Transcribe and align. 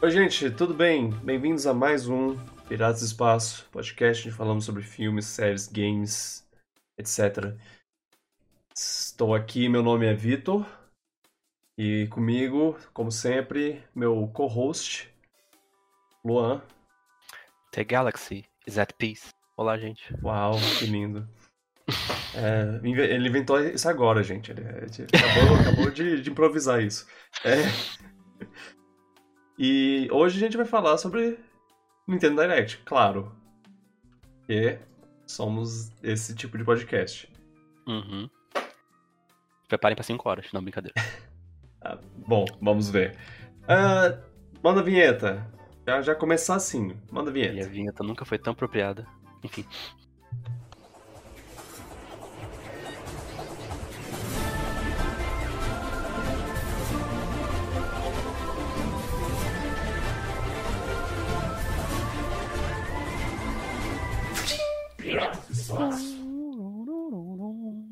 Oi, 0.00 0.12
gente, 0.12 0.48
tudo 0.52 0.72
bem? 0.72 1.10
Bem-vindos 1.10 1.66
a 1.66 1.74
mais 1.74 2.08
um 2.08 2.36
Piratas 2.68 3.00
do 3.00 3.06
Espaço, 3.06 3.66
podcast 3.72 4.28
onde 4.28 4.36
falamos 4.36 4.64
sobre 4.64 4.80
filmes, 4.84 5.26
séries, 5.26 5.66
games, 5.66 6.46
etc. 6.96 7.56
Estou 8.72 9.34
aqui, 9.34 9.68
meu 9.68 9.82
nome 9.82 10.06
é 10.06 10.14
Vitor, 10.14 10.64
e 11.76 12.06
comigo, 12.12 12.78
como 12.92 13.10
sempre, 13.10 13.82
meu 13.92 14.28
co-host, 14.28 15.12
Luan. 16.24 16.62
The 17.72 17.82
Galaxy 17.82 18.44
is 18.68 18.78
at 18.78 18.92
peace. 18.98 19.32
Olá, 19.56 19.76
gente. 19.78 20.14
Uau, 20.22 20.54
que 20.78 20.86
lindo. 20.86 21.28
É, 22.34 22.78
ele 22.84 23.28
inventou 23.28 23.58
isso 23.58 23.88
agora, 23.88 24.22
gente. 24.22 24.52
Ele, 24.52 24.60
ele 24.60 25.06
acabou, 25.06 25.56
acabou 25.58 25.90
de, 25.90 26.20
de, 26.20 26.30
improvisar 26.30 26.82
isso. 26.82 27.08
É. 27.42 27.62
E 29.58 30.08
hoje 30.12 30.36
a 30.36 30.40
gente 30.40 30.56
vai 30.56 30.64
falar 30.64 30.96
sobre 30.98 31.36
Nintendo 32.06 32.40
Direct, 32.40 32.78
claro. 32.84 33.34
E 34.48 34.78
somos 35.26 35.90
esse 36.02 36.34
tipo 36.34 36.56
de 36.56 36.64
podcast. 36.64 37.28
Uhum. 37.86 38.30
Preparem 39.66 39.96
pra 39.96 40.04
5 40.04 40.28
horas, 40.28 40.46
não, 40.52 40.62
brincadeira. 40.62 40.94
ah, 41.82 41.98
bom, 42.26 42.44
vamos 42.62 42.88
ver. 42.88 43.16
Uh, 43.64 44.22
manda 44.62 44.80
a 44.80 44.84
vinheta. 44.84 45.44
Já, 45.86 46.02
já 46.02 46.14
começar 46.14 46.54
assim, 46.54 46.96
manda 47.10 47.30
a 47.30 47.32
vinheta. 47.32 47.54
E 47.54 47.62
a 47.62 47.68
vinheta 47.68 48.04
nunca 48.04 48.24
foi 48.24 48.38
tão 48.38 48.52
apropriada. 48.52 49.06
Enfim. 49.42 49.64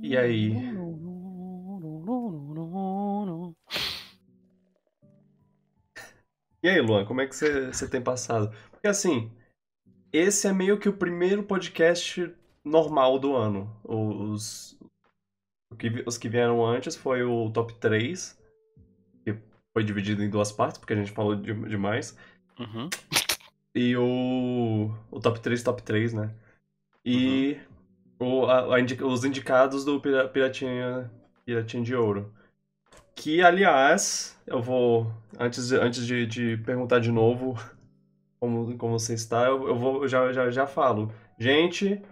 E 0.02 0.16
aí? 0.16 0.52
E 6.62 6.68
aí, 6.68 6.80
Luan, 6.80 7.04
como 7.04 7.20
é 7.20 7.26
que 7.26 7.34
você 7.34 7.88
tem 7.88 8.02
passado? 8.02 8.54
Porque 8.70 8.88
assim, 8.88 9.32
esse 10.12 10.46
é 10.46 10.52
meio 10.52 10.78
que 10.78 10.88
o 10.88 10.96
primeiro 10.96 11.42
podcast 11.42 12.34
normal 12.64 13.18
do 13.18 13.34
ano. 13.34 13.74
Os, 13.84 14.78
os 16.04 16.18
que 16.18 16.28
vieram 16.28 16.64
antes 16.66 16.96
foi 16.96 17.22
o 17.22 17.50
top 17.50 17.74
3, 17.74 18.38
que 19.24 19.38
foi 19.72 19.84
dividido 19.84 20.22
em 20.22 20.30
duas 20.30 20.52
partes, 20.52 20.78
porque 20.78 20.92
a 20.92 20.96
gente 20.96 21.12
falou 21.12 21.36
demais. 21.36 22.16
Uhum. 22.58 22.90
E 23.74 23.96
o, 23.96 24.90
o 25.10 25.20
top 25.20 25.40
3, 25.40 25.62
top 25.62 25.82
3, 25.82 26.12
né? 26.14 26.34
E 27.06 27.56
uhum. 28.20 28.40
o, 28.40 28.46
a, 28.46 28.74
a 28.74 28.80
indica, 28.80 29.06
os 29.06 29.24
indicados 29.24 29.84
do 29.84 30.00
Piratinha, 30.00 31.08
Piratinha 31.44 31.84
de 31.84 31.94
Ouro. 31.94 32.34
Que, 33.14 33.40
aliás, 33.40 34.36
eu 34.44 34.60
vou. 34.60 35.12
Antes, 35.38 35.70
antes 35.70 36.04
de, 36.04 36.26
de 36.26 36.56
perguntar 36.58 36.98
de 36.98 37.12
novo 37.12 37.56
como, 38.40 38.76
como 38.76 38.98
você 38.98 39.14
está, 39.14 39.46
eu, 39.46 39.68
eu 39.68 39.78
vou 39.78 40.08
já, 40.08 40.32
já, 40.32 40.50
já 40.50 40.66
falo. 40.66 41.12
Gente, 41.38 42.02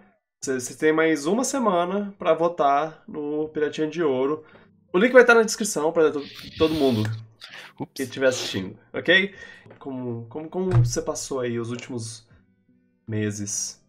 você 0.41 0.75
tem 0.77 0.93
mais 0.93 1.25
uma 1.25 1.43
semana 1.43 2.13
para 2.17 2.33
votar 2.33 3.03
no 3.05 3.49
Piratinha 3.49 3.89
de 3.89 4.01
Ouro. 4.01 4.45
O 4.93 4.97
link 4.97 5.11
vai 5.11 5.23
estar 5.23 5.35
na 5.35 5.43
descrição 5.43 5.91
para 5.91 6.09
todo 6.57 6.73
mundo 6.73 7.03
Ups. 7.77 7.91
que 7.93 8.03
estiver 8.03 8.27
assistindo, 8.27 8.79
ok? 8.93 9.35
Como, 9.77 10.25
como, 10.29 10.49
como 10.49 10.71
você 10.71 11.01
passou 11.01 11.41
aí 11.41 11.59
os 11.59 11.69
últimos 11.69 12.25
meses? 13.05 13.84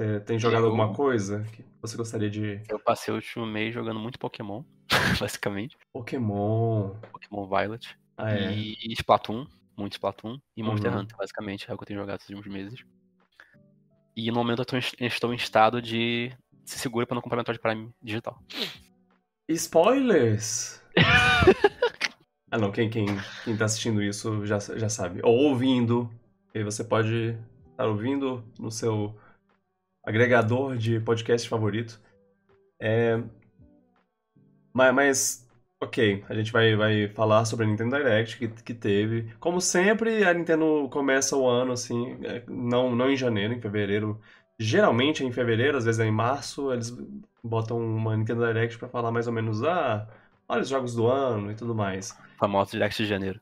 É, 0.00 0.18
tem 0.18 0.38
jogado 0.38 0.62
eu... 0.62 0.70
alguma 0.70 0.94
coisa 0.94 1.44
que 1.52 1.62
você 1.82 1.94
gostaria 1.94 2.30
de. 2.30 2.62
Eu 2.70 2.78
passei 2.78 3.12
o 3.12 3.16
último 3.16 3.44
mês 3.44 3.74
jogando 3.74 4.00
muito 4.00 4.18
Pokémon, 4.18 4.64
basicamente. 5.20 5.76
Pokémon. 5.92 6.94
Pokémon 7.12 7.46
Violet. 7.46 7.98
Ah, 8.16 8.32
é. 8.32 8.50
E 8.50 8.94
Splatoon, 8.94 9.46
muito 9.76 9.92
Splatoon. 9.92 10.38
E 10.56 10.62
Monster 10.62 10.90
uhum. 10.90 11.00
Hunter, 11.00 11.16
basicamente, 11.18 11.70
é 11.70 11.74
o 11.74 11.76
que 11.76 11.82
eu 11.82 11.86
tenho 11.86 12.00
jogado 12.00 12.18
esses 12.18 12.30
últimos 12.30 12.50
meses. 12.50 12.80
E 14.16 14.30
no 14.30 14.38
momento 14.38 14.64
eu 14.98 15.06
estou 15.06 15.34
em 15.34 15.36
estado 15.36 15.82
de 15.82 16.32
se 16.64 16.78
segura 16.78 17.06
pra 17.06 17.14
não 17.14 17.20
comprar 17.20 17.36
Metroid 17.36 17.60
Prime 17.60 17.90
digital. 18.02 18.42
Spoilers! 19.50 20.82
ah 22.50 22.56
não, 22.56 22.72
quem, 22.72 22.88
quem, 22.88 23.06
quem 23.44 23.54
tá 23.54 23.66
assistindo 23.66 24.02
isso 24.02 24.46
já, 24.46 24.58
já 24.60 24.88
sabe. 24.88 25.20
Ou 25.22 25.50
ouvindo. 25.50 26.10
E 26.54 26.64
você 26.64 26.82
pode 26.82 27.36
estar 27.70 27.86
ouvindo 27.86 28.42
no 28.58 28.70
seu 28.70 29.14
agregador 30.04 30.76
de 30.76 31.00
podcast 31.00 31.48
favorito. 31.48 32.00
É... 32.80 33.22
Mas, 34.72 34.94
mas, 34.94 35.50
ok, 35.80 36.24
a 36.28 36.34
gente 36.34 36.52
vai, 36.52 36.76
vai 36.76 37.08
falar 37.08 37.44
sobre 37.44 37.66
a 37.66 37.68
Nintendo 37.68 37.96
Direct 37.96 38.38
que, 38.38 38.48
que 38.48 38.74
teve. 38.74 39.32
Como 39.38 39.60
sempre, 39.60 40.24
a 40.24 40.32
Nintendo 40.32 40.88
começa 40.90 41.36
o 41.36 41.46
ano 41.46 41.72
assim, 41.72 42.18
é, 42.24 42.42
não, 42.48 42.94
não 42.94 43.10
em 43.10 43.16
janeiro, 43.16 43.52
em 43.52 43.60
fevereiro. 43.60 44.20
Geralmente 44.58 45.22
é 45.22 45.26
em 45.26 45.32
fevereiro, 45.32 45.78
às 45.78 45.84
vezes 45.84 46.00
é 46.00 46.06
em 46.06 46.12
março, 46.12 46.72
eles 46.72 46.96
botam 47.42 47.78
uma 47.78 48.16
Nintendo 48.16 48.46
Direct 48.46 48.78
para 48.78 48.88
falar 48.88 49.10
mais 49.10 49.26
ou 49.26 49.32
menos, 49.32 49.64
ah, 49.64 50.06
olha 50.48 50.60
os 50.60 50.68
jogos 50.68 50.94
do 50.94 51.06
ano 51.06 51.50
e 51.50 51.54
tudo 51.54 51.74
mais. 51.74 52.16
Famoso 52.38 52.72
Direct 52.72 53.02
de 53.02 53.08
janeiro. 53.08 53.40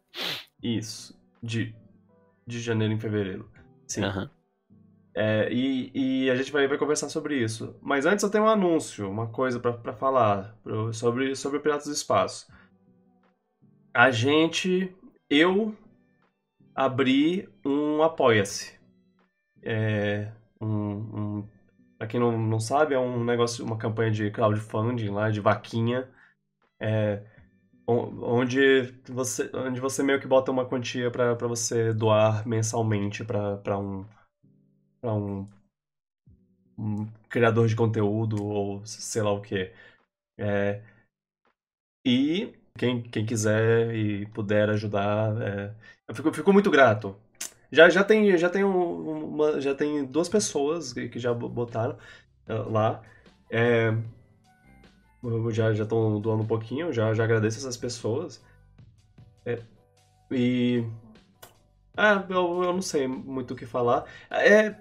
Isso, 0.62 1.18
de, 1.42 1.74
de 2.46 2.60
janeiro 2.60 2.94
em 2.94 3.00
fevereiro. 3.00 3.50
Sim. 3.86 4.04
Uhum. 4.04 4.28
É, 5.20 5.52
e, 5.52 5.90
e, 5.92 6.30
a 6.30 6.36
gente 6.36 6.52
vai, 6.52 6.68
vai, 6.68 6.78
conversar 6.78 7.08
sobre 7.08 7.36
isso. 7.36 7.74
Mas 7.82 8.06
antes 8.06 8.22
eu 8.22 8.30
tenho 8.30 8.44
um 8.44 8.48
anúncio, 8.48 9.10
uma 9.10 9.26
coisa 9.26 9.58
para 9.58 9.92
falar 9.92 10.56
sobre, 10.92 11.34
sobre 11.34 11.58
o 11.58 11.60
Piratas 11.60 11.86
do 11.86 11.92
Espaço. 11.92 12.46
A 13.92 14.12
gente, 14.12 14.94
eu 15.28 15.74
abri 16.72 17.48
um 17.66 18.00
Apoia-se. 18.00 18.78
É, 19.60 20.30
um, 20.60 20.68
um, 20.68 21.48
pra 21.98 22.06
quem 22.06 22.20
não, 22.20 22.38
não 22.38 22.60
sabe, 22.60 22.94
é 22.94 22.98
um 23.00 23.24
negócio, 23.24 23.64
uma 23.64 23.76
campanha 23.76 24.12
de 24.12 24.30
crowdfunding 24.30 25.08
lá, 25.08 25.30
de 25.30 25.40
vaquinha. 25.40 26.08
É, 26.78 27.24
onde 27.88 28.94
você, 29.08 29.50
onde 29.52 29.80
você 29.80 30.00
meio 30.00 30.20
que 30.20 30.28
bota 30.28 30.52
uma 30.52 30.64
quantia 30.64 31.10
para 31.10 31.34
você 31.34 31.92
doar 31.92 32.46
mensalmente 32.46 33.24
para 33.24 33.76
um 33.80 34.06
para 35.00 35.14
um, 35.14 35.48
um, 36.78 37.06
criador 37.28 37.68
de 37.68 37.76
conteúdo 37.76 38.44
ou 38.44 38.84
sei 38.86 39.22
lá 39.22 39.32
o 39.32 39.40
que. 39.40 39.72
É, 40.38 40.82
e 42.04 42.54
quem, 42.76 43.02
quem 43.02 43.26
quiser 43.26 43.94
e 43.94 44.26
puder 44.26 44.70
ajudar, 44.70 45.40
é, 45.42 45.74
eu 46.08 46.14
fico, 46.14 46.32
fico 46.32 46.52
muito 46.52 46.70
grato. 46.70 47.16
Já, 47.70 47.88
já 47.90 48.02
tem 48.04 48.36
já 48.38 48.48
tem 48.48 48.64
uma, 48.64 49.60
já 49.60 49.74
tem 49.74 50.04
duas 50.04 50.28
pessoas 50.28 50.92
que, 50.92 51.08
que 51.08 51.18
já 51.18 51.34
botaram 51.34 51.98
uh, 52.48 52.70
lá. 52.70 53.02
É, 53.50 53.92
já 55.52 55.74
já 55.74 55.84
estão 55.84 56.20
doando 56.20 56.42
um 56.44 56.46
pouquinho, 56.46 56.92
já 56.92 57.12
já 57.14 57.24
agradeço 57.24 57.58
essas 57.58 57.76
pessoas. 57.76 58.42
É, 59.44 59.58
e 60.30 60.84
ah, 61.96 62.24
eu, 62.28 62.62
eu 62.62 62.72
não 62.72 62.82
sei 62.82 63.06
muito 63.08 63.54
o 63.54 63.56
que 63.56 63.66
falar. 63.66 64.04
É, 64.30 64.74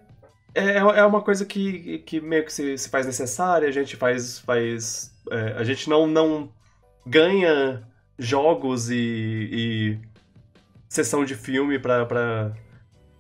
é, 0.58 0.78
é 0.78 1.06
uma 1.06 1.22
coisa 1.22 1.46
que, 1.46 2.00
que 2.00 2.20
meio 2.22 2.46
que 2.46 2.54
se, 2.54 2.78
se 2.78 2.90
faz 2.90 3.06
necessária, 3.06 3.68
a 3.68 3.72
gente 3.72 3.96
faz. 3.96 4.40
faz 4.40 5.14
é, 5.32 5.54
a 5.58 5.64
gente 5.64 5.90
não, 5.90 6.08
não 6.08 6.52
ganha 7.06 7.88
jogos 8.18 8.90
e, 8.90 9.50
e 9.52 10.00
sessão 10.90 11.24
de 11.26 11.36
filme 11.36 11.80
pra, 11.80 12.06
pra, 12.06 12.52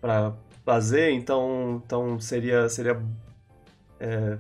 pra 0.02 0.34
fazer, 0.66 1.12
então, 1.12 1.82
então 1.86 2.20
seria. 2.20 2.68
seria 2.70 3.02
é, 4.00 4.38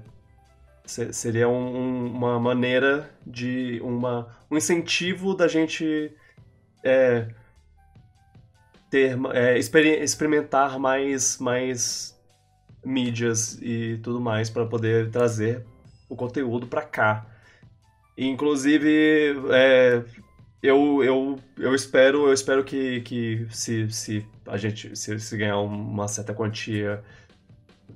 seria 0.85 1.49
um, 1.49 2.07
uma 2.07 2.39
maneira 2.39 3.09
de. 3.25 3.79
Uma, 3.83 4.27
um 4.49 4.57
incentivo 4.57 5.35
da 5.35 5.47
gente 5.47 6.11
é, 6.83 7.27
ter, 8.89 9.17
é, 9.33 9.57
experimentar 9.57 10.79
mais, 10.79 11.37
mais 11.37 12.16
mídias 12.87 13.59
e 13.61 13.99
tudo 14.01 14.19
mais 14.21 14.49
para 14.49 14.65
poder 14.65 15.09
trazer 15.11 15.65
o 16.09 16.15
conteúdo 16.15 16.67
para 16.67 16.81
cá. 16.83 17.25
Inclusive, 18.17 19.35
é, 19.51 20.03
eu, 20.61 21.03
eu, 21.03 21.39
eu 21.57 21.75
espero 21.75 22.27
eu 22.27 22.33
espero 22.33 22.63
que, 22.63 23.01
que 23.01 23.47
se, 23.51 23.89
se 23.91 24.25
a 24.45 24.57
gente 24.57 24.95
se, 24.95 25.19
se 25.19 25.37
ganhar 25.37 25.59
uma 25.59 26.07
certa 26.07 26.33
quantia 26.33 27.03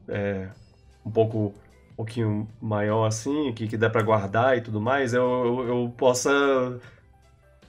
é, 0.07 0.49
um 1.05 1.11
pouco 1.11 1.53
um 1.93 1.95
pouquinho 1.95 2.47
maior 2.61 3.05
assim, 3.05 3.51
que, 3.53 3.67
que 3.67 3.77
dá 3.77 3.89
para 3.89 4.01
guardar 4.01 4.57
e 4.57 4.61
tudo 4.61 4.81
mais, 4.81 5.13
eu, 5.13 5.23
eu, 5.23 5.67
eu, 5.67 5.93
possa 5.97 6.79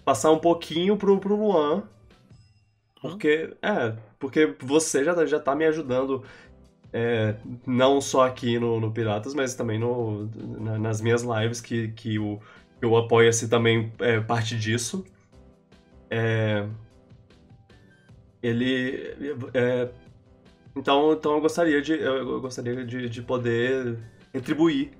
passar 0.05 0.31
um 0.31 0.39
pouquinho 0.39 0.97
pro, 0.97 1.19
pro 1.19 1.37
Luan 1.37 1.83
Porque, 3.01 3.55
é, 3.63 3.97
porque 4.19 4.55
você 4.61 5.05
já, 5.05 5.27
já 5.27 5.39
tá 5.41 5.55
me 5.55 5.67
ajudando 5.67 6.25
é, 6.93 7.35
não 7.67 8.01
só 8.01 8.27
aqui 8.27 8.59
no, 8.59 8.79
no, 8.79 8.93
Piratas, 8.93 9.35
mas 9.35 9.55
também 9.55 9.79
no, 9.79 10.29
na, 10.61 10.79
nas 10.79 11.01
minhas 11.01 11.23
lives, 11.23 11.61
que, 11.61 11.89
que 11.89 12.19
o, 12.19 12.39
que 12.79 12.87
o 12.87 12.97
Apoia-se 12.97 13.49
também 13.49 13.91
é 13.99 14.21
parte 14.21 14.57
disso. 14.59 15.05
É, 16.11 16.67
ele. 18.43 19.17
É, 19.55 19.89
então, 20.77 21.13
então 21.13 21.35
eu 21.35 21.41
gostaria 21.41 21.81
de, 21.81 21.93
eu 21.93 22.41
gostaria 22.41 22.85
de, 22.85 23.09
de 23.09 23.23
poder 23.23 23.99
retribuir. 24.33 24.91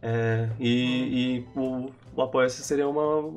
É, 0.00 0.48
e, 0.60 1.44
e 1.44 1.58
o, 1.58 1.90
o 2.14 2.22
Apoia-se 2.22 2.62
seria 2.62 2.88
uma, 2.88 3.32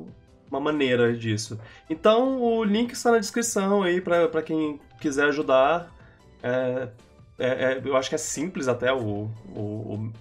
uma 0.50 0.60
maneira 0.60 1.12
disso. 1.16 1.58
Então 1.90 2.40
o 2.40 2.62
link 2.62 2.92
está 2.92 3.10
na 3.10 3.18
descrição 3.18 3.82
aí 3.82 4.00
para 4.00 4.42
quem 4.42 4.80
quiser 5.00 5.26
ajudar. 5.26 5.92
É, 6.42 6.88
é, 7.38 7.72
é, 7.72 7.82
eu 7.84 7.96
acho 7.96 8.08
que 8.08 8.14
é 8.14 8.18
simples 8.18 8.68
até 8.68 8.92
o, 8.92 9.30
o, 9.54 10.12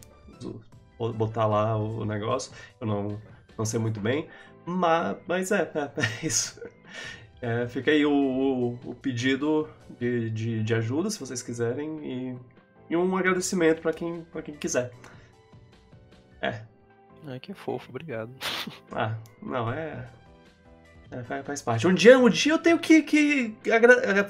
o, 0.99 1.13
botar 1.13 1.45
lá 1.45 1.77
o 1.77 2.03
negócio. 2.03 2.51
Eu 2.79 2.87
não, 2.87 3.21
não 3.57 3.65
sei 3.65 3.79
muito 3.79 3.99
bem. 3.99 4.27
Mas, 4.65 5.17
mas 5.27 5.51
é, 5.51 5.61
é, 5.61 6.01
é 6.23 6.25
isso. 6.25 6.61
É, 7.41 7.67
fica 7.67 7.91
aí 7.91 8.05
o, 8.05 8.79
o 8.83 8.95
pedido 8.95 9.69
de, 9.99 10.29
de, 10.31 10.63
de, 10.63 10.73
ajuda, 10.73 11.09
se 11.09 11.19
vocês 11.19 11.41
quiserem, 11.41 11.99
e, 12.03 12.37
e 12.89 12.97
um 12.97 13.15
agradecimento 13.15 13.81
para 13.81 13.93
quem, 13.93 14.25
quem 14.43 14.55
quiser. 14.55 14.91
É. 16.41 16.61
Ai, 17.27 17.39
que 17.39 17.53
fofo, 17.53 17.89
obrigado. 17.89 18.31
Ah, 18.91 19.15
não, 19.41 19.71
é. 19.71 20.07
é 21.11 21.43
faz, 21.43 21.61
parte. 21.61 21.85
Um 21.85 21.93
dia, 21.93 22.17
um 22.17 22.29
dia 22.29 22.53
eu 22.53 22.59
tenho 22.59 22.79
que, 22.79 23.03
que 23.03 23.71
agra... 23.71 24.25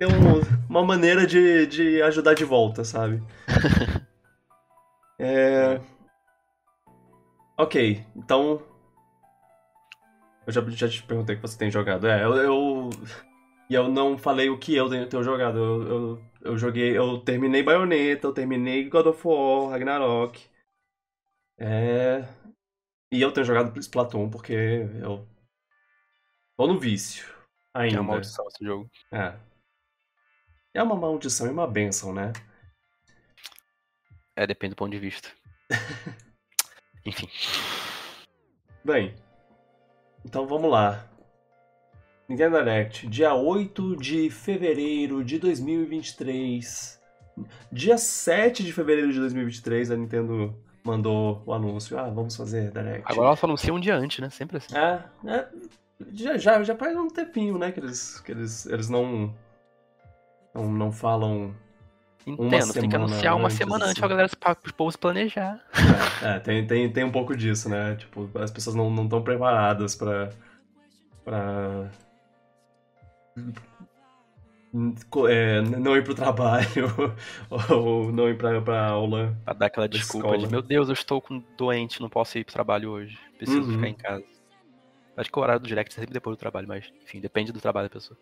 ter 0.00 0.06
um, 0.06 0.40
uma 0.66 0.82
maneira 0.82 1.26
de, 1.26 1.66
de 1.66 2.00
ajudar 2.00 2.32
de 2.32 2.42
volta, 2.42 2.82
sabe? 2.84 3.22
é. 5.20 5.78
Ok, 7.58 8.02
então 8.16 8.62
eu 10.46 10.52
já, 10.52 10.62
já 10.70 10.88
te 10.88 11.02
perguntei 11.02 11.36
que 11.36 11.42
você 11.42 11.58
tem 11.58 11.70
jogado. 11.70 12.06
É, 12.06 12.24
eu, 12.24 12.34
eu. 12.34 12.90
E 13.68 13.74
eu 13.74 13.88
não 13.90 14.16
falei 14.16 14.48
o 14.48 14.58
que 14.58 14.74
eu 14.74 14.88
tenho, 14.88 15.06
tenho 15.06 15.22
jogado. 15.22 15.58
Eu, 15.58 15.82
eu, 15.82 16.24
eu, 16.40 16.58
joguei. 16.58 16.96
Eu 16.96 17.18
terminei 17.18 17.62
Bayonetta, 17.62 18.26
eu 18.26 18.32
terminei 18.32 18.88
God 18.88 19.06
of 19.06 19.20
War, 19.28 19.68
Ragnarok. 19.68 20.40
É. 21.58 22.24
E 23.12 23.20
eu 23.20 23.30
tenho 23.32 23.44
jogado 23.44 23.78
Splatoon 23.78 24.30
porque 24.30 24.54
eu. 25.02 25.28
Tô 26.56 26.66
no 26.66 26.78
vício. 26.78 27.28
Ainda. 27.74 27.98
É 27.98 28.00
uma 28.00 28.12
maldição 28.12 28.46
esse 28.48 28.64
jogo. 28.64 28.90
É. 29.12 29.49
É 30.72 30.82
uma 30.82 30.94
maldição 30.94 31.46
e 31.46 31.50
uma 31.50 31.66
benção, 31.66 32.12
né? 32.12 32.32
É, 34.36 34.46
depende 34.46 34.74
do 34.74 34.76
ponto 34.76 34.92
de 34.92 34.98
vista. 34.98 35.28
Enfim. 37.04 37.28
Bem, 38.84 39.14
então 40.24 40.46
vamos 40.46 40.70
lá. 40.70 41.06
Nintendo 42.28 42.58
Direct, 42.58 43.08
dia 43.08 43.34
8 43.34 43.96
de 43.96 44.30
fevereiro 44.30 45.24
de 45.24 45.38
2023. 45.38 47.00
Dia 47.72 47.98
7 47.98 48.62
de 48.62 48.72
fevereiro 48.72 49.12
de 49.12 49.18
2023, 49.18 49.90
a 49.90 49.96
Nintendo 49.96 50.56
mandou 50.84 51.42
o 51.44 51.52
anúncio. 51.52 51.98
Ah, 51.98 52.08
vamos 52.08 52.36
fazer 52.36 52.70
Direct. 52.70 53.10
Agora 53.10 53.28
ela 53.28 53.36
só 53.36 53.46
anuncia 53.46 53.74
um 53.74 53.80
dia 53.80 53.96
antes, 53.96 54.20
né? 54.20 54.30
Sempre 54.30 54.58
assim. 54.58 54.76
É, 54.76 55.02
é 55.26 55.48
já, 56.12 56.38
já, 56.38 56.62
já 56.62 56.76
faz 56.76 56.96
um 56.96 57.08
tempinho, 57.08 57.58
né? 57.58 57.72
Que 57.72 57.80
eles, 57.80 58.20
que 58.20 58.30
eles, 58.30 58.66
eles 58.66 58.88
não, 58.88 59.34
não, 60.54 60.70
não 60.70 60.92
falam 60.92 61.54
Entendo, 62.26 62.72
tem 62.72 62.88
que 62.88 62.96
anunciar 62.96 63.34
uma 63.34 63.50
semana 63.50 63.84
antes 63.84 63.92
assim. 63.92 64.00
pra 64.00 64.08
galera 64.08 64.28
para 64.38 64.56
os 64.64 64.72
povos 64.72 64.96
planejar. 64.96 65.60
É, 66.22 66.36
é, 66.36 66.38
tem, 66.38 66.66
tem, 66.66 66.92
tem 66.92 67.04
um 67.04 67.10
pouco 67.10 67.34
disso, 67.34 67.68
né? 67.68 67.96
Tipo, 67.96 68.30
as 68.38 68.50
pessoas 68.50 68.76
não 68.76 69.04
estão 69.04 69.22
preparadas 69.22 69.94
pra. 69.94 70.30
pra. 71.24 71.90
É, 75.28 75.62
não 75.62 75.96
ir 75.96 76.04
pro 76.04 76.14
trabalho 76.14 77.16
ou 77.70 78.12
não 78.12 78.28
ir 78.28 78.36
pra, 78.36 78.60
pra 78.60 78.86
aula. 78.86 79.36
Pra 79.44 79.54
dar 79.54 79.66
aquela 79.66 79.88
desculpa 79.88 80.28
escola. 80.28 80.46
de 80.46 80.52
meu 80.52 80.62
Deus, 80.62 80.88
eu 80.88 80.92
estou 80.92 81.20
com 81.20 81.42
doente, 81.56 82.00
não 82.00 82.08
posso 82.08 82.38
ir 82.38 82.44
pro 82.44 82.52
trabalho 82.52 82.90
hoje. 82.90 83.18
Preciso 83.36 83.62
uhum. 83.62 83.74
ficar 83.74 83.88
em 83.88 83.94
casa. 83.94 84.24
Acho 85.16 85.30
que 85.30 85.38
o 85.38 85.42
horário 85.42 85.60
do 85.60 85.66
direct 85.66 85.92
é 85.92 86.00
sempre 86.00 86.12
depois 86.12 86.36
do 86.36 86.38
trabalho, 86.40 86.68
mas 86.68 86.84
enfim, 87.02 87.20
depende 87.20 87.50
do 87.50 87.60
trabalho 87.60 87.88
da 87.88 87.92
pessoa. 87.92 88.16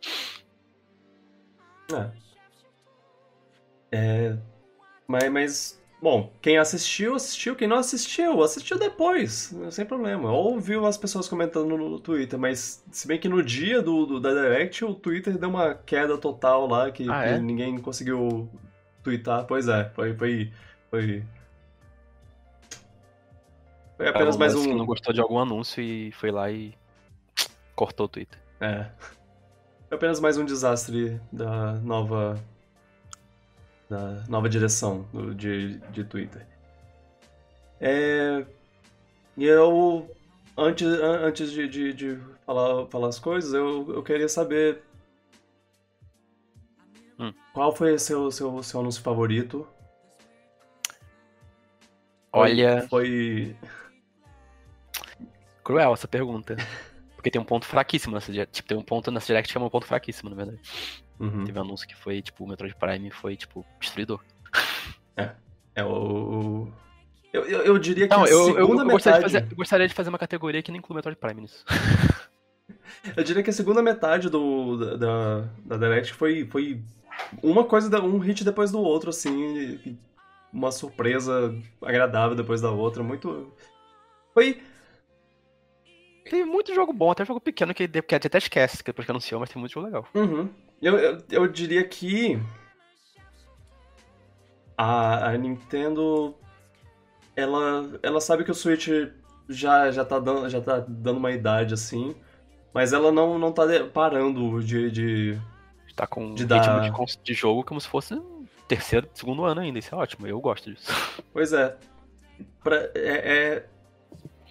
É. 1.92 2.10
É, 3.90 4.36
mas, 5.06 5.30
mas, 5.30 5.82
bom, 6.02 6.30
quem 6.42 6.58
assistiu, 6.58 7.14
assistiu. 7.14 7.56
Quem 7.56 7.66
não 7.66 7.78
assistiu, 7.78 8.42
assistiu 8.42 8.78
depois, 8.78 9.54
sem 9.70 9.86
problema. 9.86 10.30
Ou 10.30 10.60
viu 10.60 10.84
as 10.86 10.98
pessoas 10.98 11.28
comentando 11.28 11.76
no 11.76 11.98
Twitter, 11.98 12.38
mas 12.38 12.84
se 12.92 13.08
bem 13.08 13.18
que 13.18 13.28
no 13.28 13.42
dia 13.42 13.80
do, 13.80 14.04
do 14.04 14.20
da 14.20 14.30
Direct 14.30 14.84
o 14.84 14.94
Twitter 14.94 15.38
deu 15.38 15.48
uma 15.48 15.74
queda 15.74 16.18
total 16.18 16.66
lá, 16.66 16.90
que, 16.90 17.08
ah, 17.08 17.22
que 17.22 17.28
é? 17.30 17.38
ninguém 17.38 17.78
conseguiu 17.78 18.48
twittar. 19.02 19.46
Pois 19.46 19.68
é, 19.68 19.90
foi. 19.94 20.14
foi, 20.14 20.52
foi... 20.90 21.24
Foi 23.96 24.06
apenas 24.06 24.36
mais 24.36 24.54
um. 24.54 24.76
não 24.76 24.86
gostou 24.86 25.12
de 25.12 25.20
algum 25.20 25.40
anúncio 25.40 25.82
e 25.82 26.12
foi 26.12 26.30
lá 26.30 26.48
e 26.52 26.72
cortou 27.74 28.06
o 28.06 28.08
Twitter. 28.08 28.38
É. 28.60 28.86
Foi 29.88 29.96
apenas 29.96 30.20
mais 30.20 30.36
um 30.36 30.44
desastre 30.44 31.18
da 31.32 31.72
nova 31.76 32.38
da 33.88 34.22
nova 34.28 34.46
direção 34.46 35.08
do, 35.14 35.34
de, 35.34 35.78
de 35.90 36.04
Twitter. 36.04 36.46
É, 37.80 38.44
e 39.34 39.46
eu, 39.46 40.14
antes, 40.58 40.86
antes 40.86 41.50
de, 41.50 41.66
de, 41.66 41.94
de, 41.94 42.18
falar, 42.44 42.86
falar 42.88 43.08
as 43.08 43.18
coisas, 43.18 43.54
eu, 43.54 43.94
eu 43.94 44.02
queria 44.02 44.28
saber 44.28 44.82
hum. 47.18 47.32
qual 47.54 47.74
foi 47.74 47.98
seu, 47.98 48.30
seu, 48.30 48.62
seu 48.62 48.80
anúncio 48.80 49.02
favorito? 49.02 49.66
Olha. 52.30 52.86
Foi. 52.90 53.56
Cruel 55.64 55.94
essa 55.94 56.06
pergunta. 56.06 56.56
Porque 57.28 57.32
tem 57.32 57.40
um 57.40 57.44
ponto 57.44 57.66
fraquíssimo 57.66 58.14
nessa 58.14 58.32
Tipo, 58.46 58.68
tem 58.68 58.78
um 58.78 58.82
ponto 58.82 59.10
nessa 59.10 59.26
direct 59.26 59.48
que 59.48 59.52
chama 59.52 59.66
um 59.66 59.70
ponto 59.70 59.86
fraquíssimo, 59.86 60.30
na 60.30 60.36
verdade. 60.36 60.58
Uhum. 61.20 61.44
Teve 61.44 61.58
um 61.58 61.62
anúncio 61.62 61.86
que 61.86 61.94
foi, 61.94 62.22
tipo, 62.22 62.44
o 62.44 62.48
Metroid 62.48 62.74
Prime 62.74 63.10
foi, 63.10 63.36
tipo, 63.36 63.66
destruidor. 63.78 64.20
É. 65.16 65.30
É 65.74 65.84
o. 65.84 66.68
Eu, 67.32 67.44
eu, 67.44 67.64
eu 67.64 67.78
diria 67.78 68.08
que 68.08 68.14
Não, 68.14 68.24
a 68.24 68.28
eu, 68.28 68.44
segunda 68.44 68.60
eu, 68.60 68.68
eu 68.68 68.68
metade... 68.68 68.92
gostaria, 68.92 69.18
de 69.18 69.32
fazer, 69.32 69.54
gostaria 69.54 69.88
de 69.88 69.94
fazer 69.94 70.08
uma 70.08 70.18
categoria 70.18 70.62
que 70.62 70.70
nem 70.70 70.78
inclui 70.78 70.96
Metroid 70.96 71.18
Prime 71.18 71.42
nisso. 71.42 71.64
eu 73.14 73.22
diria 73.22 73.42
que 73.42 73.50
a 73.50 73.52
segunda 73.52 73.82
metade 73.82 74.30
do, 74.30 74.96
da, 74.96 75.44
da 75.66 75.76
Direct 75.76 76.14
foi, 76.14 76.46
foi 76.46 76.80
uma 77.42 77.64
coisa, 77.64 78.00
um 78.00 78.18
hit 78.18 78.42
depois 78.42 78.70
do 78.70 78.80
outro, 78.80 79.10
assim, 79.10 79.98
uma 80.50 80.72
surpresa 80.72 81.54
agradável 81.82 82.34
depois 82.34 82.62
da 82.62 82.70
outra, 82.70 83.02
muito... 83.02 83.52
Foi... 84.32 84.62
Tem 86.30 86.44
muito 86.44 86.74
jogo 86.74 86.92
bom, 86.92 87.10
até 87.10 87.24
jogo 87.24 87.40
pequeno 87.40 87.74
que, 87.74 87.88
que 87.88 88.14
até 88.14 88.38
esquece, 88.38 88.78
que 88.78 88.90
depois 88.90 89.04
que 89.04 89.12
anunciou, 89.12 89.40
mas 89.40 89.50
tem 89.50 89.58
muito 89.58 89.72
jogo 89.72 89.86
legal. 89.86 90.06
Uhum. 90.14 90.48
Eu, 90.80 90.98
eu, 90.98 91.18
eu 91.30 91.48
diria 91.48 91.82
que 91.84 92.40
a, 94.76 95.30
a 95.30 95.38
Nintendo 95.38 96.34
ela, 97.34 97.98
ela 98.02 98.20
sabe 98.20 98.44
que 98.44 98.50
o 98.50 98.54
Switch 98.54 98.88
já, 99.48 99.90
já, 99.90 100.04
tá 100.04 100.18
dando, 100.18 100.48
já 100.48 100.60
tá 100.60 100.84
dando 100.86 101.18
uma 101.18 101.32
idade 101.32 101.74
assim, 101.74 102.14
mas 102.74 102.92
ela 102.92 103.10
não, 103.10 103.38
não 103.38 103.52
tá 103.52 103.62
parando 103.92 104.62
de. 104.62 104.90
de 104.90 105.40
tá 105.94 106.06
com 106.06 106.34
de 106.34 106.42
ritmo 106.42 106.48
dar... 106.48 106.90
de, 106.90 107.18
de 107.22 107.34
jogo 107.34 107.64
como 107.64 107.80
se 107.80 107.88
fosse 107.88 108.20
terceiro, 108.68 109.08
segundo 109.14 109.44
ano 109.44 109.60
ainda. 109.60 109.78
Isso 109.78 109.94
é 109.94 109.98
ótimo, 109.98 110.26
eu 110.26 110.40
gosto 110.40 110.72
disso. 110.72 110.92
Pois 111.32 111.52
é. 111.52 111.76
Pra, 112.62 112.76
é, 112.94 112.94
é 112.94 113.66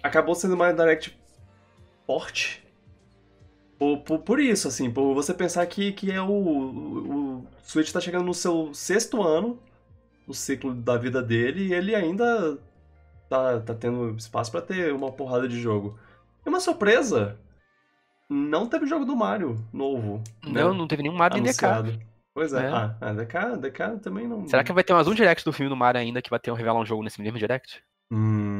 acabou 0.02 0.34
sendo 0.34 0.54
uma 0.54 0.72
Direct 0.72 1.17
forte 2.08 2.66
por, 3.78 3.98
por, 3.98 4.18
por, 4.20 4.40
isso, 4.40 4.66
assim, 4.66 4.90
por 4.90 5.14
você 5.14 5.32
pensar 5.32 5.64
que, 5.66 5.92
que 5.92 6.10
é 6.10 6.20
o, 6.20 6.26
o, 6.26 7.38
o 7.38 7.46
Switch 7.62 7.92
tá 7.92 8.00
chegando 8.00 8.24
no 8.24 8.34
seu 8.34 8.74
sexto 8.74 9.22
ano, 9.22 9.58
no 10.26 10.34
ciclo 10.34 10.74
da 10.74 10.96
vida 10.96 11.22
dele, 11.22 11.68
e 11.68 11.72
ele 11.72 11.94
ainda 11.94 12.58
tá, 13.28 13.60
tá 13.60 13.74
tendo 13.74 14.16
espaço 14.16 14.50
para 14.50 14.62
ter 14.62 14.92
uma 14.92 15.12
porrada 15.12 15.46
de 15.46 15.60
jogo. 15.60 15.96
E 16.44 16.48
uma 16.48 16.58
surpresa, 16.58 17.38
não 18.28 18.66
teve 18.66 18.86
jogo 18.86 19.04
do 19.04 19.14
Mario 19.14 19.64
novo. 19.72 20.24
Não, 20.42 20.72
né? 20.72 20.78
não 20.78 20.88
teve 20.88 21.04
nenhum 21.04 21.16
Mario 21.16 21.38
anunciado. 21.38 21.92
DK. 21.92 22.06
Pois 22.34 22.52
é, 22.52 22.64
é. 22.64 22.68
Ah, 22.68 22.96
a 23.00 23.12
DK, 23.12 23.58
DK 23.60 24.00
também 24.02 24.26
não... 24.26 24.48
Será 24.48 24.64
que 24.64 24.72
vai 24.72 24.82
ter 24.82 24.92
mais 24.92 25.06
um 25.06 25.14
direct 25.14 25.44
do 25.44 25.52
filme 25.52 25.70
do 25.70 25.76
Mario 25.76 26.00
ainda, 26.00 26.20
que 26.20 26.30
vai 26.30 26.40
ter 26.40 26.50
um 26.50 26.54
revelar 26.54 26.80
um 26.80 26.86
jogo 26.86 27.04
nesse 27.04 27.20
mesmo 27.22 27.38
direct? 27.38 27.80
Hum... 28.10 28.57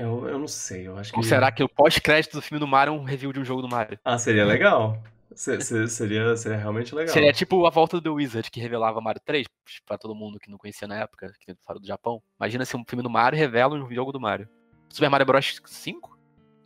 Eu, 0.00 0.28
eu 0.28 0.38
não 0.38 0.48
sei, 0.48 0.86
eu 0.88 0.96
acho 0.96 1.14
Ou 1.14 1.20
que. 1.22 1.28
será 1.28 1.52
que 1.52 1.62
o 1.62 1.68
pós-crédito 1.68 2.32
do 2.34 2.42
filme 2.42 2.58
do 2.58 2.66
Mario 2.66 2.92
é 2.94 2.96
um 2.96 3.04
review 3.04 3.32
de 3.32 3.40
um 3.40 3.44
jogo 3.44 3.60
do 3.62 3.68
Mario? 3.68 3.98
Ah, 4.04 4.18
seria 4.18 4.44
legal. 4.44 5.02
Se- 5.34 5.60
se- 5.60 5.86
seria, 5.88 6.36
seria 6.36 6.58
realmente 6.58 6.94
legal. 6.94 7.12
Seria 7.12 7.32
tipo 7.32 7.64
a 7.66 7.70
volta 7.70 7.96
do 7.98 8.02
The 8.02 8.08
Wizard, 8.10 8.50
que 8.50 8.60
revelava 8.60 9.00
Mario 9.00 9.20
3 9.24 9.46
pra 9.86 9.96
todo 9.96 10.14
mundo 10.14 10.38
que 10.40 10.50
não 10.50 10.58
conhecia 10.58 10.88
na 10.88 10.96
época, 10.96 11.32
que 11.40 11.54
fora 11.64 11.78
do 11.78 11.86
Japão. 11.86 12.20
Imagina 12.40 12.64
se 12.64 12.76
um 12.76 12.84
filme 12.84 13.02
do 13.02 13.10
Mario 13.10 13.38
revela 13.38 13.76
um 13.76 13.90
jogo 13.94 14.10
do 14.10 14.20
Mario. 14.20 14.48
Super 14.88 15.08
Mario 15.08 15.26
Bros 15.26 15.60
5? 15.64 16.18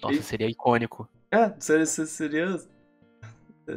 Nossa, 0.03 0.15
E- 0.15 0.23
seria 0.23 0.49
icônico. 0.49 1.09
É, 1.31 1.53
seria, 1.59 1.85
seria. 1.87 2.59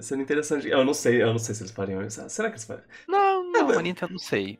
Seria 0.02 0.22
interessante. 0.24 0.68
Eu 0.68 0.84
não 0.84 0.94
sei, 0.94 1.22
eu 1.24 1.32
não 1.32 1.40
sei 1.40 1.56
se 1.56 1.64
eles 1.64 1.72
fariam 1.72 2.02
isso. 2.06 2.22
Será 2.30 2.50
que 2.50 2.56
eles 2.56 2.66
fariam? 2.66 2.86
Não, 3.08 3.52
não, 3.52 3.68
mas- 3.68 3.78
a 3.78 3.82
Nintendo 3.82 4.12
não 4.14 4.20
sei. 4.20 4.60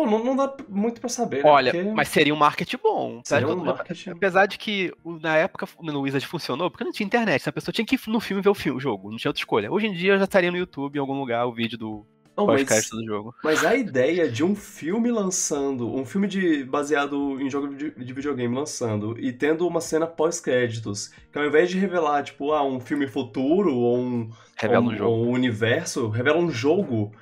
Bom, 0.00 0.10
não, 0.10 0.24
não 0.24 0.36
dá 0.36 0.54
muito 0.68 1.00
pra 1.00 1.08
saber. 1.10 1.42
né? 1.44 1.50
Olha, 1.50 1.72
Porque 1.72 1.90
mas 1.92 2.08
seria 2.08 2.32
um 2.34 2.36
marketing 2.38 2.76
bom. 2.82 3.18
Apesar 3.18 3.40
seria 3.40 3.46
de 3.54 3.60
um 3.60 3.64
marketing. 3.64 4.10
Apesar 4.10 4.46
de 4.46 4.58
que 4.58 4.92
na 5.04 5.36
época 5.36 5.68
no 5.82 6.00
Wizard 6.00 6.26
funcionou, 6.26 6.70
porque 6.70 6.84
não 6.84 6.92
tinha 6.92 7.06
internet, 7.06 7.48
a 7.48 7.52
pessoa 7.52 7.72
tinha 7.72 7.84
que 7.84 7.96
ir 7.96 8.00
no 8.08 8.20
filme 8.20 8.42
ver 8.42 8.48
o 8.48 8.54
filme, 8.54 8.78
o 8.78 8.80
jogo, 8.80 9.10
não 9.10 9.18
tinha 9.18 9.28
outra 9.30 9.40
escolha. 9.40 9.70
Hoje 9.70 9.86
em 9.86 9.92
dia 9.92 10.16
já 10.18 10.24
estaria 10.24 10.50
no 10.50 10.56
YouTube, 10.56 10.96
em 10.96 11.00
algum 11.00 11.18
lugar, 11.18 11.46
o 11.46 11.52
vídeo 11.52 11.76
do 11.76 12.06
Não, 12.36 12.46
mas, 12.46 12.60
podcast 12.62 12.90
do 12.90 13.04
jogo. 13.04 13.34
mas 13.44 13.64
a 13.64 13.74
ideia 13.76 14.30
de 14.30 14.42
um 14.42 14.54
filme 14.56 15.10
lançando, 15.10 15.92
um 15.94 16.04
filme 16.04 16.26
de, 16.26 16.64
baseado 16.64 17.38
em 17.40 17.50
jogo 17.50 17.74
de, 17.74 17.90
de 17.90 18.12
videogame 18.12 18.54
lançando, 18.54 19.16
e 19.18 19.32
tendo 19.32 19.66
uma 19.66 19.80
cena 19.80 20.06
pós-créditos, 20.06 21.10
que 21.30 21.38
ao 21.38 21.44
invés 21.44 21.68
de 21.68 21.78
revelar, 21.78 22.22
tipo, 22.22 22.52
ah, 22.52 22.64
um 22.64 22.80
filme 22.80 23.06
futuro 23.06 23.74
ou 23.76 23.98
um, 23.98 24.30
Revela 24.56 24.84
ou, 24.86 24.90
um 24.92 24.96
jogo. 24.96 25.10
ou 25.10 25.26
um 25.26 25.30
universo, 25.32 26.08
revela 26.08 26.38
um 26.38 26.50
jogo 26.50 27.12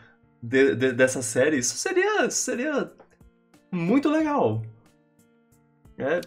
de- 0.42 0.74
de- 0.74 0.92
dessa 0.92 1.22
série, 1.22 1.58
isso 1.58 1.76
seria, 1.76 2.30
seria 2.30 2.92
muito 3.72 4.08
legal. 4.08 4.62
É, 5.98 6.20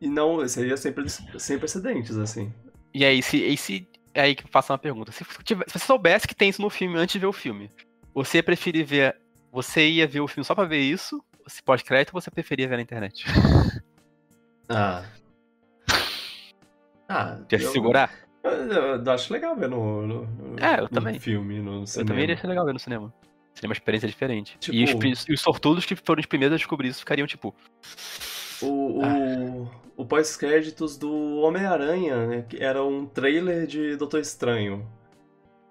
e 0.00 0.08
não, 0.08 0.46
seria 0.48 0.76
sem, 0.76 0.92
pre- 0.92 1.08
sem 1.08 1.58
precedentes, 1.58 2.16
assim. 2.18 2.52
E 2.92 3.04
aí, 3.04 3.22
se, 3.22 3.36
e 3.38 3.56
se 3.56 3.88
é 4.12 4.20
aí 4.22 4.34
que 4.34 4.44
eu 4.44 4.48
faço 4.50 4.72
uma 4.72 4.78
pergunta. 4.78 5.10
Se, 5.12 5.24
tiver- 5.42 5.64
se 5.66 5.78
você 5.78 5.84
soubesse 5.86 6.28
que 6.28 6.34
tem 6.34 6.48
isso 6.50 6.60
no 6.62 6.70
filme 6.70 6.96
antes 6.98 7.14
de 7.14 7.18
ver 7.18 7.26
o 7.26 7.32
filme, 7.32 7.70
você 8.14 8.42
preferir 8.42 8.84
ver. 8.84 9.16
Você 9.50 9.88
ia 9.88 10.06
ver 10.06 10.20
o 10.20 10.28
filme 10.28 10.44
só 10.44 10.54
pra 10.54 10.64
ver 10.64 10.80
isso? 10.80 11.22
Se 11.46 11.62
pós-crédito, 11.62 12.14
ou 12.14 12.20
você 12.20 12.30
preferia 12.30 12.66
ver 12.68 12.76
na 12.76 12.82
internet? 12.82 13.24
Ah. 14.68 15.04
Ah, 17.08 17.38
Quer 17.48 17.58
se 17.60 17.66
eu- 17.66 17.72
segurar? 17.72 18.10
Eu, 18.42 18.50
eu- 18.50 19.04
eu 19.04 19.12
acho 19.12 19.30
legal 19.32 19.54
ver 19.56 19.68
no, 19.68 20.06
no, 20.06 20.26
no- 20.26 20.58
É, 20.58 20.78
eu 20.78 20.82
no 20.84 20.88
também. 20.88 21.18
filme, 21.20 21.60
no 21.60 21.82
Eu 21.82 21.86
cinema. 21.86 22.08
também 22.08 22.24
iria 22.24 22.36
ser 22.36 22.46
legal 22.46 22.64
ver 22.64 22.72
no 22.72 22.78
cinema. 22.78 23.12
Seria 23.54 23.68
uma 23.68 23.72
experiência 23.72 24.08
diferente. 24.08 24.56
Tipo- 24.58 24.76
E, 24.76 24.84
os, 24.84 24.94
pri- 24.94 25.14
e 25.28 25.32
os 25.34 25.40
sortudos 25.40 25.86
que 25.86 25.94
foram 25.96 26.20
os 26.20 26.26
primeiros 26.26 26.54
a 26.54 26.58
descobrir 26.58 26.88
isso 26.88 27.00
ficariam 27.00 27.26
tipo. 27.26 27.54
O, 28.60 29.00
Ah. 29.02 29.14
o, 29.96 30.02
o 30.02 30.04
pós-créditos 30.06 30.96
do 30.98 31.36
Homem-Aranha, 31.38 32.26
né, 32.26 32.42
que 32.48 32.62
era 32.62 32.82
um 32.84 33.06
trailer 33.06 33.66
de 33.66 33.96
Doutor 33.96 34.20
Estranho. 34.20 34.86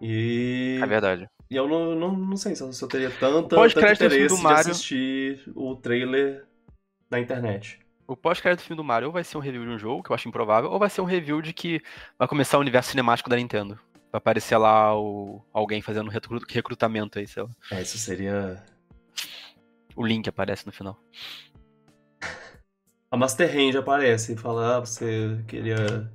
E, 0.01 0.79
É 0.81 0.85
verdade. 0.85 1.27
e 1.49 1.55
eu 1.55 1.67
não, 1.67 1.95
não, 1.95 2.11
não 2.15 2.37
sei 2.37 2.55
se 2.55 2.61
eu, 2.63 2.71
se 2.73 2.83
eu 2.83 2.87
teria 2.87 3.09
tanta, 3.09 3.41
tanto 3.49 3.55
pós-crédito 3.55 4.03
do 4.03 4.09
filme 4.09 4.15
interesse 4.25 4.35
do 4.35 4.37
de 4.37 4.43
Mario- 4.43 4.71
assistir 4.71 5.43
o 5.55 5.75
trailer 5.75 6.45
na 7.09 7.19
internet. 7.19 7.79
O 8.07 8.17
pós-crédito 8.17 8.61
do 8.63 8.67
filme 8.67 8.77
do 8.77 8.83
Mario 8.83 9.07
ou 9.07 9.13
vai 9.13 9.23
ser 9.23 9.37
um 9.37 9.41
review 9.41 9.63
de 9.63 9.69
um 9.69 9.79
jogo, 9.79 10.03
que 10.03 10.11
eu 10.11 10.15
acho 10.15 10.27
improvável, 10.27 10.69
ou 10.71 10.77
vai 10.79 10.89
ser 10.89 10.99
um 11.01 11.05
review 11.05 11.41
de 11.41 11.53
que 11.53 11.81
vai 12.19 12.27
começar 12.27 12.57
o 12.57 12.61
universo 12.61 12.91
cinemático 12.91 13.29
da 13.29 13.37
Nintendo. 13.37 13.79
Vai 14.13 14.19
aparecer 14.19 14.57
lá 14.57 14.95
o, 14.95 15.43
alguém 15.51 15.81
fazendo 15.81 16.07
recru- 16.11 16.39
recrutamento 16.47 17.17
aí, 17.17 17.27
sei 17.27 17.41
lá. 17.41 17.49
É, 17.71 17.81
isso 17.81 17.97
seria... 17.97 18.63
O 19.95 20.05
Link 20.05 20.29
aparece 20.29 20.67
no 20.67 20.71
final. 20.71 20.99
A 23.09 23.17
Master 23.17 23.47
Range 23.51 23.75
aparece 23.77 24.33
e 24.33 24.37
fala, 24.37 24.77
ah, 24.77 24.79
você 24.81 25.43
queria... 25.47 26.11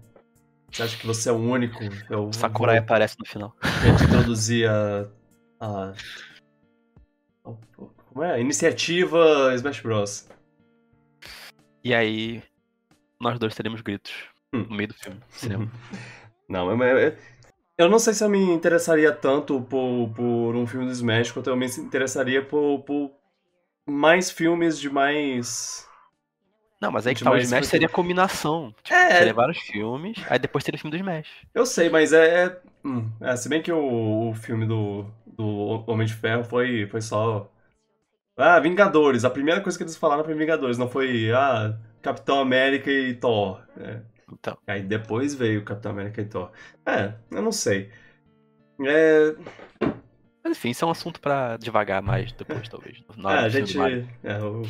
Você 0.71 0.83
acha 0.85 0.97
que 0.97 1.07
você 1.07 1.29
é 1.29 1.33
o 1.33 1.37
único? 1.37 1.79
Eu 2.11 2.29
O 2.29 2.33
Sakurai 2.33 2.77
vou- 2.77 2.85
aparece 2.85 3.17
no 3.19 3.25
final. 3.27 3.57
a 3.63 3.87
gente 3.87 4.05
introduzir 4.05 4.69
a, 4.69 5.09
a. 5.61 5.95
Como 7.43 8.23
é? 8.23 8.33
A 8.35 8.39
Iniciativa 8.39 9.55
Smash 9.55 9.81
Bros. 9.81 10.29
E 11.83 11.95
aí, 11.95 12.43
nós 13.19 13.39
dois 13.39 13.55
teremos 13.55 13.81
gritos 13.81 14.13
Hum. 14.53 14.67
no 14.69 14.77
meio 14.77 14.89
do 14.89 14.95
filme, 14.95 15.19
cinema. 15.31 15.71
Não, 16.49 16.67
mas- 16.67 16.79
mas- 16.79 17.15
eu 17.79 17.89
não 17.89 17.99
sei 17.99 18.13
se 18.15 18.25
eu 18.25 18.29
me 18.29 18.39
interessaria 18.53 19.13
tanto 19.13 19.61
por, 19.63 20.11
por 20.15 20.57
um 20.57 20.67
filme 20.67 20.87
do 20.87 20.93
Smash 20.93 21.33
quanto 21.33 21.49
eu 21.51 21.57
me 21.57 21.67
interessaria 21.67 22.45
por, 22.45 22.81
por 22.83 23.13
mais 23.89 24.31
filmes 24.31 24.79
de 24.79 24.91
mais. 24.91 25.89
Não, 26.81 26.93
mas 26.93 27.07
aí 27.07 27.15
que 27.15 27.25
tá, 27.25 27.31
o 27.33 27.37
Smash 27.37 27.67
seria 27.69 27.89
combinação. 27.89 28.73
Tipo, 28.83 28.95
É. 28.95 29.19
Seria 29.19 29.35
vários 29.35 29.59
filmes, 29.59 30.19
aí 30.29 30.39
depois 30.39 30.65
teria 30.65 30.77
o 30.77 30.81
filme 30.81 30.97
do 30.97 31.01
Smash. 31.01 31.29
Eu 31.55 31.67
sei, 31.67 31.89
mas 31.89 32.13
é. 32.13 32.47
é- 32.47 32.61
hum, 32.85 33.11
é, 33.21 33.37
se 33.37 33.49
bem 33.49 33.63
que 33.63 33.73
o, 33.73 34.31
o 34.31 34.35
filme 34.35 34.67
do, 34.67 35.05
do 35.27 35.85
Homem 35.91 36.07
de 36.07 36.15
Ferro 36.15 36.45
foi, 36.45 36.87
foi 36.89 37.01
só. 37.01 37.51
Ah, 38.37 38.61
Vingadores. 38.61 39.25
A 39.25 39.31
primeira 39.31 39.61
coisa 39.63 39.79
que 39.79 39.85
eles 39.85 39.97
falaram 39.97 40.25
foi 40.25 40.35
Vingadores, 40.35 40.79
não 40.79 40.89
foi. 40.91 41.33
Ah, 41.33 41.79
Capitão 42.03 42.41
América 42.41 42.91
e 42.91 43.15
Thor. 43.15 43.63
É, 43.79 44.03
Então, 44.33 44.57
Aí 44.67 44.83
depois 44.83 45.35
veio 45.35 45.65
Capitão 45.65 45.93
América 45.93 46.21
e 46.21 46.25
Thor. 46.27 46.53
É, 46.87 47.15
eu 47.31 47.43
não 47.43 47.53
sei. 47.53 47.91
É, 48.81 49.35
mas 50.43 50.57
enfim, 50.57 50.71
isso 50.71 50.85
é 50.85 50.89
um 50.89 50.91
assunto 50.91 51.21
pra 51.21 51.57
devagar 51.57 52.03
mais 52.03 52.33
depois, 52.33 52.69
talvez. 52.69 53.03
Na 53.17 53.33
é, 53.33 53.35
a 53.45 53.49
gente. 53.49 53.77
é, 53.79 54.39
o- 54.43 54.63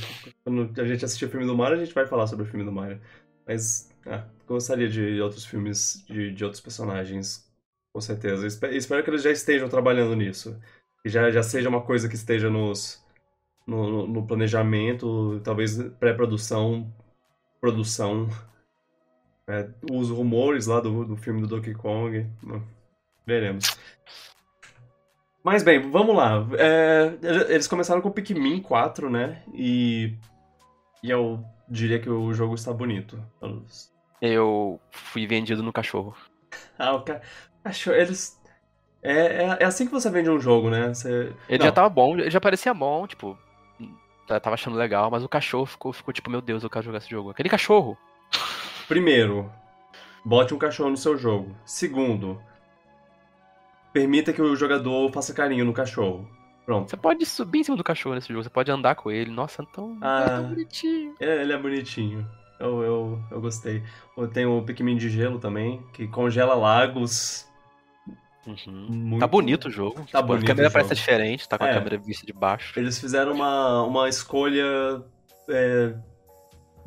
quando 0.45 0.81
a 0.81 0.85
gente 0.87 1.05
assistir 1.05 1.27
o 1.27 1.31
filme 1.31 1.47
do 1.47 1.57
Mario, 1.57 1.77
a 1.77 1.85
gente 1.85 1.95
vai 1.95 2.07
falar 2.07 2.27
sobre 2.27 2.45
o 2.45 2.49
filme 2.49 2.65
do 2.65 2.73
Mario. 2.73 3.00
Mas, 3.47 3.91
é, 4.07 4.23
gostaria 4.47 4.88
de 4.88 5.21
outros 5.21 5.45
filmes 5.45 6.05
de, 6.07 6.33
de 6.33 6.45
outros 6.45 6.61
personagens, 6.61 7.47
com 7.93 8.00
certeza. 8.00 8.47
Espe- 8.47 8.75
Espero 8.77 9.03
que 9.05 9.11
eles 9.11 9.23
já 9.23 9.31
estejam 9.31 9.69
trabalhando 9.69 10.17
nisso. 10.17 10.59
Que 11.03 11.09
já, 11.09 11.31
já 11.31 11.43
seja 11.43 11.69
uma 11.69 11.83
coisa 11.83 12.09
que 12.09 12.15
esteja 12.15 12.50
nos, 12.50 13.05
no, 13.67 13.88
no- 13.91 14.07
no 14.09 14.27
planejamento, 14.27 15.41
talvez 15.45 15.79
pré-produção, 16.00 16.93
produção. 17.61 18.29
É, 19.49 19.67
os 19.90 20.11
rumores 20.11 20.67
lá 20.67 20.78
do, 20.78 21.07
do 21.07 21.17
filme 21.17 21.40
do 21.40 21.47
Donkey 21.47 21.73
Kong. 21.75 22.26
hum, 22.45 22.62
Veremos. 23.26 23.78
Mas 25.43 25.62
bem, 25.62 25.90
vamos 25.90 26.14
lá. 26.14 26.47
É, 26.59 27.14
eles 27.49 27.67
começaram 27.67 28.02
com 28.02 28.09
o 28.11 28.12
Pikmin 28.12 28.61
4, 28.61 29.09
né? 29.09 29.43
E, 29.55 30.14
e 31.02 31.11
eu 31.11 31.43
diria 31.69 31.99
que 31.99 32.11
o 32.11 32.33
jogo 32.35 32.55
está 32.55 32.73
bonito. 32.73 33.19
Eu 34.21 34.78
fui 34.90 35.26
vendido 35.26 35.62
no 35.62 35.73
cachorro. 35.73 36.14
Ah, 36.78 36.95
o 36.95 37.02
ca... 37.02 37.21
cachorro, 37.62 37.97
eles. 37.97 38.40
É, 39.02 39.12
é, 39.12 39.57
é 39.61 39.64
assim 39.64 39.85
que 39.85 39.93
você 39.93 40.09
vende 40.09 40.31
um 40.31 40.40
jogo, 40.40 40.71
né? 40.71 40.95
Você... 40.95 41.33
Ele 41.49 41.59
Não, 41.59 41.67
já 41.67 41.73
tava 41.73 41.88
bom, 41.88 42.17
ele 42.17 42.31
já 42.31 42.40
parecia 42.40 42.73
bom, 42.73 43.07
tipo. 43.07 43.37
já 44.28 44.38
Tava 44.40 44.55
achando 44.55 44.76
legal, 44.76 45.11
mas 45.11 45.25
o 45.25 45.28
cachorro 45.28 45.67
ficou, 45.67 45.93
ficou 45.93 46.14
tipo, 46.14 46.31
meu 46.31 46.40
Deus, 46.40 46.62
eu 46.62 46.71
quero 46.71 46.85
jogar 46.85 46.99
esse 46.99 47.11
jogo. 47.11 47.31
Aquele 47.31 47.49
cachorro! 47.49 47.99
Primeiro, 48.88 49.50
bote 50.25 50.54
um 50.54 50.59
cachorro 50.59 50.90
no 50.90 50.97
seu 50.97 51.16
jogo. 51.16 51.54
Segundo, 51.64 52.40
permita 53.92 54.33
que 54.33 54.40
o 54.42 54.57
jogador 54.57 55.12
faça 55.12 55.33
carinho 55.35 55.64
no 55.64 55.73
cachorro. 55.73 56.28
Pronto. 56.64 56.90
Você 56.90 56.97
pode 56.97 57.25
subir 57.25 57.61
em 57.61 57.64
cima 57.64 57.76
do 57.76 57.85
cachorro 57.85 58.14
nesse 58.14 58.28
jogo, 58.28 58.42
você 58.42 58.50
pode 58.50 58.71
andar 58.71 58.95
com 58.95 59.11
ele. 59.11 59.30
Nossa, 59.30 59.64
tão, 59.73 59.97
Ah. 60.02 60.23
é 60.25 60.26
tão 60.28 60.49
bonitinho. 60.50 61.14
É, 61.21 61.42
ele 61.42 61.52
é 61.52 61.59
bonitinho. 61.59 62.28
Eu, 62.61 62.83
eu, 62.83 63.18
eu 63.30 63.40
gostei. 63.40 63.83
Tem 64.33 64.45
o 64.45 64.61
Pikmin 64.62 64.97
de 64.97 65.09
gelo 65.09 65.38
também, 65.38 65.83
que 65.92 66.07
congela 66.09 66.54
lagos. 66.54 67.47
Uhum. 68.47 68.87
Muito... 68.90 69.21
Tá 69.21 69.26
bonito 69.26 69.68
o 69.68 69.71
jogo. 69.71 70.00
Tá 70.11 70.18
Tipo, 70.21 70.23
bonito 70.25 70.45
a 70.45 70.47
câmera 70.49 70.68
o 70.68 70.73
parece 70.73 70.95
diferente, 70.95 71.49
tá 71.49 71.57
com 71.57 71.64
a 71.64 71.68
É. 71.68 71.75
câmera 71.75 71.99
vista 71.99 72.26
de 72.26 72.33
baixo. 72.33 72.78
Eles 72.78 72.99
fizeram 72.99 73.33
uma, 73.33 73.83
uma 73.85 74.09
escolha. 74.09 75.02
é, 75.49 75.95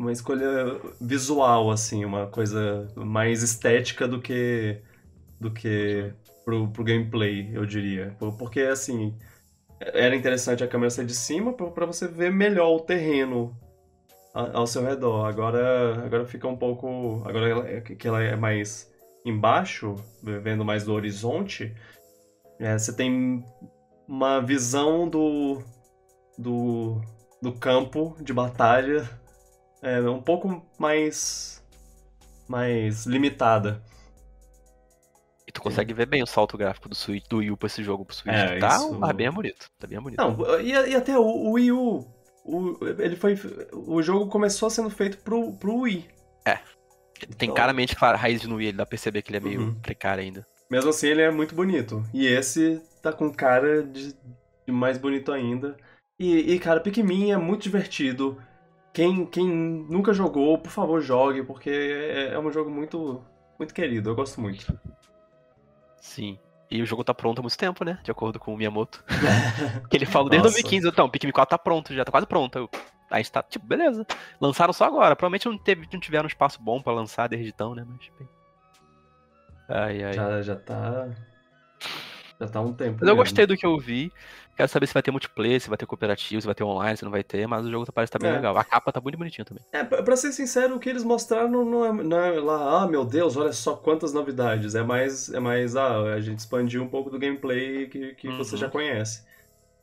uma 0.01 0.11
escolha 0.11 0.79
visual, 0.99 1.69
assim, 1.71 2.03
uma 2.05 2.27
coisa 2.27 2.87
mais 2.95 3.43
estética 3.43 4.07
do 4.07 4.21
que. 4.21 4.81
do 5.39 5.51
que 5.51 6.11
pro, 6.45 6.67
pro 6.69 6.83
gameplay, 6.83 7.49
eu 7.53 7.65
diria. 7.65 8.15
Por- 8.19 8.35
Porque, 8.37 8.61
assim, 8.61 9.15
era 9.79 10.15
interessante 10.15 10.63
a 10.63 10.67
câmera 10.67 10.89
ser 10.89 11.05
de 11.05 11.15
cima 11.15 11.53
pra 11.53 11.85
você 11.85 12.07
ver 12.07 12.31
melhor 12.31 12.75
o 12.75 12.79
terreno 12.81 13.55
ao 14.33 14.67
seu 14.67 14.83
redor. 14.83 15.25
Agora, 15.27 16.03
agora 16.05 16.25
fica 16.25 16.47
um 16.47 16.57
pouco. 16.57 17.23
Agora 17.25 17.81
que 17.81 18.07
ela 18.07 18.21
é 18.23 18.35
mais 18.35 18.91
embaixo, 19.25 19.95
vendo 20.23 20.65
mais 20.65 20.83
do 20.83 20.93
horizonte, 20.93 21.75
é, 22.59 22.77
você 22.77 22.93
tem 22.93 23.43
uma 24.07 24.41
visão 24.41 25.07
do, 25.07 25.61
do, 26.37 27.01
do 27.41 27.53
campo 27.53 28.15
de 28.21 28.33
batalha 28.33 29.07
é, 29.81 29.99
um 30.01 30.21
pouco 30.21 30.65
mais, 30.77 31.63
mais 32.47 33.05
limitada. 33.05 33.81
E 35.47 35.51
tu 35.51 35.61
consegue 35.61 35.93
ver 35.93 36.05
bem 36.05 36.23
o 36.23 36.27
salto 36.27 36.57
gráfico 36.57 36.87
do, 36.87 36.95
Switch, 36.95 37.27
do 37.27 37.37
Wii 37.37 37.51
U 37.51 37.57
pra 37.57 37.67
esse 37.67 37.83
jogo 37.83 38.05
pro 38.05 38.15
Switch. 38.15 38.33
É, 38.33 38.57
tá, 38.59 38.75
isso- 38.77 38.99
tá 38.99 39.13
bem 39.13 39.29
bonito. 39.31 39.69
Tá 39.79 39.87
bem 39.87 39.99
bonito. 39.99 40.19
Não, 40.19 40.59
e, 40.61 40.69
e 40.71 40.95
até 40.95 41.17
o, 41.17 41.23
o 41.23 41.51
Wii 41.53 41.71
U, 41.71 42.07
o, 42.45 42.77
ele 42.99 43.15
foi, 43.15 43.37
o 43.73 44.01
jogo 44.01 44.27
começou 44.27 44.69
sendo 44.69 44.89
feito 44.89 45.17
pro, 45.17 45.51
pro 45.53 45.75
Wii. 45.81 46.07
É. 46.45 46.55
Tem 47.37 47.47
Então- 47.49 47.55
claramente 47.55 47.95
claro, 47.95 48.17
raiz 48.17 48.43
no 48.43 48.61
i, 48.61 48.65
ele 48.67 48.77
dá 48.77 48.85
pra 48.85 48.91
perceber 48.91 49.21
que 49.21 49.29
ele 49.31 49.37
é 49.37 49.41
meio 49.41 49.61
Uhum. 49.61 49.75
precário 49.75 50.23
ainda. 50.23 50.45
Mesmo 50.69 50.89
assim, 50.89 51.07
ele 51.07 51.21
é 51.21 51.29
muito 51.29 51.53
bonito. 51.53 52.03
E 52.13 52.25
esse 52.25 52.81
tá 53.01 53.11
com 53.11 53.29
cara 53.31 53.83
de, 53.83 54.13
de 54.65 54.71
mais 54.71 54.97
bonito 54.97 55.31
ainda. 55.31 55.75
E, 56.17 56.53
e, 56.53 56.59
cara, 56.59 56.79
Pikmin 56.79 57.31
é 57.31 57.37
muito 57.37 57.63
divertido. 57.63 58.41
Quem, 58.93 59.25
quem 59.25 59.47
nunca 59.47 60.13
jogou, 60.13 60.57
por 60.57 60.69
favor, 60.69 61.01
jogue, 61.01 61.43
porque 61.43 61.69
é, 61.69 62.33
é 62.33 62.39
um 62.39 62.51
jogo 62.51 62.69
muito, 62.69 63.23
muito 63.57 63.73
querido. 63.73 64.09
Eu 64.09 64.15
gosto 64.15 64.41
muito. 64.41 64.77
Sim. 66.01 66.37
E 66.69 66.81
o 66.81 66.85
jogo 66.85 67.03
tá 67.03 67.13
pronto 67.13 67.39
há 67.39 67.41
muito 67.41 67.57
tempo, 67.57 67.83
né? 67.83 67.99
De 68.03 68.11
acordo 68.11 68.39
com 68.39 68.53
o 68.53 68.57
Miyamoto. 68.57 69.03
que 69.89 69.97
ele 69.97 70.05
falou 70.05 70.29
desde 70.29 70.45
Nossa. 70.45 70.55
2015, 70.55 70.87
então, 70.87 71.09
Pikmin 71.09 71.31
4 71.31 71.49
tá 71.49 71.57
pronto, 71.57 71.93
já 71.93 72.03
tá 72.03 72.11
quase 72.11 72.25
pronto. 72.25 72.57
Eu, 72.57 72.69
a 73.09 73.17
gente 73.17 73.31
tá, 73.31 73.43
tipo, 73.43 73.65
beleza. 73.65 74.05
Lançaram 74.39 74.71
só 74.71 74.85
agora. 74.85 75.15
Provavelmente 75.15 75.45
não, 75.47 75.57
teve, 75.57 75.87
não 75.91 75.99
tiveram 75.99 76.23
um 76.23 76.27
espaço 76.27 76.61
bom 76.61 76.81
pra 76.81 76.93
lançar 76.93 77.27
desde 77.27 77.49
então, 77.49 77.75
né? 77.75 77.85
Mas. 77.85 78.09
Ai, 79.67 80.03
ai. 80.03 80.13
Já, 80.13 80.41
já 80.41 80.55
tá. 80.55 81.09
Já 82.39 82.47
tá 82.47 82.61
um 82.61 82.73
tempo. 82.73 82.99
Mas 83.01 83.09
eu 83.09 83.15
mesmo. 83.15 83.17
gostei 83.17 83.45
do 83.45 83.57
que 83.57 83.65
eu 83.65 83.77
vi. 83.77 84.11
Quero 84.61 84.71
saber 84.71 84.85
se 84.85 84.93
vai 84.93 85.01
ter 85.01 85.09
multiplayer, 85.09 85.59
se 85.59 85.69
vai 85.69 85.75
ter 85.77 85.87
cooperativo, 85.87 86.39
se 86.39 86.45
vai 86.45 86.53
ter 86.53 86.63
online, 86.63 86.95
se 86.95 87.03
não 87.03 87.09
vai 87.09 87.23
ter, 87.23 87.47
mas 87.47 87.65
o 87.65 87.71
jogo 87.71 87.83
tá- 87.83 87.91
parece 87.91 88.11
que 88.11 88.19
tá 88.19 88.21
bem 88.23 88.31
É. 88.31 88.35
legal. 88.35 88.55
A 88.55 88.63
capa 88.63 88.91
tá 88.91 89.01
muito 89.01 89.17
bonitinha 89.17 89.43
também. 89.43 89.63
É, 89.71 89.83
pra 89.83 90.15
ser 90.15 90.31
sincero, 90.31 90.75
o 90.75 90.79
que 90.79 90.87
eles 90.87 91.03
mostraram 91.03 91.65
não 91.65 91.83
é, 91.83 91.91
não 92.03 92.17
é 92.19 92.39
lá, 92.39 92.83
ah, 92.83 92.87
meu 92.87 93.03
Deus, 93.03 93.35
olha 93.35 93.51
só 93.53 93.75
quantas 93.75 94.13
novidades. 94.13 94.75
É 94.75 94.83
mais, 94.83 95.33
é 95.33 95.39
mais 95.39 95.75
ah, 95.75 96.13
a 96.13 96.21
gente 96.21 96.37
expandiu 96.37 96.83
um 96.83 96.87
pouco 96.87 97.09
do 97.09 97.17
gameplay 97.17 97.87
que, 97.87 98.13
que 98.13 98.27
você 98.29 98.53
Uhum. 98.53 98.61
já 98.61 98.69
conhece. 98.69 99.23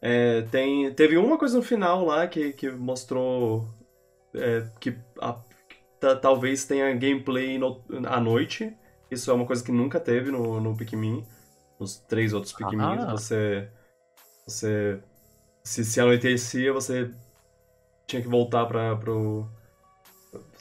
É, 0.00 0.42
tem, 0.42 0.94
teve 0.94 1.16
uma 1.16 1.36
coisa 1.36 1.56
no 1.56 1.62
final 1.64 2.04
lá 2.04 2.28
que, 2.28 2.52
que 2.52 2.70
mostrou 2.70 3.66
é, 4.32 4.64
que 4.78 4.94
a- 5.20 5.40
ta- 5.98 6.14
talvez 6.14 6.64
tenha 6.66 6.94
gameplay 6.94 7.58
no- 7.58 7.82
à 8.06 8.20
noite. 8.20 8.72
Isso 9.10 9.28
é 9.28 9.34
uma 9.34 9.44
coisa 9.44 9.64
que 9.64 9.72
nunca 9.72 9.98
teve 9.98 10.30
no, 10.30 10.60
no 10.60 10.76
Pikmin. 10.76 11.24
Nos 11.80 11.96
três 11.96 12.32
outros 12.32 12.52
Pikmins, 12.52 13.02
Ah. 13.02 13.10
você. 13.10 13.68
Você. 14.48 14.98
Se, 15.62 15.84
se 15.84 16.00
anoitecia, 16.00 16.72
você 16.72 17.10
tinha 18.06 18.22
que 18.22 18.28
voltar 18.28 18.64
pra, 18.66 18.96
pro. 18.96 19.46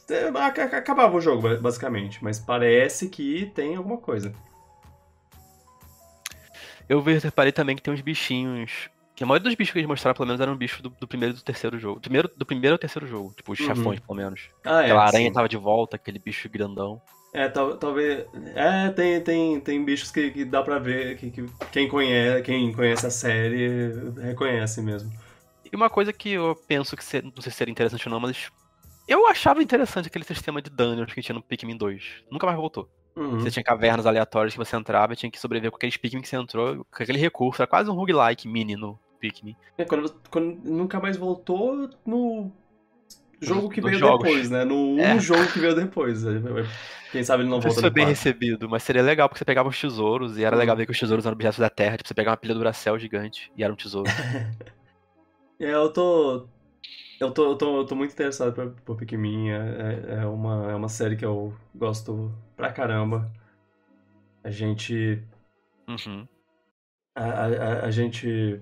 É, 0.09 0.27
ac- 0.27 0.59
ac- 0.61 0.75
Acabava 0.75 1.15
o 1.15 1.21
jogo, 1.21 1.41
ba- 1.41 1.55
basicamente. 1.57 2.21
Mas 2.23 2.39
parece 2.39 3.07
que 3.09 3.51
tem 3.55 3.75
alguma 3.75 3.97
coisa. 3.97 4.33
Eu 6.89 7.01
reparei 7.01 7.51
também 7.51 7.75
que 7.75 7.81
tem 7.81 7.93
uns 7.93 8.01
bichinhos. 8.01 8.89
Que 9.15 9.23
a 9.23 9.27
maioria 9.27 9.45
dos 9.45 9.55
bichos 9.55 9.73
que 9.73 9.79
eles 9.79 9.87
mostraram, 9.87 10.15
pelo 10.15 10.27
menos, 10.27 10.39
eram 10.39 10.55
bichos 10.55 10.79
do, 10.81 10.89
do 10.89 11.07
primeiro 11.07 11.33
e 11.33 11.37
do 11.37 11.43
terceiro 11.43 11.79
jogo. 11.79 11.99
Primeiro, 11.99 12.29
do 12.37 12.45
primeiro 12.45 12.75
ao 12.75 12.79
terceiro 12.79 13.07
jogo. 13.07 13.33
Tipo, 13.35 13.51
os 13.53 13.59
Uhum. 13.59 13.65
chefões, 13.65 13.99
pelo 13.99 14.15
menos. 14.15 14.49
Ah, 14.63 14.81
é. 14.81 14.85
Aquela 14.85 15.05
aranha 15.05 15.27
sim. 15.27 15.33
tava 15.33 15.49
de 15.49 15.57
volta, 15.57 15.95
aquele 15.95 16.19
bicho 16.19 16.47
grandão. 16.49 17.01
É, 17.33 17.47
tal- 17.49 17.77
talvez. 17.77 18.25
É, 18.55 18.89
tem, 18.89 19.21
tem, 19.21 19.59
tem 19.59 19.83
bichos 19.85 20.11
que, 20.11 20.31
que 20.31 20.45
dá 20.45 20.63
pra 20.63 20.79
ver, 20.79 21.17
que, 21.17 21.29
que 21.29 21.45
quem, 21.71 21.87
conhece, 21.87 22.41
quem 22.43 22.73
conhece 22.73 23.05
a 23.05 23.11
série 23.11 23.91
reconhece 24.21 24.81
mesmo. 24.81 25.11
E 25.71 25.75
uma 25.75 25.89
coisa 25.89 26.13
que 26.13 26.31
eu 26.31 26.55
penso 26.67 26.95
que 26.95 27.03
ser- 27.03 27.23
não 27.23 27.41
sei 27.41 27.51
se 27.51 27.57
seria 27.57 27.71
interessante 27.71 28.07
ou 28.07 28.11
não, 28.13 28.19
mas. 28.19 28.49
Eu 29.07 29.25
achava 29.27 29.63
interessante 29.63 30.07
aquele 30.07 30.25
sistema 30.25 30.61
de 30.61 30.69
dungeons 30.69 31.13
que 31.13 31.21
tinha 31.21 31.33
no 31.35 31.41
Pikmin 31.41 31.77
2. 31.77 32.03
Nunca 32.29 32.45
mais 32.45 32.57
voltou. 32.57 32.89
Uhum. 33.15 33.39
Você 33.39 33.49
tinha 33.51 33.63
cavernas 33.63 34.05
aleatórias 34.05 34.53
que 34.53 34.57
você 34.59 34.75
entrava 34.75 35.13
e 35.13 35.15
tinha 35.15 35.31
que 35.31 35.39
sobreviver 35.39 35.71
com 35.71 35.77
aqueles 35.77 35.95
Pikmin 35.97 36.21
que 36.21 36.27
você 36.27 36.35
entrou, 36.35 36.85
com 36.91 37.03
aquele 37.03 37.17
recurso. 37.17 37.61
Era 37.61 37.69
quase 37.69 37.89
um 37.89 37.93
roguelike 37.93 38.47
mini 38.47 38.75
no 38.75 38.99
Pikmin. 39.19 39.55
É, 39.77 39.85
quando, 39.85 40.13
quando 40.29 40.59
nunca 40.63 40.99
mais 40.99 41.15
voltou 41.17 41.89
no 42.05 42.51
jogo 43.41 43.69
que 43.69 43.81
veio 43.81 43.97
jogos. 43.99 44.25
depois, 44.25 44.49
né? 44.49 44.65
No 44.65 44.75
um 44.95 44.99
É. 44.99 45.19
jogo 45.19 45.45
que 45.51 45.59
veio 45.59 45.75
depois. 45.75 46.23
Quem 47.11 47.23
sabe 47.23 47.43
ele 47.43 47.49
não 47.49 47.61
volta 47.61 47.79
foi 47.79 47.89
no 47.89 47.93
bem 47.93 48.05
recebido, 48.05 48.67
mas 48.69 48.83
seria 48.83 49.01
legal 49.01 49.29
porque 49.29 49.39
você 49.39 49.45
pegava 49.45 49.69
os 49.69 49.79
tesouros 49.79 50.37
e 50.37 50.43
era 50.43 50.55
Uhum. 50.55 50.59
legal 50.59 50.75
ver 50.75 50.85
que 50.85 50.91
os 50.91 50.99
tesouros 50.99 51.25
eram 51.25 51.33
objetos 51.35 51.59
da 51.59 51.69
Terra. 51.69 51.97
Tipo, 51.97 52.07
você 52.07 52.13
pegava 52.13 52.33
uma 52.33 52.37
pilha 52.37 52.53
do 52.53 52.59
Duracell 52.59 52.99
gigante 52.99 53.51
e 53.55 53.63
era 53.63 53.71
um 53.71 53.75
tesouro. 53.75 54.09
É, 55.59 55.73
eu 55.73 55.91
tô. 55.91 56.47
Eu 57.19 57.31
tô, 57.31 57.45
eu 57.51 57.55
tô, 57.57 57.77
eu 57.77 57.85
tô 57.85 57.95
muito 57.95 58.11
interessado 58.13 58.53
por, 58.53 58.69
por 58.85 58.95
Pikmin. 58.95 59.49
É, 59.49 59.55
é- 59.55 60.13
é 60.21 60.25
uma, 60.27 60.71
é 60.71 60.75
uma 60.75 60.87
série 60.87 61.15
que 61.15 61.25
eu 61.25 61.51
gosto 61.73 62.31
pra 62.55 62.71
caramba. 62.71 63.31
A 64.43 64.51
gente. 64.51 65.23
Uhum. 65.87 66.27
A, 67.15 67.23
a, 67.23 67.85
a 67.85 67.89
gente 67.91 68.61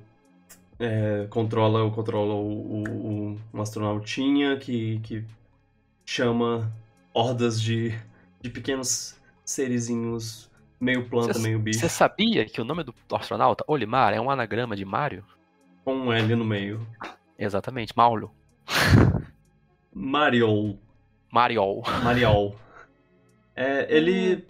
é, 0.80 1.28
controla, 1.28 1.90
controla 1.92 2.34
o, 2.36 2.84
o, 2.84 3.34
o- 3.36 3.42
um 3.54 3.62
astronautinha 3.62 4.58
que, 4.58 5.00
que 5.00 5.26
chama 6.06 6.72
hordas 7.14 7.62
de, 7.62 7.92
de 8.42 8.50
pequenos 8.50 9.18
serizinhos, 9.46 10.50
meio 10.80 11.10
planta, 11.10 11.40
Cê- 11.40 11.40
meio 11.40 11.60
bicho, 11.60 11.80
Você 11.80 11.90
sabia 11.90 12.46
que 12.46 12.62
o 12.62 12.64
nome 12.66 12.84
do 12.84 12.94
astronauta, 13.12 13.64
Olimar, 13.68 14.14
é 14.14 14.22
um 14.22 14.30
anagrama 14.30 14.76
de 14.78 14.86
Mario? 14.86 15.26
com 15.84 15.96
um 15.96 16.12
L 16.14 16.36
no 16.36 16.44
meio. 16.46 16.86
Exatamente, 17.38 17.94
Maulio. 17.96 18.32
Mariol. 19.96 20.78
Mariol. 21.32 21.84
Mariol. 22.04 22.56
É, 23.56 23.88
ele. 23.90 24.46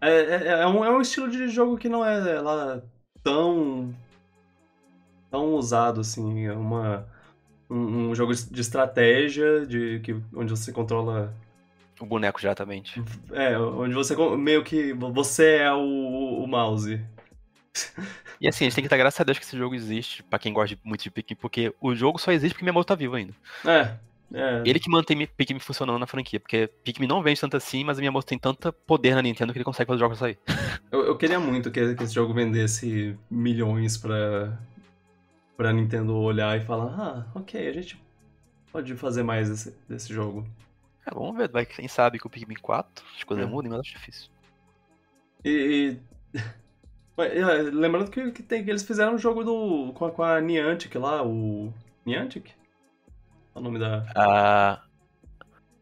É, 0.00 0.08
é, 0.08 0.48
é 0.62 0.66
um, 0.66 0.84
é 0.84 0.90
um 0.90 1.00
estilo 1.00 1.30
de 1.30 1.48
jogo 1.48 1.78
que 1.78 1.88
não 1.88 2.04
é 2.04 2.40
lá 2.40 2.82
tão. 3.22 3.94
Tão 5.32 5.54
usado 5.54 6.00
assim. 6.02 6.46
É 6.46 6.52
uma. 6.52 7.08
Um, 7.68 8.10
um 8.10 8.14
jogo 8.14 8.34
de 8.34 8.60
estratégia, 8.60 9.66
de, 9.66 9.98
que, 10.00 10.14
onde 10.34 10.50
você 10.50 10.70
controla. 10.70 11.34
O 11.98 12.04
boneco 12.04 12.38
diretamente. 12.38 13.02
É, 13.32 13.58
onde 13.58 13.94
você 13.94 14.14
meio 14.36 14.62
que. 14.62 14.92
Você 14.92 15.56
é 15.56 15.72
o, 15.72 16.44
o 16.44 16.46
mouse. 16.46 17.00
E 18.38 18.46
assim, 18.46 18.64
a 18.64 18.68
gente 18.68 18.74
tem 18.74 18.84
que 18.84 18.90
dar 18.90 18.98
graças 18.98 19.18
a 19.20 19.24
Deus 19.24 19.38
que 19.38 19.44
esse 19.44 19.56
jogo 19.56 19.74
existe, 19.74 20.22
pra 20.22 20.38
quem 20.38 20.52
gosta 20.52 20.74
de- 20.76 20.80
muito 20.84 21.02
de 21.02 21.10
Pikmin, 21.10 21.36
porque 21.40 21.74
o 21.80 21.94
jogo 21.94 22.18
só 22.18 22.30
existe 22.30 22.52
porque 22.52 22.64
Miyamoto 22.64 22.88
tá 22.88 22.94
vivo 22.94 23.14
ainda. 23.14 23.32
É. 23.64 23.94
É. 24.34 24.62
Ele 24.64 24.80
que 24.80 24.90
mantém 24.90 25.26
Pikmin 25.26 25.60
funcionando 25.60 25.98
na 25.98 26.06
franquia, 26.06 26.40
porque 26.40 26.66
Pikmin 26.84 27.06
não 27.06 27.22
vende 27.22 27.40
tanto 27.40 27.56
assim, 27.56 27.84
mas 27.84 27.98
a 27.98 28.00
Miyamoto 28.00 28.26
tem 28.26 28.38
tanto 28.38 28.72
poder 28.72 29.14
na 29.14 29.22
Nintendo 29.22 29.52
que 29.52 29.58
ele 29.58 29.64
consegue 29.64 29.88
fazer 29.88 30.00
jogos 30.00 30.18
sair. 30.18 30.38
Eu, 30.90 31.06
eu 31.06 31.16
queria 31.16 31.38
muito 31.38 31.70
que, 31.70 31.94
que 31.94 32.02
esse 32.02 32.14
jogo 32.14 32.34
vendesse 32.34 33.16
milhões 33.30 33.96
pra, 33.96 34.58
pra 35.56 35.72
Nintendo 35.72 36.16
olhar 36.16 36.56
e 36.58 36.64
falar: 36.64 36.94
ah, 36.98 37.26
ok, 37.34 37.68
a 37.68 37.72
gente 37.72 38.02
pode 38.70 38.94
fazer 38.96 39.22
mais 39.22 39.48
desse, 39.50 39.76
desse 39.88 40.12
jogo. 40.12 40.46
É, 41.06 41.14
vamos 41.14 41.36
ver, 41.36 41.50
vai, 41.50 41.66
quem 41.66 41.88
sabe 41.88 42.18
com 42.18 42.28
o 42.28 42.30
Pikmin 42.30 42.54
4, 42.62 43.04
as 43.16 43.24
coisas 43.24 43.44
É. 43.46 43.48
mudem, 43.48 43.70
mas 43.70 43.80
acho 43.80 43.92
difícil. 43.92 44.30
E. 45.44 45.96
e- 46.34 46.38
é, 47.20 47.62
lembrando 47.62 48.10
que, 48.10 48.30
que, 48.32 48.42
tem, 48.42 48.64
que 48.64 48.70
eles 48.70 48.82
fizeram 48.84 49.14
um 49.14 49.18
jogo 49.18 49.42
do, 49.44 49.92
com, 49.94 50.06
a, 50.06 50.10
com 50.10 50.22
a 50.22 50.40
Niantic 50.40 50.94
lá, 50.96 51.22
o. 51.26 51.72
Niantic? 52.06 52.50
É 53.54 53.58
o 53.58 53.60
nome 53.60 53.78
da, 53.78 54.06
Ah, 54.16 54.82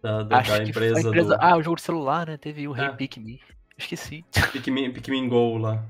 da, 0.02 0.22
da, 0.22 0.40
da 0.40 0.42
que 0.64 0.70
empresa, 0.70 1.00
empresa... 1.08 1.36
do 1.36 1.42
Ah, 1.44 1.56
o 1.56 1.62
jogo 1.62 1.76
de 1.76 1.82
celular, 1.82 2.26
né? 2.26 2.36
Teve 2.36 2.66
o 2.66 2.72
Rei 2.72 2.86
É. 2.86 2.92
Pikmin. 2.92 3.38
Esqueci. 3.78 4.24
Pikmin, 4.52 4.92
Pikmin 4.92 5.28
Go 5.28 5.56
lá. 5.56 5.84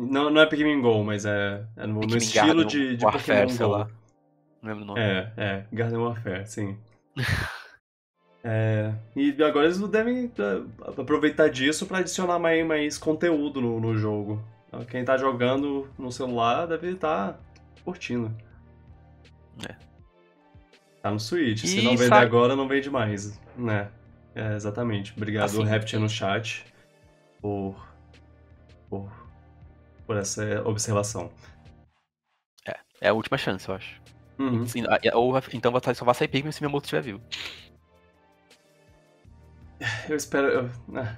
Não, 0.00 0.30
não 0.30 0.40
é 0.40 0.46
Pikmin 0.46 0.80
Go, 0.80 1.02
mas 1.04 1.24
é, 1.24 1.62
é 1.76 1.86
no, 1.86 2.00
no 2.00 2.16
estilo 2.16 2.46
Garden 2.46 2.66
de, 2.66 2.96
de 2.96 3.04
Warfare, 3.04 3.40
Pokémon 3.40 3.48
sei 3.56 3.66
Go. 3.66 3.72
lá. 3.72 3.88
Não 4.62 4.68
lembro 4.70 4.84
o 4.84 4.86
nome. 4.86 5.00
É, 5.00 5.32
é, 5.36 5.64
Garden 5.72 5.98
Warfare, 5.98 6.46
sim. 6.46 6.76
É, 8.42 8.94
e 9.14 9.36
agora 9.42 9.66
eles 9.66 9.78
devem 9.88 10.32
é, 10.38 10.98
aproveitar 10.98 11.50
disso 11.50 11.84
pra 11.84 11.98
adicionar 11.98 12.38
mais, 12.38 12.66
mais 12.66 12.96
conteúdo 12.96 13.60
no, 13.60 13.78
no 13.78 13.94
jogo. 13.96 14.42
Quem 14.88 15.04
tá 15.04 15.16
jogando 15.18 15.90
no 15.98 16.10
celular 16.10 16.66
deve 16.66 16.92
estar 16.92 17.38
curtindo. 17.84 18.34
É. 19.68 19.74
Tá 21.02 21.10
no 21.10 21.20
Switch. 21.20 21.66
Se 21.66 21.80
E 21.80 21.82
não 21.82 21.92
vender 21.92 22.08
sai- 22.08 22.24
agora, 22.24 22.56
não 22.56 22.66
vende 22.66 22.88
mais. 22.88 23.38
Né? 23.56 23.90
É, 24.34 24.54
exatamente. 24.54 25.12
Obrigado, 25.16 25.44
Assim. 25.44 25.64
Rapture, 25.64 26.00
no 26.00 26.08
chat, 26.08 26.64
por, 27.42 27.74
por, 28.88 29.10
por 30.10 30.16
essa 30.16 30.60
observação. 30.64 31.30
É 33.00 33.08
a 33.10 33.12
última 33.14 33.38
chance, 33.38 33.66
eu 33.68 33.76
acho. 33.76 34.02
Uhum. 34.40 34.64
Ah, 34.88 35.16
Ou, 35.16 35.32
então 35.54 35.70
vai- 35.70 35.94
só 35.94 36.04
vai 36.04 36.14
sair 36.16 36.26
Pikmin 36.26 36.50
se 36.50 36.60
Miyamoto 36.60 36.84
estiver 36.84 37.00
vivo. 37.00 37.20
Eu 40.08 40.16
espero. 40.16 40.48
eu- 40.48 40.70
ah. 40.96 41.16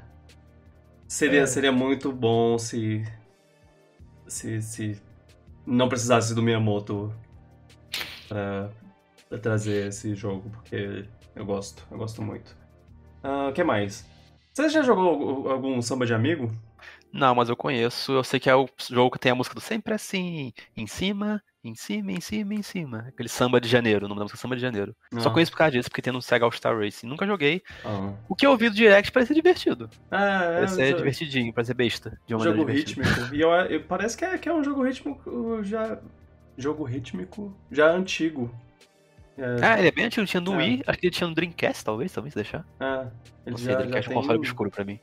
Seria, 1.08 1.40
É. 1.40 1.46
seria 1.46 1.72
muito 1.72 2.12
bom 2.12 2.58
se, 2.58 3.02
se. 4.28 4.60
se 4.62 5.02
não 5.66 5.88
precisasse 5.88 6.34
do 6.34 6.42
Miyamoto 6.42 7.12
pra, 8.28 8.70
pra 9.30 9.38
trazer 9.38 9.88
esse 9.88 10.14
jogo, 10.14 10.50
porque 10.50 11.08
eu 11.34 11.44
gosto, 11.46 11.84
eu 11.90 11.96
gosto 11.98 12.20
muito. 12.22 12.54
Ah, 13.22 13.48
O 13.48 13.52
que 13.54 13.64
mais? 13.64 14.06
Você 14.52 14.68
já 14.68 14.82
jogou 14.82 15.48
algum 15.50 15.80
samba 15.82 16.04
de 16.06 16.12
amigo? 16.14 16.52
Não, 17.12 17.34
mas 17.34 17.48
eu 17.48 17.56
conheço. 17.56 18.12
Eu 18.12 18.24
sei 18.24 18.40
que 18.40 18.48
é 18.48 18.54
o 18.56 18.68
jogo 18.90 19.10
que 19.10 19.18
tem 19.18 19.30
a 19.32 19.34
música 19.34 19.54
do 19.54 19.60
sempre 19.60 19.92
assim, 19.94 20.52
em 20.76 20.86
cima, 20.86 21.42
Em 21.64 21.76
cima, 21.76 22.10
em 22.10 22.20
cima, 22.20 22.54
em 22.54 22.62
cima. 22.62 23.04
Aquele 23.08 23.28
samba 23.28 23.60
de 23.60 23.68
janeiro, 23.68 24.06
o 24.06 24.08
nome 24.08 24.18
da 24.18 24.24
música 24.24 24.36
é 24.36 24.40
Samba 24.40 24.56
de 24.56 24.62
Janeiro. 24.62 24.96
Só 25.18 25.28
Ah. 25.28 25.32
conheço 25.32 25.52
por 25.52 25.58
causa 25.58 25.70
disso, 25.70 25.88
porque 25.88 26.02
tem 26.02 26.12
no 26.12 26.20
Sega 26.20 26.44
All-Star 26.44 26.76
Racing. 26.76 27.06
Nunca 27.06 27.24
joguei. 27.24 27.62
Ah. 27.84 28.14
O 28.28 28.34
que 28.34 28.44
eu 28.44 28.50
ouvi 28.50 28.68
do 28.68 28.74
Direct 28.74 29.12
parece 29.12 29.32
divertido. 29.32 29.88
É, 30.10 30.16
é, 30.16 30.18
Parece 30.54 30.74
ser 30.74 30.90
jo- 30.90 30.96
divertidinho, 30.96 31.52
parece 31.52 31.68
ser 31.68 31.74
besta. 31.74 32.18
De 32.26 32.34
uma 32.34 32.42
jogo 32.44 32.64
rítmico. 32.64 33.08
E 33.32 33.40
eu, 33.40 33.48
eu- 33.52 33.84
parece 33.84 34.16
que 34.16 34.24
é, 34.24 34.36
que 34.38 34.48
é 34.48 34.52
um 34.52 34.64
jogo 34.64 34.82
rítmico 34.82 35.62
já. 35.62 36.00
Jogo 36.58 36.82
rítmico 36.82 37.56
já 37.70 37.92
antigo. 37.92 38.52
É, 39.38 39.64
Ah, 39.64 39.78
ele 39.78 39.86
é 39.86 39.92
bem 39.92 40.06
antigo, 40.06 40.26
tinha 40.26 40.40
no 40.40 40.54
É. 40.54 40.56
Wii, 40.56 40.82
acho 40.84 40.98
que 40.98 41.06
ele 41.06 41.14
tinha 41.14 41.28
no 41.28 41.34
Dreamcast, 41.36 41.84
talvez, 41.84 42.10
talvez, 42.12 42.32
se 42.34 42.40
deixar. 42.42 42.66
é, 42.80 43.06
ele 43.46 43.52
Não 43.52 43.56
sei, 43.56 43.66
já, 43.66 43.70
já 43.72 43.76
Dreamcast 43.78 44.08
é 44.08 44.10
um 44.10 44.14
console 44.16 44.38
obscuro 44.38 44.68
pra 44.70 44.84
mim. 44.84 44.98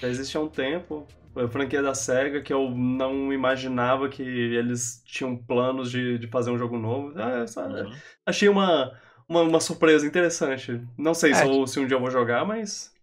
já 0.00 0.08
existe 0.08 0.36
há 0.36 0.40
um 0.40 0.48
tempo. 0.48 1.06
Foi 1.34 1.44
a 1.44 1.48
franquia 1.48 1.82
da 1.82 1.94
SEGA 1.94 2.42
que 2.42 2.52
eu 2.52 2.70
não 2.70 3.32
imaginava 3.32 4.08
que 4.08 4.22
eles 4.22 5.02
tinham 5.04 5.36
planos 5.36 5.90
de, 5.90 6.18
de 6.18 6.28
fazer 6.28 6.50
um 6.52 6.58
jogo 6.58 6.78
novo. 6.78 7.12
Ah, 7.20 7.46
só- 7.46 7.62
Uhum. 7.68 8.02
achei 8.26 8.48
uma, 8.48 8.98
uma, 9.28 9.42
uma 9.42 9.60
surpresa 9.60 10.06
interessante. 10.06 10.80
Não 10.98 11.14
sei 11.14 11.34
É, 11.34 11.36
se, 11.36 11.44
eu- 11.44 11.66
se 11.66 11.80
um 11.80 11.86
dia 11.88 11.96
eu 11.96 12.00
vou 12.00 12.10
jogar, 12.10 12.44
mas. 12.46 12.94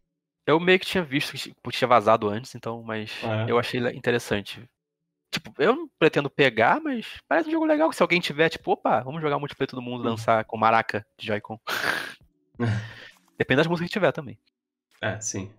Eu 0.45 0.59
meio 0.59 0.79
que 0.79 0.85
tinha 0.85 1.03
visto 1.03 1.31
que 1.33 1.37
tipo, 1.39 1.71
tinha 1.71 1.87
vazado 1.87 2.27
antes, 2.29 2.55
então, 2.55 2.81
mas 2.83 3.11
É. 3.21 3.45
eu 3.45 3.59
achei 3.59 3.79
interessante. 3.95 4.67
Tipo, 5.31 5.53
eu 5.59 5.75
não 5.75 5.89
pretendo 5.99 6.29
pegar, 6.29 6.81
mas 6.81 7.19
parece 7.27 7.49
um 7.49 7.53
jogo 7.53 7.65
legal 7.65 7.89
que 7.89 7.95
se 7.97 8.03
alguém 8.03 8.21
tiver, 8.21 8.49
tipo, 8.49 8.71
opa, 8.71 9.01
vamos 9.03 9.21
jogar 9.21 9.39
multiplayer 9.39 9.69
todo 9.69 9.81
mundo, 9.81 10.03
Hum. 10.03 10.05
lançar 10.05 10.45
com 10.45 10.57
maraca 10.57 11.05
de 11.19 11.27
Joy-Con. 11.27 11.59
Depende 13.37 13.57
das 13.61 13.67
músicas 13.67 13.89
que 13.89 13.93
tiver 13.99 14.11
também. 14.13 14.37
É, 15.01 15.19
sim. 15.21 15.51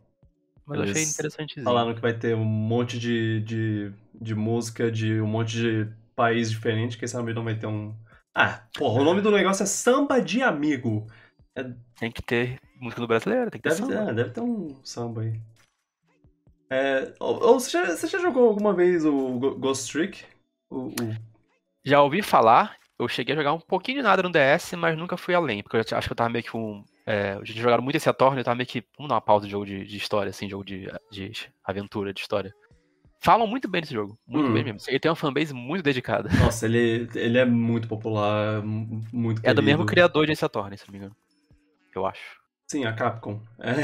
Mas 0.66 0.78
eu 0.78 0.84
achei 0.84 1.02
interessantezinho. 1.02 1.64
Falaram 1.64 1.94
que 1.94 2.00
vai 2.00 2.12
ter 2.16 2.34
um 2.34 2.44
monte 2.44 2.98
de, 2.98 3.40
de, 3.40 3.92
de 4.14 4.34
música 4.34 4.90
de 4.90 5.20
um 5.20 5.26
monte 5.26 5.52
de 5.56 5.88
país 6.14 6.50
diferente. 6.50 6.98
Quem 6.98 7.08
sabe 7.08 7.34
não 7.34 7.44
vai 7.44 7.56
ter 7.58 7.66
um. 7.66 7.94
Ah, 8.34 8.62
porra, 8.74 9.00
o 9.02 9.04
nome 9.04 9.20
do 9.20 9.30
negócio 9.30 9.62
é 9.62 9.66
Samba 9.66 10.20
de 10.20 10.42
Amigo. 10.42 11.06
Tem 11.98 12.10
que 12.10 12.22
ter 12.22 12.58
música 12.80 13.00
do 13.00 13.06
brasileiro, 13.06 13.50
tem 13.50 13.60
que 13.60 13.68
ter 13.68 13.76
Deve, 13.76 13.92
samba. 13.92 14.10
ah, 14.10 14.12
deve 14.12 14.30
ter 14.30 14.40
um 14.40 14.74
samba 14.84 15.22
aí. 15.22 15.40
É, 16.70 17.12
ou, 17.20 17.42
ou 17.42 17.60
você, 17.60 17.70
já, 17.70 17.84
você 17.84 18.06
já 18.06 18.18
jogou 18.18 18.48
alguma 18.48 18.72
vez 18.72 19.04
o 19.04 19.38
Ghost 19.38 19.92
Trick? 19.92 20.24
O, 20.70 20.86
o- 20.86 20.92
Já 21.84 22.00
ouvi 22.02 22.22
falar, 22.22 22.76
eu 22.98 23.06
cheguei 23.08 23.34
a 23.34 23.38
jogar 23.38 23.52
um 23.52 23.60
pouquinho 23.60 23.98
de 23.98 24.02
nada 24.02 24.22
no 24.22 24.30
DS, 24.32 24.74
mas 24.76 24.96
nunca 24.96 25.16
fui 25.16 25.34
além, 25.34 25.62
porque 25.62 25.76
eu 25.76 25.80
acho 25.80 26.06
que 26.08 26.12
eu 26.12 26.16
tava 26.16 26.30
meio 26.30 26.44
que 26.44 26.50
com. 26.50 26.82
É, 27.06 27.34
já 27.42 27.52
tinha 27.52 27.62
jogado 27.62 27.82
muito 27.82 27.96
esse 27.96 28.08
Atorno, 28.08 28.38
eu 28.38 28.44
tava 28.44 28.54
meio 28.56 28.66
que. 28.66 28.84
Vamos 28.96 29.08
dar 29.08 29.16
uma 29.16 29.20
pausa 29.20 29.46
de 29.46 29.50
jogo 29.52 29.66
de, 29.66 29.84
de 29.84 29.96
história, 29.96 30.30
assim, 30.30 30.48
jogo 30.48 30.64
de, 30.64 30.88
de 31.10 31.32
aventura, 31.64 32.12
de 32.14 32.20
história. 32.20 32.54
Falam 33.20 33.46
muito 33.46 33.68
bem 33.68 33.80
desse 33.80 33.94
jogo, 33.94 34.18
muito 34.26 34.48
Hum. 34.48 34.52
bem 34.52 34.64
mesmo. 34.64 34.80
Ele 34.88 34.98
tem 34.98 35.08
uma 35.10 35.16
fanbase 35.16 35.52
muito 35.54 35.82
dedicada. 35.84 36.28
Nossa, 36.40 36.66
ele, 36.66 37.08
ele 37.14 37.38
é 37.38 37.44
muito 37.44 37.86
popular, 37.88 38.62
mu- 38.62 39.00
muito 39.12 39.40
É 39.44 39.54
do 39.54 39.62
mesmo 39.62 39.84
criador 39.86 40.26
de 40.26 40.32
Ace 40.32 40.44
Attorney, 40.44 40.76
se 40.76 40.84
não 40.86 40.92
me 40.92 40.98
engano. 40.98 41.16
Eu 41.94 42.04
acho. 42.06 42.40
Sim, 42.68 42.84
a 42.84 42.92
Capcom. 42.92 43.40
É. 43.60 43.82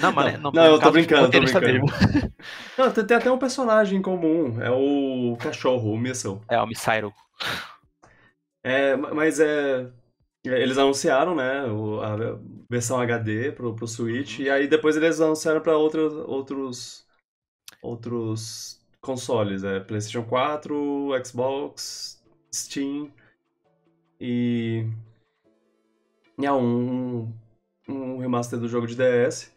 Não, 0.00 0.12
mas 0.12 0.34
Não, 0.34 0.42
não, 0.44 0.52
não, 0.52 0.64
eu 0.66 0.78
tô 0.80 0.90
brincando, 0.90 1.30
tô 1.30 1.40
brincando. 1.40 1.86
Não, 2.78 2.90
tem, 2.90 3.04
tem 3.06 3.16
até 3.16 3.30
um 3.30 3.38
personagem 3.38 3.98
em 3.98 4.02
comum, 4.02 4.60
é 4.62 4.70
o 4.70 5.36
cachorro, 5.38 5.92
o 5.92 5.98
Missile. 5.98 6.40
É, 6.48 6.58
o 6.60 6.66
Misairo. 6.66 7.12
É, 8.62 8.96
ma- 8.96 9.12
mas 9.12 9.38
é. 9.40 9.86
Eles 10.44 10.76
anunciaram, 10.76 11.36
né, 11.36 11.60
a 11.60 12.38
versão 12.68 13.00
HD 13.00 13.52
pro, 13.52 13.76
pro 13.76 13.86
Switch, 13.86 14.40
e 14.40 14.50
aí 14.50 14.66
depois 14.66 14.96
eles 14.96 15.20
anunciaram 15.20 15.60
pra 15.60 15.76
outros, 15.76 16.12
outros, 16.26 17.06
outros 17.80 18.80
consoles, 19.00 19.62
é 19.62 19.78
PlayStation 19.78 20.24
4, 20.24 21.10
Xbox, 21.24 22.20
Steam 22.52 23.12
e. 24.20 24.84
É 26.42 26.50
um, 26.50 27.32
um 27.88 28.18
remaster 28.18 28.58
do 28.58 28.68
jogo 28.68 28.86
de 28.86 28.96
DS, 28.96 29.52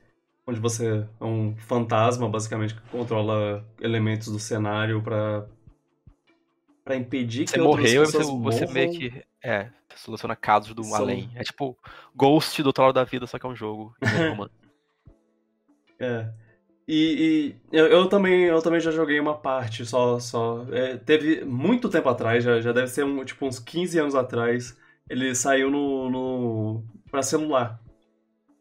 onde 0.46 0.60
você 0.60 1.08
é 1.20 1.24
um 1.24 1.56
fantasma, 1.58 2.30
basicamente, 2.30 2.76
que 2.76 2.90
controla 2.90 3.66
elementos 3.82 4.28
do 4.28 4.38
cenário 4.38 5.02
pra, 5.02 5.48
pra 6.86 6.96
impedir 6.96 7.48
Você 7.50 7.56
que 7.56 7.62
morreu 7.62 8.06
você, 8.06 8.18
pessoas 8.20 8.42
você 8.44 8.66
meio 8.68 8.88
morram. 8.94 9.00
que. 9.00 9.24
É, 9.44 9.70
soluciona 9.96 10.36
casos 10.36 10.74
do 10.74 10.84
São- 10.84 10.96
além. 10.98 11.30
É 11.36 11.44
tipo 11.44 11.78
Ghost 12.16 12.62
do 12.64 12.68
outro 12.68 12.84
lado 12.84 12.94
da 12.94 13.04
vida, 13.04 13.26
só 13.28 13.38
que 13.40 13.46
é 13.46 13.50
um 13.50 13.56
jogo. 13.56 13.94
É. 16.00 16.30
E, 16.88 17.56
e 17.72 17.78
eu, 17.78 17.88
eu 17.88 18.08
também 18.10 18.44
eu 18.44 18.62
também 18.62 18.80
já 18.80 18.92
joguei 18.92 19.20
uma 19.20 19.34
parte 19.36 19.86
só 19.86 20.20
só 20.20 20.66
é, 20.72 20.98
teve 20.98 21.44
muito 21.44 21.90
tempo 21.90 22.08
atrás 22.10 22.44
já, 22.44 22.60
já 22.62 22.72
deve 22.74 22.88
ser 22.90 23.04
um, 23.04 23.24
tipo 23.26 23.46
uns 23.48 23.58
15 23.60 23.98
anos 23.98 24.14
atrás 24.14 24.78
ele 25.10 25.34
saiu 25.34 25.72
no, 25.72 26.10
no 26.10 26.84
para 27.10 27.24
celular 27.24 27.80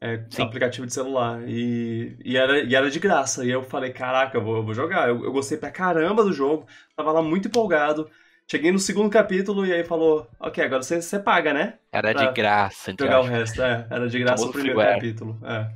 é, 0.05 0.43
aplicativo 0.43 0.87
de 0.87 0.93
celular 0.93 1.43
e, 1.47 2.17
e, 2.25 2.37
era, 2.37 2.61
e 2.61 2.75
era 2.75 2.91
de 2.91 2.99
graça 2.99 3.45
e 3.45 3.51
eu 3.51 3.63
falei 3.63 3.93
caraca 3.93 4.37
eu 4.37 4.43
vou, 4.43 4.57
eu 4.57 4.63
vou 4.63 4.75
jogar 4.75 5.09
eu, 5.09 5.25
eu 5.25 5.33
gostei 5.33 5.57
pra 5.57 5.71
caramba 5.71 6.23
do 6.23 6.33
jogo 6.33 6.67
tava 6.95 7.13
lá 7.13 7.23
muito 7.23 7.49
empolgado 7.49 8.11
cheguei 8.47 8.71
no 8.71 8.79
segundo 8.79 9.09
capítulo 9.09 9.65
e 9.65 9.73
aí 9.73 9.85
falou 9.85 10.29
ok 10.39 10.63
agora 10.65 10.83
você, 10.83 11.01
você 11.01 11.19
paga 11.19 11.55
né 11.55 11.75
Era 11.91 12.13
Pra 12.13 12.27
de 12.27 12.35
graça, 12.35 12.91
entre 12.91 13.07
jogar 13.07 13.21
o 13.21 13.25
resto 13.25 13.63
é, 13.63 13.87
era 13.91 14.09
de 14.09 14.19
graça 14.19 14.45
o 14.45 14.53
primeiro 14.53 14.79
freeware. 14.79 15.01
capítulo 15.01 15.39
é. 15.43 15.71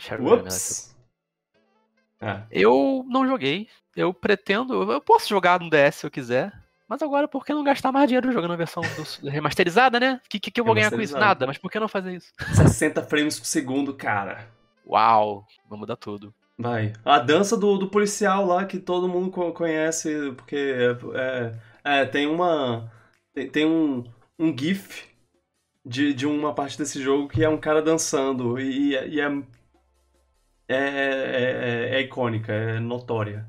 Shareware. 0.00 0.40
Ups 0.40 0.92
é. 2.22 2.42
Eu 2.52 3.04
não 3.08 3.26
joguei. 3.26 3.68
Eu 3.96 4.14
pretendo. 4.14 4.90
Eu 4.90 5.00
posso 5.00 5.28
jogar 5.28 5.58
no 5.58 5.68
DS 5.68 5.96
se 5.96 6.06
eu 6.06 6.10
quiser. 6.10 6.52
Mas 6.92 7.00
agora, 7.00 7.26
por 7.26 7.42
que 7.42 7.54
não 7.54 7.64
gastar 7.64 7.90
mais 7.90 8.06
dinheiro 8.06 8.30
jogando 8.30 8.52
a 8.52 8.56
versão 8.56 8.82
do- 8.82 9.30
remasterizada, 9.30 9.98
né? 9.98 10.20
O 10.22 10.28
que, 10.28 10.38
que, 10.38 10.50
que 10.50 10.60
eu 10.60 10.64
vou 10.66 10.74
ganhar 10.74 10.90
com 10.90 11.00
isso? 11.00 11.18
Nada, 11.18 11.46
mas 11.46 11.56
por 11.56 11.70
que 11.70 11.80
não 11.80 11.88
fazer 11.88 12.16
isso? 12.16 12.30
60 12.54 13.02
frames 13.02 13.38
por 13.40 13.46
segundo, 13.46 13.94
cara. 13.94 14.46
Uau, 14.86 15.46
vai 15.70 15.78
mudar 15.78 15.96
tudo. 15.96 16.34
Vai. 16.58 16.92
A 17.02 17.18
dança 17.18 17.56
do, 17.56 17.78
do 17.78 17.88
policial 17.88 18.44
lá 18.44 18.66
que 18.66 18.78
todo 18.78 19.08
mundo 19.08 19.30
co- 19.30 19.52
conhece, 19.52 20.32
porque 20.36 20.54
é, 21.14 21.52
é, 21.82 22.00
é, 22.02 22.04
tem 22.04 22.26
uma. 22.26 22.92
Tem, 23.32 23.48
tem 23.48 23.64
um, 23.66 24.04
um 24.38 24.54
GIF 24.54 25.06
de, 25.82 26.12
de 26.12 26.26
uma 26.26 26.52
parte 26.54 26.76
desse 26.76 27.02
jogo 27.02 27.26
que 27.26 27.42
é 27.42 27.48
um 27.48 27.56
cara 27.56 27.80
dançando 27.80 28.60
e, 28.60 28.90
e 28.92 29.18
é, 29.18 29.28
é, 30.68 30.76
é, 30.76 31.88
é- 31.88 31.94
é 31.96 32.00
icônica, 32.02 32.52
é 32.52 32.78
notória. 32.78 33.46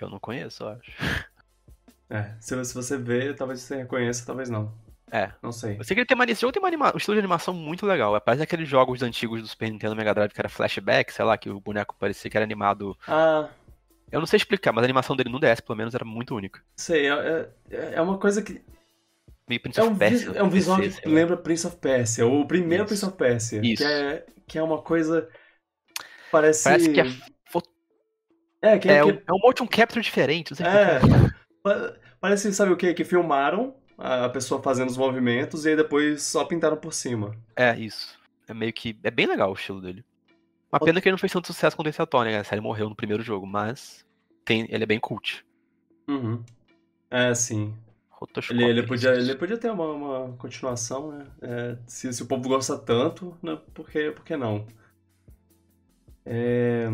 Eu 0.00 0.08
não 0.08 0.20
conheço, 0.20 0.62
eu 0.62 0.68
acho. 0.68 0.92
É, 2.08 2.34
se, 2.40 2.64
se 2.64 2.74
você 2.74 2.96
vê, 2.96 3.34
talvez 3.34 3.60
você 3.60 3.76
reconheça, 3.76 4.24
talvez 4.26 4.48
não. 4.48 4.72
É. 5.10 5.30
Não 5.42 5.52
sei. 5.52 5.76
Eu 5.78 5.84
sei 5.84 5.94
que 5.94 6.00
ele 6.00 6.06
tem 6.06 6.14
uma, 6.16 6.24
esse 6.24 6.40
jogo 6.40 6.52
tem 6.52 6.60
uma 6.60 6.68
anima, 6.68 6.92
um 6.92 6.96
estilo 6.96 7.14
de 7.14 7.20
animação 7.20 7.54
muito 7.54 7.86
legal. 7.86 8.20
Parece 8.20 8.42
aqueles 8.42 8.68
jogos 8.68 9.02
antigos 9.02 9.40
do 9.40 9.48
Super 9.48 9.70
Nintendo 9.70 9.94
Mega 9.96 10.12
Drive 10.14 10.32
que 10.32 10.40
era 10.40 10.48
flashback, 10.48 11.12
sei 11.12 11.24
lá, 11.24 11.38
que 11.38 11.48
o 11.48 11.60
boneco 11.60 11.94
parecia 11.98 12.30
que 12.30 12.36
era 12.36 12.44
animado. 12.44 12.96
Ah, 13.06 13.48
Eu 14.10 14.20
não 14.20 14.26
sei 14.26 14.36
explicar, 14.38 14.72
mas 14.72 14.82
a 14.82 14.86
animação 14.86 15.14
dele 15.16 15.30
no 15.30 15.38
DS, 15.40 15.60
pelo 15.62 15.76
menos, 15.76 15.94
era 15.94 16.04
muito 16.04 16.34
única. 16.34 16.60
sei, 16.76 17.08
é, 17.08 17.50
é, 17.70 17.94
é 17.94 18.00
uma 18.00 18.18
coisa 18.18 18.42
que 18.42 18.62
Meio 19.48 19.60
Prince 19.62 19.78
É 19.78 19.82
of 19.82 19.92
um, 19.92 19.96
Persia. 19.96 20.32
vi- 20.32 20.38
é 20.38 20.42
um 20.42 20.50
visual 20.50 20.78
PC, 20.78 21.00
que 21.02 21.08
lembra 21.08 21.36
Prince 21.36 21.66
of 21.66 21.76
Persia, 21.76 22.26
o 22.26 22.46
primeiro 22.46 22.84
Isso. 22.84 22.88
Prince 22.88 23.04
of 23.06 23.16
Persia, 23.16 23.60
Isso. 23.62 23.82
que 23.82 23.84
é 23.84 24.26
que 24.48 24.58
é 24.58 24.62
uma 24.62 24.80
coisa 24.82 25.28
parece 26.30 26.64
Parece 26.64 26.92
que 26.92 27.00
é, 27.00 27.04
é, 28.62 28.78
que, 28.78 28.88
é, 28.88 29.02
que- 29.02 29.04
um, 29.04 29.22
é 29.26 29.32
um 29.32 29.38
motion 29.42 29.66
capture 29.66 30.02
diferente, 30.02 30.50
não 30.52 30.56
sei 30.56 30.66
é, 30.66 31.00
parece 32.20 32.52
sabe 32.52 32.72
o 32.72 32.76
que 32.76 32.94
que 32.94 33.04
filmaram 33.04 33.74
a 33.98 34.28
pessoa 34.28 34.62
fazendo 34.62 34.90
os 34.90 34.96
movimentos 34.96 35.64
e 35.64 35.70
aí 35.70 35.76
depois 35.76 36.22
só 36.22 36.44
pintaram 36.44 36.76
por 36.76 36.92
cima. 36.92 37.34
É, 37.54 37.76
isso. 37.78 38.18
É 38.48 38.54
meio 38.54 38.72
que. 38.72 38.98
É 39.02 39.10
bem 39.10 39.26
legal 39.26 39.50
o 39.50 39.54
estilo 39.54 39.80
dele. 39.80 40.04
Uma 40.70 40.80
pena 40.80 41.00
que 41.00 41.08
ele 41.08 41.12
não 41.12 41.18
fez 41.18 41.32
tanto 41.32 41.46
sucesso 41.46 41.76
quanto 41.76 41.88
esse 41.88 42.02
Attorney, 42.02 42.32
né? 42.32 42.40
A 42.40 42.44
série 42.44 42.60
morreu 42.60 42.88
no 42.88 42.96
primeiro 42.96 43.22
jogo, 43.22 43.46
mas 43.46 44.04
tem, 44.44 44.66
ele 44.68 44.84
é 44.84 44.86
bem 44.86 45.00
cult. 45.00 45.44
Uhum. 46.08 46.42
É, 47.10 47.34
sim. 47.34 47.74
Ele, 48.50 48.64
ele, 48.64 48.82
podia, 48.82 49.10
ele 49.14 49.34
podia 49.34 49.58
ter 49.58 49.70
uma, 49.70 49.92
uma 49.92 50.36
continuação, 50.36 51.12
né? 51.12 51.26
É, 51.42 51.76
se, 51.86 52.12
se 52.12 52.22
o 52.22 52.26
povo 52.26 52.48
gosta 52.48 52.78
tanto, 52.78 53.36
né? 53.42 53.58
por, 53.74 53.88
que, 53.90 54.10
por 54.10 54.24
que 54.24 54.36
não? 54.36 54.66
É... 56.24 56.88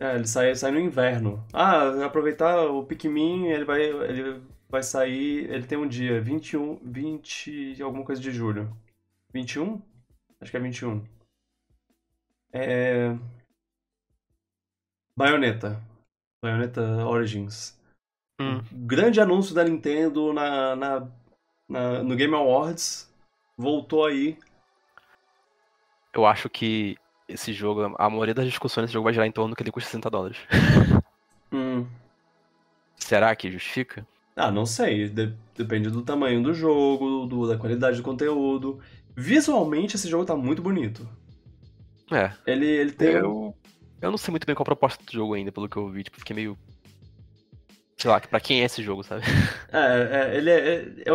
é, 0.00 0.14
ele 0.14 0.26
sai, 0.26 0.54
sai 0.54 0.70
no 0.70 0.78
inverno. 0.80 1.44
Ah, 1.52 2.04
aproveitar 2.04 2.66
o 2.66 2.84
Pikmin, 2.84 3.46
ele 3.48 3.64
vai, 3.64 3.82
ele 3.82 4.42
vai 4.68 4.82
sair. 4.82 5.50
Ele 5.50 5.66
tem 5.66 5.76
um 5.78 5.88
dia, 5.88 6.20
21, 6.20 6.76
20 6.82 7.74
e 7.78 7.82
alguma 7.82 8.04
coisa 8.04 8.20
de 8.20 8.30
julho. 8.30 8.74
21? 9.32 9.80
Acho 10.40 10.50
que 10.50 10.56
é 10.56 10.60
21. 10.60 11.04
É. 12.52 13.16
Bayonetta. 15.16 15.82
Bayonetta 16.42 16.80
Origins. 17.06 17.76
Hum. 18.40 18.62
Grande 18.86 19.20
anúncio 19.20 19.54
da 19.54 19.64
Nintendo 19.64 20.32
na, 20.32 20.76
na, 20.76 21.08
na- 21.68 22.02
no 22.04 22.14
Game 22.14 22.34
Awards. 22.34 23.12
Voltou 23.56 24.06
aí. 24.06 24.38
Eu 26.14 26.24
acho 26.24 26.48
que 26.48 26.96
esse 27.28 27.52
jogo, 27.52 27.94
a 27.98 28.10
maioria 28.10 28.34
das 28.34 28.46
discussões 28.46 28.84
desse 28.84 28.94
jogo 28.94 29.04
vai 29.04 29.12
girar 29.12 29.26
em 29.28 29.32
torno 29.32 29.50
do 29.50 29.56
que 29.56 29.62
ele 29.62 29.70
custa 29.70 29.90
60 29.90 30.10
dólares. 30.10 30.38
Hum. 31.50 31.86
Será 32.96 33.34
que 33.34 33.50
justifica? 33.50 34.06
Ah, 34.36 34.50
não 34.50 34.66
sei. 34.66 35.08
De- 35.08 35.32
depende 35.56 35.88
do 35.88 36.02
tamanho 36.02 36.42
do 36.42 36.52
jogo, 36.52 37.24
do- 37.26 37.48
da 37.48 37.56
qualidade 37.56 37.96
do 37.96 38.02
conteúdo. 38.02 38.80
Visualmente, 39.16 39.96
esse 39.96 40.10
jogo 40.10 40.26
tá 40.26 40.36
muito 40.36 40.60
bonito. 40.60 41.08
É. 42.12 42.30
Ele, 42.46 42.66
ele 42.66 42.92
tem. 42.92 43.08
Eu, 43.12 43.56
eu 44.02 44.10
não 44.10 44.18
sei 44.18 44.30
muito 44.30 44.46
bem 44.46 44.54
qual 44.54 44.62
a 44.62 44.66
proposta 44.66 45.02
do 45.02 45.10
jogo 45.10 45.32
ainda, 45.32 45.50
pelo 45.50 45.68
que 45.70 45.76
eu 45.78 45.88
vi. 45.88 46.04
Tipo, 46.04 46.18
fiquei 46.18 46.36
meio. 46.36 46.58
Sei 47.96 48.10
lá, 48.10 48.20
pra 48.20 48.38
quem 48.40 48.60
é 48.60 48.64
esse 48.64 48.82
jogo, 48.82 49.02
sabe? 49.02 49.22
É, 49.72 49.78
é, 50.34 50.36
ele 50.36 50.50
é. 50.50 50.68
É, 51.06 51.10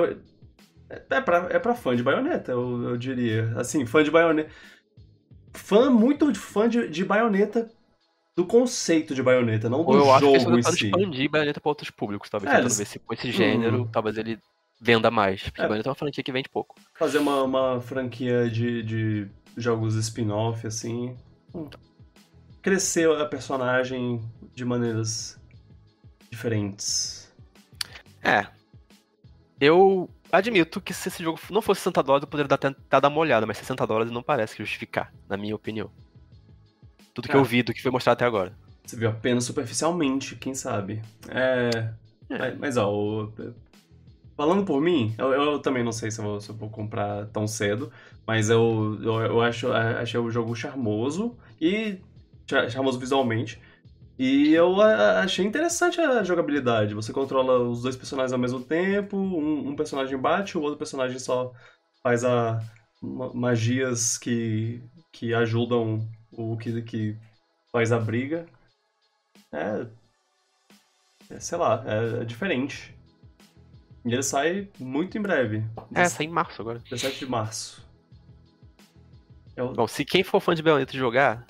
é, 0.89 1.03
é, 1.11 1.21
pra, 1.21 1.47
é 1.51 1.59
pra 1.59 1.75
fã 1.75 1.95
de 1.95 2.01
baioneta, 2.03 2.51
eu, 2.51 2.89
eu 2.89 2.97
diria. 2.97 3.53
Assim, 3.55 3.85
fã 3.85 4.03
de 4.03 4.09
baioneta. 4.09 4.49
Fã, 5.53 5.89
muito 5.89 6.33
fã 6.35 6.67
de, 6.67 6.87
de 6.89 7.05
baioneta, 7.05 7.69
do 8.35 8.45
conceito 8.45 9.13
de 9.13 9.21
baioneta, 9.21 9.69
não 9.69 9.83
do 9.83 9.89
Ou 9.91 9.95
eu 9.97 10.11
acho 10.11 10.19
que 10.25 10.25
eles 10.31 10.43
jogo 10.43 10.63
si. 10.63 10.85
expandir 10.87 11.29
Bayonetta 11.29 11.61
pra 11.61 11.69
outros 11.69 11.89
públicos, 11.91 12.29
talvez. 12.29 12.51
É, 12.53 12.59
eles- 12.59 12.77
ver 12.77 12.85
se 12.85 12.99
com 12.99 13.13
esse 13.13 13.31
gênero, 13.31 13.83
Hum. 13.83 13.87
talvez 13.91 14.17
ele 14.17 14.39
venda 14.81 15.11
mais. 15.11 15.43
Porque 15.43 15.61
É. 15.61 15.65
Bayonetta 15.65 15.89
é 15.89 15.91
uma 15.91 15.95
franquia 15.95 16.23
que 16.23 16.31
vende 16.31 16.49
pouco. 16.49 16.75
Fazer 16.95 17.19
uma, 17.19 17.43
uma 17.43 17.79
franquia 17.81 18.49
de, 18.49 18.81
de 18.83 19.27
jogos 19.55 19.95
spin-off, 19.95 20.65
assim. 20.65 21.15
Hum. 21.53 21.69
Crescer 22.61 23.09
a 23.11 23.25
personagem 23.25 24.21
de 24.55 24.65
maneiras 24.65 25.39
diferentes. 26.31 27.31
É. 28.23 28.47
Eu 29.59 30.09
admito 30.37 30.81
que 30.81 30.93
se 30.93 31.07
esse 31.09 31.23
jogo 31.23 31.39
não 31.49 31.61
fosse 31.61 31.81
60 31.81 32.03
dólares, 32.03 32.23
eu 32.23 32.27
poderia 32.27 32.47
dar, 32.47 32.57
tentar 32.57 32.99
dar 32.99 33.07
uma 33.07 33.19
olhada, 33.19 33.45
mas 33.45 33.57
60 33.57 33.85
dólares 33.87 34.11
não 34.11 34.23
parece 34.23 34.57
justificar, 34.57 35.13
na 35.29 35.37
minha 35.37 35.55
opinião. 35.55 35.89
Tudo 37.13 37.27
que 37.27 37.35
eu 37.35 37.43
vi 37.43 37.61
do 37.61 37.73
que 37.73 37.81
foi 37.81 37.91
mostrado 37.91 38.15
até 38.15 38.25
agora. 38.25 38.53
Você 38.85 38.95
viu 38.97 39.09
apenas 39.09 39.45
superficialmente, 39.45 40.35
quem 40.35 40.53
sabe. 40.55 41.01
É. 41.29 41.89
É. 42.29 42.37
Mas, 42.37 42.57
mas, 42.59 42.77
ó, 42.77 42.91
o- 42.91 43.33
falando 44.35 44.65
por 44.65 44.81
mim, 44.81 45.13
eu, 45.17 45.31
eu 45.31 45.59
também 45.59 45.83
não 45.83 45.91
sei 45.91 46.09
se 46.11 46.19
eu, 46.19 46.25
vou, 46.25 46.41
se 46.41 46.49
eu 46.49 46.55
vou 46.55 46.69
comprar 46.69 47.27
tão 47.27 47.47
cedo, 47.47 47.91
mas 48.25 48.49
eu, 48.49 48.97
eu, 49.01 49.21
eu 49.21 49.41
acho, 49.41 49.71
achei 49.71 50.19
o 50.19 50.31
jogo 50.31 50.55
charmoso 50.55 51.37
e. 51.61 51.99
cha- 52.49 52.69
charmoso 52.69 52.99
visualmente. 52.99 53.61
E 54.25 54.53
eu 54.53 54.79
a- 54.79 55.19
achei 55.19 55.45
interessante 55.45 55.99
a 55.99 56.23
jogabilidade. 56.23 56.93
Você 56.93 57.11
controla 57.11 57.59
os 57.59 57.81
dois 57.81 57.97
personagens 57.97 58.31
ao 58.31 58.39
mesmo 58.39 58.61
tempo, 58.61 59.17
um, 59.17 59.67
um 59.67 59.75
personagem 59.75 60.17
bate, 60.17 60.57
o 60.57 60.61
outro 60.61 60.77
personagem 60.77 61.19
só 61.19 61.51
faz 62.01 62.23
a, 62.23 62.57
ma- 63.01 63.33
magias 63.33 64.17
que, 64.17 64.81
que 65.11 65.33
ajudam 65.33 66.07
o 66.31 66.55
que, 66.55 66.81
que 66.83 67.17
faz 67.69 67.91
a 67.91 67.99
briga. 67.99 68.45
É. 69.51 69.85
é, 71.29 71.39
sei 71.41 71.57
lá, 71.57 71.83
é, 71.85 72.21
é 72.21 72.23
diferente. 72.23 72.95
E 74.05 74.13
ele 74.13 74.23
sai 74.23 74.69
muito 74.79 75.17
em 75.17 75.21
breve. 75.21 75.65
É, 75.93 76.05
sai 76.05 76.27
em 76.27 76.29
março 76.29 76.61
agora. 76.61 76.79
17 76.79 77.19
de 77.19 77.25
março. 77.25 77.85
Eu, 79.53 79.73
Bom, 79.73 79.85
se 79.85 80.05
quem 80.05 80.23
for 80.23 80.39
fã 80.39 80.55
de 80.55 80.63
Bayonetta 80.63 80.97
jogar, 80.97 81.45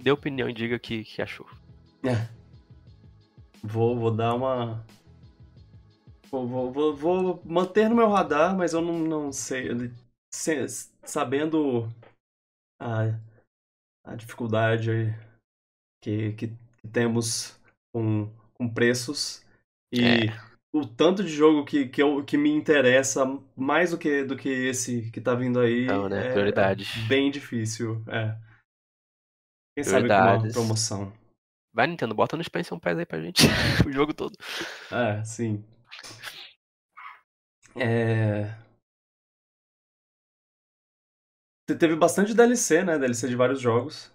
dê 0.00 0.10
opinião 0.10 0.48
e 0.48 0.54
diga 0.54 0.76
o 0.76 0.80
que, 0.80 1.04
que 1.04 1.20
achou. 1.20 1.46
É. 2.04 2.28
Vou, 3.62 3.98
vou 3.98 4.10
dar 4.10 4.34
uma. 4.34 4.84
Vou, 6.30 6.46
vou, 6.46 6.72
vou, 6.72 6.96
vou 6.96 7.42
manter 7.44 7.88
no 7.88 7.94
meu 7.96 8.08
radar, 8.08 8.56
mas 8.56 8.72
eu 8.72 8.82
não, 8.82 8.98
não 8.98 9.32
sei. 9.32 9.68
se- 10.34 10.90
sabendo 11.04 11.88
a, 12.80 13.18
a 14.04 14.14
dificuldade 14.16 15.14
que, 16.02 16.32
que 16.34 16.52
temos 16.92 17.58
com, 17.94 18.30
com 18.54 18.68
preços 18.68 19.44
e 19.92 20.02
É. 20.02 20.26
o 20.74 20.84
tanto 20.84 21.22
de 21.22 21.30
jogo 21.30 21.64
que, 21.64 21.88
que, 21.88 22.02
eu, 22.02 22.24
que 22.24 22.36
me 22.36 22.50
interessa 22.50 23.24
mais 23.56 23.92
do 23.92 23.98
que, 23.98 24.24
do 24.24 24.36
que 24.36 24.48
esse 24.48 25.10
que 25.12 25.20
tá 25.20 25.34
vindo 25.34 25.60
aí. 25.60 25.84
Então, 25.84 26.08
né, 26.08 26.26
é 26.26 26.32
prioridades. 26.32 26.88
bem 27.06 27.30
difícil. 27.30 28.02
É. 28.08 28.36
Quem 29.76 29.84
sabe 29.84 30.08
com 30.08 30.14
uma 30.14 30.52
promoção. 30.52 31.12
Vai, 31.74 31.86
Nintendo, 31.86 32.14
bota 32.14 32.36
no 32.36 32.42
Expansion 32.42 32.78
Pass 32.78 32.98
aí 32.98 33.06
pra 33.06 33.20
gente. 33.20 33.42
o 33.86 33.92
jogo 33.92 34.14
todo. 34.14 34.36
É, 34.90 35.22
sim. 35.24 35.64
É... 37.76 38.54
Te- 41.66 41.76
Teve 41.76 41.94
bastante 41.96 42.32
DLC, 42.34 42.82
né? 42.84 42.98
DLC 42.98 43.28
de 43.28 43.36
vários 43.36 43.60
jogos. 43.60 44.10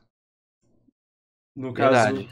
No 1.56 1.74
caso, 1.74 2.14
Verdade. 2.14 2.30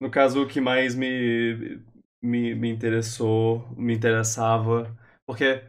no 0.00 0.10
caso 0.10 0.42
o 0.42 0.48
que 0.48 0.60
mais 0.60 0.94
me, 0.94 1.82
me, 2.22 2.54
me 2.54 2.70
interessou, 2.70 3.68
me 3.76 3.94
interessava, 3.94 4.96
porque 5.26 5.62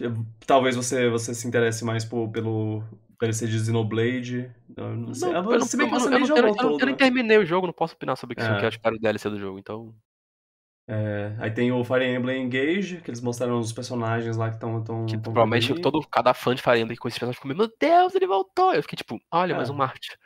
eu- 0.00 0.14
talvez 0.46 0.76
você, 0.76 1.08
você 1.10 1.34
se 1.34 1.46
interesse 1.48 1.84
mais 1.84 2.04
por, 2.04 2.30
pelo 2.30 2.82
DLC 3.20 3.46
de 3.46 3.58
Xenoblade. 3.58 4.50
Eu 4.76 4.96
não 4.96 5.14
sei. 5.14 5.32
Não, 5.32 5.36
eu 5.52 5.58
não- 5.58 5.66
que 5.66 5.76
eu 5.76 6.78
nem 6.78 6.86
né? 6.90 6.94
terminei 6.94 7.38
o 7.38 7.46
jogo, 7.46 7.66
não 7.66 7.74
posso 7.74 7.94
opinar 7.94 8.16
sobre 8.16 8.34
o 8.34 8.36
que 8.36 8.42
É. 8.42 8.58
que 8.58 8.64
eu 8.64 8.68
espero 8.68 8.96
do 8.96 9.00
DLC 9.02 9.28
do 9.30 9.38
jogo, 9.38 9.58
então. 9.58 9.94
É, 10.88 11.34
aí 11.40 11.50
tem 11.50 11.72
o 11.72 11.82
Fire 11.82 12.04
Emblem 12.04 12.44
Engage, 12.44 13.00
que 13.00 13.10
eles 13.10 13.20
mostraram 13.20 13.58
os 13.58 13.72
personagens 13.72 14.36
lá 14.36 14.48
que 14.50 14.54
estão 14.54 14.82
tão, 14.84 15.04
Que 15.06 15.14
tão 15.18 15.32
provavelmente 15.32 15.72
ali. 15.72 15.80
todo, 15.80 16.00
cada 16.08 16.32
fã 16.32 16.54
de 16.54 16.62
Fire 16.62 16.78
Emblem 16.78 16.96
com 16.96 17.08
esses 17.08 17.18
personagens 17.18 17.36
ficou, 17.42 17.56
meu 17.56 17.72
Deus, 17.80 18.14
ele 18.14 18.26
voltou! 18.26 18.72
Eu 18.72 18.82
fiquei 18.82 18.96
tipo, 18.96 19.18
olha, 19.32 19.52
É. 19.52 19.56
mais 19.56 19.68
um 19.68 19.74
Marte. 19.74 20.16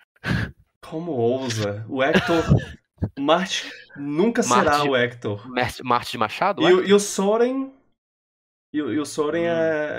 Como 0.85 1.13
ousa? 1.13 1.85
O 1.89 2.03
Hector. 2.03 2.45
o 3.19 3.23
Marte 3.23 3.73
nunca 3.97 4.43
será 4.43 4.65
Marte- 4.73 4.89
o 4.89 4.97
Hector. 4.97 5.49
Marte, 5.83 6.13
de 6.13 6.19
Machado? 6.19 6.63
E, 6.69 6.75
o- 6.75 6.85
e 6.85 6.93
o 6.93 6.99
Soren. 7.01 7.73
E, 8.75 8.83
o- 8.83 8.93
e 8.93 8.99
o 9.01 9.07
Soren 9.07 9.45
Hum. 9.45 9.47
é, 9.47 9.97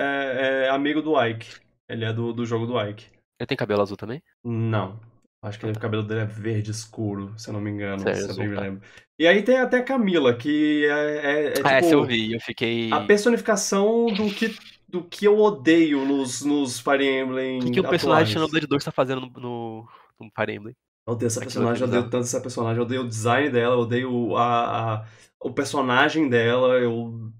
é- 0.63 0.65
é 0.65 0.69
amigo 0.69 1.01
do 1.01 1.19
Ike. 1.19 1.59
Ele 1.91 2.05
é 2.05 2.13
do, 2.13 2.33
do 2.33 2.45
jogo 2.45 2.65
do 2.65 2.79
Ike. 2.79 3.05
Ele 3.39 3.47
tem 3.47 3.57
cabelo 3.57 3.81
azul 3.81 3.97
também? 3.97 4.21
Não. 4.43 4.99
Acho 5.41 5.59
que 5.59 5.65
o 5.65 5.79
cabelo 5.79 6.03
dele 6.03 6.21
é 6.21 6.25
verde 6.25 6.69
escuro, 6.69 7.33
se 7.37 7.49
eu 7.49 7.53
não 7.53 7.61
me 7.61 7.71
engano. 7.71 8.01
Sério, 8.01 8.33
se 8.33 8.39
eu 8.39 8.47
me 8.47 8.55
tá. 8.55 8.61
lembro. 8.61 8.81
E 9.17 9.27
aí 9.27 9.43
tem 9.43 9.57
até 9.57 9.77
a 9.79 9.83
Camila, 9.83 10.35
que 10.35 10.85
é, 10.85 10.89
é, 10.89 11.45
é, 11.47 11.61
ah, 11.63 11.71
essa 11.73 11.89
tipo 11.89 11.93
eu 11.93 12.05
vi, 12.05 12.33
eu 12.33 12.39
fiquei. 12.39 12.91
a 12.93 12.99
personificação 13.01 14.05
do 14.13 14.31
que, 14.33 14.55
do 14.87 15.03
que 15.03 15.25
eu 15.25 15.37
odeio 15.39 16.05
nos, 16.05 16.41
nos 16.43 16.79
Fire 16.79 17.03
Emblem. 17.03 17.59
O 17.59 17.65
que, 17.65 17.71
que 17.71 17.79
o 17.79 17.89
personagem 17.89 18.25
de 18.25 18.31
atuais. 18.31 18.33
Xenoblade 18.33 18.67
2 18.67 18.83
tá 18.83 18.91
fazendo 18.91 19.21
no, 19.21 19.29
no, 19.39 19.89
no 20.19 20.31
Fire 20.35 20.53
Emblem? 20.53 20.75
Eu 21.07 21.13
odeio 21.13 21.27
essa 21.27 21.39
Aquilo 21.39 21.53
personagem, 21.53 21.81
eu 21.81 21.85
é 21.85 21.89
odeio 21.89 22.03
tanto 22.09 22.23
essa 22.23 22.41
personagem, 22.41 22.77
eu 22.77 22.83
odeio 22.85 23.01
o 23.01 23.07
design 23.07 23.49
dela, 23.49 23.75
eu 23.75 23.79
odeio 23.79 24.35
a, 24.37 25.01
a- 25.01 25.05
o 25.39 25.51
personagem 25.51 26.29
dela, 26.29 26.75
eu. 26.79 27.31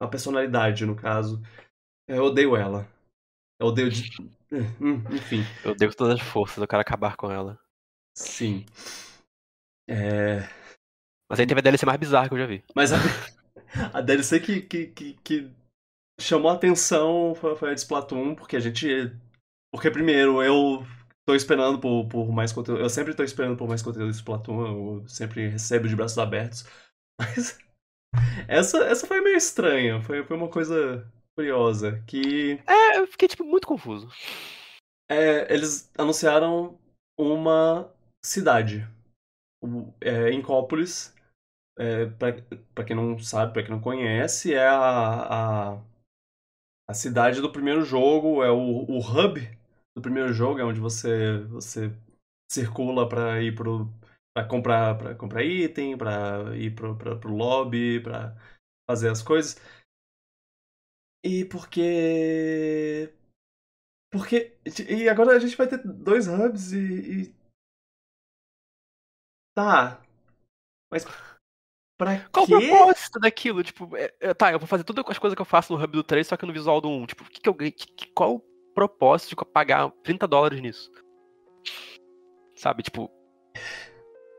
A 0.00 0.06
personalidade, 0.08 0.86
no 0.86 0.96
caso. 0.96 1.42
Eu 2.08 2.24
odeio 2.24 2.56
ela. 2.56 2.88
Eu 3.58 3.66
odeio. 3.68 3.90
de- 3.90 4.10
Hum, 4.80 5.02
Enfim, 5.12 5.42
Eu 5.64 5.74
dei 5.74 5.88
com 5.88 5.94
todas 5.94 6.14
as 6.14 6.20
forças, 6.26 6.58
eu 6.58 6.68
quero 6.68 6.80
acabar 6.80 7.16
com 7.16 7.30
ela. 7.30 7.58
sim. 8.14 8.64
É. 9.88 10.48
Mas 11.28 11.40
aí 11.40 11.46
teve 11.46 11.60
a 11.60 11.62
DLC 11.62 11.86
mais 11.86 11.98
bizarra 11.98 12.28
que 12.28 12.34
eu 12.34 12.38
já 12.38 12.46
vi. 12.46 12.64
Mas 12.74 12.92
a, 12.92 12.96
a 13.92 14.00
DLC 14.00 14.40
que, 14.40 14.62
que, 14.62 14.86
que, 14.88 15.14
que 15.24 15.50
chamou 16.20 16.50
a 16.50 16.54
atenção 16.54 17.34
foi, 17.34 17.56
foi 17.56 17.70
a 17.70 17.74
de 17.74 17.80
Splatoon, 17.80 18.34
porque 18.34 18.56
a 18.56 18.60
gente. 18.60 18.88
Porque, 19.72 19.90
primeiro, 19.90 20.42
eu 20.42 20.86
tô 21.26 21.34
esperando 21.34 21.80
por, 21.80 22.08
por 22.08 22.32
mais 22.32 22.52
conteúdo. 22.52 22.80
Eu 22.82 22.90
sempre 22.90 23.14
tô 23.14 23.22
esperando 23.24 23.56
por 23.56 23.68
mais 23.68 23.82
conteúdo 23.82 24.10
de 24.10 24.16
Splatoon, 24.16 25.00
eu 25.02 25.08
sempre 25.08 25.48
recebo 25.48 25.88
de 25.88 25.96
braços 25.96 26.18
abertos. 26.18 26.64
Mas. 27.20 27.58
Essa, 28.48 28.78
essa 28.84 29.06
foi 29.06 29.20
meio 29.20 29.36
estranha, 29.36 30.00
foi, 30.02 30.24
foi 30.24 30.36
uma 30.36 30.48
coisa 30.48 31.10
curiosa. 31.36 32.02
Que 32.06 32.58
É, 32.66 32.98
eu 32.98 33.06
fiquei, 33.06 33.28
tipo, 33.28 33.44
muito 33.44 33.66
confuso. 33.68 34.08
é, 35.10 35.52
eles 35.52 35.90
anunciaram 35.96 36.78
uma 37.18 37.92
cidade. 38.24 38.86
É, 40.00 40.32
Incópolis. 40.32 41.14
É, 41.78 42.06
pra, 42.06 42.32
pra 42.74 42.84
quem 42.84 42.96
não 42.96 43.18
sabe, 43.18 43.52
pra 43.52 43.62
quem 43.62 43.70
não 43.70 43.80
conhece, 43.82 44.54
é 44.54 44.66
a, 44.66 45.74
a, 45.74 45.82
a 46.88 46.94
cidade 46.94 47.40
do 47.42 47.52
primeiro 47.52 47.82
jogo, 47.84 48.42
é 48.42 48.50
o, 48.50 48.56
o 48.88 48.98
hub 48.98 49.40
do 49.94 50.00
primeiro 50.00 50.32
jogo, 50.32 50.58
é 50.58 50.64
onde 50.64 50.80
você, 50.80 51.38
você 51.44 51.92
circula 52.50 53.06
pra 53.06 53.42
ir 53.42 53.54
pro. 53.54 53.90
pra 54.34 54.46
comprar, 54.48 54.96
pra 54.96 55.14
comprar 55.14 55.44
item, 55.44 55.98
pra 55.98 56.56
ir 56.56 56.74
pro, 56.74 56.96
pra, 56.96 57.16
pro 57.16 57.34
lobby, 57.34 58.00
pra 58.00 58.34
fazer 58.88 59.10
as 59.10 59.22
coisas. 59.22 59.60
E 61.26 61.44
porque. 61.44 63.12
Porque. 64.12 64.56
E 64.88 65.08
agora 65.08 65.32
a 65.36 65.38
gente 65.40 65.56
vai 65.56 65.66
ter 65.66 65.78
dois 65.78 66.28
hubs 66.28 66.72
e. 66.72 67.22
e... 67.22 67.34
Tá. 69.56 70.00
Mas. 70.90 71.04
Pra 71.98 72.28
Qual 72.28 72.44
o 72.44 72.48
quê? 72.48 72.68
propósito 72.68 73.18
daquilo? 73.18 73.64
Tipo, 73.64 73.96
é- 73.96 74.14
é, 74.20 74.34
tá, 74.34 74.52
eu 74.52 74.58
vou 74.58 74.68
fazer 74.68 74.84
todas 74.84 75.02
as 75.08 75.18
coisas 75.18 75.34
que 75.34 75.40
eu 75.40 75.46
faço 75.46 75.72
no 75.72 75.82
Hub 75.82 75.92
do 75.92 76.04
3, 76.04 76.26
só 76.26 76.36
que 76.36 76.44
no 76.46 76.52
visual 76.52 76.80
do 76.80 76.88
1. 76.88 77.06
Tipo, 77.06 77.24
o 77.24 77.26
que, 77.26 77.40
que 77.40 77.48
eu 77.48 77.54
que- 77.54 78.06
qual 78.14 78.36
o 78.36 78.40
propósito 78.74 79.30
de 79.30 79.44
pagar 79.50 79.90
30 80.04 80.28
dólares 80.28 80.60
nisso? 80.60 80.92
Sabe, 82.54 82.82
tipo. 82.82 83.10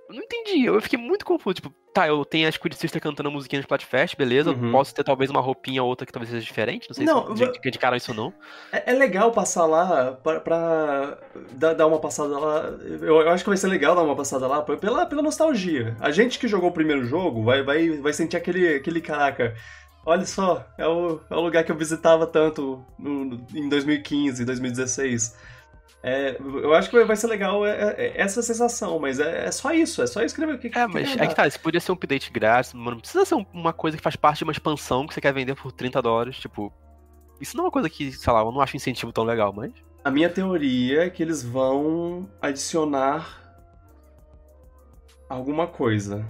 Eu 0.10 0.16
não 0.16 0.24
entendi, 0.24 0.66
eu 0.66 0.82
fiquei 0.82 0.98
muito 0.98 1.26
confuso. 1.26 1.56
Tipo, 1.56 1.70
tá, 1.94 2.08
eu 2.08 2.24
tenho 2.24 2.48
a 2.48 2.52
Squid 2.52 2.76
Sister 2.76 3.02
cantando 3.02 3.28
a 3.28 3.32
musiquinha 3.32 3.60
no 3.60 3.64
Splatfest, 3.64 4.16
beleza. 4.18 4.52
Uhum. 4.52 4.72
Posso 4.72 4.96
ter 4.96 5.04
talvez 5.04 5.30
uma 5.30 5.42
roupinha 5.42 5.84
ou 5.84 5.90
outra 5.90 6.06
que 6.06 6.12
talvez 6.14 6.30
seja 6.32 6.46
diferente. 6.46 6.88
Não 6.90 6.96
sei 6.96 7.06
Não, 7.06 7.36
se 7.36 7.60
que 7.60 7.68
indicaram 7.68 7.98
isso 7.98 8.12
ou 8.12 8.16
não. 8.18 8.34
É, 8.72 8.92
é 8.92 8.94
legal 8.94 9.32
passar 9.32 9.66
lá 9.66 10.14
pra, 10.14 10.40
pra 10.40 11.18
dar, 11.52 11.74
dar 11.74 11.88
uma 11.88 12.00
passada 12.00 12.40
lá. 12.40 12.64
Eu, 13.02 13.22
eu 13.22 13.30
acho 13.30 13.44
que 13.44 13.50
vai 13.50 13.58
ser 13.58 13.68
legal 13.68 13.96
dar 13.96 14.04
uma 14.04 14.16
passada 14.16 14.48
lá 14.48 14.62
pela, 14.62 15.06
pela 15.06 15.22
nostalgia. 15.22 15.96
A 16.00 16.10
gente 16.12 16.40
que 16.40 16.48
jogou 16.48 16.70
o 16.70 16.74
primeiro 16.74 17.04
jogo 17.04 17.44
vai, 17.44 17.62
vai, 17.64 17.90
vai 17.98 18.14
sentir 18.14 18.38
aquele, 18.38 18.76
aquele 18.76 19.02
caraca. 19.02 19.56
Olha 20.06 20.26
só, 20.26 20.66
é 20.78 20.88
o, 20.88 21.20
é 21.30 21.36
o 21.36 21.42
lugar 21.42 21.66
que 21.66 21.72
eu 21.72 21.76
visitava 21.76 22.26
tanto 22.26 22.82
no- 22.98 23.26
no- 23.26 23.48
em 23.54 23.68
2015, 23.68 24.46
2016. 24.46 25.36
É, 26.04 26.38
eu 26.40 26.74
acho 26.74 26.90
que 26.90 27.04
vai, 27.04 27.16
ser 27.16 27.28
legal 27.28 27.66
é, 27.66 27.96
é, 27.98 28.22
essa 28.22 28.42
sensação, 28.42 29.00
mas 29.00 29.20
é, 29.20 29.46
é 29.46 29.52
só 29.52 29.74
isso, 29.74 30.02
é 30.02 30.08
só 30.08 30.20
que 30.20 30.42
ele 30.42 30.58
que, 30.58 30.68
É, 30.78 30.88
mas 30.88 31.18
é 31.18 31.28
que 31.28 31.36
tá, 31.36 31.48
isso 31.48 31.60
podia 31.60 31.80
ser 31.80 31.92
um 31.92 31.96
update 31.96 32.32
grátis, 32.32 32.74
mano. 32.74 32.92
Não 32.92 33.00
precisa 33.00 33.26
ser 33.26 33.36
um- 33.36 33.46
uma 33.52 33.74
coisa 33.74 33.98
que 33.98 34.04
faz 34.04 34.16
parte 34.16 34.40
de 34.40 34.44
uma 34.44 34.52
expansão 34.52 35.08
que 35.08 35.14
você 35.14 35.22
quer 35.22 35.34
vender 35.34 35.56
por 35.56 35.72
30 35.72 36.02
dólares, 36.02 36.38
tipo. 36.38 36.72
Isso 37.42 37.56
não 37.58 37.64
é 37.64 37.68
uma 37.68 37.72
coisa 37.72 37.90
que, 37.90 38.12
sei 38.12 38.34
lá, 38.34 38.42
eu 38.42 38.52
não 38.52 38.62
acho 38.62 38.76
incentivo 38.76 39.12
tão 39.12 39.24
legal, 39.24 39.52
mas. 39.54 39.72
A 40.04 40.12
minha 40.12 40.30
teoria 40.30 41.06
é 41.06 41.10
que 41.10 41.22
eles 41.22 41.44
vão 41.44 42.30
adicionar 42.42 43.58
alguma 45.28 45.68
coisa. 45.68 46.26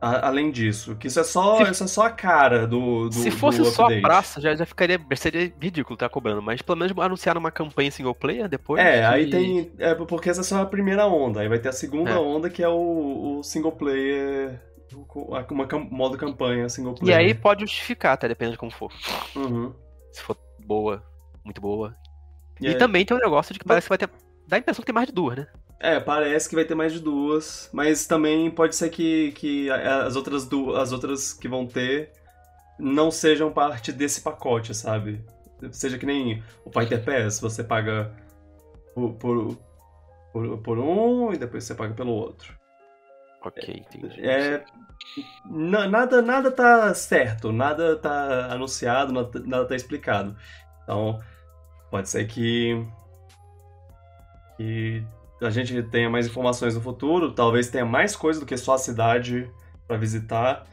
A- 0.00 0.28
além 0.28 0.50
disso. 0.52 0.94
Que 0.94 1.08
isso 1.08 1.18
é 1.18 1.24
só, 1.24 1.56
Se- 1.64 1.72
isso 1.72 1.84
é 1.84 1.86
só 1.88 2.02
a 2.06 2.10
cara 2.10 2.66
do, 2.68 3.08
do 3.08 3.14
Se 3.14 3.30
fosse 3.32 3.58
do 3.58 3.64
só 3.64 3.86
a 3.86 4.00
praça, 4.00 4.40
já, 4.40 4.54
já 4.54 4.64
ficaria. 4.64 5.00
Seria 5.16 5.52
ridículo 5.60 5.94
estar 5.94 6.08
cobrando, 6.08 6.40
mas 6.40 6.62
pelo 6.62 6.78
menos 6.78 6.96
anunciaram 6.98 7.40
uma 7.40 7.50
campanha 7.50 7.90
single 7.90 8.14
player 8.14 8.48
depois. 8.48 8.80
É, 8.80 8.98
que- 9.00 9.04
aí 9.06 9.30
tem. 9.30 9.72
É 9.78 9.94
porque 9.96 10.30
essa 10.30 10.42
é 10.42 10.44
só 10.44 10.62
a 10.62 10.66
primeira 10.66 11.06
onda. 11.06 11.40
Aí 11.40 11.48
vai 11.48 11.58
ter 11.58 11.70
a 11.70 11.72
segunda 11.72 12.12
É. 12.12 12.16
onda 12.16 12.48
que 12.48 12.62
é 12.62 12.68
o, 12.68 13.38
o 13.38 13.42
single 13.42 13.72
player. 13.72 14.60
Uma 15.50 15.66
cam- 15.66 15.86
modo 15.90 16.16
campanha 16.16 16.68
single 16.68 16.94
E 16.94 17.00
player. 17.00 17.18
aí 17.18 17.34
pode 17.34 17.60
justificar, 17.62 18.12
até 18.14 18.26
depende 18.28 18.52
de 18.52 18.58
como 18.58 18.70
for. 18.70 18.90
Uhum. 19.36 19.74
Se 20.12 20.22
for 20.22 20.36
boa, 20.64 21.02
muito 21.44 21.60
boa. 21.60 21.94
E, 22.60 22.68
aí- 22.68 22.74
também 22.78 23.04
tem 23.04 23.16
um 23.16 23.20
negócio 23.20 23.52
de 23.52 23.58
que 23.58 23.66
parece 23.66 23.86
que 23.86 23.88
vai 23.90 23.98
ter. 23.98 24.08
Dá 24.46 24.56
a 24.56 24.58
impressão 24.60 24.80
que 24.82 24.86
tem 24.86 24.94
mais 24.94 25.08
de 25.08 25.12
duas, 25.12 25.36
né? 25.38 25.46
É, 25.80 26.00
parece 26.00 26.48
que 26.48 26.56
vai 26.56 26.64
ter 26.64 26.74
mais 26.74 26.92
de 26.92 26.98
duas, 27.00 27.70
mas 27.72 28.06
também 28.06 28.50
pode 28.50 28.74
ser 28.74 28.90
que, 28.90 29.30
que 29.32 29.70
as 29.70 30.16
outras 30.16 30.44
duas, 30.46 30.76
as 30.80 30.92
outras 30.92 31.32
que 31.32 31.46
vão 31.46 31.66
ter 31.66 32.12
não 32.78 33.10
sejam 33.10 33.52
parte 33.52 33.92
desse 33.92 34.20
pacote, 34.20 34.74
sabe? 34.74 35.24
Seja 35.70 35.98
que 35.98 36.06
nem 36.06 36.42
o 36.64 36.70
Fighter 36.70 37.04
Pass, 37.04 37.40
você 37.40 37.62
paga 37.62 38.12
por, 38.94 39.12
por, 39.14 39.58
por, 40.32 40.58
por 40.58 40.78
um 40.78 41.32
e 41.32 41.38
depois 41.38 41.64
você 41.64 41.74
paga 41.74 41.94
pelo 41.94 42.12
outro. 42.12 42.56
Ok, 43.42 43.84
entendi. 43.88 44.20
É, 44.20 44.64
na- 45.48 45.88
nada, 45.88 46.20
nada 46.20 46.50
tá 46.50 46.92
certo, 46.94 47.52
nada 47.52 47.96
tá 47.96 48.52
anunciado, 48.52 49.12
nada, 49.12 49.40
nada 49.46 49.64
tá 49.66 49.76
explicado. 49.76 50.36
Então, 50.82 51.20
pode 51.90 52.08
ser 52.08 52.26
que, 52.26 52.84
que 54.56 55.04
a 55.40 55.50
gente 55.50 55.82
tenha 55.84 56.10
mais 56.10 56.26
informações 56.26 56.74
no 56.74 56.80
futuro, 56.80 57.32
talvez 57.32 57.68
tenha 57.68 57.84
mais 57.84 58.16
coisa 58.16 58.40
do 58.40 58.46
que 58.46 58.56
só 58.56 58.74
a 58.74 58.78
cidade 58.78 59.50
pra 59.86 59.96
visitar. 59.96 60.66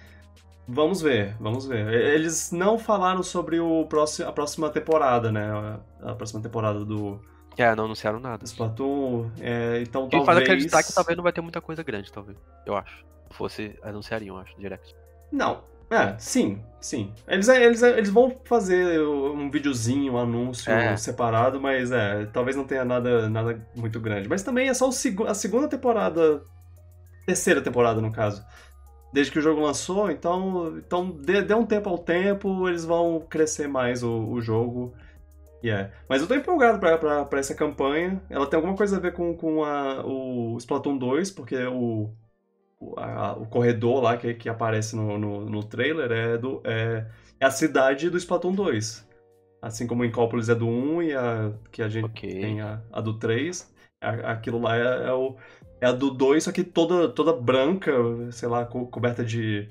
Vamos 0.68 1.02
ver, 1.02 1.36
vamos 1.40 1.68
ver. 1.68 1.94
Eles 1.94 2.52
não 2.52 2.80
falaram 2.80 3.22
sobre 3.22 3.60
o 3.60 3.86
próximo, 3.86 4.28
a 4.28 4.32
próxima 4.32 4.70
temporada, 4.70 5.32
né? 5.32 5.80
A, 6.02 6.16
próxima 6.16 6.42
temporada 6.42 6.84
do 6.84 7.20
É, 7.56 7.76
não 7.76 7.86
anunciaram 7.86 8.20
nada. 8.20 8.44
Splatoon. 8.46 9.30
É, 9.40 9.82
então, 9.82 10.10
Quem 10.10 10.26
faz 10.26 10.38
talvez... 10.38 10.50
acreditar 10.50 10.84
que 10.84 10.94
talvez 10.94 11.16
não 11.16 11.24
vai 11.24 11.32
ter 11.32 11.42
muita 11.42 11.62
coisa 11.62 11.84
grande, 11.84 12.12
talvez. 12.12 12.38
Eu 12.66 12.76
acho. 12.76 13.06
Se 13.30 13.38
fosse, 13.38 13.80
anunciariam, 13.84 14.38
eu 14.38 14.42
acho, 14.42 14.60
direct. 14.60 14.96
Não. 15.32 15.64
É, 15.90 16.16
sim, 16.18 16.62
sim. 16.82 17.14
Eles, 17.28 17.48
eles, 17.48 17.82
eles 17.84 18.10
vão 18.10 18.36
fazer 18.44 19.00
um 19.02 19.50
videozinho, 19.50 20.14
um 20.14 20.18
anúncio 20.18 20.72
É. 20.72 20.98
separado, 20.98 21.60
mas 21.62 21.92
é, 21.92 22.26
talvez 22.28 22.56
não 22.56 22.64
tenha 22.66 22.84
nada, 22.84 23.30
nada 23.30 23.66
muito 23.76 24.00
grande. 24.00 24.28
Mas 24.28 24.44
também 24.44 24.68
é 24.70 24.74
só 24.74 24.88
o 24.88 24.92
segu- 24.92 25.28
a 25.28 25.34
segunda 25.34 25.68
temporada. 25.68 26.42
Terceira 27.26 27.62
temporada, 27.62 28.02
no 28.02 28.12
caso. 28.12 28.44
Desde 29.14 29.32
que 29.32 29.40
o 29.40 29.42
jogo 29.42 29.62
lançou, 29.62 30.12
então, 30.12 30.78
então 30.78 31.10
dê, 31.10 31.42
dê 31.42 31.54
um 31.54 31.66
tempo 31.66 31.90
ao 31.90 31.98
tempo, 31.98 32.68
eles 32.68 32.84
vão 32.84 33.20
crescer 33.30 33.68
mais 33.68 34.04
o, 34.04 34.12
o 34.30 34.42
jogo. 34.42 34.94
É. 35.64 35.90
Mas 36.08 36.22
eu 36.22 36.28
tô 36.28 36.36
empolgado 36.36 36.78
pra, 36.80 36.98
pra, 36.98 37.26
pra 37.26 37.40
essa 37.40 37.56
campanha. 37.56 38.22
Ela 38.30 38.46
tem 38.46 38.58
alguma 38.58 38.76
coisa 38.76 38.98
a 38.98 39.00
ver 39.00 39.14
com, 39.14 39.36
com 39.36 39.64
a, 39.64 40.06
o 40.06 40.56
Splatoon 40.58 40.98
2, 40.98 41.32
porque 41.32 41.56
o, 41.66 42.12
a- 42.98 43.34
o 43.34 43.46
corredor 43.48 44.02
lá 44.02 44.18
que, 44.18 44.34
que 44.34 44.50
aparece 44.50 44.96
no, 44.96 45.18
no, 45.18 45.50
no 45.50 45.64
trailer 45.64 46.12
é, 46.12 46.38
do, 46.38 46.62
é, 46.64 47.06
é 47.40 47.46
a 47.46 47.52
cidade 47.52 48.10
do 48.10 48.18
Splatoon 48.18 48.54
2. 48.54 49.08
Assim 49.62 49.88
como 49.88 50.06
Incópolis 50.06 50.50
é 50.50 50.56
do 50.56 50.68
1 50.68 51.02
e 51.04 51.14
a 51.16 51.52
que 51.72 51.82
a 51.82 51.90
gente 51.90 52.06
Ok. 52.06 52.30
tem 52.40 52.62
a, 52.62 52.82
a 52.92 53.02
do 53.02 53.18
3. 53.18 53.74
a- 54.02 54.32
aquilo 54.34 54.60
lá 54.60 54.78
é, 54.78 55.08
é, 55.08 55.12
o, 55.14 55.36
é 55.82 55.88
a 55.88 55.92
do 55.92 56.12
2, 56.12 56.44
só 56.44 56.52
que 56.52 56.64
toda, 56.64 57.10
toda 57.10 57.34
branca, 57.34 57.92
sei 58.32 58.48
lá, 58.48 58.66
co- 58.66 58.86
coberta 58.88 59.24
de 59.24 59.68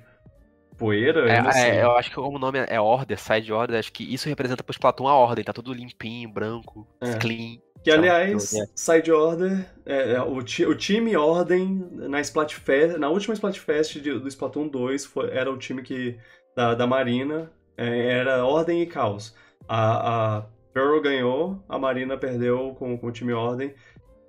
poeira. 0.76 1.30
É, 1.30 1.78
é, 1.78 1.84
eu 1.84 1.92
acho 1.92 2.08
que 2.10 2.16
como 2.16 2.36
o 2.36 2.40
nome 2.40 2.58
é 2.68 2.80
Order, 2.80 3.18
Side 3.18 3.52
Order, 3.52 3.78
acho 3.78 3.92
que 3.92 4.02
isso 4.02 4.28
representa 4.28 4.64
pro 4.64 4.72
Splatoon 4.72 5.06
a 5.06 5.14
ordem, 5.14 5.44
tá 5.44 5.52
tudo 5.52 5.72
limpinho, 5.72 6.28
branco, 6.28 6.86
É. 7.00 7.14
clean. 7.18 7.58
Que, 7.84 7.90
Então, 7.90 8.00
aliás, 8.02 8.54
eu- 8.54 8.62
é. 8.62 8.66
Side 8.74 9.12
Order, 9.12 9.66
é, 9.84 10.12
é, 10.14 10.22
o, 10.22 10.42
ti- 10.42 10.64
o 10.64 10.74
time 10.74 11.14
Ordem 11.16 11.86
na 11.92 12.18
Splatfest, 12.20 12.96
na 12.96 13.10
última 13.10 13.34
Splatfest 13.34 14.00
de- 14.00 14.18
do 14.18 14.26
Splatoon 14.26 14.68
2 14.68 15.04
foi- 15.04 15.30
era 15.30 15.52
o 15.52 15.58
time 15.58 15.82
que, 15.82 16.18
da, 16.56 16.74
da 16.74 16.86
Marina, 16.86 17.52
é, 17.76 18.08
era 18.08 18.44
Ordem 18.46 18.80
e 18.80 18.86
Caos. 18.86 19.36
A, 19.68 20.38
a 20.38 20.42
Pearl 20.72 20.98
ganhou, 21.02 21.62
a 21.68 21.78
Marina 21.78 22.16
perdeu 22.16 22.74
com, 22.78 22.96
com 22.98 23.06
o 23.06 23.12
time 23.12 23.34
Ordem. 23.34 23.74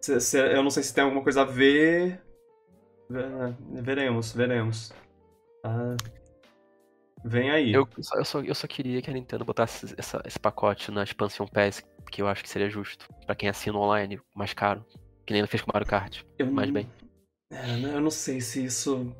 Se- 0.01 0.19
se- 0.19 0.37
eu 0.53 0.61
não 0.61 0.69
sei 0.69 0.83
se 0.83 0.93
tem 0.93 1.03
alguma 1.05 1.23
coisa 1.23 1.41
a 1.43 1.45
ver. 1.45 2.21
Ve- 3.09 3.55
Veremos, 3.81 4.33
veremos. 4.33 4.93
Tá? 5.63 5.95
Vem 7.23 7.49
aí. 7.51 7.71
Eu 7.73 7.87
só, 8.01 8.17
eu, 8.17 8.25
só, 8.25 8.41
eu 8.41 8.53
só 8.53 8.67
queria 8.67 9.01
que 9.01 9.09
a 9.09 9.13
Nintendo 9.13 9.45
botasse 9.45 9.95
essa- 9.97 10.21
esse 10.25 10.37
pacote 10.39 10.91
na 10.91 11.03
Expansion 11.03 11.47
Pass, 11.47 11.83
que 12.15 12.21
eu 12.21 12.27
acho 12.29 12.41
que 12.43 12.49
seria 12.49 12.69
justo. 12.69 13.09
Pra 13.25 13.35
quem 13.35 13.49
assina 13.49 13.77
online, 13.77 14.21
mais 14.33 14.53
caro. 14.53 14.85
Que 15.25 15.33
nem 15.33 15.41
ela 15.41 15.47
fez 15.49 15.61
com 15.61 15.69
o 15.69 15.73
Mario 15.73 15.85
Kart. 15.87 16.21
Eu 16.39 16.49
mais 16.49 16.67
não- 16.69 16.73
bem. 16.73 16.89
É, 17.51 17.95
eu 17.95 17.99
não 17.99 18.09
sei 18.09 18.39
se 18.39 18.63
isso. 18.63 19.13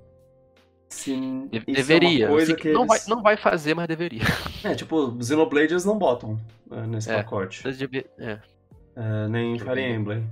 Se 0.88 1.12
De- 1.12 1.58
isso 1.58 1.66
deveria. 1.66 2.26
É, 2.26 2.30
coisa 2.30 2.54
Assim, 2.54 2.62
que 2.62 2.72
não, 2.72 2.86
vai, 2.88 2.98
eles- 2.98 3.08
não 3.08 3.22
vai 3.22 3.36
fazer, 3.36 3.74
mas 3.74 3.88
deveria. 3.88 4.22
É, 4.64 4.74
tipo, 4.76 5.22
Xenoblade 5.22 5.74
eles 5.74 5.84
não 5.84 5.98
botam 5.98 6.40
é, 6.72 6.88
nesse 6.88 7.12
É. 7.12 7.18
pacote. 7.18 7.62
Mas 7.66 7.82
é. 7.82 8.40
É, 8.96 9.28
nem 9.28 9.60
Fire. 9.60 9.82
Emblem. 9.82 10.26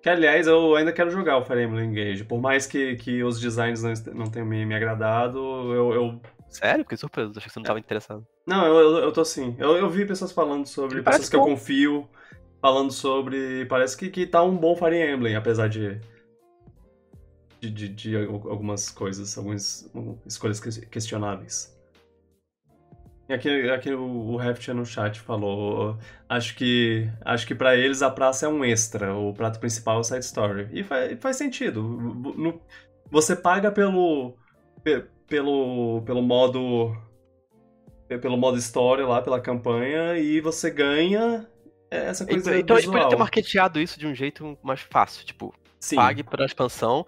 Que, 0.00 0.08
aliás, 0.10 0.46
eu 0.46 0.76
ainda 0.76 0.92
quero 0.92 1.10
jogar 1.10 1.38
o 1.38 1.44
Fire 1.44 1.62
Emblem 1.62 1.90
Engage. 1.90 2.24
Por 2.24 2.40
mais 2.40 2.66
que, 2.66 2.94
que 2.96 3.24
os 3.24 3.40
designs 3.40 3.82
não, 3.82 3.92
não 4.14 4.26
tenham 4.30 4.46
me, 4.46 4.64
me 4.64 4.74
agradado, 4.76 5.38
eu, 5.72 5.92
eu- 5.92 6.20
Sério? 6.54 6.84
Fiquei 6.84 6.96
surpreso. 6.98 7.32
Achei 7.36 7.48
que 7.48 7.52
você 7.52 7.58
não 7.58 7.64
tava 7.64 7.78
interessado. 7.78 8.26
Não, 8.46 8.66
eu, 8.66 8.74
eu, 8.78 8.96
eu 9.04 9.12
tô 9.12 9.20
assim. 9.22 9.56
Eu, 9.58 9.76
eu 9.76 9.88
vi 9.90 10.06
pessoas 10.06 10.32
falando 10.32 10.66
sobre, 10.66 10.96
Ele 10.98 11.04
pessoas 11.04 11.04
parece 11.04 11.30
que 11.30 11.36
eu 11.36 11.40
bom. 11.40 11.46
confio, 11.50 12.08
falando 12.60 12.92
sobre. 12.92 13.66
Parece 13.66 13.96
que, 13.96 14.10
que 14.10 14.26
tá 14.26 14.42
um 14.42 14.56
bom 14.56 14.76
Fire 14.76 14.96
Emblem, 14.96 15.36
apesar 15.36 15.68
de. 15.68 16.00
De, 17.60 17.70
de, 17.70 17.88
de 17.88 18.16
al- 18.16 18.48
algumas 18.50 18.90
coisas, 18.90 19.36
algumas 19.38 19.90
escolhas 20.26 20.60
que- 20.60 20.86
questionáveis. 20.86 21.74
E 23.26 23.32
aqui, 23.32 23.70
aqui 23.70 23.90
o, 23.94 24.34
o 24.34 24.42
Heft 24.42 24.68
no 24.68 24.84
chat 24.84 25.18
falou. 25.20 25.96
Acho 26.28 26.54
que. 26.56 27.10
Acho 27.24 27.46
que 27.46 27.54
para 27.54 27.74
eles 27.76 28.02
a 28.02 28.10
praça 28.10 28.44
é 28.46 28.48
um 28.48 28.62
extra, 28.64 29.14
o 29.14 29.32
prato 29.32 29.58
principal 29.58 29.96
é 29.96 30.00
o 30.00 30.04
side 30.04 30.24
story. 30.24 30.68
E 30.72 30.84
faz, 30.84 31.18
faz 31.20 31.36
sentido. 31.36 31.82
No- 31.82 32.60
você 33.10 33.34
paga 33.34 33.72
pelo. 33.72 34.36
Pe- 35.26 35.36
pelo. 35.36 36.02
pelo 36.02 36.22
modo 36.22 36.96
pelo 38.20 38.36
modo 38.36 38.56
história 38.58 39.04
lá, 39.06 39.20
pela 39.20 39.40
campanha, 39.40 40.16
e 40.18 40.40
você 40.40 40.70
ganha 40.70 41.48
essa 41.90 42.24
coisa 42.24 42.40
Então, 42.50 42.58
então 42.60 42.76
eles 42.76 42.86
podiam 42.88 43.08
ter 43.08 43.16
marketeado 43.16 43.80
isso 43.80 43.98
de 43.98 44.06
um 44.06 44.14
jeito 44.14 44.56
mais 44.62 44.80
fácil. 44.80 45.24
Tipo, 45.24 45.52
Sim. 45.80 45.96
pague 45.96 46.22
pra 46.22 46.44
expansão, 46.44 47.04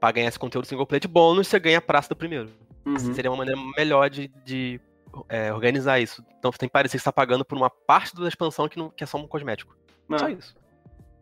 pra 0.00 0.12
ganhar 0.12 0.28
esse 0.28 0.38
conteúdo 0.38 0.66
single 0.66 0.86
player 0.86 1.00
de 1.00 1.08
bônus, 1.08 1.48
você 1.48 1.58
ganha 1.58 1.78
a 1.78 1.80
praça 1.82 2.08
do 2.10 2.16
primeiro. 2.16 2.50
Uhum. 2.84 3.14
Seria 3.14 3.30
uma 3.30 3.36
maneira 3.38 3.58
melhor 3.78 4.10
de, 4.10 4.28
de, 4.44 4.80
é, 5.28 5.52
organizar 5.54 6.00
isso. 6.00 6.22
Então 6.38 6.50
tem 6.50 6.68
que 6.68 6.72
parecer 6.72 6.96
que 6.98 7.02
você 7.02 7.04
tá 7.04 7.12
pagando 7.12 7.44
por 7.44 7.56
uma 7.56 7.70
parte 7.70 8.14
da 8.16 8.26
expansão 8.28 8.68
que, 8.68 8.78
não, 8.78 8.90
que 8.90 9.04
é 9.04 9.06
só 9.06 9.16
um 9.16 9.26
cosmético. 9.26 9.74
Ah, 10.10 10.18
Só 10.18 10.28
isso. 10.28 10.54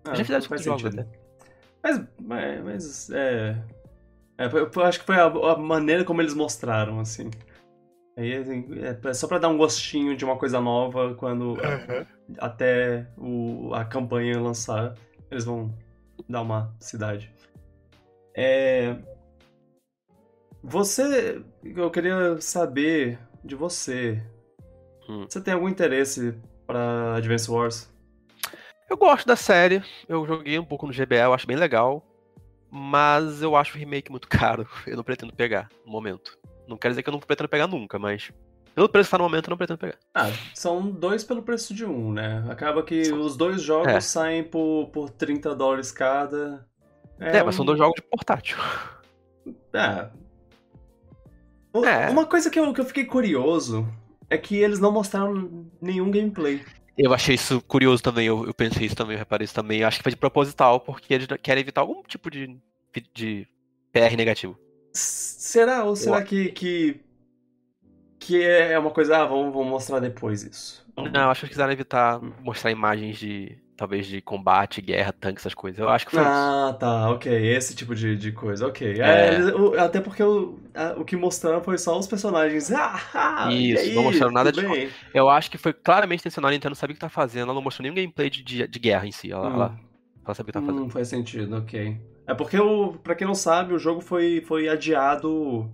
ah, 0.04 0.14
já 0.14 0.24
fizeram 0.24 0.38
isso 0.40 0.48
com 0.48 0.54
faz 0.56 0.60
os 0.62 0.64
jogos 0.64 0.82
sentido. 0.82 1.06
Mas, 1.82 2.02
mas, 2.20 2.64
mas, 2.64 3.10
é, 3.10 3.62
é, 4.40 4.46
eu- 4.46 4.82
acho 4.82 5.00
que 5.00 5.06
foi 5.06 5.16
a, 5.16 5.24
a 5.26 5.56
maneira 5.56 6.04
como 6.04 6.22
eles 6.22 6.34
mostraram, 6.34 6.98
assim. 6.98 7.30
Aí, 8.16 8.34
assim, 8.34 8.66
é 9.04 9.12
só 9.12 9.28
pra 9.28 9.38
dar 9.38 9.48
um 9.48 9.56
gostinho 9.56 10.16
de 10.16 10.24
uma 10.24 10.36
coisa 10.36 10.60
nova 10.60 11.14
quando 11.14 11.56
até 12.38 13.06
o, 13.18 13.72
a 13.74 13.84
campanha 13.84 14.40
lançar, 14.40 14.94
eles 15.30 15.44
vão 15.44 15.72
dar 16.28 16.42
uma 16.42 16.74
cidade. 16.80 17.32
É... 18.34 18.96
Você. 20.62 21.42
Eu 21.62 21.90
queria 21.90 22.40
saber 22.40 23.18
de 23.44 23.54
você. 23.54 24.22
Hum. 25.08 25.26
Você 25.28 25.40
tem 25.40 25.54
algum 25.54 25.68
interesse 25.68 26.34
pra 26.66 27.16
Advance 27.16 27.50
Wars? 27.50 27.90
Eu 28.88 28.96
gosto 28.96 29.26
da 29.26 29.36
série, 29.36 29.82
eu 30.08 30.26
joguei 30.26 30.58
um 30.58 30.64
pouco 30.64 30.86
no 30.86 30.92
GBA, 30.92 31.24
eu 31.24 31.34
acho 31.34 31.46
bem 31.46 31.56
legal. 31.56 32.04
Mas 32.70 33.42
eu 33.42 33.56
acho 33.56 33.74
o 33.76 33.78
remake 33.78 34.10
muito 34.10 34.28
caro. 34.28 34.66
Eu 34.86 34.96
não 34.96 35.04
pretendo 35.04 35.32
pegar 35.34 35.68
no 35.84 35.92
momento. 35.92 36.38
Não 36.68 36.76
quer 36.76 36.90
dizer 36.90 37.02
que 37.02 37.08
eu 37.08 37.12
não 37.12 37.18
pretendo 37.20 37.48
pegar 37.48 37.66
nunca, 37.66 37.98
mas. 37.98 38.30
Pelo 38.72 38.88
preço 38.88 39.08
que 39.08 39.10
tá 39.10 39.18
no 39.18 39.24
momento, 39.24 39.46
eu 39.48 39.50
não 39.50 39.56
pretendo 39.56 39.78
pegar. 39.78 39.96
Ah, 40.14 40.30
são 40.54 40.88
dois 40.88 41.24
pelo 41.24 41.42
preço 41.42 41.74
de 41.74 41.84
um, 41.84 42.12
né? 42.12 42.44
Acaba 42.48 42.82
que 42.84 43.12
os 43.12 43.36
dois 43.36 43.60
jogos 43.60 43.88
É. 43.92 44.00
saem 44.00 44.44
por, 44.44 44.88
por 44.92 45.10
30 45.10 45.54
dólares 45.56 45.90
cada. 45.90 46.64
É, 47.18 47.42
mas 47.42 47.56
são 47.56 47.64
um- 47.64 47.66
dois 47.66 47.78
jogos 47.78 47.96
de 47.96 48.02
portátil. 48.02 48.56
É. 49.74 50.08
É. 51.84 52.10
Uma 52.10 52.26
coisa 52.26 52.48
que 52.50 52.58
eu, 52.58 52.72
que 52.72 52.80
eu 52.80 52.84
fiquei 52.84 53.04
curioso 53.04 53.86
é 54.28 54.38
que 54.38 54.56
eles 54.56 54.78
não 54.78 54.92
mostraram 54.92 55.66
nenhum 55.80 56.10
gameplay. 56.10 56.64
Eu 56.96 57.14
achei 57.14 57.34
isso 57.34 57.60
curioso 57.62 58.02
também, 58.02 58.26
eu, 58.26 58.46
eu 58.46 58.54
pensei 58.54 58.86
isso 58.86 58.96
também, 58.96 59.14
eu 59.14 59.18
reparei 59.18 59.44
isso 59.44 59.54
também. 59.54 59.80
Eu 59.80 59.88
acho 59.88 59.98
que 59.98 60.02
foi 60.02 60.12
de 60.12 60.16
proposital, 60.16 60.80
porque 60.80 61.14
eles 61.14 61.26
querem 61.42 61.62
evitar 61.62 61.80
algum 61.80 62.02
tipo 62.02 62.30
de, 62.30 62.56
de 63.14 63.46
PR 63.92 64.16
negativo. 64.16 64.58
Será? 64.92 65.84
Ou 65.84 65.96
será 65.96 66.22
que, 66.22 66.50
que. 66.50 67.00
que 68.18 68.42
é 68.42 68.78
uma 68.78 68.90
coisa. 68.90 69.18
Ah, 69.18 69.24
vamos, 69.24 69.52
vamos 69.52 69.68
mostrar 69.68 70.00
depois 70.00 70.42
isso. 70.42 70.86
Não, 70.96 71.22
eu 71.22 71.30
acho 71.30 71.40
que 71.40 71.46
eles 71.46 71.54
quiseram 71.54 71.72
evitar 71.72 72.20
mostrar 72.42 72.70
imagens 72.70 73.18
de. 73.18 73.56
Talvez 73.80 74.06
de 74.06 74.20
combate, 74.20 74.82
guerra, 74.82 75.10
tanque, 75.10 75.40
essas 75.40 75.54
coisas. 75.54 75.78
Eu 75.80 75.88
acho 75.88 76.04
que 76.04 76.12
foi 76.12 76.22
isso. 76.22 76.28
Ah, 76.28 76.76
tá, 76.78 77.10
ok. 77.10 77.32
Esse 77.32 77.74
tipo 77.74 77.94
de, 77.94 78.14
de 78.14 78.30
coisa, 78.30 78.66
ok. 78.66 79.00
É. 79.00 79.38
É, 79.38 79.80
até 79.80 80.00
porque 80.02 80.22
o, 80.22 80.58
o 80.98 81.04
que 81.04 81.16
mostraram 81.16 81.62
foi 81.62 81.78
só 81.78 81.98
os 81.98 82.06
personagens. 82.06 82.70
Ah, 83.14 83.46
ah, 83.46 83.52
Isso, 83.52 83.82
aí, 83.82 83.94
não 83.94 84.02
mostraram 84.02 84.32
nada 84.34 84.52
de 84.52 84.60
bem? 84.60 84.90
Eu 85.14 85.28
acho 85.30 85.50
que 85.50 85.56
foi 85.56 85.72
claramente 85.72 86.20
intencional, 86.20 86.50
a 86.50 86.52
Nintendo 86.52 86.74
sabia 86.74 86.92
o 86.92 86.96
que 86.96 87.00
tá 87.00 87.08
fazendo, 87.08 87.44
ela 87.44 87.54
não 87.54 87.62
mostrou 87.62 87.82
nenhum 87.82 87.94
gameplay 87.94 88.28
de, 88.28 88.42
de, 88.42 88.66
de 88.68 88.78
guerra 88.78 89.06
em 89.06 89.12
si. 89.12 89.30
Ela, 89.32 89.48
Hum. 89.48 89.54
ela, 89.54 89.80
ela 90.26 90.34
sabia 90.34 90.50
o 90.50 90.52
que 90.52 90.52
tá 90.52 90.62
fazendo. 90.62 90.82
Não 90.82 90.90
faz 90.90 91.08
sentido, 91.08 91.56
ok. 91.56 91.98
É 92.26 92.34
porque, 92.34 92.58
o, 92.58 92.94
pra 93.02 93.14
quem 93.14 93.26
não 93.26 93.34
sabe, 93.34 93.72
o 93.74 93.78
jogo 93.78 94.00
foi, 94.00 94.42
foi 94.46 94.68
adiado. 94.68 95.70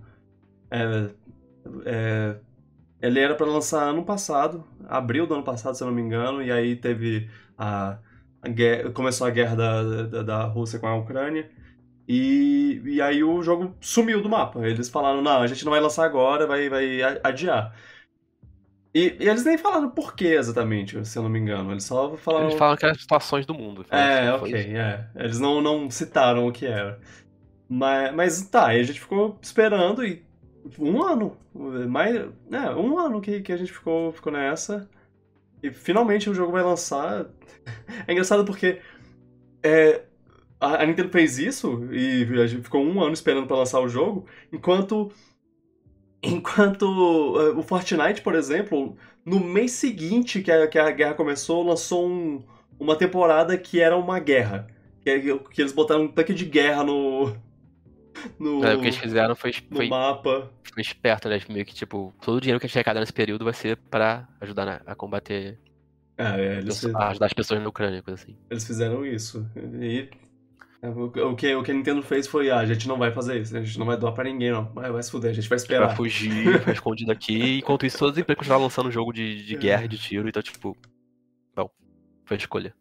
é, 0.71 1.09
é, 1.85 2.39
ele 3.01 3.19
era 3.19 3.35
pra 3.35 3.45
lançar 3.45 3.83
ano 3.89 4.03
passado, 4.03 4.63
abril 4.87 5.27
do 5.27 5.35
ano 5.35 5.43
passado, 5.43 5.75
se 5.75 5.83
eu 5.83 5.87
não 5.87 5.93
me 5.93 6.01
engano, 6.01 6.41
e 6.41 6.51
aí 6.51 6.75
teve 6.75 7.29
a, 7.57 7.97
a 8.41 8.47
guerra, 8.47 8.91
começou 8.91 9.27
a 9.27 9.29
guerra 9.29 9.55
da, 9.55 10.03
da, 10.03 10.23
da 10.23 10.43
Rússia 10.45 10.79
com 10.79 10.87
a 10.87 10.95
Ucrânia. 10.95 11.49
E, 12.07 12.81
e 12.85 13.01
aí 13.01 13.23
o 13.23 13.41
jogo 13.43 13.75
sumiu 13.81 14.21
do 14.21 14.29
mapa. 14.29 14.65
Eles 14.65 14.89
falaram, 14.89 15.21
não, 15.21 15.41
a 15.41 15.47
gente 15.47 15.65
não 15.65 15.71
vai 15.71 15.81
lançar 15.81 16.05
agora, 16.05 16.47
vai, 16.47 16.69
vai 16.69 17.01
adiar. 17.23 17.75
E, 18.93 19.15
e 19.19 19.29
eles 19.29 19.43
nem 19.43 19.57
falaram 19.57 19.89
por 19.89 20.15
que 20.15 20.25
exatamente, 20.25 21.05
se 21.05 21.19
eu 21.19 21.23
não 21.23 21.29
me 21.29 21.37
engano. 21.37 21.71
Eles 21.71 21.83
só 21.83 22.15
falaram. 22.17 22.47
Eles 22.47 22.57
falam 22.57 22.77
que 22.77 22.85
eram 22.85 22.95
as 22.95 23.01
situações 23.01 23.45
do 23.45 23.53
mundo. 23.53 23.85
É, 23.91 24.37
foi 24.39 24.49
ok, 24.49 24.75
é. 24.75 25.07
Eles 25.15 25.39
não, 25.39 25.61
não 25.61 25.89
citaram 25.91 26.47
o 26.47 26.51
que 26.51 26.65
era. 26.65 26.99
Mas, 27.69 28.15
mas 28.15 28.41
tá, 28.49 28.67
aí 28.67 28.79
a 28.79 28.83
gente 28.83 28.99
ficou 28.99 29.37
esperando 29.41 30.03
e 30.05 30.25
um 30.79 31.03
ano. 31.03 31.37
Mais, 31.53 32.15
é, 32.15 32.75
um 32.75 32.97
ano 32.97 33.19
que, 33.19 33.41
que 33.41 33.51
a 33.51 33.57
gente 33.57 33.71
ficou, 33.71 34.11
ficou 34.13 34.31
nessa. 34.31 34.89
E 35.61 35.71
finalmente 35.71 36.29
o 36.29 36.33
jogo 36.33 36.51
vai 36.51 36.63
lançar. 36.63 37.25
É 38.07 38.13
engraçado 38.13 38.45
porque 38.45 38.79
é, 39.61 40.03
a, 40.59 40.85
Nintendo 40.85 41.09
fez 41.09 41.37
isso 41.37 41.87
e 41.91 42.25
ficou 42.63 42.81
um 42.81 43.01
ano 43.01 43.13
esperando 43.13 43.45
pra 43.47 43.57
lançar 43.57 43.79
o 43.79 43.89
jogo, 43.89 44.25
enquanto. 44.51 45.11
Enquanto 46.23 46.85
é, 47.39 47.49
o 47.51 47.61
Fortnite, 47.61 48.21
por 48.21 48.33
exemplo, 48.33 48.97
no 49.23 49.39
mês 49.39 49.71
seguinte 49.73 50.41
que 50.41 50.51
a, 50.51 50.67
que 50.67 50.79
a 50.79 50.89
guerra 50.89 51.13
começou, 51.13 51.63
lançou 51.63 52.09
um, 52.09 52.43
uma 52.79 52.95
temporada 52.95 53.55
que 53.55 53.79
era 53.79 53.95
uma 53.95 54.19
guerra. 54.19 54.67
Que, 55.01 55.37
que 55.51 55.61
eles 55.61 55.71
botaram 55.71 56.05
um 56.05 56.07
tanque 56.07 56.33
de 56.33 56.43
guerra 56.43 56.83
no. 56.83 57.35
No, 58.39 58.63
É, 58.63 58.75
o 58.75 58.79
que 58.79 58.85
eles 58.85 58.97
fizeram 58.97 59.35
foi, 59.35 59.51
no 59.69 59.77
foi, 59.77 59.87
mapa. 59.89 60.51
foi 60.73 60.81
esperto, 60.81 61.27
né? 61.29 61.39
Meio 61.49 61.65
que, 61.65 61.73
tipo, 61.73 62.13
todo 62.21 62.37
o 62.37 62.41
dinheiro 62.41 62.59
que 62.59 62.65
a 62.65 62.67
gente 62.67 62.77
arrecadar 62.77 62.99
nesse 62.99 63.13
período 63.13 63.45
vai 63.45 63.53
ser 63.53 63.77
pra 63.77 64.27
ajudar 64.41 64.65
na- 64.65 64.81
a 64.85 64.95
combater, 64.95 65.59
É, 66.17 66.57
eles, 66.57 66.83
a 66.85 67.09
ajudar 67.09 67.25
as 67.27 67.33
pessoas 67.33 67.61
na 67.61 67.69
Ucrânia, 67.69 68.01
coisa 68.01 68.21
assim. 68.21 68.35
eles 68.49 68.65
fizeram 68.65 69.05
isso. 69.05 69.45
E. 69.81 70.09
é, 70.81 70.89
O 70.89 71.35
que, 71.35 71.53
o 71.55 71.63
que 71.63 71.71
a 71.71 71.73
Nintendo 71.73 72.01
fez 72.01 72.27
foi: 72.27 72.49
ah, 72.49 72.57
a 72.59 72.65
gente 72.65 72.87
não 72.87 72.97
vai 72.97 73.11
fazer 73.11 73.39
isso, 73.41 73.55
a 73.55 73.61
gente 73.63 73.77
não 73.79 73.85
vai 73.85 73.97
doar 73.97 74.13
pra 74.13 74.23
ninguém, 74.23 74.51
não. 74.51 74.65
Vai, 74.73 74.91
vai 74.91 75.03
se 75.03 75.11
fuder, 75.11 75.31
a 75.31 75.33
gente 75.33 75.47
vai 75.49 75.57
Vai 75.57 75.63
esperar. 75.63 75.95
fugir, 75.95 76.59
vai 76.63 76.73
escondido 76.73 77.11
aqui, 77.11 77.59
enquanto 77.59 77.85
isso 77.85 77.97
todas 77.99 78.13
as 78.15 78.21
empresas 78.21 78.39
continuaram 78.39 78.63
lançando 78.63 78.91
jogo 78.91 79.11
de, 79.13 79.43
de 79.45 79.55
É. 79.55 79.57
guerra 79.57 79.85
e 79.85 79.87
de 79.87 79.97
tiro, 79.97 80.27
então, 80.27 80.41
tipo. 80.41 80.75
Bom, 81.55 81.69
foi 82.25 82.35
a 82.35 82.39
escolha. 82.39 82.73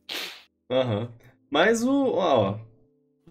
Aham. 0.70 1.08
Mas 1.50 1.82
o. 1.84 2.12
Ó, 2.14 2.58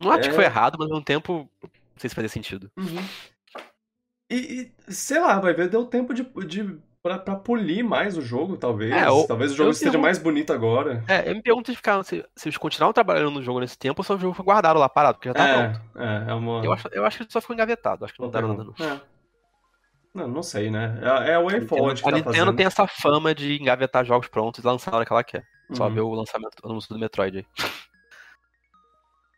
Não 0.01 0.12
acho 0.12 0.26
É. 0.28 0.30
que 0.30 0.36
foi 0.36 0.43
errado, 0.43 0.76
mas 0.78 0.88
ao 0.89 0.93
mesmo 0.95 1.06
tempo, 1.06 1.49
não 1.96 2.00
sei 2.02 2.10
se 2.10 2.16
fazia 2.16 2.30
sentido. 2.30 2.70
Uhum. 2.78 3.04
E, 4.30 4.72
e, 4.88 4.93
sei 4.93 5.20
lá, 5.20 5.39
vai 5.39 5.54
ver, 5.54 5.70
deu 5.70 5.86
tempo 5.86 6.14
de, 6.14 6.24
de 6.48 6.78
pra, 7.02 7.20
pra 7.20 7.36
polir 7.36 7.84
mais 7.86 8.18
o 8.18 8.22
jogo, 8.22 8.58
talvez. 8.58 8.91
É, 8.91 9.10
ou- 9.10 9.28
talvez 9.28 9.52
o 9.52 9.56
jogo 9.56 9.70
esteja 9.72 9.91
tenho- 9.91 10.02
mais 10.02 10.18
bonito 10.18 10.52
agora. 10.52 11.04
É, 11.08 11.30
eu 11.30 11.36
me 11.36 11.41
pergunto 11.43 11.70
se, 11.70 11.76
ficaram, 11.76 12.02
se, 12.04 12.26
se 12.36 12.48
eles 12.48 12.58
continuaram 12.58 12.91
trabalhando 12.93 13.30
no 13.32 13.43
jogo 13.43 13.60
nesse 13.60 13.78
tempo 13.78 14.00
ou 14.02 14.04
se 14.04 14.12
o 14.12 14.18
jogo 14.18 14.34
foi 14.34 14.43
guardado 14.43 14.80
lá 14.80 14.89
parado, 14.89 15.18
porque 15.20 15.30
já 15.30 15.34
tá 15.36 15.48
é, 15.48 15.70
pronto. 15.70 15.82
é, 16.00 16.32
é 16.32 16.34
uma. 16.34 16.66
Eu 16.66 16.74
acho, 16.74 16.88
eu 16.91 17.06
acho 17.06 17.18
que 17.18 17.24
ele 17.24 17.32
só 17.32 17.39
ficou 17.39 17.54
engavetado, 17.54 18.04
acho 18.04 18.14
que 18.14 18.20
não 18.20 18.26
outra 18.28 18.41
deram 18.41 18.56
nada. 18.58 18.72
Não. 18.78 18.86
É. 18.96 19.02
Não, 20.16 20.28
não 20.30 20.41
sei, 20.43 20.72
né? 20.72 20.98
É, 21.04 21.32
é 21.32 21.36
a 21.36 21.41
Way 21.41 21.62
Forward 21.68 22.02
que 22.02 22.08
a 22.08 22.12
tá 22.12 22.18
Nintendo 22.18 22.36
fazendo. 22.38 22.56
tem 22.56 22.66
essa 22.66 22.88
fama 22.88 23.36
de 23.36 23.62
engavetar 23.62 24.04
jogos 24.06 24.28
prontos 24.30 24.64
e 24.64 24.66
lançar 24.68 24.89
na 24.91 24.98
hora 24.98 25.06
que 25.06 25.12
ela 25.12 25.24
quer. 25.26 25.43
Só 25.74 25.88
Uhum. 25.88 25.93
ver 25.93 26.02
o 26.02 26.14
lançamento 26.14 26.56
o 26.64 26.70
anúncio 26.70 26.93
do 26.93 27.00
Metroid 27.00 27.39
aí. 27.39 27.46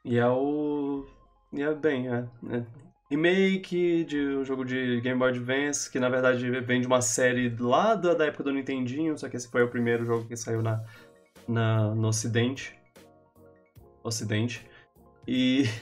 E 0.06 0.18
é 0.18 0.28
o. 0.28 1.06
É 1.54 1.74
bem, 1.74 2.08
é. 2.08 2.28
é. 2.52 2.66
Remake 3.10 4.04
de 4.04 4.20
um 4.20 4.44
jogo 4.44 4.66
de 4.66 5.00
Game 5.00 5.18
Boy 5.18 5.30
Advance, 5.30 5.90
que 5.90 6.00
na 6.00 6.10
verdade 6.10 6.50
vem 6.62 6.82
de 6.82 6.88
uma 6.88 7.02
série 7.02 7.56
lá 7.58 7.96
da, 7.96 8.14
da 8.14 8.26
época 8.26 8.44
do 8.44 8.52
Nintendinho, 8.52 9.18
só 9.18 9.30
que 9.30 9.38
esse 9.38 9.50
foi 9.50 9.64
o 9.64 9.70
primeiro 9.70 10.06
jogo 10.06 10.28
que 10.28 10.36
saiu 10.36 10.62
na, 10.62 10.84
na, 11.48 11.96
no 11.96 12.10
Ocidente. 12.10 12.78
Ocidente. 14.04 14.66
E. 15.28 15.66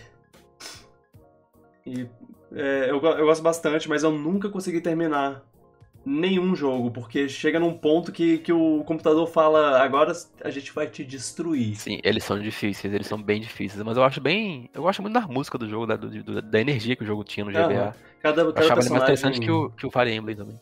E. 1.87 2.09
é, 2.51 2.89
eu, 2.89 2.99
eu 2.99 3.25
gosto 3.27 3.43
bastante, 3.43 3.87
mas 3.87 4.01
eu 4.01 4.09
nunca 4.11 4.49
consegui 4.49 4.81
terminar 4.81 5.45
nenhum 6.05 6.55
jogo, 6.55 6.91
porque 6.91 7.27
chega 7.27 7.59
num 7.59 7.73
ponto 7.73 8.11
que, 8.11 8.37
que 8.37 8.53
o 8.53 8.83
computador 8.85 9.27
fala: 9.27 9.81
agora 9.81 10.13
a 10.43 10.49
gente 10.49 10.71
vai 10.71 10.87
te 10.87 11.03
destruir. 11.03 11.75
Sim, 11.75 11.99
eles 12.03 12.23
são 12.23 12.39
difíceis, 12.39 12.93
eles 12.93 13.07
são 13.07 13.21
bem 13.21 13.41
difíceis, 13.41 13.81
mas 13.83 13.97
eu 13.97 14.03
acho 14.03 14.21
bem. 14.21 14.69
Eu 14.73 14.83
gosto 14.83 15.01
muito 15.01 15.13
da 15.15 15.21
música 15.21 15.57
do 15.57 15.67
jogo, 15.67 15.87
da, 15.87 15.95
do- 15.95 16.41
da 16.41 16.61
energia 16.61 16.95
que 16.95 17.03
o 17.03 17.07
jogo 17.07 17.23
tinha 17.23 17.43
no 17.45 17.51
GBA. 17.51 17.95
Cada, 18.21 18.41
Eu 18.43 18.53
cada 18.53 18.65
achava 18.65 18.81
ele 18.81 18.89
mais 18.89 19.01
interessante 19.03 19.39
que 19.39 19.51
o, 19.51 19.69
que 19.71 19.85
o 19.87 19.91
Fire 19.91 20.11
Emblem 20.13 20.35
também. 20.35 20.59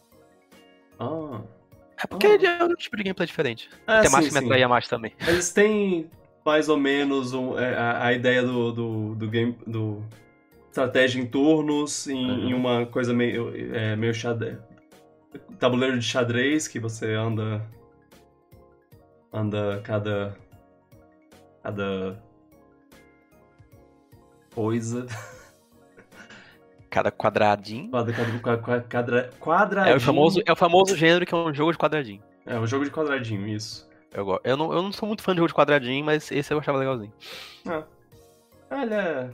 Ah. 1.00 1.42
É 2.02 2.08
porque 2.08 2.28
Ah. 2.28 2.58
é 2.60 2.64
um 2.64 2.76
tipo 2.76 2.96
de 2.98 3.04
gameplay 3.04 3.28
diferente. 3.28 3.70
É, 3.88 3.98
A 3.98 4.02
temática 4.02 4.32
sim, 4.32 4.40
me 4.40 4.46
atraía 4.46 4.68
mais 4.68 4.88
também. 4.88 5.14
Eles 5.28 5.52
têm 5.52 6.10
mais 6.46 6.68
ou 6.70 6.78
menos 6.78 7.34
um- 7.34 7.58
é, 7.58 7.74
a, 7.76 8.08
a 8.08 8.14
ideia 8.14 8.44
do, 8.44 8.72
do, 8.72 9.16
do 9.16 9.30
game. 9.30 9.56
do 9.68 10.02
estratégia 10.70 11.22
em 11.22 11.26
turnos, 11.28 12.08
em, 12.08 12.26
Uhum. 12.32 12.50
em 12.50 12.54
uma 12.56 12.86
coisa 12.88 13.14
meio, 13.14 13.54
é, 13.76 13.96
meio 13.96 14.12
xadrez. 14.14 14.58
Tabuleiro 15.60 15.98
de 15.98 16.06
xadrez, 16.06 16.68
que 16.68 16.80
você 16.80 17.14
anda. 17.14 17.62
Anda 19.32 19.82
cada. 19.84 20.36
Cada. 21.64 22.22
Coisa. 24.54 25.06
Cada 26.90 27.12
quadradinho. 27.12 27.90
Quadra, 27.90 28.14
quadra, 28.14 28.40
quadra, 28.40 28.82
quadra, 28.88 29.30
quadradinho. 29.40 29.94
É 29.94 29.98
o, 29.98 30.00
famoso, 30.00 30.42
é 30.46 30.52
o 30.52 30.56
famoso 30.56 30.96
gênero 30.96 31.26
que 31.26 31.34
é 31.34 31.38
um 31.38 31.54
jogo 31.54 31.72
de 31.72 31.78
quadradinho. 31.78 32.22
É 32.46 32.60
um 32.60 32.68
jogo 32.68 32.86
de 32.86 32.92
quadradinho, 32.92 33.48
isso. 33.48 33.90
Eu, 34.12 34.40
eu, 34.44 34.56
não, 34.56 34.72
eu 34.72 34.82
não 34.84 34.92
sou 34.92 35.08
muito 35.08 35.24
fã 35.24 35.32
de 35.32 35.38
jogo 35.38 35.48
de 35.48 35.56
quadradinho, 35.56 36.06
mas 36.06 36.32
esse 36.32 36.54
eu 36.54 36.60
achava 36.60 36.78
legalzinho. 36.78 37.12
Ah, 37.66 38.84
ele 38.84 38.94
é, 38.94 39.30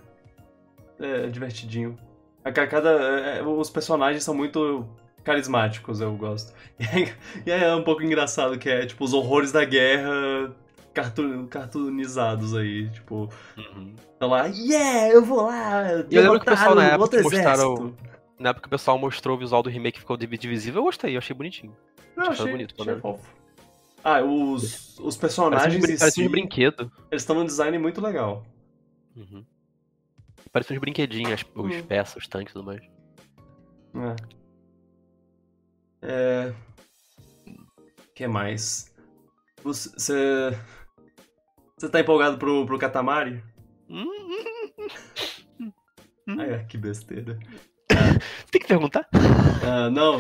é 1.02 1.28
divertidinho. 1.28 1.98
A 2.46 2.52
ca- 2.52 2.68
Cada, 2.68 2.90
é, 2.92 3.44
os 3.44 3.70
personagens 3.70 4.24
são 4.24 4.34
muito 4.34 4.88
carismáticos, 5.24 6.02
eu 6.02 6.16
gosto. 6.16 6.54
E 7.46 7.52
é, 7.52 7.74
um 7.76 7.84
pouco 7.84 8.02
engraçado 8.04 8.58
que 8.58 8.70
é 8.70 8.86
tipo 8.86 9.04
os 9.04 9.14
horrores 9.14 9.52
da 9.52 9.64
guerra 9.66 10.56
cartoon, 10.94 11.48
cartoonizados 11.48 12.56
aí, 12.56 12.90
tipo, 12.90 13.30
Uhum. 13.58 13.94
tá 14.20 14.26
lá, 14.26 14.46
yeah, 14.48 15.10
eu 15.14 15.24
vou 15.24 15.44
lá, 15.44 15.92
eu 16.10 16.22
lembro 16.22 16.40
que 16.40 16.48
o 16.48 16.56
pessoal 16.56 16.76
na 16.76 16.86
época 16.92 17.22
mostraram-. 17.22 17.96
Na 18.40 18.50
época 18.50 18.62
que 18.64 18.68
o 18.68 18.72
pessoal 18.72 18.98
mostrou 18.98 19.36
o 19.36 19.40
visual 19.40 19.62
do 19.62 19.70
remake 19.70 19.96
que 19.96 20.00
ficou 20.00 20.16
divisível, 20.18 20.80
eu 20.80 20.86
gostei, 20.86 21.14
eu 21.16 21.18
achei 21.20 21.36
bonitinho. 21.36 21.76
Eu 22.16 22.24
achei 22.24 22.34
achei, 22.34 22.52
bonito, 22.52 22.74
achei 22.80 22.94
né? 22.96 23.00
fofo. 23.02 23.30
Ah, 24.02 24.22
os, 24.22 24.98
os 25.00 25.18
Parece 25.18 25.18
um, 25.18 25.20
personagens 25.20 26.00
parece 26.00 26.22
um 26.22 26.24
si, 26.24 26.30
brinquedo. 26.30 26.90
eles 27.12 27.22
estão 27.22 27.36
num 27.36 27.46
design 27.46 27.78
muito 27.78 28.00
legal. 28.02 28.46
Uhum. 29.16 29.44
Parecem 30.54 30.78
uns 30.78 30.80
brinquedinhos, 30.82 31.44
os 31.54 31.76
Hum. 31.76 31.84
peças, 31.84 32.16
os 32.16 32.28
tanques 32.28 32.52
e 32.52 32.54
tudo 32.54 32.66
mais. 32.66 32.82
É. 33.96 34.39
É. 36.02 36.54
que 38.16 38.28
mais? 38.28 38.94
Você. 39.64 40.14
Você 41.78 41.90
tá 41.90 42.00
empolgado 42.00 42.38
pro, 42.38 42.66
pro 42.66 42.78
Katamari? 42.80 43.44
Hum, 43.90 44.10
é, 46.42 46.60
que 46.66 46.78
besteira. 46.78 47.38
Tem 48.52 48.62
que 48.62 48.68
perguntar. 48.68 49.08
Ah, 49.66 49.90
não, 49.90 50.20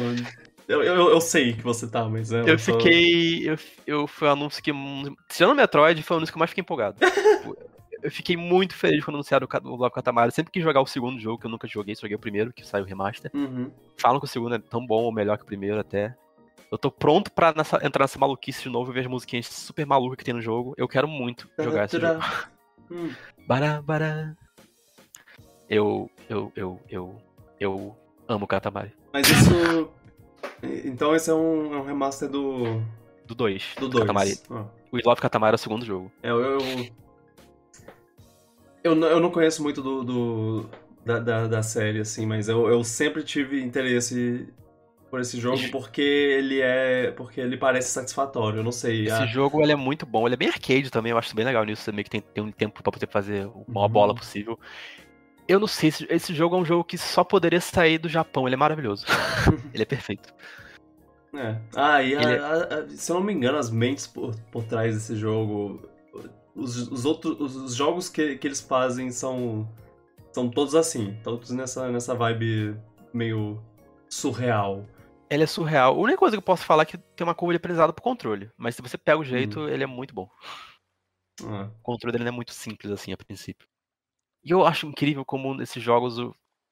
eu, 0.67 0.83
eu, 0.83 1.09
eu 1.09 1.21
sei 1.21 1.53
que 1.53 1.61
você 1.61 1.87
tá, 1.87 2.07
mas 2.07 2.31
é, 2.31 2.41
Eu 2.49 2.57
só- 2.57 2.73
fiquei. 2.73 3.49
Eu, 3.49 3.57
eu 3.85 4.07
foi 4.07 4.27
o 4.27 4.31
anúncio 4.31 4.61
que. 4.63 4.71
Tirando 5.29 5.51
o 5.51 5.55
Metroid, 5.55 6.01
foi 6.03 6.15
o 6.15 6.17
anúncio 6.17 6.33
que 6.33 6.37
eu 6.37 6.39
mais 6.39 6.51
fiquei 6.51 6.61
empolgado. 6.61 6.97
eu 8.01 8.11
fiquei 8.11 8.35
muito 8.37 8.75
feliz 8.75 9.03
quando 9.03 9.15
anunciaram 9.15 9.47
o 9.63 9.77
Bloco 9.77 9.95
Katamari. 9.95 10.31
Sempre 10.31 10.51
quis 10.51 10.63
jogar 10.63 10.81
o 10.81 10.85
segundo 10.87 11.19
jogo, 11.19 11.39
que 11.39 11.45
eu 11.45 11.51
nunca 11.51 11.67
joguei, 11.67 11.95
só 11.95 12.01
joguei 12.01 12.15
o 12.15 12.19
primeiro, 12.19 12.53
que 12.53 12.65
saiu 12.65 12.83
o 12.83 12.87
remaster. 12.87 13.31
Uhum. 13.33 13.71
Falam 13.97 14.19
que 14.19 14.25
o 14.25 14.29
segundo 14.29 14.55
é 14.55 14.59
tão 14.59 14.85
bom 14.85 15.03
ou 15.03 15.11
melhor 15.11 15.37
que 15.37 15.43
o 15.43 15.47
primeiro 15.47 15.79
até. 15.79 16.15
Eu 16.71 16.77
tô 16.77 16.91
pronto 16.91 17.31
pra 17.31 17.51
nessa- 17.53 17.79
entrar 17.85 18.03
nessa 18.03 18.19
maluquice 18.19 18.63
de 18.63 18.69
novo 18.69 18.91
e 18.91 18.93
ver 18.93 18.99
as 19.01 19.07
musiquinhas 19.07 19.47
super 19.47 19.85
malucas 19.85 20.17
que 20.17 20.23
tem 20.23 20.33
no 20.33 20.41
jogo. 20.41 20.73
Eu 20.77 20.87
quero 20.87 21.07
muito 21.07 21.49
jogar 21.59 21.85
esse 21.85 21.99
jogo. 21.99 22.19
Hum. 22.91 23.13
Bará, 23.45 23.83
bará. 23.83 24.33
Eu, 25.69 26.09
eu, 26.27 26.51
eu, 26.55 26.79
eu, 26.89 27.21
eu 27.59 27.95
amo 28.27 28.45
o 28.45 28.47
Katamari. 28.47 28.91
Mas 29.13 29.29
isso. 29.29 29.91
Então 30.83 31.15
esse 31.15 31.29
é 31.29 31.33
um, 31.35 31.73
é 31.73 31.77
um 31.77 31.85
remaster 31.85 32.27
do. 32.27 32.81
Do 33.27 33.35
2. 33.35 33.75
do 33.79 33.87
2. 33.89 34.01
Katamari. 34.05 34.39
O 34.91 34.97
Love 35.07 35.21
Katamari 35.21 35.53
é 35.53 35.55
o 35.55 35.59
segundo 35.59 35.85
jogo. 35.85 36.11
É, 36.23 36.31
eu, 36.31 36.39
eu, 36.41 36.59
eu, 38.83 38.95
não- 38.95 39.07
eu 39.07 39.19
não 39.19 39.29
conheço 39.31 39.61
muito 39.63 39.81
do, 39.81 40.03
do- 40.03 40.69
da, 41.05 41.19
da, 41.19 41.47
da 41.47 41.63
série, 41.63 41.99
assim, 41.99 42.25
mas 42.25 42.47
eu, 42.47 42.67
eu 42.67 42.83
sempre 42.83 43.23
tive 43.23 43.61
interesse 43.61 44.47
por 45.09 45.19
esse 45.19 45.39
jogo 45.39 45.59
porque 45.71 46.01
ele 46.01 46.61
é. 46.61 47.11
porque 47.11 47.41
ele 47.41 47.57
parece 47.57 47.89
satisfatório, 47.89 48.59
eu 48.59 48.63
não 48.63 48.71
sei. 48.71 49.05
Esse 49.05 49.11
a- 49.23 49.25
jogo 49.25 49.61
ele 49.61 49.71
é 49.71 49.75
muito 49.75 50.05
bom, 50.05 50.27
ele 50.27 50.35
é 50.35 50.37
bem 50.37 50.49
arcade 50.49 50.91
também, 50.91 51.11
eu 51.11 51.17
acho 51.17 51.35
bem 51.35 51.45
legal 51.45 51.63
nisso, 51.65 51.81
você 51.83 51.91
meio 51.91 52.03
que 52.03 52.11
tem, 52.11 52.21
tem 52.21 52.43
um 52.43 52.51
tempo 52.51 52.83
pra 52.83 52.91
poder 52.91 53.07
fazer 53.09 53.43
a 53.45 53.71
maior 53.71 53.85
Uhum. 53.87 53.89
bola 53.89 54.15
possível. 54.15 54.59
Eu 55.47 55.59
não 55.59 55.65
sei, 55.67 55.89
esse, 55.89 56.05
esse 56.11 56.31
jogo 56.35 56.55
é 56.55 56.59
um 56.59 56.65
jogo 56.65 56.83
que 56.83 56.95
só 56.95 57.23
poderia 57.23 57.59
sair 57.59 57.97
do 57.97 58.07
Japão, 58.07 58.47
ele 58.47 58.53
é 58.53 58.57
maravilhoso. 58.57 59.03
ele 59.73 59.81
é 59.81 59.85
perfeito. 59.85 60.31
É. 61.33 61.55
Ah, 61.75 62.03
e 62.03 62.15
a- 62.15 62.21
é- 62.21 62.39
a- 62.39 62.53
a- 62.83 62.89
se 62.89 63.11
eu 63.11 63.15
não 63.15 63.23
me 63.23 63.33
engano, 63.33 63.57
as 63.57 63.71
mentes 63.71 64.05
por, 64.05 64.35
por 64.51 64.63
trás 64.63 64.93
desse 64.93 65.15
jogo. 65.15 65.88
Os, 66.59 66.75
os 66.91 67.05
outros. 67.05 67.39
Os, 67.39 67.55
os 67.55 67.75
jogos 67.75 68.09
que, 68.09 68.37
que 68.37 68.47
eles 68.47 68.59
fazem 68.61 69.11
são. 69.11 69.67
São 70.31 70.49
todos 70.49 70.75
assim. 70.75 71.17
Todos 71.23 71.49
nessa, 71.51 71.89
nessa 71.91 72.13
vibe 72.13 72.77
meio 73.13 73.61
surreal. 74.09 74.85
Ele 75.29 75.43
é 75.43 75.47
surreal. 75.47 75.93
A 75.93 75.97
única 75.97 76.17
coisa 76.17 76.35
que 76.35 76.39
eu 76.39 76.45
posso 76.45 76.65
falar 76.65 76.83
é 76.83 76.85
que 76.85 76.97
tem 76.97 77.25
uma 77.25 77.35
curva 77.35 77.53
de 77.53 77.57
aprendizado 77.57 77.93
pro 77.93 78.03
controle, 78.03 78.49
mas 78.57 78.75
se 78.75 78.81
você 78.81 78.97
pega 78.97 79.19
o 79.19 79.23
jeito, 79.23 79.59
Uhum. 79.59 79.69
ele 79.69 79.83
é 79.83 79.87
muito 79.87 80.13
bom. 80.13 80.27
Ah, 81.43 81.69
O 81.79 81.83
controle 81.83 82.17
dele 82.17 82.29
é 82.29 82.31
muito 82.31 82.51
simples, 82.53 82.91
assim, 82.91 83.13
a 83.13 83.17
princípio. 83.17 83.67
E 84.43 84.51
eu 84.51 84.65
acho 84.65 84.87
incrível 84.87 85.23
como 85.25 85.53
nesses 85.53 85.81
jogos 85.83 86.15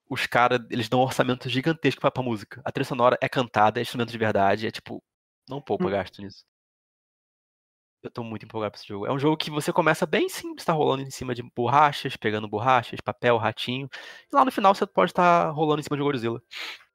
os 0.10 0.26
caras, 0.26 0.60
eles 0.70 0.88
dão 0.88 1.00
um 1.00 1.04
orçamento 1.04 1.50
gigantesco 1.50 2.00
pra, 2.02 2.10
pra 2.10 2.24
música. 2.24 2.62
A 2.64 2.72
trilha 2.72 2.88
sonora 2.88 3.18
é 3.22 3.28
cantada, 3.28 3.80
é 3.80 3.82
instrumento 3.82 4.10
de 4.12 4.18
verdade, 4.18 4.66
é 4.66 4.72
tipo, 4.72 5.04
não 5.50 5.62
poupa 5.62 5.86
Hum. 5.88 5.92
gasto 5.92 6.22
nisso. 6.22 6.44
Eu 8.04 8.12
tô 8.12 8.24
muito 8.24 8.46
empolgado 8.46 8.72
pra 8.72 8.80
esse 8.80 8.88
jogo. 8.88 9.06
É 9.08 9.12
um 9.12 9.20
jogo 9.20 9.36
que 9.36 9.50
você 9.50 9.74
começa 9.74 10.06
bem 10.06 10.30
simples, 10.30 10.64
tá 10.64 10.72
rolando 10.72 11.02
em 11.04 11.10
cima 11.10 11.34
de 11.34 11.44
borrachas, 11.56 12.16
pegando 12.16 12.48
borrachas, 12.48 13.02
papel, 13.02 13.38
ratinho. 13.38 13.90
E 14.32 14.36
lá 14.36 14.46
no 14.46 14.52
final 14.52 14.74
você 14.74 14.86
pode 14.86 15.12
estar 15.12 15.50
rolando 15.50 15.80
em 15.80 15.84
cima 15.84 15.98
de 15.98 16.04
Godzilla. 16.04 16.42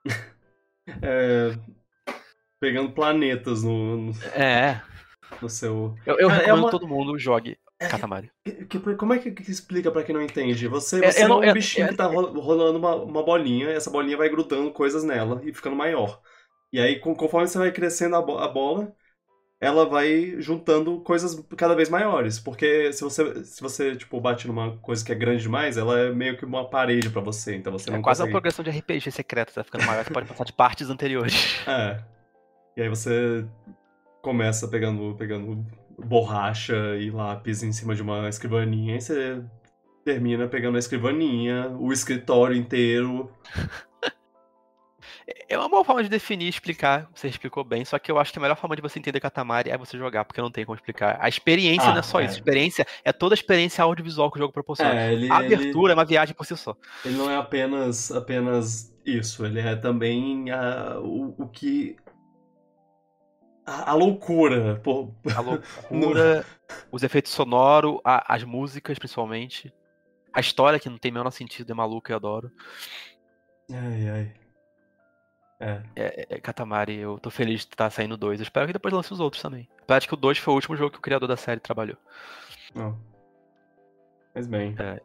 é, 1.02 1.56
pegando 2.60 2.92
planetas 2.92 3.62
no, 3.62 3.96
no, 3.96 4.12
É, 4.34 4.80
no 5.40 5.48
seu. 5.48 5.94
eu, 6.06 6.18
eu 6.18 6.28
Cara, 6.28 6.42
é 6.42 6.46
recomendo 6.46 6.64
uma- 6.64 6.70
todo 6.70 6.88
mundo 6.88 7.18
jogue 7.18 7.58
Katamari. 7.78 8.30
Que- 8.44 8.64
que- 8.66 8.94
como 8.94 9.12
é 9.12 9.18
que, 9.18 9.32
que 9.32 9.50
explica 9.50 9.90
pra 9.90 10.04
quem 10.04 10.14
não 10.14 10.22
entende? 10.22 10.68
Você, 10.68 11.04
É, 11.04 11.10
você 11.10 11.20
é, 11.20 11.24
eu 11.24 11.28
não- 11.28 11.40
um 11.40 11.44
eu- 11.44 11.52
bichinho 11.52 11.86
é- 11.86 11.88
que 11.90 11.96
tá 11.96 12.06
ro- 12.06 12.38
rolando 12.40 12.78
uma, 12.78 12.94
uma 12.94 13.22
bolinha, 13.24 13.68
essa 13.70 13.90
bolinha 13.90 14.16
vai 14.16 14.28
grudando 14.28 14.70
coisas 14.72 15.02
nela 15.02 15.40
e 15.44 15.52
ficando 15.52 15.74
maior. 15.74 16.20
E 16.72 16.80
aí, 16.80 17.00
conforme 17.00 17.48
você 17.48 17.58
vai 17.58 17.72
crescendo 17.72 18.14
a, 18.16 18.22
bo- 18.22 18.38
a 18.38 18.46
bola, 18.48 18.94
ela 19.62 19.88
vai 19.88 20.34
juntando 20.40 20.98
coisas 21.02 21.40
cada 21.56 21.76
vez 21.76 21.88
maiores. 21.88 22.40
Porque 22.40 22.92
se 22.92 23.04
você, 23.04 23.44
se 23.44 23.62
você 23.62 23.94
tipo, 23.94 24.20
bate 24.20 24.48
numa 24.48 24.76
coisa 24.78 25.04
que 25.04 25.12
é 25.12 25.14
grande 25.14 25.42
demais, 25.42 25.76
ela 25.76 26.00
é 26.00 26.12
meio 26.12 26.36
que 26.36 26.44
uma 26.44 26.68
parede 26.68 27.08
pra 27.08 27.20
você, 27.20 27.54
então 27.54 27.72
você 27.72 27.88
É 27.88 27.92
não 27.92 28.02
quase 28.02 28.20
uma 28.20 28.26
consegue... 28.26 28.32
progressão 28.32 28.64
de 28.64 28.70
RPG 28.72 29.12
secreta, 29.12 29.52
tá 29.52 29.62
ficando 29.62 29.86
maior, 29.86 30.04
você 30.04 30.10
pode 30.12 30.26
passar 30.26 30.42
de 30.42 30.52
partes 30.52 30.90
anteriores. 30.90 31.60
É. 31.68 32.02
E 32.76 32.82
aí 32.82 32.88
você 32.88 33.46
começa 34.20 34.66
pegando, 34.66 35.14
pegando 35.16 35.64
borracha 35.96 36.96
e 36.96 37.08
lápis 37.10 37.62
em 37.62 37.70
cima 37.70 37.94
de 37.94 38.02
uma 38.02 38.28
escrivaninha, 38.28 38.96
e 38.96 39.00
você 39.00 39.44
termina 40.04 40.48
pegando 40.48 40.74
a 40.74 40.78
escrivaninha, 40.80 41.68
o 41.78 41.92
escritório 41.92 42.56
inteiro. 42.56 43.30
É 45.48 45.56
uma 45.58 45.68
boa 45.68 45.84
forma 45.84 46.02
de 46.02 46.08
definir 46.08 46.46
e 46.46 46.48
explicar, 46.48 47.08
você 47.14 47.28
explicou 47.28 47.62
bem, 47.64 47.84
só 47.84 47.98
que 47.98 48.10
eu 48.10 48.18
acho 48.18 48.32
que 48.32 48.38
a 48.38 48.42
melhor 48.42 48.56
forma 48.56 48.74
de 48.76 48.82
você 48.82 48.98
entender 48.98 49.20
Katamari 49.20 49.70
é 49.70 49.78
você 49.78 49.96
jogar, 49.96 50.24
porque 50.24 50.40
não 50.40 50.50
tem 50.50 50.64
como 50.64 50.76
explicar. 50.76 51.18
A 51.20 51.28
experiência 51.28 51.88
Ah, 51.88 51.92
não 51.92 51.98
é 52.00 52.02
só 52.02 52.20
é. 52.20 52.24
isso, 52.24 52.34
a 52.34 52.38
experiência 52.38 52.86
é 53.04 53.12
toda 53.12 53.34
a 53.34 53.36
experiência 53.36 53.82
audiovisual 53.84 54.30
que 54.30 54.38
o 54.38 54.40
jogo 54.40 54.52
proporciona. 54.52 54.94
É, 54.94 55.12
ele, 55.12 55.30
a 55.30 55.42
ele, 55.42 55.54
abertura 55.54 55.92
é 55.92 55.94
uma 55.94 56.04
viagem 56.04 56.34
por 56.34 56.44
si 56.46 56.56
só. 56.56 56.76
ele 57.04 57.16
não 57.16 57.30
é 57.30 57.36
apenas, 57.36 58.10
apenas 58.10 58.92
isso, 59.04 59.44
ele 59.44 59.60
é 59.60 59.76
também 59.76 60.50
a, 60.50 60.98
o, 61.00 61.34
o 61.38 61.48
que. 61.48 61.96
A, 63.66 63.90
a 63.90 63.94
loucura. 63.94 64.80
Pô, 64.82 65.14
A 65.36 65.40
loucura, 65.90 66.44
os 66.90 67.02
efeitos 67.02 67.32
sonoros, 67.32 68.00
as 68.04 68.42
músicas 68.44 68.98
principalmente. 68.98 69.72
A 70.34 70.40
história 70.40 70.78
que 70.78 70.88
não 70.88 70.96
tem 70.96 71.10
o 71.10 71.14
menor 71.14 71.30
sentido, 71.30 71.70
é 71.70 71.74
maluca, 71.74 72.12
eu 72.12 72.16
adoro. 72.16 72.50
ai, 73.70 74.08
ai. 74.08 74.41
É. 75.62 75.82
É, 75.94 76.26
é, 76.36 76.40
Katamari, 76.40 76.96
eu 76.98 77.18
tô 77.18 77.30
feliz 77.30 77.60
de 77.60 77.66
estar 77.68 77.88
saindo 77.90 78.16
dois. 78.16 78.40
Eu 78.40 78.44
espero 78.44 78.66
que 78.66 78.72
depois 78.72 78.92
lance 78.92 79.12
os 79.12 79.20
outros 79.20 79.40
também. 79.40 79.68
Apesar 79.82 80.00
de 80.00 80.08
que 80.08 80.14
o 80.14 80.16
2 80.16 80.38
foi 80.38 80.52
o 80.52 80.56
último 80.56 80.76
jogo 80.76 80.90
que 80.92 80.98
o 80.98 81.02
criador 81.02 81.28
da 81.28 81.36
série 81.36 81.60
trabalhou. 81.60 81.96
Não. 82.74 82.98
Mas 84.34 84.46
bem. 84.46 84.74
É. 84.78 85.00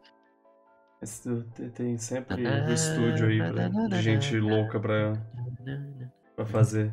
Esse- 1.00 1.42
tem- 1.54 1.70
tem 1.70 1.98
sempre 1.98 2.44
um 2.44 2.72
estúdio 2.72 3.28
aí 3.28 3.38
pra, 3.38 3.68
de 3.88 4.02
gente 4.02 4.38
louca 4.40 4.80
pra, 4.80 5.12
pra 6.34 6.44
fazer 6.44 6.92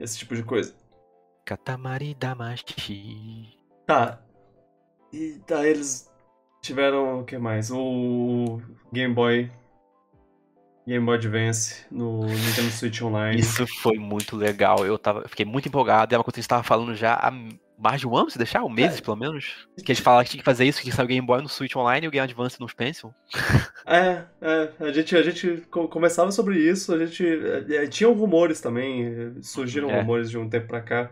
esse 0.00 0.16
tipo 0.18 0.34
de 0.34 0.42
coisa. 0.42 0.74
Katamari 1.44 2.14
Damashi. 2.14 3.58
Tá. 3.86 4.20
E 5.12 5.38
tá, 5.46 5.66
eles 5.66 6.10
tiveram 6.62 7.20
o 7.20 7.24
que 7.24 7.36
mais? 7.36 7.70
O 7.70 8.60
Game 8.92 9.12
Boy. 9.14 9.50
Game 10.88 11.04
Boy 11.04 11.16
Advance 11.16 11.84
no 11.90 12.24
Nintendo 12.24 12.70
Switch 12.70 13.02
Online. 13.02 13.40
Isso 13.40 13.66
foi 13.82 13.98
muito 13.98 14.36
legal. 14.36 14.84
Eu, 14.86 14.98
tava, 14.98 15.20
eu 15.20 15.28
fiquei 15.28 15.44
muito 15.44 15.68
empolgado. 15.68 16.14
É 16.14 16.18
uma 16.18 16.24
coisa 16.24 16.34
que 16.34 16.40
a 16.40 16.42
gente 16.42 16.48
tava 16.48 16.62
falando 16.62 16.94
já 16.94 17.14
há 17.14 17.30
mais 17.80 18.00
de 18.00 18.08
um 18.08 18.16
ano, 18.16 18.28
se 18.30 18.36
deixar? 18.38 18.64
Um 18.64 18.68
mês, 18.68 18.98
É. 18.98 19.00
pelo 19.00 19.16
menos. 19.16 19.68
Que 19.84 19.92
eles 19.92 20.00
falaram 20.00 20.24
que 20.24 20.30
tinha 20.30 20.40
que 20.40 20.44
fazer 20.44 20.64
isso, 20.64 20.82
que 20.82 20.90
saiu 20.90 21.04
o 21.04 21.08
Game 21.08 21.24
Boy 21.26 21.40
no 21.42 21.48
Switch 21.48 21.76
Online 21.76 22.06
e 22.06 22.08
o 22.08 22.10
Game 22.10 22.24
Advance 22.24 22.58
no 22.60 22.66
Pencil. 22.74 23.14
É, 23.90 24.24
é, 24.42 24.68
a 24.80 24.92
gente, 24.92 25.16
a 25.16 25.22
gente 25.22 25.62
co- 25.70 25.88
conversava 25.88 26.30
sobre 26.30 26.58
isso, 26.58 26.92
a 26.92 27.06
gente. 27.06 27.24
é, 27.74 27.86
tinham 27.86 28.12
rumores 28.12 28.60
também, 28.60 29.06
é, 29.06 29.30
surgiram 29.40 29.88
É. 29.90 30.00
rumores 30.00 30.28
de 30.28 30.36
um 30.36 30.46
tempo 30.46 30.66
pra 30.66 30.82
cá, 30.82 31.10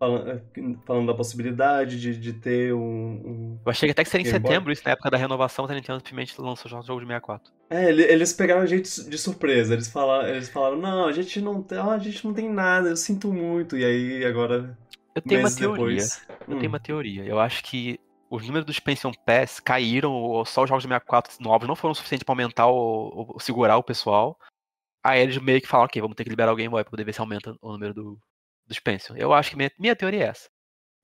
falando, 0.00 0.42
falando 0.86 1.06
da 1.08 1.14
possibilidade 1.14 2.00
de, 2.00 2.18
de 2.18 2.32
ter 2.32 2.72
um, 2.72 2.80
um- 2.80 3.60
Eu 3.64 3.70
achei 3.70 3.86
que 3.86 3.92
até 3.92 4.02
que 4.02 4.08
seria 4.08 4.22
em 4.22 4.24
Game 4.32 4.40
Boy. 4.40 4.50
setembro, 4.50 4.72
isso 4.72 4.82
na 4.84 4.92
época 4.92 5.10
da 5.10 5.18
renovação, 5.18 5.66
a 5.66 5.74
Nintendo 5.74 5.98
simplesmente 5.98 6.40
lançou 6.40 6.66
o 6.66 6.82
jogo 6.82 7.00
de 7.00 7.06
64. 7.06 7.52
É, 7.68 7.90
ele- 7.90 8.02
eles 8.04 8.32
pegaram 8.32 8.62
a 8.62 8.66
gente 8.66 8.88
de 9.08 9.18
surpresa, 9.18 9.74
eles 9.74 9.88
falaram, 9.88 10.26
eles 10.28 10.48
falaram 10.48 10.76
não, 10.78 11.06
a 11.06 11.12
gente 11.12 11.38
não 11.42 11.62
tem, 11.62 11.78
a 11.78 11.98
gente 11.98 12.24
não 12.24 12.32
tem 12.32 12.48
nada, 12.50 12.88
eu 12.88 12.96
sinto 12.96 13.30
muito, 13.32 13.76
e 13.76 13.84
aí 13.84 14.24
agora, 14.24 14.76
Eu 15.14 15.20
tenho 15.22 15.40
uma 15.40 15.50
teoria. 15.54 15.96
depois. 15.96 16.26
Eu 16.48 16.56
hum, 16.56 16.58
tenho 16.58 16.72
uma 16.72 16.80
teoria. 16.80 17.24
Eu 17.24 17.38
acho 17.38 17.62
que 17.62 18.00
os 18.30 18.42
números 18.46 18.64
dos 18.64 18.76
Expansion 18.76 19.12
Pass 19.26 19.60
caíram, 19.60 20.12
ou 20.12 20.44
só 20.46 20.62
os 20.62 20.68
jogos 20.68 20.82
de 20.82 20.88
64 20.88 21.36
novos 21.42 21.68
não 21.68 21.76
foram 21.76 21.94
suficientes 21.94 22.24
pra 22.24 22.32
aumentar 22.32 22.68
o, 22.68 23.34
o- 23.36 23.40
segurar 23.40 23.76
o 23.76 23.82
pessoal. 23.82 24.38
Aí 25.04 25.20
eles 25.20 25.36
meio 25.38 25.60
que 25.60 25.66
falaram, 25.66 25.86
ok, 25.86 26.00
vamos 26.00 26.14
ter 26.16 26.24
que 26.24 26.30
liberar 26.30 26.52
o 26.52 26.56
Game 26.56 26.70
Boy 26.70 26.82
pra 26.82 26.90
poder 26.90 27.04
ver 27.04 27.12
se 27.12 27.20
aumenta 27.20 27.54
o 27.60 27.72
número 27.72 27.92
do, 27.94 28.18
do 28.70 28.72
Expansion. 28.72 29.16
Eu 29.16 29.32
acho 29.34 29.50
que 29.50 29.56
minha, 29.56 29.70
minha 29.78 29.96
teoria 29.96 30.24
é 30.24 30.28
essa. 30.28 30.48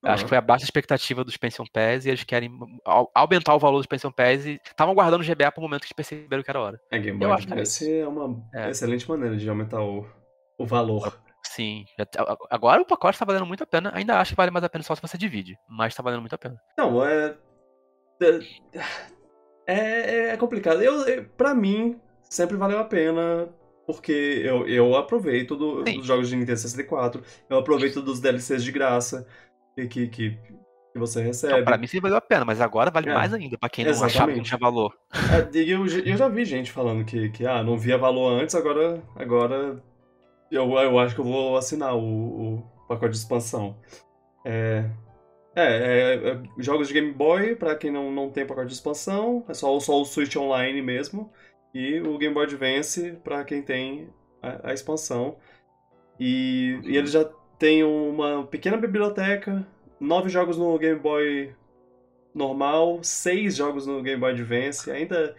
Eu 0.05 0.13
Acho 0.13 0.23
que 0.25 0.29
foi 0.29 0.39
abaixo 0.39 0.63
da 0.63 0.67
expectativa 0.67 1.25
dos 1.25 1.33
Expansion 1.35 1.65
Pass 1.73 2.05
e 2.07 2.11
eles 2.11 2.23
querem 2.23 2.51
au- 2.85 3.11
aumentar 3.13 3.55
o 3.57 3.59
valor 3.59 3.79
dos 3.79 3.85
Expansion 3.85 4.13
Pass 4.13 4.47
e 4.47 4.61
estavam 4.65 4.95
guardando 4.95 5.21
o 5.23 5.25
GBA 5.25 5.51
pro 5.51 5.61
momento 5.61 5.81
que 5.81 5.87
eles 5.87 5.93
perceberam 5.95 6.43
que 6.45 6.51
era 6.51 6.61
hora. 6.61 6.81
É, 6.93 6.99
Game 6.99 7.21
eu 7.21 7.29
Boy 7.29 7.37
acho 7.37 7.47
que 7.47 7.53
é 7.53 7.57
Advance 7.57 7.93
é 8.01 8.07
uma 8.07 8.41
É. 8.55 8.71
excelente 8.71 9.09
maneira 9.09 9.37
de 9.37 9.49
aumentar 9.49 9.83
o, 9.83 10.07
o 10.59 10.65
valor. 10.67 11.19
Sim. 11.45 11.85
a- 11.99 12.37
Agora 12.51 12.81
o 12.83 12.87
pacote 12.87 13.19
tá 13.19 13.25
valendo 13.25 13.47
muito 13.47 13.65
a 13.65 13.67
pena. 13.67 13.91
Ainda 13.95 14.21
acho 14.21 14.31
que 14.33 14.37
vale 14.37 14.51
mais 14.53 14.65
a 14.65 14.69
pena 14.69 14.85
só 14.85 14.95
se 14.95 15.03
você 15.03 15.19
divide. 15.19 15.59
Mas 15.69 15.95
tá 15.95 16.03
valendo 16.05 16.21
muito 16.21 16.35
a 16.35 16.39
pena. 16.39 16.57
Não, 16.79 17.05
é. 17.05 17.35
é- 18.23 18.41
É, 19.67 20.29
é 20.29 20.37
complicado. 20.37 20.81
Eu, 20.83 21.25
pra 21.37 21.55
mim, 21.55 22.01
sempre 22.23 22.57
valeu 22.57 22.79
a 22.79 22.85
pena, 22.85 23.49
porque 23.87 24.43
eu, 24.45 24.67
eu 24.67 24.97
aproveito 24.97 25.55
do, 25.57 25.85
dos 25.85 26.07
jogos 26.07 26.29
de 26.29 26.37
Nintendo 26.37 26.59
64, 26.59 27.23
eu 27.49 27.59
aproveito 27.59 28.03
dos 28.03 28.21
DLCs 28.21 28.65
de 28.65 28.73
graça 28.73 29.27
que, 29.75 29.87
que, 29.87 30.09
que, 30.09 30.39
você 30.97 31.23
recebe. 31.23 31.59
Não, 31.59 31.65
pra 31.65 31.79
mim 31.79 31.87
sempre 31.87 32.03
valeu 32.03 32.17
a 32.17 32.21
pena, 32.21 32.45
mas 32.45 32.61
agora 32.61 32.91
vale 32.91 33.09
é, 33.09 33.15
mais 33.15 33.33
ainda, 33.33 33.57
pra 33.57 33.69
quem 33.69 33.85
não 33.85 33.93
exatamente. 33.93 34.17
achava 34.17 34.33
que 34.33 34.41
tinha 34.41 34.59
valor. 34.59 34.93
É, 35.13 35.59
eu, 35.59 35.87
eu 35.87 36.17
já 36.17 36.29
vi 36.29 36.45
gente 36.45 36.73
falando 36.73 37.05
que, 37.05 37.29
que 37.31 37.47
ah, 37.47 37.63
não 37.63 37.79
via 37.79 37.97
valor 37.97 38.41
antes, 38.41 38.55
agora, 38.55 39.03
agora 39.15 39.83
eu, 40.51 40.71
eu 40.73 40.99
acho 40.99 41.15
que 41.15 41.21
eu 41.21 41.25
vou 41.25 41.57
assinar 41.57 41.95
o, 41.95 42.57
o 42.57 42.63
pacote 42.89 43.13
de 43.13 43.19
expansão. 43.19 43.77
É, 44.45 44.85
é, 45.55 45.65
é, 45.65 46.15
é, 46.15 46.43
jogos 46.59 46.89
de 46.89 46.95
Game 46.95 47.13
Boy, 47.13 47.57
para 47.57 47.75
quem 47.75 47.91
não, 47.91 48.13
não 48.13 48.31
tem 48.31 48.47
pacote 48.47 48.69
de 48.69 48.75
expansão, 48.75 49.45
é 49.49 49.55
só, 49.55 49.79
só 49.81 50.01
o 50.01 50.05
Switch 50.05 50.37
Online 50.37 50.83
mesmo. 50.83 51.33
E 51.77 52.01
o 52.01 52.17
Game 52.17 52.33
Boy 52.33 52.45
Advance 52.45 53.19
para 53.23 53.45
quem 53.45 53.61
tem 53.61 54.09
a, 54.41 54.71
a 54.71 54.73
expansão. 54.73 55.37
E, 56.19 56.81
e 56.85 56.97
ele 56.97 57.07
já 57.07 57.23
tem 57.59 57.85
uma 57.85 58.47
pequena 58.47 58.79
biblioteca, 58.79 59.67
nove 60.01 60.31
jogos 60.31 60.57
no 60.57 60.79
Game 60.79 60.99
Boy 60.99 61.55
normal, 62.35 63.01
seis 63.03 63.57
jogos 63.57 63.87
no 63.87 64.03
Game 64.03 64.19
Boy 64.19 64.33
Advance. 64.33 64.91
Ainda, 64.91 65.37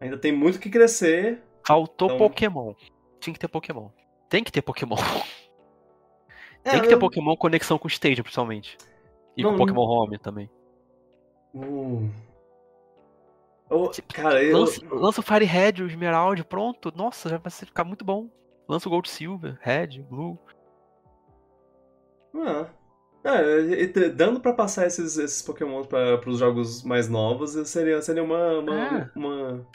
ainda 0.00 0.16
tem 0.16 0.30
muito 0.30 0.60
que 0.60 0.70
crescer. 0.70 1.42
Faltou 1.66 2.06
então... 2.06 2.18
Pokémon. 2.18 2.72
Tinha 3.18 3.34
que 3.34 3.40
ter 3.40 3.48
Pokémon. 3.48 3.88
Tem 4.28 4.44
que 4.44 4.52
ter 4.52 4.62
Pokémon. 4.62 4.94
É, 6.64 6.70
tem 6.70 6.82
que 6.82 6.86
ter 6.86 6.94
eu... 6.94 7.00
Pokémon 7.00 7.36
conexão 7.36 7.78
com 7.78 7.88
o 7.88 7.90
Stage, 7.90 8.22
principalmente. 8.22 8.78
E 9.36 9.42
não, 9.42 9.50
com 9.50 9.56
Pokémon 9.56 9.84
não... 9.84 9.90
Home 9.90 10.18
também. 10.18 10.48
Hum. 11.52 12.12
Oh, 13.74 13.90
cara, 14.12 14.42
eu... 14.42 14.58
lança, 14.58 14.80
lança 14.90 15.20
o 15.20 15.24
Fire 15.24 15.44
Red, 15.44 15.82
o 15.82 15.86
Esmeralda, 15.86 16.44
pronto. 16.44 16.92
Nossa, 16.94 17.28
já 17.28 17.38
vai 17.38 17.50
ficar 17.50 17.82
muito 17.84 18.04
bom. 18.04 18.30
Lança 18.68 18.88
o 18.88 18.90
Gold 18.90 19.08
Silver, 19.08 19.58
Red, 19.60 20.02
Blue. 20.08 20.38
Ah. 22.36 22.66
É, 23.24 24.08
dando 24.10 24.38
para 24.38 24.52
passar 24.52 24.86
esses, 24.86 25.16
esses 25.16 25.40
Pokémon 25.40 25.82
para 25.82 26.28
os 26.28 26.38
jogos 26.38 26.84
mais 26.84 27.08
novos, 27.08 27.52
seria, 27.66 28.02
seria 28.02 28.22
uma, 28.22 28.58
uma, 28.58 28.74
é. 28.74 29.10
uma, 29.16 29.66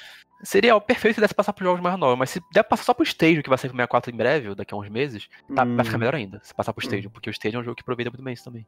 Seria 0.44 0.76
o 0.76 0.82
perfeito 0.82 1.16
se 1.16 1.22
desse 1.22 1.34
passar 1.34 1.52
para 1.52 1.66
jogos 1.66 1.82
mais 1.82 1.98
novos, 1.98 2.18
mas 2.18 2.30
se 2.30 2.42
der 2.54 2.64
passar 2.64 2.84
só 2.84 2.94
pro 2.94 3.04
Stage, 3.04 3.44
que 3.44 3.50
vai 3.50 3.58
ser 3.58 3.68
pro 3.68 3.76
64 3.76 4.14
em 4.14 4.16
breve, 4.16 4.56
daqui 4.56 4.74
a 4.74 4.78
uns 4.78 4.88
meses, 4.88 5.28
tá, 5.54 5.64
hum. 5.64 5.76
vai 5.76 5.84
ficar 5.84 5.98
hum. 5.98 6.00
melhor 6.00 6.16
ainda, 6.16 6.40
se 6.44 6.54
passar 6.54 6.72
pro 6.72 6.84
Stage, 6.84 7.08
hum. 7.08 7.10
porque 7.10 7.30
o 7.30 7.32
Stage 7.32 7.56
é 7.56 7.60
um 7.60 7.64
jogo 7.64 7.76
que 7.76 7.82
aproveita 7.82 8.10
muito 8.10 8.24
bem 8.24 8.34
isso 8.34 8.46
também. 8.46 8.66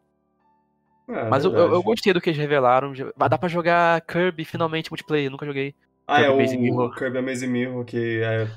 É, 1.11 1.29
Mas 1.29 1.43
eu, 1.43 1.53
eu, 1.53 1.83
gostei 1.83 2.13
do 2.13 2.21
que 2.21 2.29
eles 2.29 2.39
revelaram. 2.39 2.93
Vai 3.15 3.27
dar 3.27 3.37
pra 3.37 3.49
jogar 3.49 3.99
Kirby 4.01 4.45
finalmente 4.45 4.89
multiplayer, 4.89 5.29
nunca 5.29 5.45
joguei. 5.45 5.75
Ah, 6.07 6.21
Kirby 6.21 6.43
é 6.43 6.55
o 6.55 6.59
Mirror. 6.59 6.95
Kirby 6.95 7.17
Amazing 7.17 7.47
Mirror, 7.47 7.85
que 7.85 8.21
é. 8.23 8.47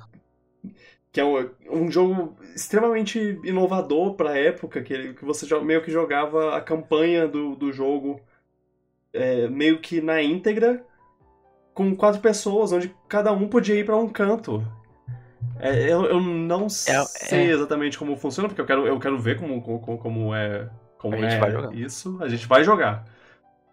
Que 1.13 1.21
é 1.21 1.25
um, 1.25 1.51
um 1.71 1.91
jogo 1.91 2.37
extremamente 2.55 3.39
inovador 3.45 4.15
pra 4.15 4.39
época, 4.39 4.83
que, 4.83 5.15
que 5.15 5.25
você 5.25 5.47
meio 5.61 5.83
que 5.83 5.91
jogava 5.91 6.57
a 6.57 6.61
campanha 6.61 7.29
do, 7.29 7.55
do 7.55 7.73
jogo 7.73 8.21
é, 9.13 9.47
meio 9.49 9.79
que 9.79 10.01
na 10.01 10.21
íntegra, 10.21 10.85
com 11.73 11.95
quatro 11.95 12.21
pessoas, 12.21 12.73
onde 12.73 12.95
cada 13.09 13.33
um 13.33 13.47
podia 13.49 13.77
ir 13.77 13.85
para 13.85 13.97
um 13.97 14.09
canto. 14.09 14.67
É, 15.61 15.93
eu, 15.93 16.05
eu 16.05 16.21
não 16.21 16.67
é, 16.67 16.69
sei 16.69 17.49
é. 17.49 17.51
exatamente 17.51 17.97
como 17.97 18.17
funciona, 18.17 18.49
porque 18.49 18.61
eu 18.61 18.67
quero, 18.67 18.87
eu 18.87 18.99
quero 18.99 19.19
ver 19.19 19.39
como, 19.39 19.63
como, 19.63 19.99
como 19.99 20.35
é 20.35 20.69
como 21.05 21.17
a 21.17 21.21
gente 21.21 21.35
é 21.35 21.39
vai 21.39 21.53
jogar. 21.53 21.75
isso, 21.75 22.19
a 22.23 22.29
gente 22.29 22.47
vai 22.47 22.65
jogar. 22.65 23.05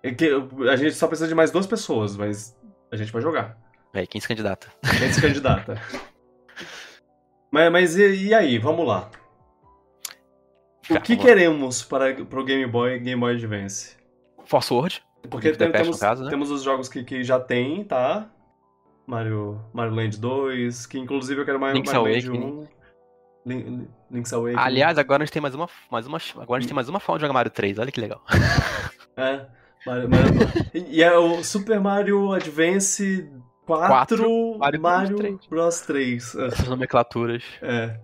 É 0.03 0.11
que 0.11 0.29
a 0.69 0.75
gente 0.75 0.93
só 0.95 1.07
precisa 1.07 1.29
de 1.29 1.33
mais 1.35 1.49
duas 1.49 1.65
pessoas, 1.65 2.17
mas 2.17 2.57
a 2.91 2.97
gente 2.97 3.09
vai 3.09 3.21
jogar. 3.21 3.57
É, 3.93 4.05
quem 4.05 4.19
se 4.19 4.27
candidata? 4.27 4.67
Quem 4.99 5.13
se 5.13 5.21
candidata. 5.21 5.81
mas 7.49 7.71
mas 7.71 7.95
e, 7.97 8.27
e, 8.27 8.33
aí, 8.33 8.57
vamos 8.57 8.85
lá. 8.85 9.09
O 10.89 10.99
que 10.99 11.15
queremos 11.15 11.81
para 11.81 12.11
o 12.11 12.43
Game 12.43 12.65
Boy 12.65 12.99
Game 12.99 13.21
Boy 13.21 13.35
Advance? 13.35 13.95
Force 14.43 14.73
Word. 14.73 15.01
Porque 15.29 15.53
tem, 15.53 15.71
temos, 15.71 15.99
caso, 15.99 16.25
né? 16.25 16.29
temos 16.29 16.51
os 16.51 16.63
jogos 16.63 16.89
que, 16.89 17.01
que 17.05 17.23
já 17.23 17.39
tem, 17.39 17.85
tá? 17.85 18.29
Mario, 19.07 19.61
Mario 19.71 19.95
Land 19.95 20.19
2, 20.19 20.85
que 20.85 20.99
inclusive 20.99 21.39
eu 21.39 21.45
quero 21.45 21.59
mais 21.59 21.79
Mario 21.79 22.03
Land 22.03 22.29
1. 22.29 22.67
Link's 23.45 24.33
Awakening. 24.33 24.59
Aliás, 24.59 24.97
agora 24.97 25.23
a 25.23 25.25
gente 25.25 25.33
tem 25.33 25.41
mais 25.41 25.55
uma, 25.55 25.67
mais 25.89 26.05
uma, 26.05 26.17
agora 26.37 26.57
a 26.57 26.61
gente 26.61 26.69
tem 26.69 26.75
mais 26.75 26.89
uma 26.89 26.99
forma 26.99 27.17
de 27.17 27.21
jogar 27.21 27.33
Mario 27.33 27.51
3, 27.51 27.79
olha 27.79 27.91
que 27.91 28.01
legal. 28.01 28.23
É, 29.17 29.45
Mario, 29.85 30.09
Mario, 30.09 30.31
e 30.73 31.03
é 31.03 31.15
o 31.17 31.43
Super 31.43 31.81
Mario 31.81 32.31
Advance 32.31 33.29
4, 33.65 33.87
4 33.87 34.57
Mario, 34.57 34.81
Mario 34.81 35.17
Bros 35.17 35.19
3. 35.19 35.47
Bros 35.47 35.81
3. 35.81 36.35
É. 36.35 36.45
Essas 36.47 36.67
nomenclaturas. 36.69 37.43
É. 37.61 37.99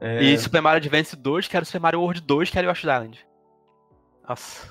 é. 0.00 0.24
E 0.24 0.38
Super 0.38 0.62
Mario 0.62 0.78
Advance 0.78 1.14
2, 1.14 1.48
que 1.48 1.56
era 1.56 1.62
o 1.62 1.66
Super 1.66 1.80
Mario 1.80 2.00
World 2.00 2.22
2, 2.22 2.50
que 2.50 2.58
era 2.58 2.66
o 2.66 2.70
Yoshi 2.70 2.86
Island. 2.86 3.26
Nossa. 4.26 4.68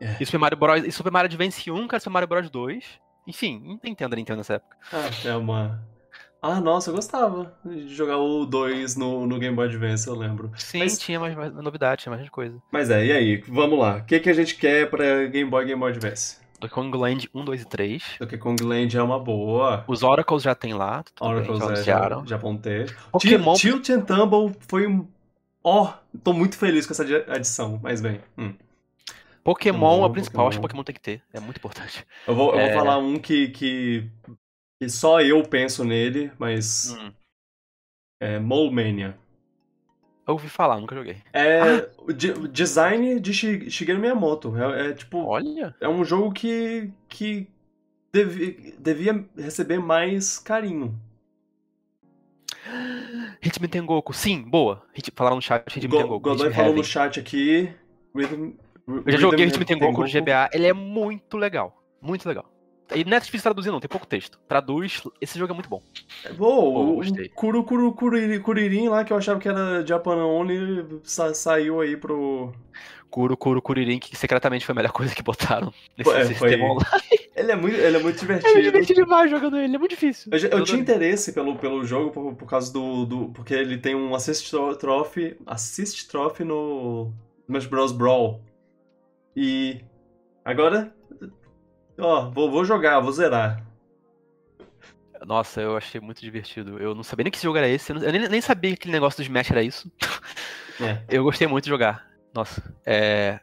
É. 0.00 0.16
E, 0.20 0.26
Super 0.26 0.38
Mario 0.38 0.58
Bros, 0.58 0.84
e 0.84 0.90
Super 0.90 1.12
Mario 1.12 1.28
Advance 1.28 1.70
1, 1.70 1.74
que 1.74 1.94
era 1.94 1.98
o 1.98 2.00
Super 2.00 2.12
Mario 2.12 2.28
Bros 2.28 2.50
2. 2.50 2.84
Enfim, 3.26 3.62
não 3.64 3.78
entendo 3.84 4.12
a 4.12 4.16
Nintendo 4.16 4.38
nessa 4.38 4.54
época. 4.54 4.76
Ah, 4.92 5.28
é 5.28 5.36
uma 5.36 5.80
ah, 6.40 6.60
nossa, 6.60 6.90
eu 6.90 6.94
gostava 6.94 7.52
de 7.64 7.92
jogar 7.94 8.18
o 8.18 8.46
2 8.46 8.96
no, 8.96 9.26
no 9.26 9.38
Game 9.38 9.56
Boy 9.56 9.66
Advance, 9.66 10.06
eu 10.06 10.14
lembro. 10.14 10.52
Sim, 10.56 10.78
Mas... 10.78 10.98
tinha 10.98 11.18
mais, 11.18 11.34
mais 11.34 11.52
novidade, 11.52 12.02
tinha 12.02 12.14
mais 12.14 12.28
coisa. 12.28 12.62
Mas 12.70 12.90
é, 12.90 13.04
e 13.04 13.12
aí? 13.12 13.36
Vamos 13.48 13.78
lá. 13.78 13.96
O 13.96 14.04
que, 14.04 14.20
que 14.20 14.30
a 14.30 14.32
gente 14.32 14.54
quer 14.56 14.88
pra 14.88 15.26
Game 15.26 15.50
Boy 15.50 15.64
Game 15.64 15.80
Boy 15.80 15.90
Advance? 15.90 16.38
Donkey 16.60 16.74
Kong 16.74 16.96
Land 16.96 17.30
1, 17.34 17.44
2 17.44 17.62
e 17.62 17.64
3. 17.64 18.02
Donkey 18.20 18.38
Kong 18.38 18.62
Land 18.62 18.96
é 18.96 19.02
uma 19.02 19.18
boa. 19.18 19.84
Os 19.86 20.02
Oracles 20.02 20.42
já 20.42 20.54
tem 20.54 20.74
lá. 20.74 21.04
Oracles 21.20 21.58
bem, 21.58 21.76
já, 21.76 21.82
já, 21.82 22.22
já 22.24 22.36
vão 22.36 22.56
ter. 22.56 22.96
Pokémon... 23.12 23.54
Tilt 23.54 23.90
and 23.90 24.02
Tumble 24.02 24.56
foi 24.68 24.86
um... 24.86 25.06
Ó, 25.62 25.84
oh, 25.84 26.18
tô 26.22 26.32
muito 26.32 26.56
feliz 26.56 26.86
com 26.86 26.92
essa 26.92 27.04
adição, 27.28 27.78
mas 27.82 28.00
bem. 28.00 28.20
Hum. 28.36 28.54
Pokémon 29.42 30.02
é 30.02 30.06
o 30.06 30.10
principal, 30.10 30.44
Pokémon. 30.44 30.48
acho 30.48 30.58
que 30.58 30.62
Pokémon 30.62 30.84
tem 30.84 30.94
que 30.94 31.00
ter. 31.00 31.22
É 31.32 31.40
muito 31.40 31.56
importante. 31.56 32.06
Eu 32.26 32.34
vou, 32.34 32.52
eu 32.52 32.60
é... 32.60 32.66
vou 32.66 32.78
falar 32.78 32.98
um 32.98 33.18
que, 33.18 33.48
que 33.48 34.10
que 34.80 34.88
só 34.88 35.20
eu 35.20 35.42
penso 35.42 35.84
nele, 35.84 36.30
mas. 36.38 36.96
Hum. 36.98 37.12
É 38.20 38.38
Mole 38.38 38.74
Mania. 38.74 39.16
Eu 40.26 40.34
ouvi 40.34 40.48
falar, 40.48 40.78
nunca 40.78 40.94
joguei. 40.94 41.18
É 41.32 41.60
ah. 41.60 41.88
o 42.06 42.12
design 42.48 43.18
de 43.20 43.32
Shigeru 43.32 43.98
Miyamoto. 43.98 44.56
É, 44.56 44.88
é, 44.88 44.92
tipo. 44.92 45.24
Olha. 45.24 45.74
É 45.80 45.88
um 45.88 46.04
jogo 46.04 46.32
que. 46.32 46.90
que 47.08 47.48
devi, 48.12 48.74
devia 48.78 49.24
receber 49.36 49.78
mais 49.78 50.38
carinho. 50.38 50.98
Hitman 53.42 53.68
Tengoku, 53.68 54.12
sim, 54.12 54.42
boa. 54.42 54.84
Hit, 54.92 55.10
falaram 55.14 55.36
no 55.36 55.42
chat 55.42 55.64
Hitman 55.74 55.90
Go, 55.90 55.96
Tengoku. 55.96 56.20
Godoy 56.20 56.52
falou 56.52 56.74
no 56.74 56.84
chat 56.84 57.18
aqui. 57.18 57.72
Rhythm, 58.14 58.52
eu 58.86 59.12
já 59.12 59.18
joguei 59.18 59.46
Hitman 59.46 59.64
Tengoku 59.64 60.00
no 60.02 60.08
GBA, 60.08 60.50
ele 60.52 60.66
é 60.66 60.72
muito 60.72 61.36
legal. 61.36 61.82
Muito 62.00 62.28
legal. 62.28 62.50
E 62.94 63.04
não 63.04 63.16
é 63.16 63.20
difícil 63.20 63.42
traduzir, 63.42 63.70
não, 63.70 63.80
tem 63.80 63.88
pouco 63.88 64.06
texto. 64.06 64.38
Traduz, 64.48 65.02
esse 65.20 65.38
jogo 65.38 65.52
é 65.52 65.54
muito 65.54 65.68
bom. 65.68 65.82
É 66.24 66.32
bom, 66.32 67.00
o 67.00 67.30
Kuru 67.34 67.64
Kuru 67.64 67.92
Kuririn 67.94 68.88
lá, 68.88 69.04
que 69.04 69.12
eu 69.12 69.16
achava 69.16 69.38
que 69.38 69.48
era 69.48 69.84
Japan 69.86 70.16
Only, 70.24 71.00
sa 71.02 71.34
saiu 71.34 71.80
aí 71.80 71.96
pro. 71.96 72.52
Kuru 73.10 73.36
Kuru 73.36 73.62
Kuririn, 73.62 73.98
que 73.98 74.16
secretamente 74.16 74.64
foi 74.64 74.72
a 74.74 74.76
melhor 74.76 74.92
coisa 74.92 75.14
que 75.14 75.22
botaram 75.22 75.72
nesse 75.96 76.10
é, 76.10 76.24
sistema 76.26 76.58
foi... 76.58 76.70
online. 76.70 77.28
Ele 77.38 77.52
é 77.52 77.56
muito, 77.56 77.76
ele 77.76 77.96
é 77.96 78.00
muito 78.00 78.18
divertido. 78.20 78.58
É 78.58 78.62
divertido 78.62 79.04
demais 79.04 79.30
jogando 79.30 79.56
ele, 79.56 79.76
é 79.76 79.78
muito 79.78 79.92
difícil. 79.92 80.28
Eu, 80.32 80.58
eu 80.58 80.64
tinha 80.64 80.80
interesse 80.80 81.32
pelo, 81.32 81.54
pelo 81.56 81.84
jogo 81.84 82.10
por, 82.10 82.34
por 82.34 82.48
causa 82.48 82.72
do, 82.72 83.06
do. 83.06 83.28
Porque 83.28 83.54
ele 83.54 83.78
tem 83.78 83.94
um 83.94 84.12
assist 84.12 84.50
trophy. 84.80 85.36
Assist 85.46 86.08
trophy 86.08 86.42
no 86.42 87.12
Smash 87.48 87.66
Bros. 87.66 87.92
Brawl. 87.92 88.40
E. 89.36 89.80
Agora 90.44 90.92
Ó, 91.98 92.30
vou, 92.30 92.50
vou 92.50 92.64
jogar, 92.64 93.00
vou 93.00 93.12
zerar. 93.12 93.64
Nossa, 95.26 95.60
eu 95.60 95.76
achei 95.76 96.00
muito 96.00 96.20
divertido. 96.20 96.78
Eu 96.78 96.94
não 96.94 97.02
sabia 97.02 97.24
nem 97.24 97.30
que 97.30 97.36
esse 97.36 97.44
jogo 97.44 97.58
era 97.58 97.68
esse. 97.68 97.92
Eu, 97.92 97.98
nem, 97.98 98.28
nem 98.28 98.40
sabia 98.40 98.70
que 98.70 98.76
aquele 98.76 98.92
negócio 98.92 99.18
do 99.18 99.22
Smash 99.24 99.50
era 99.50 99.62
isso. 99.62 99.90
É. 100.80 101.02
Eu 101.08 101.24
gostei 101.24 101.46
muito 101.48 101.64
de 101.64 101.70
jogar. 101.70 102.06
Nossa, 102.32 102.62
é. 102.86 103.40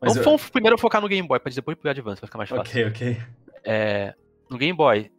Mas 0.00 0.14
Vamos 0.14 0.44
eu... 0.44 0.50
primeiro 0.52 0.78
focar 0.78 1.00
no 1.00 1.08
Game 1.08 1.26
Boy, 1.26 1.40
pra 1.40 1.52
depois 1.52 1.76
pro 1.76 1.90
Advance, 1.90 2.20
vai 2.20 2.28
ficar 2.28 2.38
mais 2.38 2.48
fácil. 2.48 2.60
Ok, 2.60 2.86
ok. 2.86 3.20
É... 3.64 4.14
No 4.48 4.56
Game 4.56 4.76
Boy, 4.76 5.10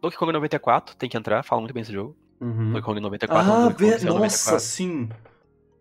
Donkey 0.00 0.16
Kong 0.16 0.32
94 0.32 0.96
tem 0.96 1.08
que 1.08 1.16
entrar, 1.16 1.42
fala 1.42 1.60
muito 1.60 1.74
bem 1.74 1.80
esse 1.80 1.92
jogo. 1.92 2.16
Uhum. 2.40 2.72
Donkey 2.72 2.82
Kong 2.82 3.00
94. 3.00 3.52
Ah, 3.52 3.68
ver... 3.68 3.90
Nossa, 3.94 4.06
94. 4.06 4.60
sim. 4.60 5.08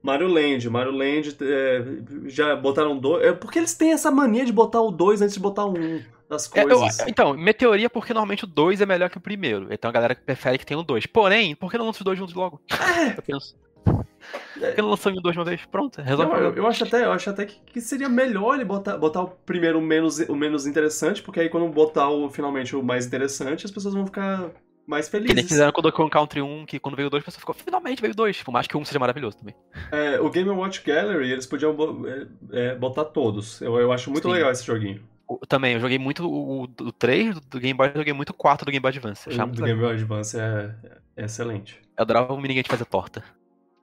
Mario 0.01 0.27
Land, 0.27 0.69
Mario 0.69 0.91
Land 0.91 1.37
é, 1.41 1.83
já 2.25 2.55
botaram 2.55 2.97
dois. 2.97 3.25
É 3.25 3.33
porque 3.33 3.59
eles 3.59 3.75
têm 3.75 3.91
essa 3.91 4.09
mania 4.09 4.43
de 4.43 4.53
botar 4.53 4.81
o 4.81 4.89
2 4.89 5.21
antes 5.21 5.35
de 5.35 5.39
botar 5.39 5.65
o 5.65 5.77
1. 5.77 5.81
Um 5.81 6.16
das 6.29 6.47
coisas. 6.47 6.99
É, 6.99 7.03
eu, 7.03 7.07
então, 7.07 7.33
minha 7.33 7.53
teoria 7.53 7.85
é 7.85 7.89
porque 7.89 8.13
normalmente 8.13 8.43
o 8.43 8.47
2 8.47 8.81
é 8.81 8.85
melhor 8.85 9.09
que 9.09 9.17
o 9.17 9.21
primeiro. 9.21 9.67
Então 9.71 9.89
a 9.89 9.91
galera 9.91 10.15
prefere 10.15 10.57
que 10.57 10.65
tenha 10.65 10.79
o 10.79 10.83
2. 10.83 11.05
Porém, 11.07 11.55
por 11.55 11.71
que 11.71 11.77
não 11.77 11.85
lança 11.85 11.99
os 11.99 12.05
dois 12.05 12.17
juntos 12.17 12.35
logo? 12.35 12.61
É. 12.71 13.11
Eu 13.17 13.23
penso. 13.23 13.55
Por 13.85 14.75
que 14.75 14.81
não 14.81 14.89
lançou 14.89 15.11
em 15.11 15.21
dois 15.21 15.35
uma 15.37 15.45
vez? 15.45 15.63
Pronto, 15.65 16.01
resolve. 16.01 16.31
Eu, 16.33 16.43
eu, 16.45 16.55
eu 16.55 16.67
acho 16.67 16.83
até, 16.83 17.05
eu 17.05 17.11
acho 17.11 17.29
até 17.29 17.45
que, 17.45 17.59
que, 17.61 17.79
seria 17.79 18.09
melhor 18.09 18.55
ele 18.55 18.65
botar, 18.65 18.97
botar 18.97 19.21
o 19.21 19.27
primeiro 19.27 19.79
menos, 19.81 20.19
o 20.19 20.35
menos 20.35 20.67
interessante, 20.67 21.21
porque 21.21 21.39
aí 21.39 21.49
quando 21.49 21.67
botar 21.69 22.09
o, 22.09 22.29
finalmente 22.29 22.75
o 22.75 22.83
mais 22.83 23.05
interessante, 23.05 23.65
as 23.65 23.71
pessoas 23.71 23.93
vão 23.93 24.05
ficar 24.05 24.49
mais 24.85 25.07
felizes. 25.07 25.29
Que 25.29 25.35
nem 25.35 25.47
fizeram 25.47 25.71
com 25.71 25.81
o 25.81 26.09
Country 26.09 26.41
1, 26.41 26.65
que 26.65 26.79
quando 26.79 26.95
veio 26.95 27.07
o 27.07 27.11
2, 27.11 27.21
a 27.21 27.25
pessoa 27.25 27.39
ficou, 27.39 27.53
finalmente 27.53 28.01
veio 28.01 28.15
2. 28.15 28.43
Por 28.43 28.51
mais 28.51 28.67
que 28.67 28.75
1 28.75 28.85
seja 28.85 28.99
maravilhoso 28.99 29.37
também. 29.37 29.55
É, 29.91 30.19
o 30.19 30.29
Game 30.29 30.49
Watch 30.49 30.81
Gallery, 30.83 31.31
eles 31.31 31.45
podiam 31.45 31.75
é, 32.05 32.27
é, 32.51 32.75
botar 32.75 33.05
todos. 33.05 33.61
Eu, 33.61 33.77
eu 33.77 33.91
acho 33.91 34.09
muito 34.09 34.27
Sim. 34.27 34.33
legal 34.33 34.51
esse 34.51 34.65
joguinho. 34.65 35.01
Também, 35.47 35.73
eu 35.73 35.79
joguei 35.79 35.99
muito 35.99 36.29
o, 36.29 36.63
o 36.63 36.91
3 36.91 37.39
do 37.41 37.59
Game 37.59 37.73
Boy, 37.73 37.89
eu 37.89 37.97
joguei 37.97 38.13
muito 38.13 38.29
o 38.29 38.33
4 38.33 38.65
do 38.65 38.71
Game 38.71 38.81
Boy 38.81 38.89
Advance. 38.89 39.29
O 39.29 39.45
do 39.47 39.63
Game 39.63 39.79
Boy 39.79 39.93
Advance 39.93 40.39
é, 40.39 40.73
é 41.15 41.25
excelente. 41.25 41.81
Eu 41.97 42.03
adorava 42.03 42.33
o 42.33 42.37
minigame 42.37 42.63
de 42.63 42.69
fazer 42.69 42.85
torta. 42.85 43.23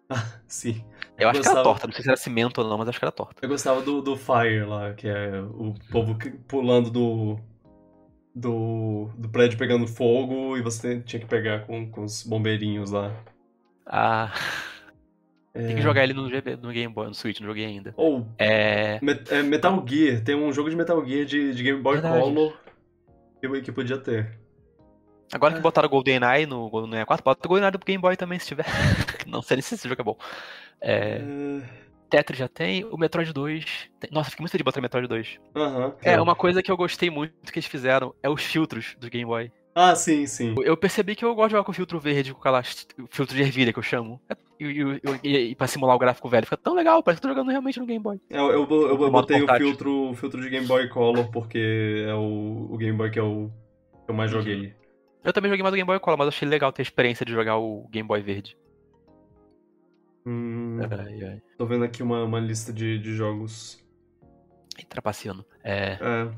Ah, 0.09 0.25
sim. 0.47 0.85
Eu, 1.19 1.25
eu 1.25 1.29
acho 1.29 1.39
gostava... 1.39 1.57
que 1.57 1.61
era 1.61 1.63
torta, 1.63 1.87
não 1.87 1.95
sei 1.95 2.03
se 2.03 2.09
era 2.09 2.17
cimento 2.17 2.61
ou 2.61 2.69
não, 2.69 2.79
mas 2.79 2.89
acho 2.89 2.99
que 2.99 3.05
era 3.05 3.13
torta. 3.13 3.37
Eu 3.43 3.49
gostava 3.49 3.83
do, 3.83 4.01
do 4.01 4.17
Fire 4.17 4.65
lá, 4.65 4.93
que 4.95 5.09
é 5.09 5.41
o 5.41 5.75
povo 5.91 6.17
pulando 6.49 6.91
do, 6.91 7.39
do, 8.35 9.11
do 9.17 9.29
prédio 9.29 9.59
pegando 9.59 9.87
fogo 9.87 10.57
e 10.57 10.63
você 10.63 11.01
tinha 11.01 11.21
que 11.21 11.27
pegar 11.27 11.67
com, 11.67 11.91
com 11.91 12.05
os 12.05 12.23
bombeirinhos 12.23 12.91
lá. 12.91 13.13
Ah. 13.87 14.33
É... 15.55 15.67
Tem 15.69 15.77
que 15.77 15.83
jogar 15.83 16.03
ele 16.03 16.13
no, 16.13 16.23
no, 16.23 16.73
Game 16.73 16.93
Boy, 16.93 17.07
no 17.07 17.15
Switch, 17.15 17.39
não 17.41 17.47
joguei 17.47 17.65
ainda. 17.65 17.95
Ou 17.97 18.27
é... 18.39 18.99
é... 19.31 19.43
Metal 19.43 19.85
Gear, 19.87 20.21
tem 20.23 20.35
um 20.35 20.53
jogo 20.53 20.69
de 20.69 20.77
Metal 20.77 21.05
Gear 21.07 21.25
de, 21.25 21.55
de 21.55 21.63
Game 21.63 21.81
Boy 21.81 21.95
Verdade. 21.95 22.21
Color 22.21 22.55
que, 23.41 23.63
que 23.63 23.73
podia 23.73 23.99
ter. 23.99 24.39
Agora 25.33 25.53
que 25.53 25.59
é. 25.59 25.63
botaram 25.63 25.87
o 25.87 25.91
GoldenEye 25.91 26.47
no, 26.47 26.69
no 26.69 26.87
64, 26.87 27.25
bota 27.25 27.47
o 27.47 27.49
GoldenEye 27.49 27.73
do 27.73 27.79
Game 27.79 28.01
Boy 28.01 28.17
também, 28.17 28.39
se 28.39 28.49
tiver. 28.49 28.67
não 29.27 29.43
sei 29.43 29.61
se 29.63 29.75
esse 29.75 29.89
jogo 29.89 30.01
é 30.01 30.05
bom. 30.05 30.17
É... 30.81 31.21
é... 31.21 31.85
Tetris 32.11 32.39
já 32.39 32.49
tem, 32.49 32.85
o 32.85 32.97
Metroid 32.97 33.33
2. 33.33 33.91
Tem... 33.99 34.11
Nossa, 34.13 34.31
fiquei 34.31 34.43
muito 34.43 34.53
feliz 34.53 34.61
de 34.61 34.65
botar 34.65 34.79
o 34.79 34.83
Metroid 34.83 35.09
2. 35.09 35.41
Uhum, 35.57 35.93
é, 36.03 36.21
uma 36.21 36.37
coisa 36.37 36.63
que 36.63 36.71
eu 36.71 36.77
gostei 36.77 37.11
muito 37.11 37.53
que 37.53 37.59
eles 37.59 37.67
fizeram 37.67 38.15
é 38.23 38.29
os 38.29 38.43
filtros 38.43 38.97
do 39.01 39.11
Game 39.11 39.25
Boy. 39.25 39.51
Ah, 39.75 39.97
sim, 39.97 40.25
sim. 40.27 40.55
Eu 40.63 40.77
percebi 40.77 41.17
que 41.17 41.25
eu 41.25 41.35
gosto 41.35 41.49
de 41.49 41.53
jogar 41.53 41.65
com 41.65 41.73
filtro 41.73 41.99
verde, 41.99 42.33
com 42.33 42.39
aquela 42.39 42.63
filtro 42.63 43.35
de 43.35 43.43
ervilha 43.43 43.73
que 43.73 43.79
eu 43.79 43.83
chamo. 43.83 44.21
E, 44.61 44.65
e, 44.65 45.01
e, 45.25 45.37
e 45.51 45.55
pra 45.57 45.67
simular 45.67 45.97
o 45.97 45.99
gráfico 45.99 46.29
velho. 46.29 46.47
Fica 46.47 46.57
tão 46.57 46.75
legal, 46.75 47.03
parece 47.03 47.21
que 47.21 47.27
eu 47.27 47.31
tô 47.31 47.35
jogando 47.35 47.51
realmente 47.51 47.81
no 47.81 47.87
Game 47.87 48.03
Boy. 48.03 48.21
É, 48.31 48.39
eu, 48.39 48.51
eu, 48.53 48.69
eu, 48.71 49.03
eu 49.03 49.11
botei 49.11 49.43
o 49.43 49.57
filtro, 49.57 50.11
o 50.11 50.15
filtro 50.15 50.41
de 50.41 50.49
Game 50.49 50.67
Boy 50.67 50.89
Color 50.89 51.29
porque 51.31 52.05
é 52.07 52.15
o, 52.15 52.69
o 52.71 52.77
Game 52.77 52.97
Boy 52.97 53.11
que 53.11 53.19
eu, 53.19 53.51
que 54.05 54.11
eu 54.11 54.15
mais 54.15 54.31
joguei. 54.31 54.73
Eu 55.25 55.33
também 55.33 55.51
joguei 55.51 55.63
mais 55.63 55.73
o 55.73 55.77
Game 55.77 55.87
Boy 55.87 55.99
Color, 55.99 56.19
mas 56.19 56.29
achei 56.29 56.47
legal 56.47 56.73
ter 56.73 56.83
a 56.83 56.85
experiência 56.85 57.27
de 57.27 57.33
jogar 57.33 57.59
o 57.59 57.89
Game 57.91 58.07
Boy 58.07 58.23
verde. 58.23 58.57
Hum, 60.25 60.79
ai, 60.81 61.25
ai. 61.25 61.43
Tô 61.59 61.67
vendo 61.67 61.85
aqui 61.85 62.03
uma, 62.03 62.23
uma 62.23 62.39
lista 62.39 62.73
de, 62.73 62.99
de 62.99 63.13
jogos. 63.15 63.83
Trapaceando. 64.89 65.45
É. 65.63 65.99
É. 66.01 66.31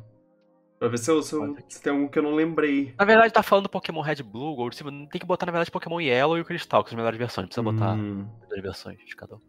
Pra 0.78 0.88
ver 0.88 0.98
se, 0.98 1.10
eu, 1.10 1.22
se, 1.22 1.34
eu, 1.34 1.56
se, 1.68 1.82
tem 1.82 1.92
algum 1.92 2.06
que 2.06 2.18
eu 2.18 2.22
não 2.22 2.34
lembrei. 2.34 2.94
Na 2.98 3.04
verdade, 3.04 3.32
tá 3.32 3.42
falando 3.42 3.68
Pokémon 3.68 4.02
Red 4.02 4.22
Blue, 4.22 4.54
Gold 4.54 4.76
Silver. 4.76 4.92
Tem 5.08 5.20
que 5.20 5.26
botar, 5.26 5.46
na 5.46 5.52
verdade, 5.52 5.70
Pokémon 5.70 6.00
Yellow 6.00 6.36
e 6.36 6.42
o 6.42 6.44
Cristal, 6.44 6.84
que 6.84 6.90
são 6.90 6.96
as 6.96 6.98
melhores 6.98 7.18
versões. 7.18 7.46
Precisa 7.46 7.62
botar 7.62 7.94
hum. 7.94 8.28
as 8.54 8.62
versões 8.62 8.98
de 8.98 9.16
cada 9.16 9.36
um. 9.36 9.40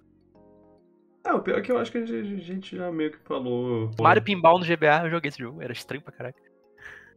É, 1.25 1.33
o 1.33 1.41
pior 1.41 1.59
é 1.59 1.61
que 1.61 1.69
eu 1.69 1.77
acho 1.77 1.91
que 1.91 1.97
a 1.97 2.05
gente 2.05 2.77
já 2.77 2.89
meio 2.89 3.11
que 3.11 3.19
falou. 3.19 3.91
Mario 3.99 4.23
Pinball 4.23 4.59
no 4.59 4.65
GBA, 4.65 5.03
eu 5.03 5.09
joguei 5.09 5.27
esse 5.27 5.39
jogo, 5.39 5.61
era 5.61 5.73
estranho 5.73 6.01
pra 6.01 6.13
caralho. 6.13 6.35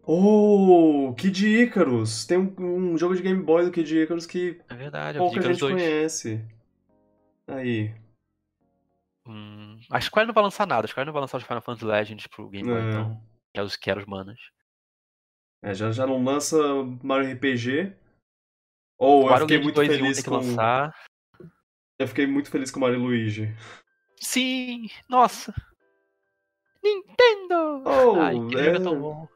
Oh, 0.05 1.15
Kid 1.17 1.47
Icarus! 1.47 2.27
Tem 2.27 2.37
um, 2.37 2.53
um 2.59 2.99
jogo 2.99 3.15
de 3.15 3.23
Game 3.23 3.41
Boy 3.41 3.67
do 3.67 3.71
Kid 3.71 3.97
Icarus 3.97 4.27
que 4.27 4.61
é 4.69 4.75
verdade, 4.75 5.19
pouca 5.19 5.41
gente 5.41 5.61
2. 5.61 5.73
conhece. 5.73 6.45
Aí. 7.47 7.95
Hum, 9.29 9.79
a 9.89 10.01
Square 10.01 10.27
não 10.27 10.35
vai 10.35 10.43
lançar 10.43 10.67
nada. 10.67 10.87
A 10.87 10.89
Square 10.89 11.07
não 11.07 11.13
vai 11.13 11.21
lançar 11.21 11.39
os 11.39 11.45
Final 11.45 11.63
Fantasy 11.63 11.85
Legends 11.85 12.27
pro 12.27 12.49
Game 12.49 12.69
Boy, 12.69 12.81
é. 12.81 12.89
então. 12.89 13.30
Que 13.53 13.61
é 13.61 13.63
os, 13.63 13.77
que 13.77 13.93
os 13.93 14.07
manas. 14.07 14.39
É, 15.63 15.75
já, 15.75 15.91
já 15.91 16.07
não 16.07 16.23
lança 16.23 16.57
Mario 17.03 17.33
RPG. 17.35 17.93
Ou 18.99 19.25
oh, 19.25 19.31
eu 19.31 19.39
fiquei 19.41 19.61
muito 19.61 19.81
feliz 19.81 20.23
com... 20.23 20.37
Lançar. 20.37 20.95
Eu 21.99 22.09
fiquei 22.09 22.27
muito 22.27 22.51
feliz 22.51 22.71
com 22.71 22.79
o 22.79 22.83
Mario 22.83 23.01
Luigi. 23.01 23.55
Sim! 24.19 24.89
Nossa! 25.09 25.55
Nintendo! 26.83 27.83
Oh, 27.85 28.21
Ai, 28.21 28.35
que 28.49 28.57
é... 28.57 28.65
jogo 28.65 28.85
tão 28.85 29.01
bom. 29.01 29.29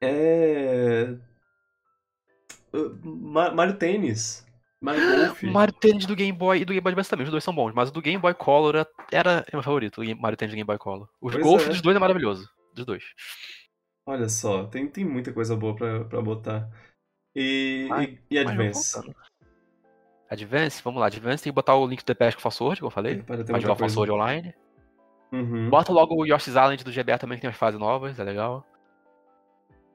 É... 0.00 1.16
Uh, 2.72 2.98
Mario 3.04 3.76
Tênis. 3.76 4.44
Mario 4.80 5.26
Golf. 5.26 5.42
Mario 5.46 5.74
Tennis 5.74 6.06
do 6.06 6.16
Game 6.16 6.36
Boy 6.36 6.60
e 6.60 6.64
do 6.64 6.72
Game 6.72 6.80
Boy 6.80 6.90
Advance 6.90 7.10
também, 7.10 7.24
os 7.24 7.30
dois 7.30 7.44
são 7.44 7.54
bons, 7.54 7.72
mas 7.72 7.90
o 7.90 7.92
do 7.92 8.02
Game 8.02 8.20
Boy 8.20 8.34
Color 8.34 8.86
era 9.12 9.46
meu 9.52 9.62
favorito, 9.62 10.02
o 10.02 10.20
Mario 10.20 10.36
Tennis 10.36 10.52
do 10.52 10.56
Game 10.56 10.66
Boy 10.66 10.78
Color. 10.78 11.08
O 11.20 11.30
pois 11.30 11.42
Golf 11.42 11.66
é. 11.66 11.68
dos 11.68 11.80
dois 11.80 11.96
é 11.96 12.00
maravilhoso, 12.00 12.50
dos 12.74 12.84
dois. 12.84 13.04
Olha 14.06 14.28
só, 14.28 14.64
tem, 14.64 14.88
tem 14.88 15.04
muita 15.04 15.32
coisa 15.32 15.54
boa 15.54 15.74
pra, 15.76 16.04
pra 16.04 16.20
botar. 16.20 16.68
E, 17.34 17.88
e, 18.00 18.34
e 18.34 18.38
Advance? 18.38 19.00
Advance, 20.28 20.82
vamos 20.82 21.00
lá, 21.00 21.06
Advance 21.06 21.44
tem 21.44 21.52
que 21.52 21.54
botar 21.54 21.76
o 21.76 21.86
link 21.86 22.02
do 22.02 22.06
The 22.06 22.14
Past 22.14 22.40
Sword, 22.50 22.80
que 22.80 22.86
eu 22.86 22.90
falei, 22.90 23.22
pra 23.22 23.60
jogar 23.60 23.84
o 23.84 23.88
Sword 23.88 24.12
online. 24.12 24.54
Uhum. 25.30 25.70
Bota 25.70 25.92
logo 25.92 26.14
o 26.14 26.26
Yoshi's 26.26 26.54
Island 26.54 26.84
do 26.84 26.92
GBA 26.92 27.18
também, 27.18 27.36
que 27.36 27.42
tem 27.42 27.48
umas 27.48 27.58
fases 27.58 27.78
novas, 27.78 28.18
é 28.18 28.24
legal. 28.24 28.66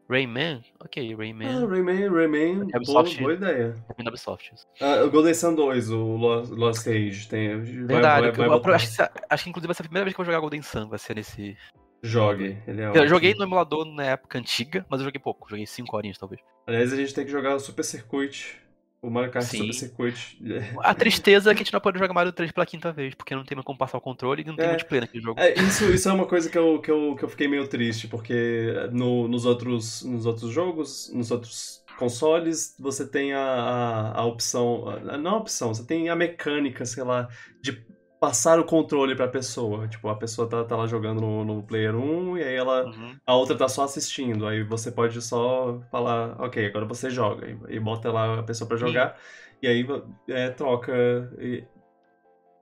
Rayman? 0.10 0.64
Ok, 0.80 1.16
Rayman. 1.16 1.48
Ah, 1.48 1.68
Rayman, 1.68 2.10
Rayman, 2.10 2.62
Ubisoft, 2.76 3.18
boa, 3.20 3.36
boa 3.36 3.50
ideia. 3.50 3.76
Rayman 3.90 4.08
Ubisoft. 4.08 4.52
Ah, 4.80 5.04
o 5.04 5.12
Golden 5.12 5.34
Sun 5.34 5.56
2, 5.56 5.92
o 5.92 6.16
Lost, 6.16 6.52
Lost 6.52 6.88
Age, 6.88 7.28
tem... 7.28 7.60
Verdade, 7.62 8.32
vai, 8.32 8.48
vai, 8.48 8.60
vai 8.60 8.76
acho, 8.76 8.96
que, 8.96 9.10
acho 9.30 9.44
que 9.44 9.50
inclusive 9.50 9.68
vai 9.68 9.76
ser 9.76 9.82
a 9.82 9.86
primeira 9.86 10.06
vez 10.06 10.16
que 10.16 10.22
eu 10.22 10.26
vou 10.26 10.32
jogar 10.32 10.40
Golden 10.40 10.62
Sun, 10.62 10.88
vai 10.88 10.98
ser 10.98 11.16
nesse... 11.16 11.58
Jogue, 12.02 12.58
ele 12.68 12.82
é 12.82 12.92
Eu 12.96 13.08
joguei 13.08 13.34
no 13.34 13.44
emulador 13.44 13.86
na 13.86 14.04
época 14.04 14.38
antiga, 14.38 14.86
mas 14.90 15.00
eu 15.00 15.06
joguei 15.06 15.20
pouco, 15.20 15.50
joguei 15.50 15.66
5 15.66 15.96
horinhas 15.96 16.18
talvez. 16.18 16.42
Aliás, 16.66 16.94
a 16.94 16.96
gente 16.96 17.14
tem 17.14 17.26
que 17.26 17.32
jogar 17.32 17.56
o 17.56 17.60
Super 17.60 17.84
Circuit 17.84 18.58
o 19.02 19.10
Mario 19.10 19.32
Kart 19.32 19.46
Sim. 19.46 19.72
Super 19.72 19.74
Circuit. 19.74 20.38
A 20.80 20.94
tristeza 20.96 21.52
é 21.52 21.54
que 21.54 21.62
a 21.62 21.64
gente 21.64 21.74
não 21.74 21.80
pode 21.80 22.00
jogar 22.00 22.14
Mario 22.14 22.32
3 22.32 22.52
pela 22.52 22.66
quinta 22.66 22.92
vez, 22.92 23.14
porque 23.14 23.36
não 23.36 23.44
tem 23.44 23.56
mais 23.56 23.66
como 23.66 23.78
passar 23.78 23.98
o 23.98 24.02
controle 24.02 24.42
e 24.42 24.46
não 24.46 24.56
tem 24.56 24.66
é, 24.66 24.70
multiplayer 24.70 25.04
naquele 25.04 25.24
jogo. 25.24 25.40
É, 25.40 25.54
isso, 25.54 25.86
isso 25.86 26.10
é 26.10 26.14
uma 26.14 26.26
coisa 26.26 26.50
que 26.50 26.58
eu, 26.58 26.80
que 26.82 26.90
eu, 26.90 27.16
que 27.16 27.24
eu 27.24 27.30
fiquei 27.30 27.48
meio 27.48 27.68
triste, 27.68 28.08
porque 28.08 28.74
no, 28.92 29.28
nos, 29.28 29.46
outros, 29.46 30.04
nos 30.04 30.26
outros 30.26 30.52
jogos, 30.52 31.12
nos 31.14 31.30
outros 31.30 31.84
consoles, 31.98 32.76
você 32.80 33.08
tem 33.08 33.34
a, 33.34 33.40
a, 33.40 34.20
a 34.20 34.26
opção. 34.26 34.86
Não 35.20 35.36
a 35.36 35.38
opção, 35.38 35.74
você 35.74 35.86
tem 35.86 36.10
a 36.10 36.16
mecânica, 36.16 36.86
sei 36.86 37.04
lá, 37.04 37.30
de 37.62 37.86
passar 38.20 38.60
o 38.60 38.66
controle 38.66 39.16
pra 39.16 39.28
pessoa. 39.28 39.88
Tipo, 39.88 40.10
a 40.10 40.16
pessoa 40.16 40.50
tá, 40.50 40.64
tá 40.64 40.76
lá 40.76 40.88
jogando 40.88 41.22
no, 41.22 41.44
no 41.44 41.64
Player 41.64 41.96
1 41.96 42.38
e 42.38 42.44
aí 42.44 42.56
ela. 42.56 42.86
Uhum. 42.86 43.16
A 43.26 43.36
outra 43.36 43.58
tá 43.58 43.68
só 43.68 43.84
assistindo. 43.84 44.48
Aí 44.48 44.64
você 44.64 44.92
pode 44.92 45.22
só 45.22 45.80
falar, 45.92 46.40
ok, 46.42 46.66
agora 46.66 46.86
você 46.86 47.10
joga. 47.10 47.48
E, 47.48 47.76
e 47.76 47.80
bota 47.80 48.12
lá 48.12 48.40
a 48.40 48.44
pessoa 48.44 48.68
pra 48.68 48.78
jogar. 48.78 49.16
Sim. 49.16 49.58
E 49.62 49.68
aí 49.68 49.88
é, 50.30 50.50
troca. 50.50 50.94
E, 51.40 51.64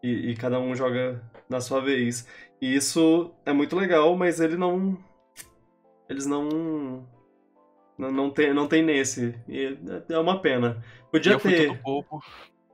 e, 0.03 0.31
e, 0.31 0.35
cada 0.35 0.59
um 0.59 0.75
joga 0.75 1.21
na 1.49 1.59
sua 1.59 1.81
vez. 1.81 2.27
E 2.61 2.75
isso 2.75 3.31
é 3.45 3.51
muito 3.51 3.75
legal, 3.75 4.15
mas 4.15 4.39
ele 4.39 4.55
não. 4.55 4.97
Eles 6.09 6.25
não. 6.25 7.07
Não, 7.97 8.11
não, 8.11 8.29
tem, 8.29 8.53
não 8.53 8.67
tem 8.67 8.83
nesse. 8.83 9.39
E 9.47 9.77
é 10.09 10.19
uma 10.19 10.41
pena. 10.41 10.83
Podia 11.11 11.39
ter. 11.39 11.81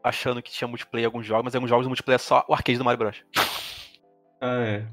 Achando 0.03 0.41
que 0.41 0.51
tinha 0.51 0.67
multiplayer 0.67 1.03
em 1.03 1.07
alguns 1.07 1.25
jogos, 1.25 1.45
mas 1.45 1.53
em 1.53 1.57
alguns 1.57 1.69
jogos 1.69 1.85
o 1.85 1.89
multiplayer 1.89 2.15
é 2.15 2.23
só 2.23 2.45
o 2.47 2.53
arcade 2.53 2.77
do 2.77 2.83
Mario 2.83 2.99
Bros. 2.99 3.23
Ah, 4.41 4.63
é. 4.63 4.85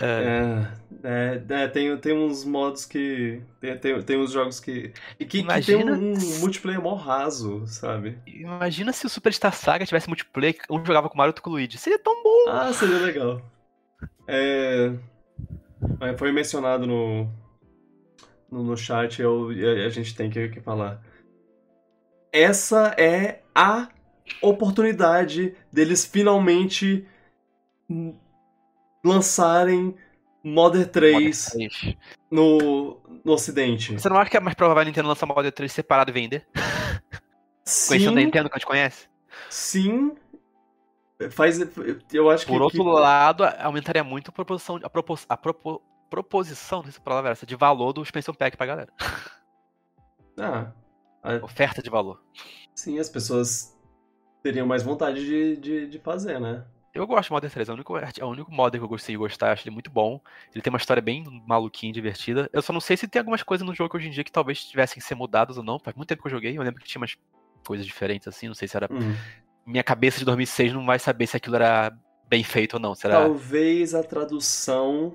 É, 0.00 0.64
é, 1.04 1.42
é, 1.52 1.62
é 1.64 1.68
tem, 1.68 1.94
tem 1.98 2.12
uns 2.14 2.44
modos 2.44 2.86
que. 2.86 3.42
Tem, 3.60 3.76
tem, 3.76 4.02
tem 4.02 4.18
uns 4.18 4.32
jogos 4.32 4.58
que. 4.58 4.92
que, 5.18 5.26
que 5.26 5.62
tem 5.66 5.76
um, 5.76 6.14
um, 6.14 6.38
multiplayer 6.40 6.80
mó 6.80 6.94
raso, 6.94 7.66
sabe? 7.66 8.18
Imagina 8.26 8.92
se 8.92 9.04
o 9.04 9.10
Superstar 9.10 9.52
Saga 9.54 9.84
tivesse 9.84 10.08
multiplayer, 10.08 10.56
um 10.70 10.84
jogava 10.84 11.08
com 11.08 11.14
o 11.14 11.18
Mario 11.18 11.28
e 11.28 11.32
outro 11.32 11.42
com 11.42 11.50
o 11.50 11.52
Luigi. 11.52 11.76
Seria 11.76 11.98
tão 11.98 12.22
bom! 12.22 12.48
Ah, 12.48 12.72
seria 12.72 12.98
legal. 12.98 13.42
É. 14.26 14.92
Foi 16.16 16.32
mencionado 16.32 16.86
no. 16.86 17.28
No, 18.50 18.64
no 18.64 18.76
chat, 18.76 19.20
eu, 19.20 19.50
a, 19.50 19.86
a 19.86 19.88
gente 19.90 20.14
tem 20.14 20.30
que, 20.30 20.48
que 20.48 20.60
falar. 20.60 21.00
Essa 22.32 22.94
é 22.98 23.42
a 23.54 23.88
oportunidade 24.42 25.54
deles 25.72 26.04
finalmente 26.04 27.06
lançarem 29.04 29.94
Modern 30.42 30.88
3, 30.88 31.48
Modern 31.52 31.70
3. 31.70 31.96
No, 32.30 33.00
no 33.24 33.32
ocidente. 33.32 33.94
Você 33.94 34.08
não 34.08 34.16
acha 34.16 34.30
que 34.30 34.36
é 34.36 34.40
mais 34.40 34.54
provável 34.54 34.82
a 34.82 34.84
Nintendo 34.84 35.08
lançar 35.08 35.26
Modern 35.26 35.52
3 35.52 35.70
separado 35.70 36.10
e 36.10 36.14
vender? 36.14 36.46
Sim. 37.64 37.88
Conhecendo 37.88 38.18
a 38.18 38.22
Nintendo 38.22 38.48
que 38.48 38.56
a 38.56 38.58
gente 38.58 38.66
conhece? 38.66 39.08
Sim. 39.48 40.12
Faz, 41.30 41.58
eu 42.12 42.30
acho 42.30 42.46
Por 42.46 42.56
que, 42.56 42.62
outro 42.62 42.82
que... 42.82 42.90
lado, 42.90 43.44
aumentaria 43.58 44.02
muito 44.02 44.30
a 44.30 44.32
proposição, 44.32 44.80
a, 44.82 44.88
propos, 44.88 45.26
a 45.28 45.36
propo, 45.36 45.82
proposição, 46.08 46.78
não 46.78 46.84
sei 46.84 46.92
se 46.92 46.98
a 46.98 47.02
palavra 47.02 47.30
é 47.30 47.32
essa, 47.32 47.44
de 47.44 47.54
valor 47.54 47.92
do 47.92 48.02
expansion 48.02 48.34
pack 48.34 48.56
pra 48.56 48.66
galera. 48.66 48.92
Ah. 50.38 50.72
A... 51.22 51.44
Oferta 51.44 51.82
de 51.82 51.90
valor. 51.90 52.22
Sim, 52.74 52.98
as 52.98 53.10
pessoas 53.10 53.78
teriam 54.42 54.66
mais 54.66 54.82
vontade 54.82 55.24
de, 55.24 55.56
de, 55.56 55.86
de 55.86 55.98
fazer, 55.98 56.40
né? 56.40 56.64
Eu 56.92 57.06
gosto 57.06 57.28
de 57.28 57.32
Modern 57.32 57.52
3, 57.52 57.68
é 57.68 57.72
o 57.72 57.74
único, 57.74 57.96
é 57.96 58.24
o 58.24 58.28
único 58.28 58.52
modder 58.52 58.80
que 58.80 58.84
eu 58.84 58.88
gostei 58.88 59.14
de 59.14 59.18
gostar, 59.18 59.52
acho 59.52 59.62
ele 59.62 59.72
muito 59.72 59.90
bom. 59.90 60.20
Ele 60.52 60.60
tem 60.60 60.72
uma 60.72 60.78
história 60.78 61.00
bem 61.00 61.24
maluquinha, 61.46 61.92
divertida. 61.92 62.50
Eu 62.52 62.60
só 62.62 62.72
não 62.72 62.80
sei 62.80 62.96
se 62.96 63.06
tem 63.06 63.20
algumas 63.20 63.44
coisas 63.44 63.64
no 63.64 63.72
jogo 63.72 63.96
hoje 63.96 64.08
em 64.08 64.10
dia 64.10 64.24
que 64.24 64.32
talvez 64.32 64.64
tivessem 64.64 65.00
que 65.00 65.06
ser 65.06 65.14
mudadas 65.14 65.56
ou 65.56 65.62
não. 65.62 65.78
Faz 65.78 65.96
muito 65.96 66.08
tempo 66.08 66.22
que 66.22 66.26
eu 66.26 66.32
joguei, 66.32 66.56
eu 66.58 66.62
lembro 66.62 66.82
que 66.82 66.88
tinha 66.88 67.00
umas 67.00 67.16
coisas 67.64 67.86
diferentes 67.86 68.26
assim, 68.26 68.48
não 68.48 68.54
sei 68.54 68.66
se 68.66 68.76
era. 68.76 68.88
Hum. 68.90 69.14
Minha 69.64 69.84
cabeça 69.84 70.18
de 70.18 70.24
2006 70.24 70.72
não 70.72 70.84
vai 70.84 70.98
saber 70.98 71.28
se 71.28 71.36
aquilo 71.36 71.54
era 71.54 71.96
bem 72.28 72.42
feito 72.42 72.74
ou 72.74 72.80
não. 72.80 72.94
Será? 72.94 73.20
Talvez 73.20 73.94
a 73.94 74.02
tradução 74.02 75.12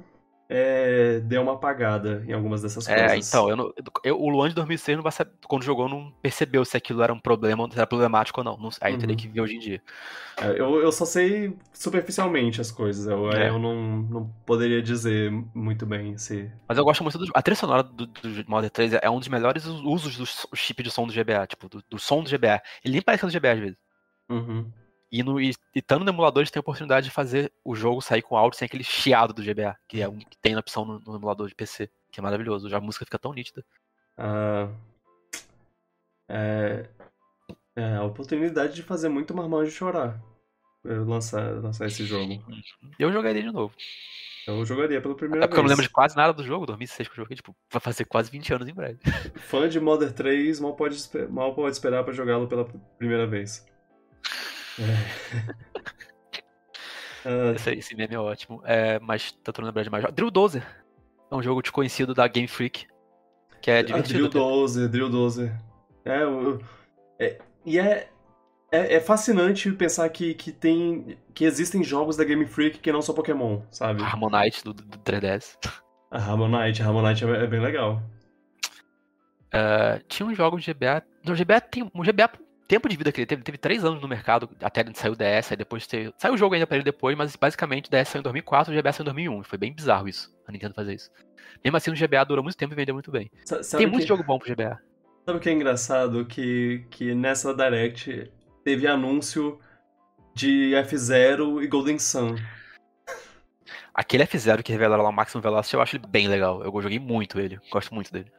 é, 0.47 1.19
deu 1.21 1.41
uma 1.41 1.53
apagada 1.53 2.23
em 2.27 2.33
algumas 2.33 2.61
dessas 2.61 2.87
É, 2.87 3.07
coisas. 3.07 3.27
então, 3.27 3.49
eu 3.49 3.55
não- 3.55 3.73
eu- 4.03 4.19
o 4.21 4.29
Luan 4.29 4.49
de 4.49 4.55
2006 4.55 4.97
não 4.97 5.11
saber, 5.11 5.31
quando 5.47 5.63
jogou 5.63 5.89
não 5.89 6.11
percebeu 6.21 6.63
se 6.63 6.77
aquilo 6.77 7.01
era 7.01 7.11
um 7.13 7.19
problema, 7.19 7.67
se 7.71 7.77
era 7.77 7.87
problemático 7.87 8.39
ou 8.39 8.43
não. 8.43 8.57
Não- 8.57 8.69
aí 8.81 8.97
teria 8.97 9.13
Uhum. 9.13 9.17
que 9.21 9.27
ver 9.27 9.41
hoje 9.41 9.55
em 9.55 9.59
dia. 9.59 9.81
É, 10.39 10.49
eu, 10.51 10.81
eu 10.81 10.91
só 10.91 11.05
sei 11.05 11.57
superficialmente 11.73 12.61
as 12.61 12.71
coisas. 12.71 13.05
Eu, 13.07 13.31
É. 13.31 13.49
eu 13.49 13.57
não, 13.57 13.75
não 14.01 14.33
poderia 14.45 14.81
dizer 14.81 15.31
muito 15.53 15.85
bem 15.85 16.17
se. 16.17 16.51
Mas 16.67 16.77
eu 16.77 16.83
gosto 16.83 17.01
muito 17.03 17.17
do. 17.17 17.31
A 17.33 17.41
trilha 17.41 17.55
sonora 17.55 17.83
do, 17.83 18.05
do 18.05 18.29
Modern 18.47 18.69
3 18.71 18.93
é 18.93 19.09
um 19.09 19.19
dos 19.19 19.27
melhores 19.27 19.65
usos 19.65 20.17
do 20.17 20.25
chip 20.55 20.83
de 20.83 20.91
som 20.91 21.07
do 21.07 21.13
GBA, 21.13 21.47
tipo, 21.47 21.67
do, 21.69 21.83
do 21.89 21.97
som 21.97 22.21
do 22.21 22.29
GBA. 22.29 22.61
Ele 22.83 22.93
nem 22.93 23.01
parece 23.01 23.25
do 23.25 23.31
GBA 23.31 23.51
às 23.53 23.59
vezes. 23.59 23.77
Uhum. 24.29 24.71
E, 25.15 25.23
no, 25.23 25.39
e, 25.39 25.51
e 25.73 25.79
estando 25.79 26.03
no 26.03 26.11
emulador, 26.11 26.41
a 26.41 26.43
gente 26.43 26.51
tem 26.51 26.59
a 26.59 26.61
oportunidade 26.61 27.05
de 27.05 27.11
fazer 27.11 27.49
o 27.63 27.73
jogo 27.73 28.01
sair 28.01 28.21
com 28.21 28.35
áudio 28.35 28.59
sem 28.59 28.65
aquele 28.65 28.83
chiado 28.83 29.33
do 29.33 29.41
GBA, 29.41 29.73
que 29.87 30.01
é 30.01 30.09
um 30.09 30.19
que 30.19 30.37
tem 30.41 30.53
na 30.53 30.59
opção 30.59 30.83
no, 30.83 30.99
no 30.99 31.15
emulador 31.15 31.47
de 31.47 31.55
PC, 31.55 31.89
que 32.11 32.19
é 32.19 32.23
maravilhoso. 32.23 32.69
Já 32.69 32.79
a 32.79 32.81
música 32.81 33.05
fica 33.05 33.17
tão 33.17 33.31
nítida. 33.31 33.63
Ah, 34.17 34.67
é, 36.27 36.89
é 37.77 37.95
a 37.95 38.03
oportunidade 38.03 38.75
de 38.75 38.83
fazer 38.83 39.07
muito 39.07 39.33
marmanjo 39.33 39.71
chorar. 39.71 40.21
Eu 40.83 41.05
lançar, 41.05 41.61
lançar 41.61 41.87
esse 41.87 42.03
jogo. 42.05 42.43
Eu 42.99 43.09
jogaria 43.13 43.41
de 43.41 43.51
novo. 43.53 43.73
Eu 44.45 44.65
jogaria 44.65 45.01
pela 45.01 45.15
primeira 45.15 45.45
É 45.45 45.47
porque 45.47 45.59
eu 45.59 45.63
não 45.63 45.69
vez. 45.69 45.77
lembro 45.77 45.87
de 45.87 45.93
quase 45.93 46.17
nada 46.17 46.33
do 46.33 46.43
jogo, 46.43 46.65
2006 46.65 47.07
que 47.07 47.13
eu 47.13 47.23
joguei, 47.23 47.37
tipo, 47.37 47.55
vai 47.71 47.79
fazer 47.79 48.03
quase 48.03 48.29
20 48.29 48.53
anos 48.53 48.67
em 48.67 48.73
breve. 48.73 48.99
Fã 49.35 49.69
de 49.69 49.79
Modern 49.79 50.11
3 50.11 50.59
mal 50.59 50.75
pode, 50.75 50.97
mal 51.29 51.55
pode 51.55 51.71
esperar 51.71 52.03
pra 52.03 52.13
jogá-lo 52.13 52.49
pela 52.49 52.65
primeira 52.97 53.25
vez. 53.25 53.65
É. 54.79 55.55
Ah, 57.27 57.53
Esse, 57.55 57.71
esse 57.71 57.95
meme 57.95 58.13
é 58.13 58.19
ótimo. 58.19 58.61
É, 58.65 58.99
mas 58.99 59.31
tentando 59.31 59.65
lembrar 59.65 59.81
de 59.81 59.89
mais. 59.89 60.05
Drill 60.13 60.29
Dozer 60.29 60.63
é 61.31 61.35
um 61.35 61.41
jogo 61.41 61.59
desconhecido 61.63 62.13
da 62.13 62.27
Game 62.27 62.47
Freak, 62.47 62.85
que 63.61 63.71
é 63.71 63.79
a 63.79 63.81
Drill 63.81 64.03
divertido. 64.03 64.29
12, 64.29 64.87
Drill 64.87 65.09
12. 65.09 65.51
É, 66.05 66.21
eu- 66.21 66.61
é, 67.17 67.39
e 67.65 67.79
é, 67.79 68.09
é, 68.71 68.95
é 68.97 68.99
fascinante 68.99 69.71
pensar 69.71 70.07
que, 70.09 70.35
que 70.35 70.51
tem. 70.51 71.17
que 71.33 71.45
existem 71.45 71.83
jogos 71.83 72.15
da 72.15 72.23
Game 72.23 72.45
Freak 72.45 72.77
que 72.77 72.91
não 72.91 73.01
são 73.01 73.15
Pokémon, 73.15 73.61
sabe? 73.71 74.03
Harmonite 74.03 74.63
do, 74.63 74.71
do 74.71 74.99
3DS. 74.99 75.57
A 76.11 76.19
Harmonite, 76.19 76.83
a 76.83 76.85
Harmonite 76.85 77.25
é, 77.25 77.43
é 77.43 77.47
bem 77.47 77.59
legal. 77.59 78.03
É, 79.51 79.99
tinha 80.07 80.27
uns 80.27 80.37
jogos 80.37 80.63
de 80.63 80.71
GBA. 80.71 81.01
No 81.25 81.33
GBA 81.33 81.59
tem. 81.61 81.83
O 81.91 82.03
GBA, 82.03 82.29
tempo 82.67 82.87
de 82.89 82.95
vida 82.97 83.11
que 83.11 83.19
ele 83.21 83.25
teve, 83.25 83.39
ele 83.39 83.45
teve 83.45 83.57
3 83.57 83.83
anos 83.85 84.01
no 84.01 84.07
mercado, 84.07 84.49
até 84.61 84.81
ele 84.81 84.93
saiu 84.95 85.13
o 85.13 85.15
DS, 85.15 85.51
aí 85.51 85.57
depois 85.57 85.85
teve, 85.87 86.13
saiu 86.17 86.33
o 86.33 86.37
jogo 86.37 86.53
ainda 86.55 86.65
pra 86.67 86.77
ele 86.77 86.83
depois, 86.83 87.15
mas 87.17 87.35
basicamente 87.35 87.89
DS 87.89 88.09
saiu 88.09 88.19
em 88.19 88.23
2004 88.23 88.73
e 88.73 88.77
o 88.77 88.81
GBA 88.81 88.91
saiu 88.93 89.03
em 89.03 89.05
2001. 89.05 89.43
Foi 89.43 89.57
bem 89.57 89.73
bizarro 89.73 90.07
isso, 90.07 90.33
a 90.47 90.51
Nintendo 90.51 90.73
fazer 90.73 90.93
isso. 90.95 91.09
Mesmo 91.63 91.77
assim, 91.77 91.91
o 91.91 91.95
GBA 91.95 92.23
durou 92.25 92.43
muito 92.43 92.57
tempo 92.57 92.73
e 92.73 92.75
vendeu 92.75 92.93
muito 92.95 93.11
bem. 93.11 93.29
Tem 93.77 93.87
muito 93.87 94.03
que, 94.03 94.07
jogo 94.07 94.23
bom 94.23 94.37
pro 94.39 94.49
GBA. 94.53 94.79
Sabe 95.25 95.37
o 95.37 95.41
que 95.41 95.49
é 95.49 95.53
engraçado? 95.53 96.25
Que, 96.25 96.85
que 96.91 97.15
nessa 97.15 97.53
Direct 97.53 98.31
teve 98.63 98.85
anúncio 98.87 99.59
de 100.35 100.75
F-Zero 100.75 101.63
e 101.63 101.67
Golden 101.67 101.97
Sun. 101.97 102.35
Aquele 103.93 104.25
F0 104.25 104.61
que 104.61 104.71
revelaram 104.73 105.03
lá 105.03 105.09
o 105.09 105.13
Maximum 105.13 105.41
Velocity, 105.41 105.75
eu 105.75 105.81
acho 105.81 105.95
ele 105.95 106.05
bem 106.07 106.27
legal. 106.27 106.61
Eu 106.63 106.81
joguei 106.81 106.99
muito 106.99 107.39
ele, 107.39 107.57
gosto 107.71 107.93
muito 107.95 108.11
dele. 108.11 108.29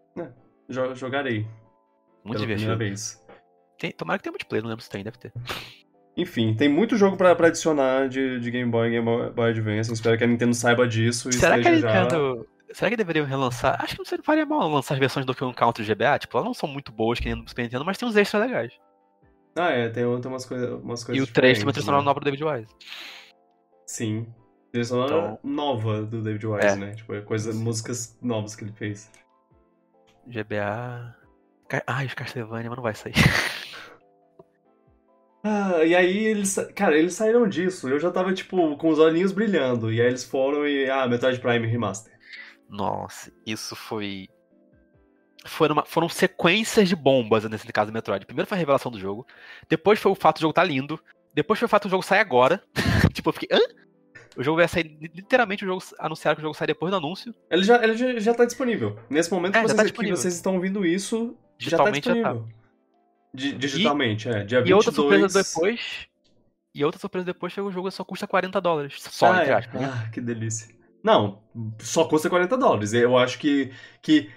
Jo- 0.68 0.94
Jogarei 0.94 1.40
Muito 2.24 2.44
pela 2.44 2.46
primeira 2.46 2.56
divertido. 2.56 2.76
vez. 2.78 3.25
Tem, 3.78 3.90
tomara 3.92 4.18
que 4.18 4.24
tenha 4.24 4.32
multiplayer, 4.32 4.62
não 4.62 4.70
lembro 4.70 4.82
se 4.84 4.90
tem, 4.90 5.04
deve 5.04 5.18
ter. 5.18 5.32
Enfim, 6.16 6.54
tem 6.54 6.68
muito 6.68 6.96
jogo 6.96 7.16
pra, 7.16 7.34
pra 7.36 7.48
adicionar 7.48 8.08
de, 8.08 8.40
de 8.40 8.50
Game 8.50 8.70
Boy 8.70 8.88
e 8.88 8.90
Game 8.92 9.30
Boy 9.32 9.50
Advance. 9.50 9.92
Espero 9.92 10.16
que 10.16 10.24
a 10.24 10.26
Nintendo 10.26 10.54
saiba 10.54 10.88
disso 10.88 11.28
e 11.28 11.32
Será 11.34 11.60
que 11.60 11.68
a 11.68 11.72
esteja 11.72 11.88
já... 11.92 12.02
Nintendo. 12.04 12.46
Será 12.72 12.90
que 12.90 12.96
deveriam 12.96 13.26
relançar? 13.26 13.80
Acho 13.82 13.92
que 13.94 13.98
não 13.98 14.04
seria- 14.06 14.24
faria 14.24 14.46
mal 14.46 14.68
lançar 14.68 14.94
as 14.94 15.00
versões 15.00 15.24
do 15.24 15.28
Donkey 15.32 15.40
Kong 15.44 15.54
Country 15.54 15.84
GBA. 15.84 16.18
Tipo, 16.18 16.36
elas 16.38 16.46
não 16.46 16.54
são 16.54 16.68
muito 16.68 16.90
boas 16.90 17.18
que 17.20 17.26
nem 17.26 17.34
no 17.34 17.46
Super 17.48 17.62
Nintendo, 17.62 17.84
mas 17.84 17.96
tem 17.98 18.08
uns 18.08 18.16
extras 18.16 18.42
legais. 18.42 18.72
Ah, 19.54 19.70
é, 19.70 19.88
tem, 19.88 20.04
tem 20.20 20.30
umas, 20.30 20.44
coisa, 20.46 20.76
umas 20.76 21.04
coisas 21.04 21.26
e 21.26 21.30
o 21.30 21.32
3 21.32 21.58
tem 21.58 21.66
uma 21.66 21.72
trilha 21.72 21.84
sonora 21.84 22.02
né? 22.02 22.06
nova 22.06 22.20
do 22.20 22.24
David 22.24 22.44
Wise. 22.44 22.66
Sim. 23.86 24.26
Trilha 24.72 24.84
sonora 24.84 25.14
Então- 25.14 25.38
nova 25.44 26.02
do 26.02 26.22
David 26.22 26.46
Wise, 26.46 26.66
É. 26.66 26.76
né? 26.76 26.90
Tipo, 26.94 27.14
é 27.14 27.20
coisa, 27.20 27.52
músicas 27.52 28.18
novas 28.22 28.56
que 28.56 28.64
ele 28.64 28.72
fez. 28.72 29.10
GBA. 30.26 31.14
Ai, 31.86 32.06
os 32.06 32.14
Castlevania, 32.14 32.68
mas 32.70 32.76
não 32.76 32.82
vai 32.82 32.94
sair. 32.94 33.12
Ah, 35.48 35.84
e 35.84 35.94
aí 35.94 36.24
eles. 36.26 36.56
Cara, 36.74 36.98
eles 36.98 37.14
saíram 37.14 37.46
disso. 37.48 37.88
Eu 37.88 38.00
já 38.00 38.10
tava, 38.10 38.32
tipo, 38.34 38.76
com 38.76 38.88
os 38.88 38.98
olhinhos 38.98 39.30
brilhando. 39.32 39.92
E 39.92 40.00
aí 40.00 40.06
eles 40.08 40.24
foram 40.24 40.66
e. 40.66 40.90
Ah, 40.90 41.06
Metroid 41.06 41.38
Prime 41.38 41.66
Remaster. 41.66 42.12
Nossa, 42.68 43.32
isso 43.46 43.76
foi. 43.76 44.26
Foram, 45.46 45.74
uma- 45.74 45.84
foram 45.84 46.08
sequências 46.08 46.88
de 46.88 46.96
bombas 46.96 47.44
nesse 47.44 47.66
caso 47.72 47.90
do 47.90 47.94
Metroid. 47.94 48.26
Primeiro 48.26 48.48
foi 48.48 48.56
a 48.56 48.58
revelação 48.58 48.90
do 48.90 48.98
jogo, 48.98 49.24
depois 49.68 50.00
foi 50.00 50.10
o 50.10 50.16
fato 50.16 50.38
do 50.38 50.40
jogo 50.40 50.52
tá 50.52 50.64
lindo, 50.64 50.98
depois 51.32 51.56
foi 51.60 51.66
o 51.66 51.68
fato 51.68 51.84
do 51.86 51.90
jogo 51.90 52.02
sair 52.02 52.18
agora. 52.18 52.60
tipo, 53.14 53.28
eu 53.28 53.32
fiquei. 53.32 53.48
Hã? 53.56 53.60
O 54.36 54.42
jogo 54.42 54.56
vai 54.58 54.66
sair. 54.66 54.98
Literalmente 55.14 55.64
o 55.64 55.68
jogo 55.68 55.82
anunciaram 56.00 56.34
que 56.34 56.40
o 56.40 56.46
jogo 56.46 56.54
sai 56.54 56.66
depois 56.66 56.90
do 56.90 56.96
anúncio. 56.96 57.32
Ele 57.48 57.62
já, 57.62 57.82
ele 57.82 57.96
já, 57.96 58.18
já 58.18 58.34
tá 58.34 58.44
disponível. 58.44 58.98
Nesse 59.08 59.30
momento 59.30 59.54
É, 59.56 59.62
que, 59.62 59.68
já 59.68 59.68
vocês, 59.68 59.76
tá 59.76 59.82
que 59.84 59.88
disponível. 59.90 60.16
vocês 60.16 60.34
estão 60.34 60.54
ouvindo 60.56 60.84
isso, 60.84 61.36
Digitalmente 61.56 62.08
já 62.08 62.14
já 62.16 62.22
tá 62.22 62.28
tá. 62.28 62.32
disponível. 62.34 62.48
Di- 62.48 62.55
digitalmente, 63.36 64.28
é. 64.28 64.44
Dia 64.44 64.62
22... 64.62 64.68
E 64.68 64.74
outra 64.74 64.92
surpresa 64.92 65.42
depois. 65.42 65.80
E 66.74 66.84
outra 66.84 67.00
surpresa 67.00 67.24
depois 67.26 67.54
que 67.54 67.60
o 67.60 67.70
jogo 67.70 67.90
só 67.90 68.04
custa 68.04 68.26
40 68.26 68.60
dólares. 68.60 68.94
Só, 68.98 69.32
ah, 69.32 69.38
entre 69.40 69.50
é. 69.50 69.54
aspas. 69.54 69.80
né? 69.80 69.92
Ah, 69.92 70.08
que 70.10 70.20
delícia. 70.20 70.74
Não, 71.02 71.42
só 71.80 72.04
custa 72.04 72.28
40 72.28 72.56
dólares. 72.56 72.92
Eu 72.92 73.16
acho 73.16 73.38
que, 73.38 73.70
que 74.02 74.30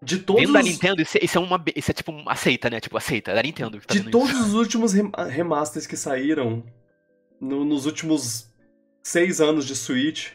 de 0.00 0.18
todos 0.18 0.42
Vindo 0.42 0.52
da. 0.52 0.62
Nintendo, 0.62 1.02
isso, 1.02 1.18
é- 1.18 1.24
isso 1.24 1.38
é 1.38 1.40
uma. 1.40 1.62
Isso 1.74 1.90
é 1.90 1.94
tipo. 1.94 2.12
Aceita, 2.26 2.70
né? 2.70 2.78
Tipo, 2.80 2.96
aceita. 2.96 3.32
É 3.32 3.34
da 3.34 3.42
Nintendo 3.42 3.80
tá 3.80 3.94
De 3.94 4.10
todos 4.10 4.30
isso. 4.30 4.42
os 4.44 4.54
últimos 4.54 4.92
rem- 4.92 5.10
remasters 5.28 5.86
que 5.86 5.96
saíram 5.96 6.62
no- 7.40 7.64
nos 7.64 7.84
últimos 7.86 8.48
seis 9.02 9.40
anos 9.40 9.66
de 9.66 9.74
Switch, 9.74 10.30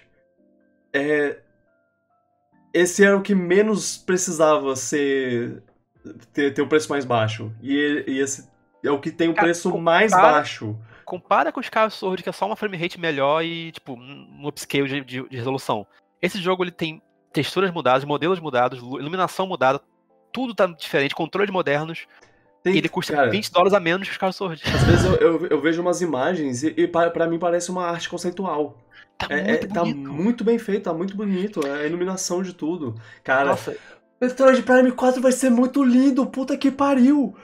é, 0.94 1.40
esse 2.74 3.04
era 3.04 3.18
o 3.18 3.22
que 3.22 3.34
menos 3.34 3.98
precisava 3.98 4.76
ser 4.76 5.64
ter, 6.34 6.54
ter 6.54 6.62
o 6.62 6.68
preço 6.68 6.90
mais 6.90 7.06
baixo. 7.06 7.52
E, 7.62 8.04
e 8.08 8.20
esse 8.20 8.50
é 8.84 8.92
o 8.92 9.00
que 9.00 9.12
tem 9.12 9.30
o 9.30 9.34
Cara, 9.34 9.48
preço 9.48 9.70
compara- 9.72 9.84
mais 10.00 10.12
baixo. 10.12 10.78
Compara 11.06 11.52
com 11.52 11.60
os 11.60 11.66
Skyward 11.66 11.94
Sword, 11.94 12.24
que 12.24 12.30
é 12.30 12.32
só 12.32 12.46
uma 12.46 12.56
frame 12.56 12.78
rate 12.78 13.00
melhor 13.00 13.44
e, 13.44 13.72
tipo, 13.72 13.94
um 13.94 14.48
upscale 14.48 14.88
de, 14.88 15.02
de- 15.02 15.30
de 15.30 15.38
resolução. 15.38 15.86
Esse 16.22 16.40
jogo 16.40 16.64
ele 16.64 16.72
tem 16.72 17.02
texturas 17.34 17.72
mudadas, 17.72 18.04
modelos 18.04 18.40
mudados, 18.40 18.80
lu- 18.82 19.00
iluminação 19.00 19.48
mudada, 19.48 19.80
tudo 20.32 20.54
tá 20.54 20.68
diferente, 20.68 21.16
controles 21.16 21.50
modernos, 21.50 22.06
Tem- 22.64 22.76
e 22.76 22.78
ele 22.78 22.90
custa 22.90 23.14
cara, 23.14 23.30
20 23.30 23.52
dólares 23.52 23.74
a 23.74 23.80
menos 23.80 24.08
que 24.08 24.12
o 24.12 24.14
Skyward 24.14 24.36
Sword. 24.36 24.62
Às 24.66 24.84
vezes 24.84 25.06
eu, 25.06 25.16
eu, 25.16 25.48
eu 25.48 25.62
vejo 25.62 25.82
umas 25.82 26.02
imagens 26.02 26.62
e, 26.64 26.74
e 26.78 26.88
pa- 26.88 27.10
pra 27.10 27.26
mim 27.28 27.40
parece 27.40 27.72
uma 27.72 27.86
arte 27.88 28.08
conceitual. 28.10 28.78
Tá 29.18 29.28
É, 29.32 29.40
é- 29.40 29.44
muito 29.48 29.68
tá 29.70 29.82
bonito. 29.82 30.14
muito 30.14 30.44
bem 30.44 30.60
feito, 30.60 30.84
tá 30.84 30.94
muito 30.94 31.16
bonito. 31.18 31.66
A 31.66 31.86
iluminação 31.86 32.44
de 32.44 32.54
tudo. 32.54 32.96
Cara, 33.24 33.50
Nossa, 33.50 33.76
Metroid 34.20 34.62
Prime 34.64 34.92
4 34.92 35.22
vai 35.22 35.32
ser 35.32 35.50
muito 35.50 35.84
lindo, 35.84 36.26
puta 36.26 36.58
que 36.58 36.70
pariu. 36.70 37.36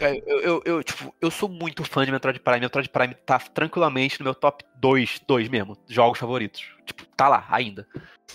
É, 0.00 0.22
eu, 0.26 0.40
eu, 0.40 0.62
eu, 0.64 0.82
tipo, 0.82 1.14
eu 1.20 1.30
sou 1.30 1.48
muito 1.48 1.82
fã 1.84 2.04
de 2.04 2.12
Metroid 2.12 2.38
Prime. 2.40 2.60
Metroid 2.60 2.88
Prime 2.88 3.14
tá 3.14 3.38
tranquilamente 3.38 4.20
no 4.20 4.24
meu 4.24 4.34
top 4.34 4.64
2, 4.76 5.22
2 5.26 5.48
mesmo, 5.48 5.76
jogos 5.88 6.18
favoritos. 6.18 6.62
Tipo, 6.84 7.06
tá 7.16 7.28
lá, 7.28 7.46
ainda. 7.48 7.86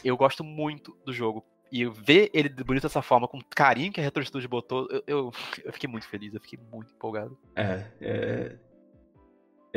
Eu 0.03 0.17
gosto 0.17 0.43
muito 0.43 0.97
do 1.05 1.13
jogo. 1.13 1.45
E 1.71 1.81
eu 1.81 1.91
ver 1.91 2.31
ele 2.33 2.49
bonito 2.49 2.83
dessa 2.83 3.01
forma, 3.01 3.27
com 3.27 3.37
o 3.37 3.45
carinho 3.45 3.91
que 3.91 3.99
a 3.99 4.03
Retro 4.03 4.23
Studios 4.25 4.49
botou, 4.49 4.87
eu, 4.89 5.03
eu, 5.05 5.33
eu 5.65 5.73
fiquei 5.73 5.89
muito 5.89 6.07
feliz, 6.07 6.33
eu 6.33 6.39
fiquei 6.39 6.57
muito 6.71 6.93
empolgado. 6.93 7.37
É, 7.55 7.83
é. 7.99 8.55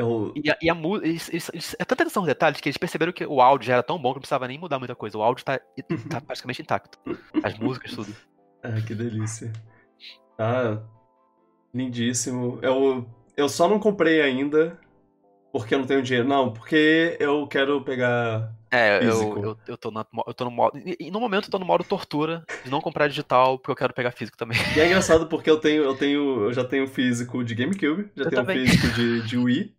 Eu. 0.00 0.32
E 0.34 0.50
a, 0.50 0.56
e 0.62 0.70
a 0.70 0.74
música. 0.74 1.06
É 1.78 1.84
tanta 1.84 2.02
atenção 2.04 2.22
aos 2.22 2.28
detalhes 2.28 2.60
que 2.60 2.68
eles 2.68 2.78
perceberam 2.78 3.12
que 3.12 3.24
o 3.26 3.40
áudio 3.40 3.66
já 3.66 3.74
era 3.74 3.82
tão 3.82 3.98
bom 3.98 4.10
que 4.10 4.16
não 4.16 4.20
precisava 4.20 4.48
nem 4.48 4.58
mudar 4.58 4.78
muita 4.78 4.94
coisa. 4.94 5.18
O 5.18 5.22
áudio 5.22 5.44
tá, 5.44 5.60
tá 6.08 6.20
praticamente 6.22 6.62
intacto. 6.62 6.98
As 7.42 7.58
músicas, 7.58 7.92
tudo. 7.92 8.16
Ah, 8.62 8.80
que 8.80 8.94
delícia. 8.94 9.52
Tá 10.36 10.82
lindíssimo. 11.74 12.58
Eu, 12.62 13.06
eu 13.36 13.48
só 13.48 13.68
não 13.68 13.78
comprei 13.78 14.20
ainda 14.22 14.78
porque 15.52 15.74
eu 15.74 15.78
não 15.80 15.86
tenho 15.86 16.02
dinheiro. 16.02 16.28
Não, 16.28 16.52
porque 16.52 17.16
eu 17.20 17.46
quero 17.48 17.82
pegar 17.84 18.52
É, 18.70 18.98
eu, 18.98 19.00
Físico. 19.12 19.40
eu, 19.42 19.58
eu, 19.66 19.76
tô 19.78 19.90
na, 19.90 20.06
eu 20.26 20.34
tô 20.34 20.44
no 20.44 20.50
modo. 20.50 20.78
E, 20.78 20.96
e 21.00 21.10
no 21.10 21.20
momento 21.20 21.46
eu 21.46 21.50
tô 21.50 21.58
no 21.58 21.66
modo 21.66 21.84
tortura 21.84 22.48
de 22.62 22.70
não 22.70 22.80
comprar 22.80 23.08
digital, 23.08 23.58
porque 23.58 23.72
eu 23.72 23.76
quero 23.76 23.94
pegar 23.94 24.12
físico 24.12 24.36
também. 24.38 24.58
E 24.76 24.80
é 24.80 24.86
engraçado 24.86 25.26
porque 25.28 25.50
eu 25.50 25.58
tenho, 25.58 25.82
eu 25.84 25.96
tenho, 25.96 26.44
eu 26.44 26.52
já 26.52 26.64
tenho 26.64 26.86
físico 26.86 27.42
de 27.44 27.54
GameCube, 27.54 28.10
já 28.16 28.24
Eu 28.24 28.28
tenho 28.28 28.42
também. 28.42 28.66
físico 28.66 28.88
de, 28.90 29.22
de 29.22 29.36
Wii, 29.38 29.74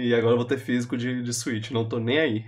e 0.00 0.14
agora 0.14 0.32
eu 0.34 0.36
vou 0.38 0.46
ter 0.46 0.58
físico 0.58 0.96
de, 0.96 1.22
de 1.22 1.32
Switch, 1.34 1.70
não 1.70 1.88
tô 1.88 1.98
nem 1.98 2.18
aí. 2.18 2.44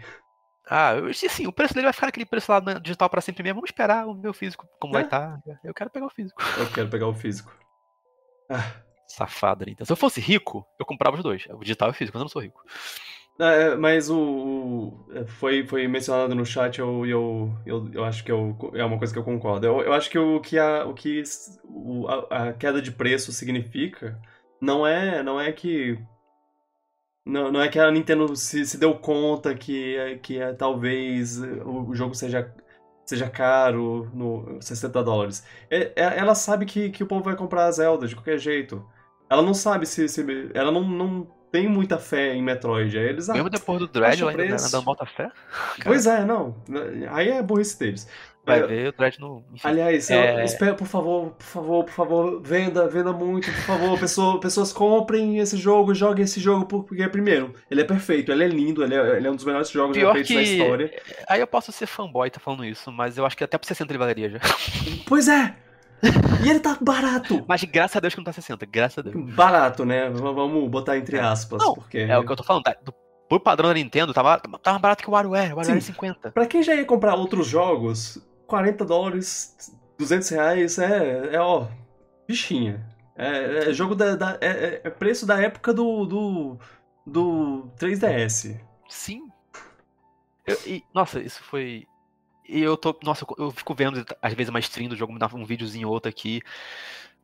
Ah, 0.68 0.94
eu, 0.94 1.06
assim, 1.06 1.46
o 1.46 1.52
preço 1.52 1.74
dele 1.74 1.86
vai 1.86 1.92
ficar 1.92 2.06
naquele 2.06 2.26
preço 2.26 2.50
lá 2.50 2.60
digital 2.78 3.10
pra 3.10 3.20
sempre 3.20 3.42
mesmo. 3.42 3.56
Vamos 3.56 3.70
esperar 3.70 4.06
o 4.06 4.14
meu 4.14 4.32
físico, 4.32 4.66
como 4.80 4.92
vai 4.92 5.02
É. 5.02 5.04
estar. 5.04 5.38
Eu 5.64 5.74
quero 5.74 5.90
pegar 5.90 6.06
o 6.06 6.10
físico. 6.10 6.40
Eu 6.58 6.70
quero 6.72 6.88
pegar 6.88 7.08
o 7.08 7.14
físico. 7.14 7.52
Ah, 8.48 8.82
Safado, 9.08 9.64
Nintendo. 9.66 9.86
Se 9.86 9.92
eu 9.92 9.96
fosse 9.96 10.20
rico, 10.20 10.66
eu 10.78 10.86
comprava 10.86 11.16
os 11.16 11.22
dois, 11.22 11.44
o 11.50 11.58
digital 11.58 11.88
e 11.88 11.90
o 11.90 11.94
físico, 11.94 12.16
mas 12.16 12.20
eu 12.20 12.24
não 12.24 12.28
sou 12.30 12.42
rico. 12.42 12.62
É, 13.38 13.74
mas 13.76 14.08
o, 14.08 14.16
o- 14.18 15.06
é, 15.12 15.24
foi, 15.26 15.66
foi 15.66 15.88
mencionado 15.88 16.34
no 16.34 16.44
chat 16.46 16.76
e 16.76 16.80
eu, 16.80 17.06
eu, 17.06 17.58
eu, 17.66 17.90
eu 17.94 18.04
acho 18.04 18.22
que 18.24 18.30
eu, 18.30 18.56
é 18.74 18.84
uma 18.84 18.98
coisa 18.98 19.12
que 19.12 19.18
eu 19.18 19.24
concordo. 19.24 19.66
Eu, 19.66 19.80
eu 19.82 19.92
acho 19.92 20.08
que 20.10 20.18
o 20.18 20.40
que, 20.40 20.58
a, 20.58 20.84
o 20.86 20.94
que 20.94 21.22
o- 21.64 22.06
a, 22.08 22.48
a 22.48 22.52
queda 22.52 22.80
de 22.80 22.92
preço 22.92 23.32
significa 23.32 24.18
não 24.60 24.86
é, 24.86 25.22
não 25.22 25.40
é 25.40 25.50
que 25.52 25.98
não, 27.24 27.52
não 27.52 27.60
é 27.60 27.68
que 27.68 27.78
a 27.78 27.90
Nintendo 27.90 28.34
se, 28.36 28.64
se 28.66 28.78
deu 28.78 28.94
conta 28.98 29.54
que, 29.54 30.18
que 30.22 30.38
é, 30.40 30.52
talvez 30.52 31.38
o, 31.40 31.88
o 31.90 31.94
jogo 31.94 32.14
seja, 32.14 32.52
seja 33.06 33.30
caro 33.30 34.10
no 34.14 34.60
60 34.60 35.02
dólares. 35.02 35.44
É- 35.70 35.92
é- 35.96 36.18
ela 36.18 36.34
sabe 36.34 36.66
que, 36.66 36.90
que 36.90 37.02
o 37.02 37.06
povo 37.06 37.22
vai 37.24 37.36
comprar 37.36 37.66
a 37.66 37.70
Zelda 37.72 38.06
de 38.06 38.14
qualquer 38.16 38.38
jeito. 38.38 38.84
Ela 39.30 39.42
não 39.42 39.54
sabe 39.54 39.86
se, 39.86 40.08
se 40.08 40.24
ela 40.54 40.70
não, 40.72 40.82
não 40.82 41.26
tem 41.50 41.68
muita 41.68 41.98
fé 41.98 42.34
em 42.34 42.42
Metroid. 42.42 42.96
Aí 42.98 43.04
eles 43.04 43.28
ah, 43.30 43.34
Mesmo 43.34 43.48
depois 43.50 43.78
do 43.78 43.88
Dread, 43.88 44.20
ela 44.20 44.30
ainda, 44.32 44.42
preço. 44.44 44.64
ainda 44.66 44.76
não 44.76 44.84
bota 44.84 45.06
fé. 45.06 45.30
Pois 45.84 46.06
é, 46.06 46.24
não. 46.24 46.56
Aí 47.10 47.28
é 47.28 47.42
burrice 47.42 47.78
deles. 47.78 48.08
Vai 48.44 48.58
É, 48.58 48.66
ver 48.66 48.88
o 48.88 48.92
Dread 48.92 49.20
no. 49.20 49.44
Enfim. 49.54 49.68
Aliás, 49.68 50.10
eu- 50.10 50.18
É. 50.18 50.44
espera, 50.44 50.74
por 50.74 50.86
favor, 50.86 51.30
por 51.30 51.44
favor, 51.46 51.84
por 51.84 51.92
favor, 51.92 52.42
venda, 52.42 52.88
venda 52.88 53.12
muito, 53.12 53.46
por 53.52 53.60
favor, 53.62 53.98
pessoa- 54.00 54.40
pessoas 54.40 54.72
comprem 54.72 55.38
esse 55.38 55.56
jogo, 55.56 55.94
joguem 55.94 56.24
esse 56.24 56.40
jogo, 56.40 56.66
porque, 56.66 57.06
primeiro, 57.08 57.54
ele 57.70 57.82
é 57.82 57.84
perfeito, 57.84 58.32
ele 58.32 58.42
é 58.42 58.48
lindo, 58.48 58.82
ele 58.82 58.96
é, 58.96 59.16
ele 59.16 59.28
é 59.28 59.30
um 59.30 59.36
dos 59.36 59.44
melhores 59.44 59.70
jogos 59.70 59.94
já 59.96 60.00
Pior 60.02 60.12
feitos 60.14 60.28
que- 60.28 60.34
na 60.34 60.42
história. 60.42 61.02
Aí 61.28 61.40
eu 61.40 61.46
posso 61.46 61.70
ser 61.70 61.86
fanboy 61.86 62.28
tá 62.30 62.40
falando 62.40 62.64
isso, 62.64 62.90
mas 62.90 63.16
eu 63.16 63.24
acho 63.24 63.36
que 63.36 63.44
até 63.44 63.56
por 63.56 63.64
60 63.66 63.92
ele 63.92 63.98
valeria 63.98 64.30
já. 64.30 64.38
Pois 65.06 65.28
é! 65.28 65.54
E 66.44 66.50
ele 66.50 66.58
tá 66.58 66.76
barato! 66.80 67.44
Mas 67.46 67.62
graças 67.62 67.96
a 67.96 68.00
Deus 68.00 68.12
que 68.12 68.18
não 68.18 68.24
tá 68.24 68.32
60, 68.32 68.66
graças 68.66 68.98
a 68.98 69.02
Deus. 69.08 69.32
Barato, 69.34 69.84
né? 69.84 70.10
Vamos 70.10 70.68
botar 70.68 70.96
entre 70.98 71.16
aspas, 71.20 71.62
Não, 71.62 71.74
porque... 71.74 71.98
É 71.98 72.18
o 72.18 72.26
que 72.26 72.32
eu 72.32 72.36
tô 72.36 72.42
falando, 72.42 72.64
tá? 72.64 72.74
Do, 72.84 72.92
por 73.28 73.38
padrão 73.38 73.68
da 73.68 73.74
Nintendo, 73.76 74.12
tava, 74.12 74.36
tava 74.40 74.72
mais 74.72 74.82
barato 74.82 75.04
que 75.04 75.08
o 75.08 75.12
WarioWare, 75.12 75.52
o 75.52 75.56
WarioWare 75.58 75.78
é 75.78 75.80
Sim. 75.80 75.92
50. 75.92 76.32
Pra 76.32 76.44
quem 76.44 76.60
já 76.60 76.74
ia 76.74 76.84
comprar 76.84 77.14
outros 77.14 77.46
jogos, 77.46 78.18
40 78.52 78.84
dólares, 78.84 79.56
200 79.96 80.28
reais 80.28 80.78
é, 80.78 81.36
é 81.36 81.40
ó, 81.40 81.68
bichinha. 82.28 82.86
É, 83.16 83.70
é 83.70 83.72
jogo 83.72 83.94
da, 83.94 84.14
da- 84.14 84.38
é, 84.42 84.82
é 84.84 84.90
preço 84.90 85.24
da 85.24 85.40
época 85.40 85.72
do, 85.72 86.04
do, 86.04 86.58
do 87.06 87.70
3DS. 87.78 88.60
Sim. 88.90 89.22
Eu- 90.46 90.58
e, 90.66 90.84
nossa, 90.92 91.18
isso 91.18 91.42
foi. 91.42 91.86
E 92.46 92.60
eu 92.60 92.76
tô. 92.76 92.94
Nossa, 93.02 93.24
eu, 93.38 93.50
fico 93.52 93.74
vendo 93.74 94.04
às 94.20 94.34
vezes 94.34 94.50
uma 94.50 94.60
stream 94.60 94.90
do 94.90 94.96
jogo, 94.96 95.14
me 95.14 95.18
dá 95.18 95.30
um 95.32 95.46
videozinho 95.46 95.88
ou 95.88 95.94
outro 95.94 96.10
aqui. 96.10 96.42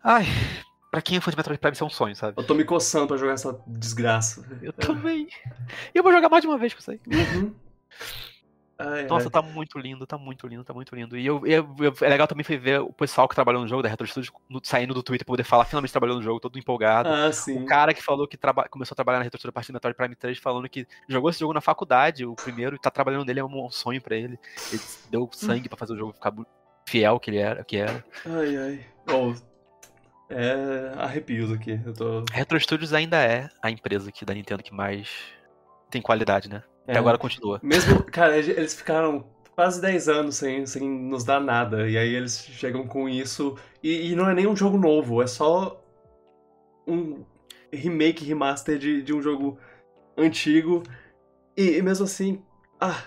Ai, 0.03 0.25
pra 0.91 1.03
quem 1.03 1.19
é 1.19 1.21
fã 1.21 1.31
de 1.31 1.37
Metroid 1.37 1.61
Prime, 1.61 1.75
isso 1.75 1.85
é 1.85 1.87
um 1.87 1.91
sonho, 1.91 2.17
sabe? 2.17 2.41
Eu 2.41 2.47
tô 2.47 2.55
me 2.55 2.65
coçando 2.65 3.07
pra 3.07 3.19
jogar 3.19 3.35
essa 3.35 3.61
desgraça. 3.67 4.49
Eu 4.63 4.73
também. 4.73 5.29
E 5.95 5.99
eu 5.99 6.03
vou 6.03 6.11
jogar 6.11 6.31
mais 6.31 6.41
de 6.41 6.49
uma 6.49 6.57
vez 6.57 6.73
com 6.73 6.81
isso 6.81 6.91
aí. 6.91 7.01
Uhum. 7.07 7.55
Ai, 8.81 9.07
Nossa, 9.07 9.27
ai. 9.27 9.31
tá 9.33 9.43
muito 9.43 9.77
lindo, 9.77 10.07
tá 10.07 10.17
muito 10.17 10.47
lindo, 10.47 10.63
tá 10.63 10.73
muito 10.73 10.95
lindo. 10.95 11.17
E 11.19 11.27
eu, 11.27 11.45
eu- 11.45 11.75
eu- 11.81 11.95
é 12.01 12.09
legal 12.09 12.29
também 12.29 12.45
foi 12.45 12.57
ver 12.57 12.81
o 12.81 12.93
pessoal 12.93 13.27
que 13.29 13.35
trabalhou 13.35 13.61
no 13.61 13.67
jogo 13.67 13.83
da 13.83 13.89
Retro 13.89 14.07
Studios 14.07 14.33
no- 14.49 14.61
saindo 14.63 14.95
do 14.95 15.03
Twitter 15.03 15.27
pra 15.27 15.33
poder 15.33 15.43
falar, 15.43 15.65
finalmente 15.65 15.91
trabalhou 15.91 16.17
no 16.17 16.23
jogo, 16.23 16.39
todo 16.39 16.57
empolgado. 16.59 17.09
Ah, 17.09 17.33
sim. 17.33 17.61
O 17.63 17.67
cara 17.67 17.93
que 17.93 18.01
falou 18.03 18.29
que 18.29 18.37
traba- 18.37 18.69
começou 18.69 18.95
a 18.95 18.97
trabalhar 18.97 19.19
na 19.19 19.25
Retro 19.25 19.39
Studios 19.39 19.51
a 19.51 19.55
partir 19.55 19.73
do 19.73 19.75
Metroid 19.75 19.97
Prime 19.97 20.15
3, 20.15 20.39
falando 20.39 20.69
que 20.69 20.87
jogou 21.09 21.29
esse 21.29 21.41
jogo 21.41 21.53
na 21.53 21.61
faculdade, 21.61 22.25
o 22.25 22.37
primeiro, 22.37 22.77
e 22.77 22.79
tá 22.79 22.91
trabalhando 22.91 23.25
nele, 23.25 23.41
é 23.41 23.45
um 23.45 23.67
um 23.67 23.71
sonho 23.71 24.01
pra 24.01 24.15
ele. 24.15 24.39
Ele 24.73 24.81
deu 25.11 25.29
sangue 25.33 25.69
pra 25.69 25.77
fazer 25.77 25.95
o 25.95 25.99
jogo 25.99 26.13
ficar 26.13 26.33
fiel 26.87 27.19
que 27.19 27.31
ele 27.31 27.39
era, 27.39 27.65
que 27.65 27.77
era. 27.79 28.05
Ai, 28.25 28.57
ai. 28.57 28.87
Oh, 29.13 29.35
é 30.31 30.93
arrepios 30.99 31.51
aqui. 31.51 31.81
Eu 31.85 31.93
tô... 31.95 32.25
Retro 32.31 32.59
Studios 32.61 32.93
ainda 32.93 33.17
é 33.23 33.49
a 33.63 33.71
empresa 33.71 34.09
aqui 34.11 34.25
da 34.25 34.35
Nintendo 34.35 34.63
que 34.63 34.73
mais 34.73 35.09
tem 35.91 36.01
qualidade, 36.03 36.49
né? 36.49 36.63
É. 36.89 36.93
Até 36.93 36.99
agora 36.99 37.19
continua. 37.19 37.61
Mesmo, 37.63 38.03
cara, 38.05 38.37
eles 38.37 38.75
ficaram 38.75 39.25
quase 39.55 39.81
10 39.81 40.09
anos 40.09 40.37
sem, 40.37 40.65
sem 40.67 40.89
nos 40.89 41.23
dar 41.23 41.39
nada. 41.41 41.89
E 41.89 41.97
aí 41.99 42.15
eles 42.15 42.45
chegam 42.45 42.87
com 42.87 43.09
isso. 43.09 43.57
E, 43.83 44.11
e 44.11 44.17
não 44.17 44.29
é 44.29 44.35
nem 44.35 44.47
um 44.47 44.57
jogo 44.57 44.77
novo, 44.79 45.23
é 45.23 45.27
só 45.27 45.81
um 46.87 47.25
remake, 47.73 48.25
remaster 48.25 48.79
de, 48.79 49.03
de 49.03 49.13
um 49.15 49.21
jogo 49.23 49.59
antigo. 50.17 50.83
E, 51.57 51.77
e 51.77 51.83
mesmo 51.83 52.05
assim. 52.05 52.43
Ah. 52.81 53.03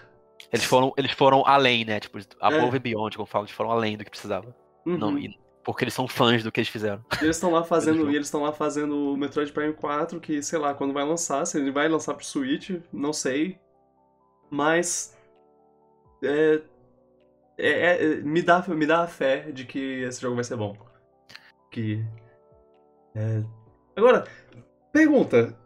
Eles 0.52 0.66
foram, 0.66 0.94
eles 0.98 1.12
foram 1.12 1.44
além, 1.46 1.86
né? 1.86 2.00
Tipo, 2.00 2.20
above 2.40 2.76
É. 2.76 2.80
and 2.80 2.82
beyond, 2.82 3.16
como 3.16 3.26
falam, 3.28 3.46
eles 3.46 3.56
foram 3.56 3.72
além 3.72 3.98
do 3.98 4.04
que 4.04 4.10
precisava. 4.12 4.56
uhum. 4.86 4.98
Não, 4.98 5.18
e- 5.18 5.40
porque 5.64 5.84
eles 5.84 5.94
são 5.94 6.08
fãs 6.08 6.44
do 6.44 6.52
que 6.52 6.60
eles 6.60 6.70
fizeram. 6.70 7.06
E 7.22 7.26
eles 7.26 7.36
estão 7.38 7.52
lá 7.52 7.64
fazendo. 7.64 8.10
E 8.12 8.16
eles 8.16 8.28
estão 8.28 8.42
lá 8.42 8.52
fazendo 8.52 9.14
o 9.14 9.16
Metroid 9.18 9.52
Prime 9.54 9.74
4, 9.74 10.20
que, 10.20 10.42
sei 10.42 10.58
lá, 10.58 10.74
quando 10.74 10.92
vai 10.92 11.06
lançar, 11.06 11.46
se 11.46 11.58
ele 11.60 11.72
vai 11.72 11.88
lançar 11.88 12.16
pro 12.16 12.26
Switch, 12.26 12.72
não 12.92 13.14
sei. 13.14 13.60
Mas. 14.52 15.18
É. 16.22 16.62
é- 17.58 18.04
é- 18.04 18.16
me, 18.18 18.41
dá, 18.41 18.62
me 18.68 18.86
dá 18.86 19.02
a 19.04 19.08
fé 19.08 19.52
de 19.52 19.66
que 19.66 20.02
esse 20.04 20.22
jogo 20.22 20.36
vai 20.36 20.43
ser 20.43 20.58
bom. 20.58 20.76
Que. 21.72 22.06
é- 23.16 23.43
Agora, 23.95 24.26
pergunta. 24.91 25.58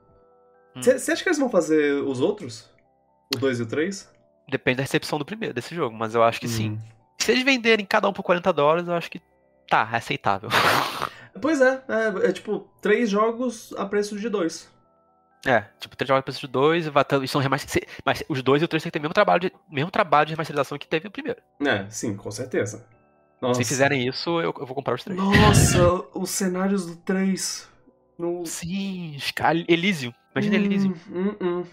Hum. 0.76 0.84
Você 0.84 1.12
acha 1.12 1.24
que 1.24 1.30
eles 1.30 1.40
vão 1.40 1.50
fazer 1.50 1.94
os 2.04 2.22
outros? 2.22 2.72
O 3.36 3.40
2 3.40 3.60
e 3.60 3.64
o 3.64 3.66
3? 3.66 4.14
Depende 4.48 4.78
da 4.78 4.84
recepção 4.84 5.18
do 5.18 5.26
primeiro, 5.26 5.54
desse 5.54 5.74
jogo, 5.74 5.96
mas 5.96 6.14
eu 6.14 6.22
acho 6.22 6.40
que 6.40 6.48
sim. 6.48 6.80
Se 7.18 7.32
eles 7.32 7.44
venderem 7.44 7.86
cada 7.86 8.08
um 8.08 8.14
por 8.14 8.22
40 8.22 8.54
dólares, 8.54 8.88
eu 8.88 8.94
acho 8.94 9.10
que 9.10 9.20
tá, 9.68 9.90
é 9.92 9.96
aceitável. 9.98 10.50
Pois 11.42 11.60
é, 11.60 11.84
é, 11.88 12.30
é 12.30 12.32
tipo, 12.32 12.70
três 12.82 13.10
jogos 13.10 13.74
a 13.78 13.86
preço 13.86 14.18
de 14.20 14.30
dois. 14.30 14.70
É, 15.46 15.66
tipo, 15.80 15.96
três 15.96 16.08
jogos 16.08 16.40
de 16.40 16.48
dois, 16.48 16.88
vai 16.88 17.06
ter- 17.06 17.28
são 17.28 17.40
remaster... 17.40 17.88
mas 18.04 18.24
os 18.28 18.42
dois 18.42 18.62
e 18.62 18.66
o 18.66 18.68
três 18.68 18.82
tem 18.82 18.90
que 18.90 18.94
ter 18.94 19.00
o 19.00 19.02
mesmo 19.04 19.14
trabalho 19.14 19.42
de, 19.42 19.54
mesmo 19.70 19.92
trabalho 19.92 20.26
de 20.26 20.34
remasterização 20.34 20.78
que 20.78 20.88
teve 20.88 21.08
o 21.08 21.12
primeiro. 21.12 21.40
É, 21.64 21.86
sim, 21.90 22.16
com 22.16 22.32
certeza. 22.32 22.86
Nossa. 23.42 23.62
Se 23.62 23.68
fizerem 23.68 24.08
isso, 24.08 24.42
eu, 24.42 24.54
eu 24.60 24.66
vou 24.66 24.76
comprar 24.76 24.96
os 24.96 25.04
três. 25.04 25.20
Nossa, 25.20 26.08
os 26.18 26.30
cenários 26.32 26.86
do 26.86 26.96
3. 26.98 27.70
No... 28.18 28.46
Sim, 28.46 29.14
Sky 29.18 29.66
Elysium. 29.68 30.14
Imagina 30.34 30.56
Elysium. 30.56 30.94
Hum, 31.12 31.30
hum, 31.30 31.36
hum. 31.42 31.66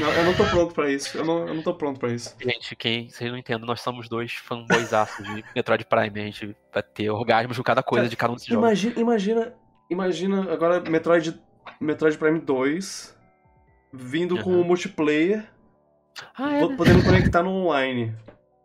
Não, 0.00 0.10
eu 0.10 0.24
não 0.24 0.34
tô 0.34 0.44
pronto 0.46 0.74
pra 0.74 0.90
isso. 0.90 1.18
Eu 1.18 1.24
não, 1.24 1.46
eu 1.46 1.54
não 1.54 1.62
tô 1.62 1.74
pronto 1.74 2.00
pra 2.00 2.10
isso. 2.10 2.34
Gente, 2.40 2.74
quem 2.76 3.10
vocês 3.10 3.30
não 3.30 3.36
entendem, 3.36 3.66
nós 3.66 3.80
somos 3.82 4.08
dois 4.08 4.32
fanboysaços 4.32 5.26
de 5.26 5.44
Metroid 5.54 5.84
Prime. 5.84 6.20
A 6.20 6.24
gente 6.24 6.56
vai 6.72 6.82
ter 6.82 7.10
orgasmos 7.10 7.58
com 7.58 7.62
cada 7.62 7.82
coisa 7.82 8.04
Cara, 8.04 8.10
de 8.10 8.16
cada 8.16 8.32
um 8.32 8.36
desses 8.36 8.48
jogos. 8.48 8.64
Imagina, 8.64 9.00
imagina, 9.00 9.54
imagina 9.90 10.52
agora 10.52 10.80
Metroid, 10.80 11.38
Metroid 11.80 12.16
Prime 12.18 12.38
2 12.40 13.16
vindo 13.92 14.42
com 14.42 14.50
Aham. 14.50 14.60
o 14.60 14.64
multiplayer, 14.64 15.44
Ah, 16.36 16.52
é, 16.52 16.60
po- 16.60 16.68
né? 16.70 16.76
podendo 16.76 17.04
conectar 17.04 17.42
no 17.42 17.50
online. 17.50 18.14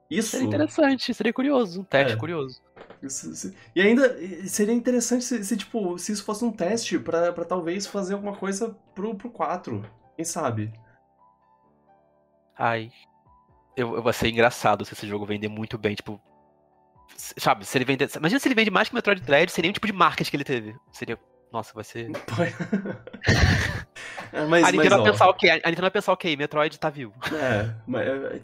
Isso, 0.09 0.31
Seria 0.31 0.47
interessante, 0.47 1.13
seria 1.13 1.33
curioso. 1.33 1.81
Um 1.81 1.83
teste 1.83 2.13
É. 2.13 2.15
curioso. 2.15 2.61
isso- 3.03 3.29
isso- 3.31 3.53
E 3.75 3.81
ainda 3.81 4.17
seria 4.47 4.73
interessante 4.73 5.23
se, 5.25 5.43
se, 5.43 5.57
tipo, 5.57 5.97
se 5.99 6.11
isso 6.13 6.23
fosse 6.23 6.43
um 6.45 6.51
teste 6.51 6.97
pra, 6.97 7.31
pra 7.33 7.43
talvez 7.45 7.85
fazer 7.85 8.13
alguma 8.13 8.35
coisa 8.35 8.75
pro, 8.95 9.13
pro 9.15 9.29
4. 9.29 9.83
Quem 10.15 10.23
sabe? 10.25 10.71
Ai. 12.57 12.91
Eu, 13.75 13.95
eu 13.95 14.01
vai 14.01 14.13
ser 14.13 14.29
engraçado 14.29 14.83
se 14.85 14.93
esse 14.93 15.07
jogo 15.07 15.25
vender 15.25 15.47
muito 15.47 15.77
bem, 15.77 15.93
tipo. 15.93 16.19
Sabe, 17.15 17.65
se 17.65 17.77
ele 17.77 17.85
vender. 17.85 18.09
Imagina 18.15 18.39
se 18.39 18.47
ele 18.47 18.55
vende 18.55 18.71
mais 18.71 18.89
que 18.89 18.95
Metroid 18.95 19.21
Dread, 19.21 19.51
seria 19.51 19.69
um 19.69 19.73
tipo 19.73 19.87
de 19.87 19.93
marketing 19.93 20.29
que 20.31 20.37
ele 20.37 20.43
teve. 20.43 20.75
Seria. 20.91 21.19
Nossa, 21.51 21.73
vai 21.73 21.83
ser. 21.83 22.09
É, 24.33 24.45
mas, 24.45 24.63
a 24.65 24.71
Nintendo 24.71 24.89
mas, 24.97 25.03
vai 25.03 25.11
pensar, 25.11 25.29
ok, 25.29 25.49
a 25.49 25.55
Nintendo 25.55 25.81
vai 25.81 25.91
pensar, 25.91 26.11
ok, 26.11 26.35
Metroid 26.35 26.77
tá 26.79 26.89
vivo. 26.89 27.13
É, 27.33 27.73
mas. 27.87 28.07
é, 28.07 28.41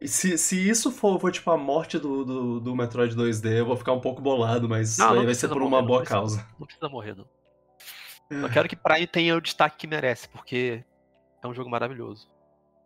e 0.00 0.06
Se, 0.08 0.36
se 0.36 0.68
isso 0.68 0.90
for, 0.92 1.18
for 1.18 1.32
tipo 1.32 1.50
a 1.50 1.56
morte 1.56 1.98
do, 1.98 2.22
do, 2.24 2.60
do 2.60 2.76
Metroid 2.76 3.16
2D, 3.16 3.50
eu 3.58 3.66
vou 3.66 3.76
ficar 3.76 3.92
um 3.92 4.00
pouco 4.00 4.20
bolado, 4.20 4.68
mas 4.68 4.98
Não, 4.98 5.06
vai, 5.08 5.16
não 5.16 5.24
vai 5.24 5.34
ser 5.34 5.48
precisa 5.48 5.52
por 5.54 5.60
morrer, 5.62 5.68
uma 5.74 5.80
não 5.80 5.86
boa 5.86 6.00
precisa. 6.00 6.18
causa. 6.18 6.46
Não 6.58 6.66
precisa 6.66 6.88
morrer, 6.90 7.14
não. 7.16 7.26
É. 8.30 8.44
Eu 8.44 8.50
quero 8.50 8.68
que 8.68 8.76
Prime 8.76 9.06
tenha 9.06 9.36
o 9.36 9.40
destaque 9.40 9.78
que 9.78 9.86
merece, 9.86 10.28
porque 10.28 10.84
é 11.42 11.48
um 11.48 11.54
jogo 11.54 11.70
maravilhoso. 11.70 12.28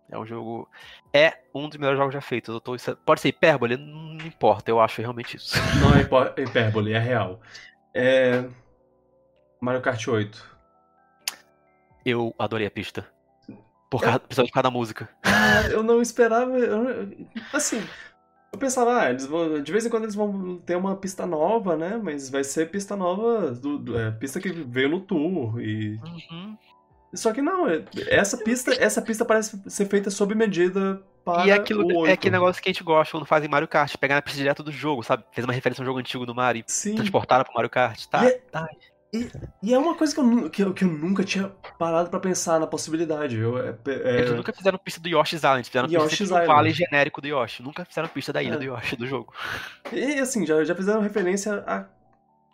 É 0.08 0.18
um 0.18 0.26
jogo. 0.26 0.68
É 1.12 1.34
um 1.54 1.68
dos 1.68 1.78
melhores 1.78 1.98
jogos 1.98 2.14
já 2.14 2.20
feitos. 2.20 2.52
Eu 2.54 2.60
tô... 2.60 2.74
é- 2.74 2.78
Pode 3.04 3.20
ser 3.20 3.28
hipérbole? 3.28 3.76
Não 3.76 4.14
importa, 4.26 4.70
eu 4.70 4.80
acho 4.80 5.00
realmente 5.00 5.36
isso. 5.36 5.56
Não 5.80 5.94
é 5.94 6.42
hipérbole, 6.42 6.92
é 6.92 6.98
real. 6.98 7.40
É. 7.94 8.44
Mario 9.60 9.80
Kart 9.82 10.06
8. 10.06 10.50
Eu 12.04 12.34
adorei 12.38 12.66
a 12.66 12.70
pista. 12.70 13.06
Por 13.90 14.00
causa, 14.00 14.20
principalmente 14.20 14.50
por 14.50 14.54
causa 14.54 14.62
da 14.62 14.70
música. 14.70 15.08
Ah, 15.24 15.62
eu 15.70 15.82
não 15.82 16.00
esperava. 16.00 16.56
eu- 16.58 17.26
assim, 17.52 17.82
eu 18.52 18.58
pensava, 18.58 19.00
ah, 19.02 19.10
eles 19.10 19.26
vão, 19.26 19.60
de 19.62 19.72
vez 19.72 19.84
em 19.84 19.90
quando 19.90 20.04
eles 20.04 20.14
vão 20.14 20.58
ter 20.58 20.76
uma 20.76 20.96
pista 20.96 21.26
nova, 21.26 21.76
né? 21.76 22.00
Mas 22.02 22.30
vai 22.30 22.44
ser 22.44 22.70
pista 22.70 22.94
nova, 22.96 23.50
do, 23.52 23.78
do- 23.78 23.98
é, 23.98 24.10
pista 24.12 24.40
que 24.40 24.50
veio 24.50 24.88
no 24.88 25.00
tour. 25.00 25.60
E... 25.60 25.98
Uhum. 26.30 26.56
Só 27.12 27.32
que 27.32 27.42
não, 27.42 27.68
é- 27.68 27.84
essa 28.08 28.38
pista, 28.38 28.72
essa 28.82 29.02
pista 29.02 29.24
parece 29.24 29.60
ser 29.68 29.86
feita 29.86 30.08
sob 30.10 30.34
medida 30.36 31.02
para 31.24 31.44
E 31.46 31.50
é 31.50 31.54
aquilo, 31.54 31.84
o 31.84 31.90
é 31.90 31.94
8. 31.96 32.12
aquele 32.14 32.32
negócio 32.32 32.62
que 32.62 32.68
a 32.68 32.72
gente 32.72 32.84
gosta 32.84 33.10
quando 33.10 33.26
fazem 33.26 33.48
Mario 33.50 33.66
Kart, 33.66 33.96
pegar 33.96 34.14
na 34.14 34.22
pista 34.22 34.38
direto 34.38 34.62
do 34.62 34.70
jogo, 34.70 35.02
sabe? 35.02 35.24
Fez 35.32 35.44
uma 35.44 35.52
referência 35.52 35.82
a 35.82 35.84
um 35.84 35.86
jogo 35.86 35.98
antigo 35.98 36.24
do 36.24 36.34
Mario, 36.34 36.62
Sim. 36.68 36.94
transportaram 36.94 37.44
pro 37.44 37.52
Mario 37.54 37.68
Kart, 37.68 38.06
tá? 38.06 38.24
E 38.24 38.28
é- 38.28 38.38
tá. 38.52 38.68
E 39.62 39.74
é 39.74 39.78
uma 39.78 39.96
coisa 39.96 40.14
que 40.14 40.20
eu, 40.20 40.50
que 40.50 40.62
eu, 40.62 40.72
que 40.74 40.84
eu 40.84 40.88
nunca 40.88 41.24
tinha 41.24 41.48
parado 41.78 42.08
pra 42.10 42.20
pensar 42.20 42.60
na 42.60 42.66
possibilidade. 42.66 43.36
Eu, 43.36 43.58
é, 43.58 43.76
é- 43.88 44.18
Eles 44.20 44.30
nunca 44.36 44.52
fizeram 44.52 44.78
pista 44.78 45.00
do 45.00 45.08
Yoshi's 45.08 45.40
Island, 45.42 45.64
fizeram 45.66 45.88
Yoshi's 45.90 46.18
pista 46.18 46.40
do 46.40 46.46
vale 46.46 46.70
genérico 46.70 47.20
do 47.20 47.26
Yoshi. 47.26 47.62
Nunca 47.62 47.84
fizeram 47.84 48.08
pista 48.08 48.32
da 48.32 48.40
ilha 48.42 48.54
É. 48.54 48.58
do 48.58 48.64
Yoshi 48.64 48.96
do 48.96 49.06
jogo. 49.06 49.32
E 49.92 50.14
assim, 50.20 50.46
já, 50.46 50.62
já 50.64 50.74
fizeram 50.74 51.00
referência 51.00 51.64
a 51.66 51.86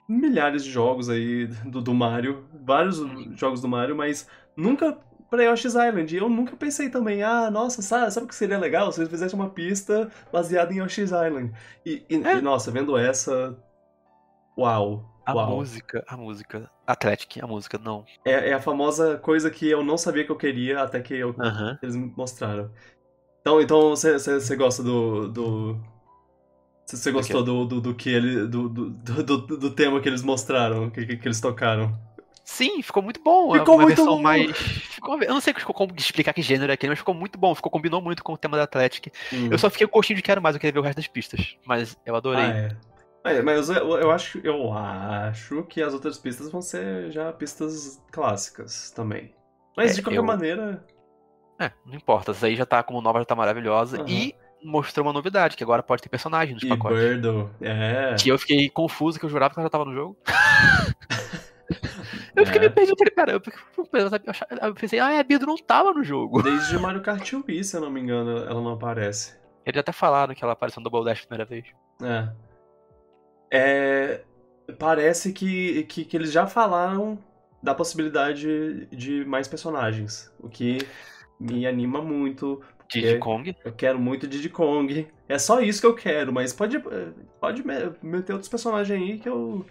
milhares 0.09 0.65
de 0.65 0.71
jogos 0.71 1.11
aí 1.11 1.47
do, 1.65 1.83
do 1.83 1.93
Mario, 1.93 2.47
vários 2.65 2.97
jogos 3.39 3.61
do 3.61 3.69
Mario, 3.69 3.95
mas 3.97 4.27
nunca 4.57 4.97
pra 5.29 5.43
Yoshi's 5.43 5.75
Island. 5.75 6.15
E 6.15 6.19
eu 6.19 6.29
nunca 6.31 6.57
pensei 6.57 6.89
também, 6.89 7.23
ah, 7.23 7.51
nossa, 7.51 7.83
sabe, 7.83 8.11
sabe 8.13 8.25
o 8.25 8.29
que 8.29 8.35
seria 8.35 8.57
legal 8.59 8.91
se 8.93 9.01
eles 9.01 9.11
fizessem 9.11 9.39
uma 9.39 9.51
pista 9.51 10.11
baseada 10.33 10.73
em 10.73 10.79
Yoshi's 10.79 11.11
Island? 11.11 11.53
E, 11.85 12.03
e- 12.09 12.23
É. 12.25 12.37
e, 12.37 12.41
nossa, 12.41 12.71
vendo 12.71 12.97
essa. 12.97 13.59
Uau! 14.57 15.13
A 15.27 15.35
uau. 15.35 15.57
música, 15.57 16.05
a 16.07 16.17
música. 16.17 16.71
Athletic, 16.87 17.43
a 17.43 17.47
música, 17.49 17.79
não. 17.83 18.05
É, 18.25 18.51
é 18.51 18.53
a 18.53 18.61
famosa 18.61 19.19
coisa 19.19 19.51
que 19.51 19.69
eu 19.69 19.83
não 19.83 19.99
sabia 19.99 20.25
que 20.25 20.31
eu 20.31 20.37
queria 20.37 20.81
até 20.81 21.01
que 21.01 21.15
eu, 21.15 21.35
eles 21.83 21.97
me 21.97 22.13
mostraram. 22.17 22.71
Então, 23.41 23.61
então 23.61 23.91
você, 23.91 24.19
você, 24.19 24.57
gosta 24.57 24.83
do. 24.83 25.29
do... 25.29 25.81
Você 26.85 27.11
gostou 27.11 27.43
do, 27.43 27.65
do, 27.65 27.81
do 27.81 27.95
que 27.95 28.11
ele. 28.11 28.47
Do, 28.47 28.69
do, 28.69 28.91
do, 28.91 29.47
do- 29.59 29.71
tema 29.71 30.01
que 30.01 30.09
eles 30.09 30.23
mostraram, 30.23 30.89
que, 30.91 31.05
que, 31.05 31.17
que 31.17 31.27
eles 31.27 31.41
tocaram. 31.41 31.93
Sim, 32.45 32.81
ficou 32.81 33.03
muito 33.03 33.21
bom. 33.21 33.53
Ficou 33.53 33.75
uma 33.75 33.85
muito 33.85 34.05
bom. 34.05 34.23
mais. 34.23 34.57
Ficou... 34.57 35.21
Eu 35.21 35.35
não 35.35 35.41
sei 35.41 35.53
como 35.53 35.93
explicar 35.97 36.33
que 36.33 36.43
gênero 36.43 36.71
é 36.71 36.75
aquele, 36.75 36.91
mas 36.91 37.01
ficou 37.01 37.15
muito 37.15 37.37
bom. 37.37 37.53
Ficou 37.57 37.71
combinou 37.71 38.01
muito 38.01 38.23
com 38.23 38.33
o 38.33 38.39
tema 38.39 38.57
da 38.57 38.63
Athletic. 38.63 39.13
Hum. 39.33 39.49
Eu 39.51 39.59
só 39.59 39.69
fiquei 39.69 39.87
com 39.87 39.99
gostinho 39.99 40.17
de 40.17 40.23
quero 40.23 40.41
mais, 40.41 40.55
eu 40.55 40.61
queria 40.61 40.73
ver 40.73 40.79
o 40.79 40.83
resto 40.83 40.99
das 40.99 41.09
pistas. 41.09 41.57
Mas 41.65 41.97
eu 42.07 42.15
adorei. 42.15 42.45
Ah, 42.45 42.57
é. 42.57 42.77
Mas, 43.27 43.45
mas 43.45 43.69
eu, 43.71 43.99
eu 43.99 44.11
acho, 44.11 44.39
eu 44.45 44.73
acho 44.73 45.63
que 45.65 45.83
as 45.83 45.93
outras 45.93 46.19
pistas 46.19 46.51
vão 46.51 46.63
ser 46.63 47.11
já 47.11 47.33
pistas 47.33 48.01
clássicas 48.13 48.91
também. 48.93 49.35
Mas 49.77 49.93
É, 49.93 49.95
de 49.95 50.03
qualquer 50.03 50.19
eu- 50.19 50.23
maneira. 50.25 50.85
É, 51.59 51.71
não 51.85 51.95
importa. 51.95 52.31
Essa 52.33 52.47
aí 52.47 52.55
já 52.57 52.67
tá 52.67 52.83
como 52.83 53.01
nova, 53.01 53.19
já 53.19 53.25
tá 53.25 53.35
maravilhosa. 53.35 53.99
Aham. 53.99 54.07
E 54.09 54.35
mostrou 54.63 55.07
uma 55.07 55.13
novidade, 55.13 55.57
que 55.57 55.65
agora 55.65 55.83
pode 55.83 56.03
ter 56.03 56.09
personagem 56.09 56.55
nos 56.55 56.63
E 56.63 56.69
pacotes. 56.69 56.99
Birdo, 56.99 57.51
é. 57.61 58.15
Que 58.19 58.29
eu 58.29 58.39
fiquei 58.39 58.69
confuso, 58.69 59.19
que 59.19 59.25
eu 59.25 59.31
jurava 59.31 59.55
que 59.55 59.61
ela 59.61 59.67
já 59.67 59.71
tava 59.71 59.85
no 59.85 59.95
jogo. 59.95 60.17
eu 62.37 62.45
fiquei 62.47 62.59
É. 62.59 62.61
meio 62.61 62.73
perdido, 62.73 62.97
falei, 62.99 63.15
pera, 63.15 63.41
fiquei- 63.41 63.61
eu 64.63 64.75
pensei, 64.75 64.99
ah, 65.01 65.13
é, 65.13 65.19
a 65.21 65.25
Birdo 65.25 65.47
não 65.47 65.57
tava 65.57 65.93
no 65.93 66.05
jogo. 66.05 66.43
Desde 66.43 66.79
Mario 66.79 67.03
Kart 67.03 67.33
Wii, 67.49 67.65
se 67.65 67.77
eu 67.77 67.81
não 67.81 67.91
me 67.91 68.01
engano, 68.01 68.39
ela 68.39 68.61
não 68.61 68.73
aparece. 68.75 69.35
Eles 69.65 69.81
até 69.81 69.93
falaram 69.93 70.35
que 70.35 70.45
ela 70.45 70.53
apareceu 70.53 70.81
no 70.83 70.89
Double 70.89 71.05
Dash 71.09 71.25
a 71.25 71.27
primeira 71.27 71.45
vez. 71.45 71.67
É. 72.03 72.29
É, 73.51 74.23
parece 74.79 75.33
que, 75.33 75.85
que, 75.85 76.05
que 76.05 76.17
eles 76.17 76.33
já 76.33 76.47
falaram 76.47 77.19
da 77.63 77.75
possibilidade 77.75 78.87
de 78.87 79.25
mais 79.25 79.49
personagens, 79.49 80.33
o 80.39 80.49
que 80.49 80.79
me 81.39 81.67
anima 81.67 82.01
muito. 82.03 82.63
Diddy 82.89 83.19
Kong. 83.19 83.57
Eu 83.65 83.73
quero 83.73 83.99
muito 83.99 84.27
Diddy 84.29 84.49
Kong. 84.49 85.09
É 85.29 85.39
só 85.39 85.61
isso 85.61 85.81
que 85.81 85.87
eu 85.87 85.95
quero, 85.95 86.33
mas 86.33 86.53
pode, 86.53 86.81
pode 87.41 87.67
me- 87.67 87.93
meter 88.01 88.33
outros 88.33 88.49
personagens 88.49 88.97
aí 89.01 89.19
que 89.19 89.29
eu, 89.29 89.67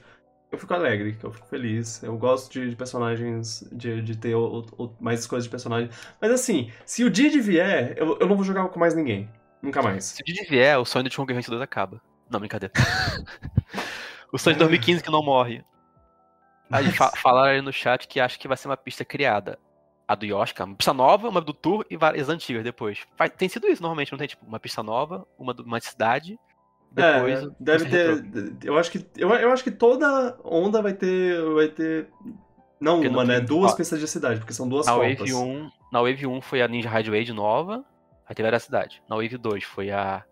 eu 0.51 0.57
fico 0.57 0.73
alegre, 0.73 1.13
que 1.15 1.23
eu 1.25 1.31
fico 1.31 1.47
feliz. 1.47 2.03
Eu 2.03 2.17
gosto 2.17 2.51
de, 2.51 2.69
de 2.69 2.75
personagens, 2.75 3.65
de, 3.71 4.01
de 4.01 4.17
ter 4.17 4.35
o- 4.35 4.65
o- 4.77 4.93
mais 4.99 5.25
coisas 5.25 5.45
de 5.45 5.49
personagem. 5.49 5.89
Mas 6.19 6.29
assim, 6.31 6.69
se 6.85 7.05
o 7.05 7.09
Diddy 7.09 7.39
vier, 7.39 7.93
eu, 7.97 8.17
eu 8.19 8.27
não 8.27 8.35
vou 8.35 8.43
jogar 8.43 8.67
com 8.67 8.79
mais 8.79 8.93
ninguém. 8.93 9.29
Nunca 9.61 9.81
mais. 9.81 10.03
Se 10.05 10.21
o 10.21 10.25
Diddy 10.25 10.45
vier, 10.49 10.77
o 10.77 10.83
sonho 10.85 11.05
do 11.05 11.11
Chong 11.13 11.31
Hunt 11.33 11.47
2 11.47 11.61
acaba. 11.61 12.01
Não, 12.29 12.39
brincadeira. 12.39 12.73
o 14.31 14.37
sonho 14.37 14.55
de 14.55 14.59
2015 14.59 15.03
que 15.03 15.11
não 15.11 15.23
morre. 15.23 15.63
Aí 16.71 16.91
fa 16.91 17.11
falaram 17.11 17.51
aí 17.51 17.61
no 17.61 17.71
chat 17.71 18.07
que 18.07 18.19
acha 18.19 18.37
que 18.39 18.47
vai 18.47 18.57
ser 18.57 18.67
uma 18.67 18.77
pista 18.77 19.05
criada. 19.05 19.59
A 20.07 20.13
do 20.13 20.25
Yoshi, 20.25 20.53
é 20.59 20.63
uma 20.63 20.75
pista 20.75 20.93
nova, 20.93 21.27
uma 21.27 21.41
do 21.41 21.51
Tour 21.53 21.83
e 21.89 21.97
várias 21.97 22.29
antigas 22.29 22.63
depois. 22.63 22.99
Vai- 23.17 23.29
tem 23.29 23.49
sido 23.49 23.67
isso 23.67 23.81
normalmente, 23.81 24.11
não 24.11 24.19
tem 24.19 24.27
tipo 24.27 24.45
uma 24.45 24.59
pista 24.59 24.83
nova, 24.83 25.25
uma 25.37 25.51
de 25.51 25.63
uma 25.63 25.79
cidade, 25.79 26.37
depois. 26.91 27.43
é, 27.43 27.47
deve 27.59 27.85
ter. 27.89 28.15
retrô. 28.23 28.55
Eu 28.63 28.77
acho 28.77 28.91
que 28.91 29.03
eu, 29.17 29.29
eu 29.33 29.51
acho 29.51 29.63
que 29.63 29.71
toda 29.71 30.37
onda 30.43 30.79
vai 30.81 30.93
ter 30.93 31.41
vai 31.53 31.67
ter 31.69 32.07
não 32.79 32.95
Porque 32.97 33.07
uma, 33.07 33.23
né? 33.23 33.37
tem- 33.37 33.45
Duas 33.45 33.73
pistas 33.73 33.99
de 33.99 34.07
cidade, 34.07 34.39
porque 34.39 34.53
são 34.53 34.69
duas 34.69 34.85
Na 34.85 34.93
copas. 34.93 35.17
Wave 35.17 35.33
1, 35.33 35.69
na 35.91 35.99
Wave 36.01 36.27
1 36.27 36.41
foi 36.41 36.61
a 36.61 36.67
Ninja 36.67 36.89
Highway 36.89 37.23
de 37.23 37.33
nova, 37.33 37.83
aí 38.27 38.35
teve 38.35 38.47
a 38.47 38.59
cidade. 38.59 39.01
Na 39.09 39.15
Wave 39.15 39.37
2 39.37 39.63
foi 39.63 39.89
a. 39.91 40.23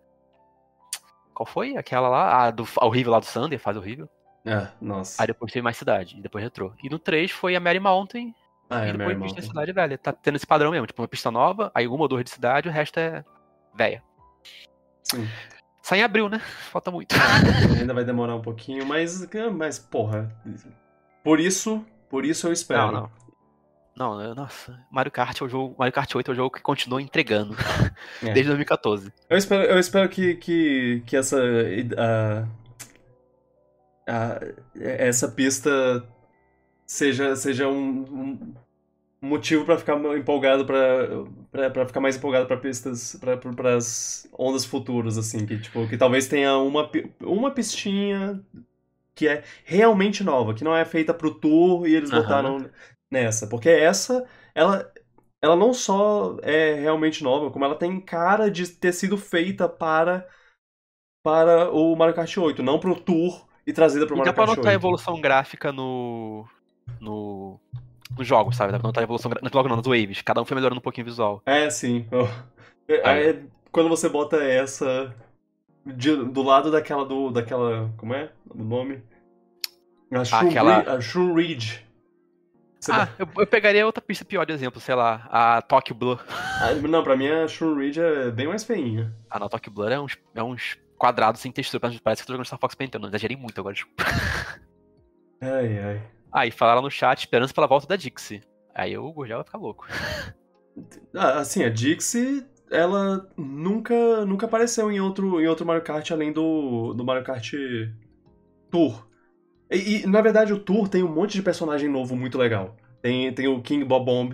Qual 1.33 1.45
foi? 1.45 1.75
Aquela 1.77 2.07
lá? 2.09 2.45
A, 2.45 2.51
do, 2.51 2.67
a 2.77 2.85
horrível 2.85 3.11
lá 3.11 3.19
do 3.19 3.25
Sander, 3.25 3.59
faz 3.59 3.75
horrível. 3.77 4.09
É, 4.45 4.67
nossa. 4.81 5.21
Aí 5.21 5.27
depois 5.27 5.51
teve 5.51 5.63
mais 5.63 5.77
cidade, 5.77 6.17
e 6.17 6.21
depois 6.21 6.43
retrô. 6.43 6.73
E 6.83 6.89
no 6.89 6.99
3 6.99 7.31
foi 7.31 7.55
a 7.55 7.59
Mary 7.59 7.79
Mountain, 7.79 8.35
Ah, 8.69 8.85
e 8.85 8.89
é, 8.89 8.91
depois 8.91 9.07
Mary 9.07 9.19
Mountain. 9.19 9.41
cidade 9.41 9.71
velha. 9.71 9.97
Tá 9.97 10.11
tendo 10.11 10.35
esse 10.35 10.45
padrão 10.47 10.71
mesmo, 10.71 10.85
tipo 10.87 11.01
uma 11.01 11.07
pista 11.07 11.31
nova, 11.31 11.71
aí 11.73 11.87
uma 11.87 12.01
ou 12.01 12.07
duas 12.07 12.23
de 12.23 12.29
cidade, 12.29 12.67
o 12.67 12.71
resto 12.71 12.99
é 12.99 13.23
velha. 13.73 14.03
Sim. 15.03 15.27
Sai 15.81 15.99
em 15.99 16.03
abril, 16.03 16.29
né? 16.29 16.39
Falta 16.71 16.91
muito. 16.91 17.15
Ainda 17.79 17.93
vai 17.93 18.03
demorar 18.03 18.35
um 18.35 18.41
pouquinho, 18.41 18.85
mas, 18.85 19.27
mas 19.53 19.79
porra. 19.79 20.33
Por 21.23 21.39
isso, 21.39 21.85
por 22.09 22.25
isso 22.25 22.47
eu 22.47 22.53
espero. 22.53 22.91
Não, 22.91 23.01
não. 23.01 23.11
Não, 23.95 24.33
nossa, 24.33 24.79
Mario 24.91 25.11
Kart 25.11 25.39
é 25.39 25.43
o 25.43 25.49
jogo. 25.49 25.75
Mario 25.77 25.93
Kart 25.93 26.15
8 26.15 26.31
é 26.31 26.33
o 26.33 26.35
jogo 26.35 26.55
que 26.55 26.61
continua 26.61 27.01
entregando. 27.01 27.55
É. 28.23 28.33
Desde 28.33 28.45
2014. 28.45 29.13
Eu 29.29 29.37
espero, 29.37 29.63
eu 29.63 29.77
espero 29.79 30.09
que, 30.09 30.35
que, 30.35 31.03
que 31.05 31.15
essa. 31.15 31.37
a- 31.97 32.47
a- 34.07 34.39
essa 34.79 35.27
pista 35.29 36.03
seja, 36.85 37.35
seja 37.35 37.67
um, 37.67 38.03
um 39.21 39.27
motivo 39.27 39.63
pra 39.65 39.77
ficar 39.77 39.97
empolgado 40.17 40.65
pra 40.65 41.85
ficar 41.85 41.99
mais 42.01 42.17
empolgado 42.17 42.45
pra 42.47 42.57
pistas. 42.57 43.15
pra, 43.19 43.37
pras 43.37 44.27
ondas 44.37 44.65
futuras, 44.65 45.17
assim. 45.17 45.45
Que, 45.45 45.59
tipo, 45.59 45.87
que 45.87 45.97
talvez 45.97 46.27
tenha 46.27 46.57
uma, 46.57 46.89
uma 47.21 47.51
pistinha 47.51 48.41
que 49.15 49.27
é 49.27 49.43
realmente 49.63 50.23
nova, 50.23 50.55
que 50.55 50.63
não 50.63 50.75
é 50.75 50.83
feita 50.83 51.13
pro 51.13 51.31
tour 51.35 51.87
e 51.87 51.93
eles 51.95 52.11
Aham. 52.11 52.21
botaram 52.23 52.69
nessa. 53.13 53.47
Porque 53.47 53.69
essa, 53.69 54.27
ela, 54.55 54.91
ela 55.41 55.55
não 55.55 55.73
só 55.73 56.37
é 56.41 56.73
realmente 56.75 57.23
nova, 57.23 57.51
como 57.51 57.65
ela 57.65 57.75
tem 57.75 57.99
cara 58.01 58.51
de 58.51 58.67
ter 58.67 58.93
sido 58.93 59.17
feita 59.17 59.69
para 59.69 60.27
para 61.23 61.71
o 61.71 61.95
Mario 61.95 62.15
Kart 62.15 62.37
8, 62.37 62.61
não 62.61 62.79
pro 62.79 62.99
tour 62.99 63.47
e 63.65 63.71
trazida 63.71 64.05
pro 64.05 64.15
E 64.15 64.17
Mario 64.19 64.31
dá 64.31 64.33
pra 64.33 64.45
Kart 64.45 64.57
notar 64.57 64.71
a 64.71 64.75
8. 64.75 64.79
evolução 64.81 65.21
gráfica 65.21 65.71
no. 65.71 66.45
no. 66.99 67.59
nos 68.17 68.27
jogos, 68.27 68.57
sabe? 68.57 68.71
Dá 68.73 68.79
pra 68.79 68.87
notar 68.89 69.01
a 69.01 69.05
evolução 69.05 69.29
gráfica. 69.31 69.49
Não, 69.53 69.75
nas 69.77 69.85
waves. 69.87 70.21
Cada 70.21 70.41
um 70.41 70.45
foi 70.45 70.55
melhorando 70.55 70.79
um 70.79 70.83
pouquinho 70.83 71.05
o 71.07 71.09
visual. 71.09 71.41
É, 71.45 71.69
sim. 71.69 72.07
É, 72.85 73.29
é, 73.29 73.43
quando 73.71 73.87
você 73.87 74.09
bota 74.09 74.43
essa 74.43 75.15
de- 75.85 76.25
do 76.25 76.43
lado 76.43 76.69
daquela 76.69 77.05
do 77.05 77.31
daquela, 77.31 77.89
como 77.95 78.13
é 78.13 78.29
o 78.53 78.61
nome? 78.61 79.01
A 80.11 80.25
Shroom, 80.25 80.49
aquela- 80.49 80.79
Ri- 80.81 80.89
a 80.89 81.01
Shroom 81.01 81.33
Ridge. 81.33 81.85
Ah, 82.91 83.07
eu, 83.17 83.27
eu 83.37 83.47
pegaria 83.47 83.85
outra 83.85 84.01
pista 84.01 84.25
pior 84.25 84.45
de 84.45 84.53
exemplo, 84.53 84.81
sei 84.81 84.95
lá, 84.95 85.27
a 85.29 85.61
Tokyo 85.61 85.95
Blur. 85.95 86.23
Ah, 86.29 86.73
Não, 86.73 87.03
pra 87.03 87.15
mim 87.15 87.27
a 87.27 87.47
Shroom 87.47 87.75
Ridge 87.77 87.99
é 87.99 88.31
bem 88.31 88.47
mais 88.47 88.63
feinha. 88.63 89.13
Ah, 89.29 89.39
não, 89.39 89.47
a 89.47 89.49
Tokyo 89.49 89.71
Blur 89.71 89.91
é 89.91 89.99
uns, 89.99 90.17
é 90.35 90.43
uns 90.43 90.77
quadrados 90.97 91.41
sem 91.41 91.51
textura. 91.51 91.79
Parece 91.79 91.99
que 92.01 92.23
eu 92.23 92.27
tô 92.27 92.33
jogando 92.33 92.45
Star 92.45 92.59
Fox 92.59 92.75
não 92.99 93.09
exagerei 93.09 93.37
muito 93.37 93.59
agora, 93.59 93.73
desculpa. 93.73 94.03
Ai, 95.41 95.79
ai. 95.79 96.01
Ah, 96.31 96.47
e 96.47 96.51
falaram 96.51 96.81
no 96.81 96.89
chat 96.89 97.19
esperança 97.19 97.53
pela 97.53 97.67
volta 97.67 97.85
da 97.85 97.95
Dixie. 97.95 98.41
Aí 98.73 98.97
o 98.97 99.11
Gurgel 99.11 99.37
vai 99.37 99.45
ficar 99.45 99.57
louco. 99.57 99.85
Ah, 101.15 101.37
assim, 101.37 101.63
a 101.63 101.69
Dixie, 101.69 102.43
ela 102.71 103.29
nunca, 103.37 104.25
nunca 104.25 104.47
apareceu 104.47 104.91
em 104.91 104.99
outro, 104.99 105.39
em 105.39 105.45
outro 105.45 105.63
Mario 105.63 105.83
Kart 105.83 106.09
além 106.09 106.33
do, 106.33 106.95
do 106.95 107.05
Mario 107.05 107.23
Kart 107.23 107.51
Tour. 108.71 109.07
E, 109.73 110.03
e, 110.03 110.07
na 110.07 110.21
verdade, 110.21 110.53
o 110.53 110.59
Tour 110.59 110.87
tem 110.87 111.03
um 111.03 111.07
monte 111.13 111.33
de 111.33 111.41
personagem 111.41 111.89
novo 111.89 112.15
muito 112.15 112.37
legal. 112.37 112.75
Tem, 113.01 113.33
tem 113.33 113.47
o 113.47 113.61
King 113.61 113.83
Bob 113.83 114.05
Bomb, 114.05 114.33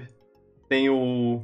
tem 0.67 0.89
o. 0.89 1.41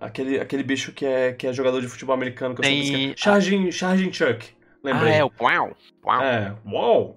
Aquele, 0.00 0.40
aquele 0.40 0.62
bicho 0.64 0.92
que 0.92 1.06
é, 1.06 1.32
que 1.32 1.46
é 1.46 1.52
jogador 1.52 1.80
de 1.80 1.86
futebol 1.88 2.14
americano 2.14 2.54
que 2.54 2.60
eu 2.60 2.64
Tem- 2.64 2.82
sempre 2.84 3.00
esqueço. 3.02 3.22
Charging, 3.22 3.70
Charging 3.70 4.12
Chuck. 4.12 4.48
Lembrei. 4.82 5.12
Ah, 5.12 5.16
é 5.16 5.24
o 5.24 5.30
Pau. 5.30 5.76
Pau. 6.02 6.22
É, 6.22 6.56
uau! 6.66 7.16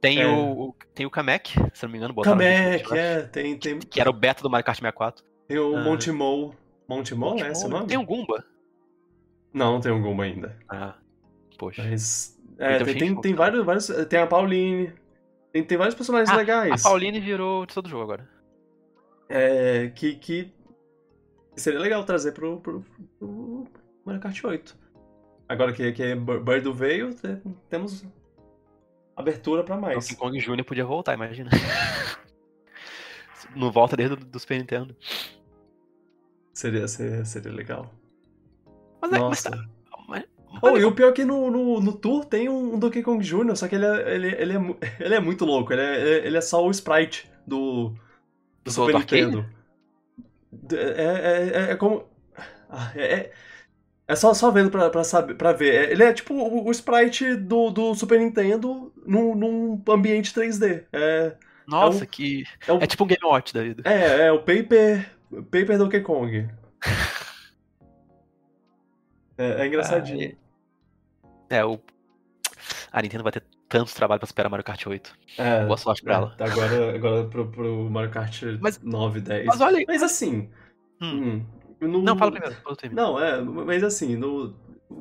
Tem, 0.00 0.20
é. 0.20 0.26
o, 0.26 0.74
tem 0.94 1.06
o 1.06 1.10
Kamek, 1.10 1.54
se 1.74 1.82
não 1.84 1.90
me 1.90 1.98
engano, 1.98 2.14
botaram 2.14 2.36
Kamek, 2.38 2.92
é, 2.96 3.22
tem, 3.22 3.56
tem, 3.56 3.78
que 3.80 4.00
era 4.00 4.08
o 4.08 4.12
beta 4.12 4.42
do 4.42 4.50
Mario 4.50 4.64
Kart 4.64 4.78
64. 4.78 5.24
tem 5.46 5.58
o 5.58 5.76
Ah. 5.76 5.82
Monty 5.82 6.10
Mole. 6.10 6.52
Monte 6.88 7.14
Mo, 7.14 7.36
é 7.38 7.50
esse 7.50 7.66
o 7.66 7.68
nome? 7.68 7.86
Tem 7.86 7.98
um 7.98 8.04
Goomba? 8.04 8.42
Não, 9.52 9.74
não 9.74 9.80
tem 9.80 9.92
um 9.92 10.00
Goomba 10.00 10.24
ainda. 10.24 10.56
Ah, 10.68 10.94
poxa. 11.58 11.82
Mas. 11.82 12.36
É, 12.58 12.76
Então, 12.76 12.86
tem, 12.86 12.94
gente, 12.94 13.12
tem, 13.12 13.20
tem 13.20 13.34
vários, 13.34 13.64
vários. 13.64 13.86
Tem 14.08 14.18
a 14.20 14.26
Pauline. 14.26 14.92
Tem, 15.52 15.64
tem 15.64 15.78
vários 15.78 15.94
personagens 15.94 16.30
Ah, 16.30 16.36
legais. 16.36 16.84
A 16.84 16.88
Pauline 16.88 17.20
virou 17.20 17.66
de 17.66 17.74
todo 17.74 17.88
jogo 17.88 18.02
agora. 18.04 18.28
É, 19.28 19.88
que, 19.94 20.14
que 20.14 20.52
seria 21.56 21.80
legal 21.80 22.04
trazer 22.04 22.32
pro, 22.32 22.60
pro, 22.60 22.84
pro 23.18 23.66
Mario 24.04 24.20
Kart 24.20 24.44
8. 24.44 24.76
Agora 25.48 25.72
que, 25.72 25.90
que 25.92 26.14
Bird 26.14 26.70
veio, 26.72 27.14
te- 27.14 27.40
temos 27.70 28.04
abertura 29.16 29.64
pra 29.64 29.76
mais. 29.76 29.94
Donkey 29.98 30.16
Kong 30.16 30.38
Jr. 30.38 30.64
podia 30.64 30.84
voltar, 30.84 31.14
imagina. 31.14 31.50
Não 33.56 33.70
volta 33.72 33.96
desde 33.96 34.14
o 34.14 34.16
do 34.16 34.38
Super 34.38 34.58
Nintendo. 34.58 34.94
Seria, 36.52 36.86
seria, 36.88 37.24
seria 37.24 37.52
legal. 37.52 37.90
Mas, 39.00 39.12
é, 39.12 39.18
mas 39.18 39.20
Nossa. 39.20 39.50
tá. 39.50 39.68
Oh, 40.62 40.76
e 40.78 40.84
o 40.84 40.92
pior 40.92 41.10
é 41.10 41.12
que 41.12 41.24
no, 41.24 41.50
no, 41.50 41.80
no 41.80 41.92
Tour 41.92 42.24
tem 42.24 42.48
um 42.48 42.78
Donkey 42.78 43.02
Kong 43.02 43.22
Jr., 43.24 43.56
só 43.56 43.68
que 43.68 43.74
ele 43.76 43.86
é, 43.86 44.14
ele, 44.14 44.28
ele 44.28 44.52
é, 44.56 44.58
ele 45.04 45.14
é 45.14 45.20
muito 45.20 45.44
louco. 45.44 45.72
Ele 45.72 45.82
é, 45.82 46.26
ele 46.26 46.36
é 46.36 46.40
só 46.40 46.64
o 46.66 46.70
sprite 46.70 47.30
do, 47.46 47.94
do 48.64 48.70
Super 48.70 48.92
do? 48.92 48.98
Nintendo. 48.98 49.46
É, 50.72 50.76
é, 50.76 51.68
é, 51.68 51.72
é 51.72 51.76
como. 51.76 52.04
Ah, 52.70 52.92
É, 52.96 53.14
é, 53.14 53.32
é 54.08 54.16
só, 54.16 54.34
só 54.34 54.50
vendo 54.50 54.70
pra, 54.70 54.90
pra, 54.90 55.04
saber, 55.04 55.34
pra 55.34 55.52
ver. 55.52 55.74
É, 55.88 55.92
Ele 55.92 56.02
é 56.02 56.12
tipo 56.12 56.34
o, 56.34 56.66
o 56.66 56.70
sprite 56.70 57.34
do, 57.36 57.70
do 57.70 57.94
Super 57.94 58.18
Nintendo 58.20 58.92
num, 59.06 59.34
num 59.34 59.82
ambiente 59.88 60.32
3D. 60.34 60.84
É, 60.92 61.36
Nossa, 61.66 62.04
É 62.04 62.04
um- 62.04 62.06
que. 62.06 62.44
é, 62.66 62.72
o, 62.72 62.78
É 62.82 62.86
tipo 62.86 63.04
um 63.04 63.06
Game 63.06 63.24
Watch 63.24 63.52
da 63.54 63.62
vida. 63.62 63.82
é, 63.86 64.26
é 64.28 64.32
o 64.32 64.38
Paper, 64.38 65.10
Paper 65.50 65.78
Donkey 65.78 66.00
Kong. 66.02 66.48
É, 69.36 69.62
é 69.62 69.66
engraçadinho. 69.66 70.36
É, 71.50 71.64
o. 71.64 71.78
A 72.92 73.02
Nintendo 73.02 73.22
vai 73.22 73.32
ter 73.32 73.42
tanto 73.68 73.94
trabalho 73.94 74.18
pra 74.18 74.26
superar 74.26 74.50
Mario 74.50 74.64
Kart 74.64 74.86
8. 74.86 75.14
É, 75.38 75.64
Boa 75.64 75.76
sorte 75.76 76.02
pra 76.02 76.14
é, 76.14 76.16
ela. 76.16 76.36
Agora, 76.38 76.94
agora 76.94 77.24
pro, 77.24 77.46
pro 77.50 77.90
Mario 77.90 78.10
Kart 78.10 78.42
Mas- 78.60 78.80
9, 78.82 79.20
10. 79.20 79.46
Mas 79.46 79.60
olha. 79.60 79.84
Mas 79.86 80.02
assim. 80.02 80.50
Hum. 81.00 81.44
hum, 81.80 81.88
no- 81.88 82.02
Não, 82.02 82.16
fala 82.18 82.32
primeiro, 82.32 82.56
eu 82.66 82.76
termino. 82.76 83.00
Não, 83.00 83.22
é, 83.22 83.40
mas 83.40 83.84
assim, 83.84 84.16
no 84.16 84.54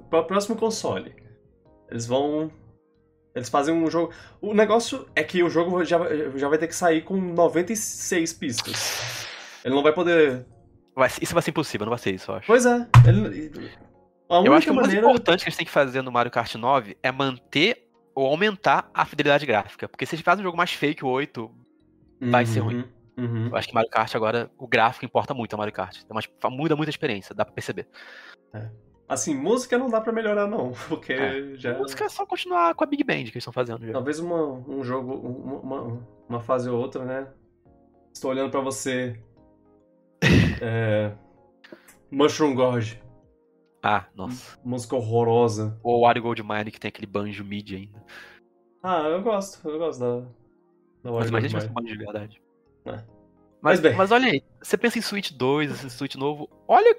pro 0.09 0.23
próximo 0.25 0.55
console, 0.55 1.15
eles 1.89 2.05
vão. 2.05 2.51
Eles 3.33 3.49
fazem 3.49 3.73
um 3.73 3.89
jogo. 3.89 4.11
O 4.41 4.53
negócio 4.53 5.07
é 5.15 5.23
que 5.23 5.43
o 5.43 5.49
jogo 5.49 5.83
já, 5.83 5.99
já 6.35 6.47
vai 6.49 6.57
ter 6.57 6.67
que 6.67 6.75
sair 6.75 7.03
com 7.03 7.15
96 7.17 8.33
pistas. 8.33 9.27
Ele 9.63 9.75
não 9.75 9.83
vai 9.83 9.93
poder. 9.93 10.45
Vai- 10.95 11.09
isso 11.21 11.33
vai 11.33 11.43
ser 11.43 11.51
impossível, 11.51 11.85
não 11.85 11.91
vai 11.91 11.99
ser 11.99 12.15
isso, 12.15 12.31
eu 12.31 12.35
acho. 12.35 12.47
Pois 12.47 12.65
é. 12.65 12.87
Ele, 13.07 13.51
Eu 14.29 14.53
acho 14.53 14.65
que 14.67 14.71
o 14.71 14.75
mais 14.75 14.87
maneira. 14.87 15.07
importante 15.07 15.41
que 15.43 15.49
eles 15.49 15.57
têm 15.57 15.65
que 15.65 15.71
fazer 15.71 16.01
no 16.01 16.11
Mario 16.11 16.31
Kart 16.31 16.53
9 16.55 16.97
é 17.01 17.11
manter 17.11 17.87
ou 18.13 18.25
aumentar 18.27 18.89
a 18.93 19.05
fidelidade 19.05 19.45
gráfica. 19.45 19.87
Porque 19.87 20.05
se 20.05 20.15
eles 20.15 20.23
fazem 20.23 20.41
um 20.41 20.47
jogo 20.47 20.57
mais 20.57 20.75
que 20.75 21.05
o 21.05 21.07
8, 21.07 21.49
vai 22.21 22.45
ser 22.45 22.59
ruim. 22.59 22.83
Uhum. 23.17 23.47
eu 23.47 23.55
acho 23.55 23.67
que 23.67 23.73
Mario 23.73 23.89
Kart 23.89 24.13
agora, 24.15 24.51
o 24.59 24.67
gráfico 24.67 25.03
importa 25.05 25.33
muito 25.33 25.53
a 25.53 25.57
Mario 25.57 25.73
Kart. 25.73 25.97
Então, 26.03 26.13
mas 26.13 26.27
muda 26.51 26.75
muito 26.75 26.87
a 26.87 26.91
experiência, 26.91 27.33
dá 27.33 27.43
pra 27.45 27.53
perceber. 27.53 27.87
Assim, 29.09 29.33
música 29.35 29.77
não 29.77 29.89
dá 29.89 30.01
pra 30.01 30.11
melhorar, 30.11 30.47
não. 30.47 30.73
Porque 30.89 31.13
É. 31.13 31.55
já. 31.55 31.75
A 31.75 31.77
música 31.77 32.03
é 32.03 32.09
só 32.09 32.25
continuar 32.25 32.75
com 32.75 32.83
a 32.83 32.87
Big 32.87 33.03
Band 33.03 33.15
que 33.15 33.21
eles 33.21 33.35
estão 33.37 33.53
fazendo 33.53 33.85
já. 33.85 33.93
Talvez 33.93 34.19
uma, 34.19 34.43
um 34.67 34.83
jogo, 34.83 35.13
uma, 35.13 35.59
uma, 35.59 36.07
uma 36.27 36.39
fase 36.41 36.69
ou 36.69 36.77
outra, 36.79 37.05
né? 37.05 37.27
Estou 38.13 38.31
olhando 38.31 38.51
pra 38.51 38.59
você. 38.61 39.19
É, 40.59 41.11
Mushroom 42.09 42.55
Gorge. 42.55 42.99
Ah, 43.89 44.05
nossa. 44.13 44.59
Música 44.65 44.95
horrorosa. 44.97 45.79
Ou 45.81 45.99
o 45.99 46.01
Wario 46.01 46.21
Gold 46.21 46.43
Mine 46.43 46.71
que 46.71 46.79
tem 46.79 46.89
aquele 46.89 47.07
banjo 47.07 47.43
mid 47.45 47.71
ainda. 47.73 48.03
Ah, 48.83 49.03
eu 49.03 49.21
gosto. 49.21 49.65
Eu 49.67 49.79
gosto 49.79 49.99
da. 50.01 50.19
da 51.03 51.11
Mas 51.17 51.29
imagina 51.29 51.49
se 51.49 51.53
Gold 51.53 51.67
fosse 51.67 51.69
um 51.69 51.73
banjo 51.73 51.97
de 51.97 52.03
verdade. 52.03 52.41
É. 52.85 52.91
Mas, 52.91 53.05
Mas 53.61 53.79
bem. 53.79 53.95
mas 53.95 54.11
olha 54.11 54.27
aí, 54.27 54.43
você 54.61 54.77
pensa 54.77 54.99
em 54.99 55.01
Switch 55.01 55.31
2, 55.31 55.71
esse 55.71 55.89
Switch 55.89 56.15
novo, 56.15 56.49
olha. 56.67 56.95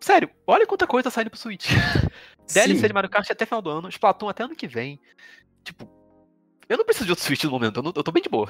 Sério, 0.00 0.28
olha 0.46 0.66
quanta 0.66 0.86
coisa 0.86 1.04
tá 1.04 1.10
saindo 1.10 1.30
pro 1.30 1.38
Switch. 1.38 1.68
DLC 2.52 2.80
Sim. 2.80 2.86
de 2.88 2.92
Mario 2.92 3.08
Kart 3.10 3.30
até 3.30 3.46
final 3.46 3.62
do 3.62 3.70
ano, 3.70 3.88
Splatoon 3.88 4.28
até 4.28 4.42
ano 4.42 4.56
que 4.56 4.66
vem. 4.66 4.98
Tipo, 5.62 5.88
eu 6.68 6.76
não 6.76 6.84
preciso 6.84 7.04
de 7.06 7.12
outro 7.12 7.24
Switch 7.24 7.44
no 7.44 7.50
momento, 7.52 7.76
eu, 7.76 7.82
não- 7.84 7.92
eu 7.94 8.02
tô 8.02 8.10
bem 8.10 8.22
de 8.22 8.28
boa. 8.28 8.48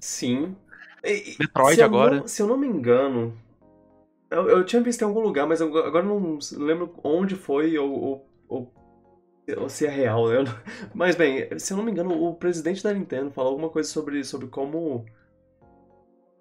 Sim. 0.00 0.56
E- 1.04 1.36
Metroid 1.38 1.74
se 1.76 1.82
agora. 1.82 2.16
não- 2.20 2.26
se 2.28 2.40
eu 2.40 2.46
não 2.46 2.56
me 2.56 2.66
engano. 2.66 3.36
Eu, 4.30 4.48
eu 4.48 4.64
tinha 4.64 4.82
visto 4.82 5.02
em 5.02 5.04
algum 5.04 5.20
lugar, 5.20 5.46
mas 5.46 5.60
eu, 5.60 5.68
agora 5.78 6.04
não 6.04 6.38
lembro 6.52 6.92
onde 7.04 7.36
foi 7.36 7.76
ou, 7.78 7.90
ou, 7.90 8.26
ou- 8.48 8.74
ou 9.58 9.68
se 9.68 9.86
é 9.86 9.90
real. 9.90 10.28
não- 10.28 10.52
mas 10.94 11.14
bem, 11.14 11.56
se 11.58 11.72
eu 11.72 11.76
não 11.76 11.84
me 11.84 11.92
engano, 11.92 12.20
o 12.24 12.34
presidente 12.34 12.82
da 12.82 12.92
Nintendo 12.92 13.30
falou 13.30 13.50
alguma 13.52 13.68
coisa 13.70 13.88
sobre, 13.88 14.24
sobre 14.24 14.48
como. 14.48 15.04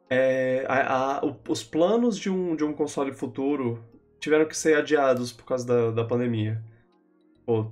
é, 0.10 0.66
a- 0.68 1.18
a- 1.20 1.36
os 1.50 1.64
planos 1.64 2.18
de 2.18 2.30
um, 2.30 2.56
de 2.56 2.64
um 2.64 2.74
console 2.74 3.12
futuro 3.14 3.84
tiveram 4.20 4.46
que 4.46 4.58
ser 4.58 4.78
adiados 4.78 5.32
por 5.32 5.46
causa 5.46 5.66
da, 5.66 5.92
da 5.92 6.04
pandemia. 6.08 6.62
Pô, 7.46 7.72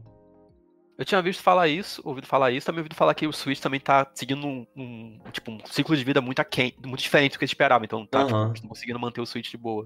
Eu 1.03 1.05
tinha 1.05 1.21
visto 1.21 1.43
falar 1.43 1.67
isso, 1.67 2.01
ouvido 2.05 2.25
falar 2.25 2.49
isso, 2.51 2.65
também 2.65 2.79
ouvido 2.79 2.95
falar 2.95 3.13
que 3.13 3.27
o 3.27 3.33
Switch 3.33 3.59
também 3.59 3.77
tá 3.77 4.09
seguindo 4.15 4.47
um, 4.47 4.65
um- 4.73 5.19
tipo, 5.33 5.51
um 5.51 5.59
ciclo 5.65 5.97
de 5.97 6.01
vida 6.01 6.21
muito 6.21 6.39
aquém, 6.39 6.73
muito 6.85 7.01
diferente 7.01 7.33
do 7.33 7.39
que 7.39 7.43
eles 7.43 7.51
esperavam, 7.51 7.83
então 7.83 8.05
tá, 8.05 8.23
tipo, 8.25 8.39
eles 8.47 8.61
não 8.61 8.69
conseguindo 8.69 8.97
manter 8.97 9.19
o 9.19 9.25
Switch 9.25 9.51
de 9.51 9.57
boa. 9.57 9.85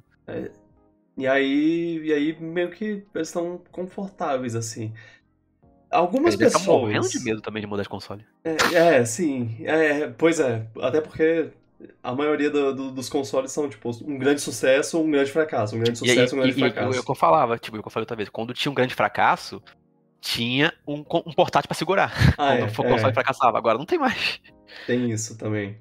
E 1.17 1.25
aí, 1.25 2.01
e 2.03 2.13
aí 2.13 2.39
meio 2.39 2.69
que 2.69 3.03
eles 3.15 3.29
estão 3.29 3.59
confortáveis, 3.71 4.53
assim. 4.53 4.93
Algumas 5.89 6.35
Eles 6.35 6.45
estão 6.49 6.61
pessoas. 6.61 6.81
morrendo 6.83 7.09
de 7.09 7.19
medo 7.23 7.41
também 7.41 7.61
de 7.61 7.67
mudar 7.67 7.81
de 7.81 7.89
console. 7.89 8.23
É, 8.43 8.75
é, 8.75 9.03
sim. 9.05 9.57
É, 9.65 10.09
pois 10.09 10.39
é. 10.39 10.67
Até 10.79 11.01
porque 11.01 11.49
a 12.03 12.13
maioria 12.13 12.51
do- 12.51 12.75
do- 12.75 12.91
dos 12.91 13.09
consoles 13.09 13.51
são, 13.51 13.67
tipo, 13.67 13.89
um 14.05 14.19
grande 14.19 14.39
sucesso 14.41 14.99
ou 14.99 15.05
um 15.07 15.09
grande 15.09 15.31
fracasso. 15.31 15.75
Um 15.75 15.79
grande 15.79 15.93
E 15.97 15.97
sucesso 15.97 16.35
ou 16.35 16.41
um 16.41 16.43
grande 16.43 16.59
e- 16.59 16.63
e- 16.63 16.71
fracasso. 16.71 16.99
o 16.99 17.03
que 17.03 17.11
eu 17.11 17.15
falava, 17.15 17.57
tipo, 17.57 17.81
que 17.81 17.87
eu 17.87 17.91
falei 17.91 18.03
outra 18.03 18.15
vez, 18.15 18.29
quando 18.29 18.53
tinha 18.53 18.71
um 18.71 18.75
grande 18.75 18.93
fracasso, 18.93 19.59
tinha 20.21 20.73
um, 20.87 20.99
um 21.25 21.33
portátil 21.33 21.67
pra 21.67 21.75
segurar. 21.75 22.11
Ah, 22.37 22.55
quando 22.57 22.59
é, 22.59 22.63
o 22.63 22.65
é, 22.65 22.91
console 22.93 23.13
fracassava. 23.13 23.57
Agora 23.57 23.77
não 23.77 23.85
tem 23.85 23.97
mais. 23.99 24.41
tem 24.85 25.09
isso 25.11 25.37
também. 25.37 25.77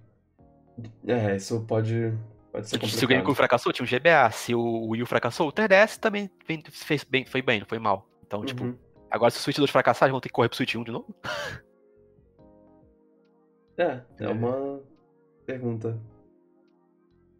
É, 1.06 1.36
isso 1.36 1.64
pode, 1.66 2.12
pode 2.52 2.66
ser 2.68 2.70
Se 2.70 2.76
o 2.76 2.80
complicado. 2.80 3.08
GameCube 3.08 3.36
fracassou, 3.36 3.72
tinha 3.72 3.84
um 3.84 3.88
GBA. 3.88 4.30
Se 4.30 4.54
o 4.54 4.88
Wii 4.88 5.02
U 5.02 5.06
fracassou, 5.06 5.48
o 5.48 5.52
3DS 5.52 5.98
também 5.98 6.30
fez 6.70 7.04
bem, 7.04 7.24
foi 7.24 7.40
bem, 7.42 7.60
não 7.60 7.66
foi 7.66 7.78
mal. 7.78 8.06
Então, 8.26 8.44
tipo, 8.44 8.64
Uhum. 8.64 8.76
agora 9.10 9.30
se 9.30 9.38
o 9.38 9.40
Switch 9.42 9.56
2 9.56 9.70
fracassar, 9.70 10.10
vão 10.10 10.20
ter 10.20 10.28
que 10.28 10.34
correr 10.34 10.48
pro 10.48 10.56
Switch 10.56 10.74
1 10.74 10.84
de 10.84 10.90
novo. 10.92 11.14
É, 13.78 13.84
é 13.84 14.02
É. 14.24 14.28
uma 14.28 14.80
pergunta. 15.46 15.98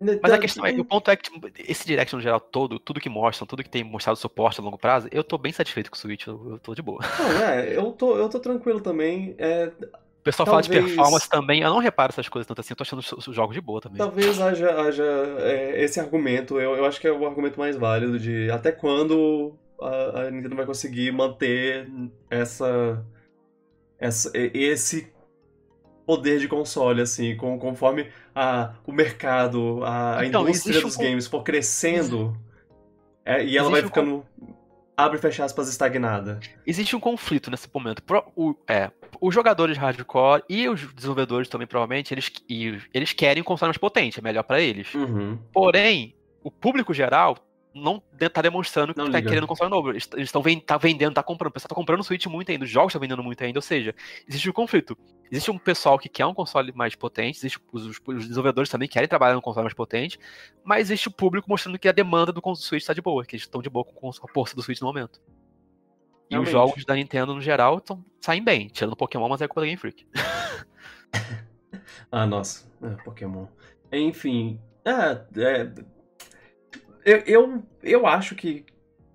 Mas 0.01 0.33
a 0.33 0.39
questão 0.39 0.67
é, 0.67 0.73
o 0.73 0.85
ponto 0.85 1.11
é 1.11 1.17
que 1.17 1.31
tipo, 1.31 1.49
esse 1.59 1.87
Direct 1.87 2.15
no 2.15 2.21
geral 2.21 2.39
todo, 2.39 2.79
tudo 2.79 3.01
que 3.01 3.09
mostram, 3.09 3.47
tudo 3.47 3.63
que 3.63 3.71
tem 3.71 3.83
mostrado 3.83 4.19
suporte 4.19 4.61
a 4.61 4.65
longo 4.65 4.77
prazo, 4.79 5.09
eu 5.11 5.25
tô 5.25 5.39
bem 5.39 5.53
satisfeito 5.53 5.91
com 5.91 5.97
o 5.97 5.99
Switch, 5.99 6.27
eu, 6.27 6.51
eu 6.51 6.59
tô 6.59 6.75
de 6.75 6.83
boa. 6.83 7.01
Não, 7.19 7.43
é, 7.49 7.77
eu 7.77 7.93
tô, 7.93 8.17
eu 8.17 8.29
tô 8.29 8.39
tranquilo 8.39 8.81
também. 8.81 9.35
É, 9.39 9.71
O 10.19 10.23
pessoal 10.23 10.47
fala 10.47 10.61
de 10.63 10.69
Talvez- 10.69 10.95
performance 10.95 11.29
também, 11.31 11.63
eu 11.63 11.71
não 11.71 11.79
reparo 11.79 12.11
essas 12.13 12.29
coisas 12.29 12.47
tanto 12.47 12.61
assim, 12.61 12.73
eu 12.73 12.77
tô 12.77 12.83
achando 12.83 12.99
os, 12.99 13.27
os 13.29 13.35
jogos 13.35 13.55
de 13.55 13.61
boa 13.61 13.81
também. 13.81 13.97
Talvez 13.99 14.39
haja, 14.41 14.71
haja 14.81 15.05
é, 15.39 15.83
esse 15.83 15.99
argumento, 15.99 16.61
eu, 16.61 16.77
eu 16.77 16.85
acho 16.85 17.01
que 17.01 17.07
é 17.07 17.13
o 17.13 17.27
argumento 17.27 17.59
mais 17.59 17.77
válido 17.77 18.19
de 18.19 18.51
até 18.51 18.73
quando 18.73 19.55
a, 19.81 20.21
a 20.27 20.31
Nintendo 20.31 20.57
vai 20.57 20.67
conseguir 20.67 21.11
manter 21.13 21.89
essa, 22.29 23.03
essa 23.99 24.31
esse 24.35 25.11
poder 26.07 26.39
de 26.39 26.47
console, 26.49 27.03
assim, 27.03 27.37
com, 27.37 27.59
conforme 27.59 28.09
a, 28.35 28.75
o 28.87 28.93
mercado, 28.93 29.83
a, 29.85 30.21
a 30.21 30.27
Então, 30.27 30.43
indústria 30.49 30.79
um 30.79 30.83
dos 30.83 30.97
con- 30.97 31.03
games 31.03 31.27
for 31.27 31.43
crescendo 31.43 32.37
é, 33.25 33.45
e 33.45 33.59
ela 33.59 33.69
vai 33.69 33.81
Existe 33.81 33.99
um 33.99 34.05
ficando, 34.05 34.27
abre 34.97 35.19
e 35.19 35.21
fecha 35.21 35.45
aspas, 35.45 35.69
estagnada. 35.69 36.39
Existe 36.65 36.95
um 36.95 37.01
conflito 37.01 37.51
nesse 37.51 37.69
momento. 37.75 38.03
Pro- 38.05 38.25
o- 38.37 38.55
é, 38.69 38.91
os 39.21 39.35
jogadores 39.35 39.77
hardcore 39.77 40.43
e 40.49 40.69
os 40.69 40.81
desenvolvedores 40.95 41.49
também, 41.49 41.67
provavelmente, 41.67 42.15
eles, 42.15 42.31
e 42.49 42.79
eles 42.95 43.13
querem 43.13 43.43
um 43.43 43.45
console 43.45 43.69
mais 43.71 43.79
potente, 43.79 44.21
é 44.21 44.23
melhor 44.23 44.45
pra 44.45 44.61
eles. 44.61 44.95
Uhum. 44.95 45.37
Porém, 45.53 46.15
o 46.45 46.51
público 46.51 46.95
geral 46.95 47.37
não 47.77 48.03
tá 48.33 48.43
demonstrando 48.43 48.93
que 48.95 48.99
Não 48.99 49.11
tá 49.11 49.19
liga. 49.19 49.29
querendo 49.29 49.45
um 49.45 49.47
console 49.47 49.71
novo. 49.71 49.91
Eles 49.91 50.09
estão 50.17 50.43
tá 50.65 50.77
vendendo, 50.77 51.15
tá 51.15 51.23
comprando. 51.23 51.51
O 51.51 51.53
pessoal 51.53 51.69
tá 51.69 51.75
comprando 51.75 52.03
Switch 52.03 52.27
muito 52.27 52.51
ainda, 52.51 52.65
os 52.65 52.71
jogos 52.71 52.91
estão 52.91 53.01
vendendo 53.01 53.23
muito 53.23 53.43
ainda. 53.45 53.59
Ou 53.59 53.63
seja, 53.63 53.95
existe 54.27 54.49
um 54.49 54.53
conflito. 54.53 54.97
Existe 55.31 55.51
um 55.51 55.59
pessoal 55.59 55.99
que 55.99 56.09
quer 56.09 56.25
um 56.27 56.33
console 56.35 56.73
mais 56.73 56.95
potente, 56.95 57.39
existe 57.39 57.59
os, 57.73 57.85
os- 57.87 58.01
os 58.07 58.23
desenvolvedores 58.29 58.71
também 58.71 58.89
querem 58.89 59.09
trabalhar 59.09 59.35
num 59.35 59.41
console 59.41 59.65
mais 59.65 59.75
potente, 59.75 60.19
mas 60.65 60.83
existe 60.89 61.09
o 61.09 61.11
público 61.11 61.49
mostrando 61.51 61.79
que 61.79 61.89
a 61.89 61.93
demanda 61.93 62.33
do 62.33 62.41
Switch 62.55 62.85
tá 62.85 62.93
de 62.95 63.03
boa, 63.03 63.25
que 63.25 63.35
eles 63.35 63.43
estão 63.45 63.61
de 63.61 63.69
boa 63.69 63.85
com 63.85 64.09
a 64.09 64.29
força 64.33 64.55
do 64.55 64.63
Switch 64.63 64.81
no 64.81 64.87
momento. 64.87 65.21
E 66.31 66.35
Realmente. 66.35 66.49
os 66.49 66.53
jogos 66.53 66.85
da 66.85 66.95
Nintendo, 66.95 67.35
no 67.35 67.41
geral, 67.41 67.81
tão, 67.81 68.05
saem 68.21 68.43
bem, 68.43 68.69
tirando 68.69 68.93
o 68.93 68.97
Pokémon, 68.97 69.29
mas 69.29 69.41
é 69.41 69.47
culpa 69.49 69.61
da 69.61 69.67
Game 69.67 69.79
Freak. 69.79 70.07
Ah, 72.11 72.27
nossa, 72.27 72.71
é, 72.83 72.91
Pokémon. 73.03 73.47
Enfim, 73.93 74.61
é, 74.85 75.25
é, 75.41 75.73
eu, 77.07 77.19
eu, 77.27 77.63
eu 77.83 78.07
acho 78.07 78.35
que, 78.35 78.67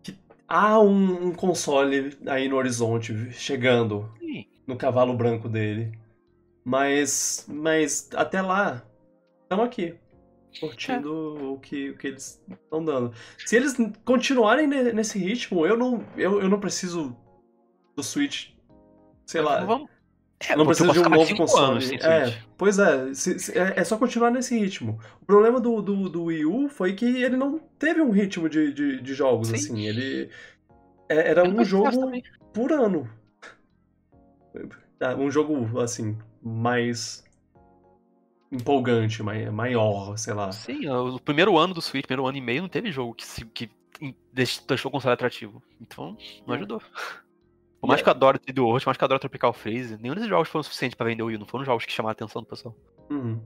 que 0.01 0.17
há 0.47 0.79
um, 0.79 1.27
um 1.27 1.33
console 1.33 2.17
aí 2.25 2.47
no 2.47 2.55
horizonte 2.55 3.31
chegando 3.31 4.09
Sim. 4.17 4.45
no 4.65 4.77
cavalo 4.77 5.13
branco 5.13 5.49
dele. 5.49 5.99
Mas, 6.63 7.45
mas 7.49 8.09
até 8.15 8.41
lá, 8.41 8.81
estamos 9.43 9.65
aqui. 9.65 9.95
Curtindo 10.59 11.53
o, 11.53 11.59
que, 11.59 11.91
o 11.91 11.97
que 11.97 12.07
eles 12.07 12.41
estão 12.49 12.83
dando. 12.83 13.13
Se 13.45 13.55
eles 13.55 13.75
continuarem 14.03 14.67
ne- 14.67 14.91
nesse 14.93 15.17
ritmo, 15.17 15.65
eu 15.65 15.77
não, 15.77 16.05
eu, 16.17 16.41
eu 16.41 16.49
não 16.49 16.59
preciso 16.59 17.15
do 17.95 18.03
Switch. 18.03 18.51
Sei 19.25 19.41
lá. 19.41 19.63
Vamos... 19.63 19.89
É, 20.49 20.55
não 20.55 20.65
precisa 20.65 20.91
de 20.91 20.99
um 20.99 21.09
novo 21.09 21.35
console. 21.35 21.95
é, 22.01 22.37
pois 22.57 22.79
é, 22.79 23.13
se- 23.13 23.37
se- 23.39 23.57
é, 23.57 23.73
é 23.77 23.83
só 23.83 23.97
continuar 23.97 24.31
nesse 24.31 24.57
ritmo. 24.57 24.99
O 25.21 25.25
problema 25.25 25.59
do, 25.59 25.81
do, 25.81 26.09
do 26.09 26.23
Wii 26.25 26.45
U 26.45 26.67
foi 26.69 26.93
que 26.93 27.05
ele 27.05 27.37
não 27.37 27.59
teve 27.77 28.01
um 28.01 28.09
ritmo 28.11 28.49
de, 28.49 28.73
de, 28.73 29.01
de 29.01 29.13
jogos, 29.13 29.49
Sim. 29.49 29.55
assim. 29.55 29.85
Ele 29.87 30.29
é- 31.09 31.29
era 31.29 31.43
um 31.47 31.63
jogo 31.63 32.11
por 32.53 32.71
ano. 32.71 33.07
Ah, 34.99 35.15
Um 35.15 35.29
jogo, 35.31 35.79
assim, 35.79 36.17
mais 36.41 37.23
empolgante, 38.51 39.23
mai- 39.23 39.49
maior, 39.49 40.17
sei 40.17 40.33
lá. 40.33 40.51
Sim, 40.51 40.87
o 40.89 41.19
primeiro 41.19 41.57
ano 41.57 41.73
do 41.73 41.81
Switch, 41.81 42.05
primeiro 42.05 42.27
ano 42.27 42.37
e 42.37 42.41
meio, 42.41 42.61
não 42.63 42.69
teve 42.69 42.91
jogo 42.91 43.13
que, 43.13 43.25
se- 43.25 43.45
que 43.45 43.69
deixou 44.33 44.89
o 44.89 44.91
console 44.91 45.13
atrativo. 45.13 45.61
Então, 45.79 46.17
não 46.45 46.53
É. 46.55 46.57
ajudou. 46.57 46.81
Por 47.81 47.87
mais 47.87 47.99
E 47.99 48.03
que 48.03 48.09
eu 48.09 48.11
adore 48.11 48.37
3D 48.39 48.59
World, 48.61 48.83
por 48.83 48.89
mais 48.89 48.97
que 48.97 49.03
eu 49.03 49.05
adore 49.07 49.19
Tropical 49.19 49.53
Freeze, 49.53 49.97
nenhum 49.99 50.13
desses 50.13 50.29
jogos 50.29 50.47
foram 50.47 50.61
suficientes 50.63 50.95
pra 50.95 51.07
vender 51.07 51.23
o 51.23 51.25
Wii 51.25 51.37
não 51.39 51.47
foram 51.47 51.65
jogos 51.65 51.83
que 51.85 51.91
chamaram 51.91 52.11
a 52.11 52.13
atenção 52.13 52.41
do 52.41 52.47
pessoal. 52.47 52.75
Uhum. 53.09 53.41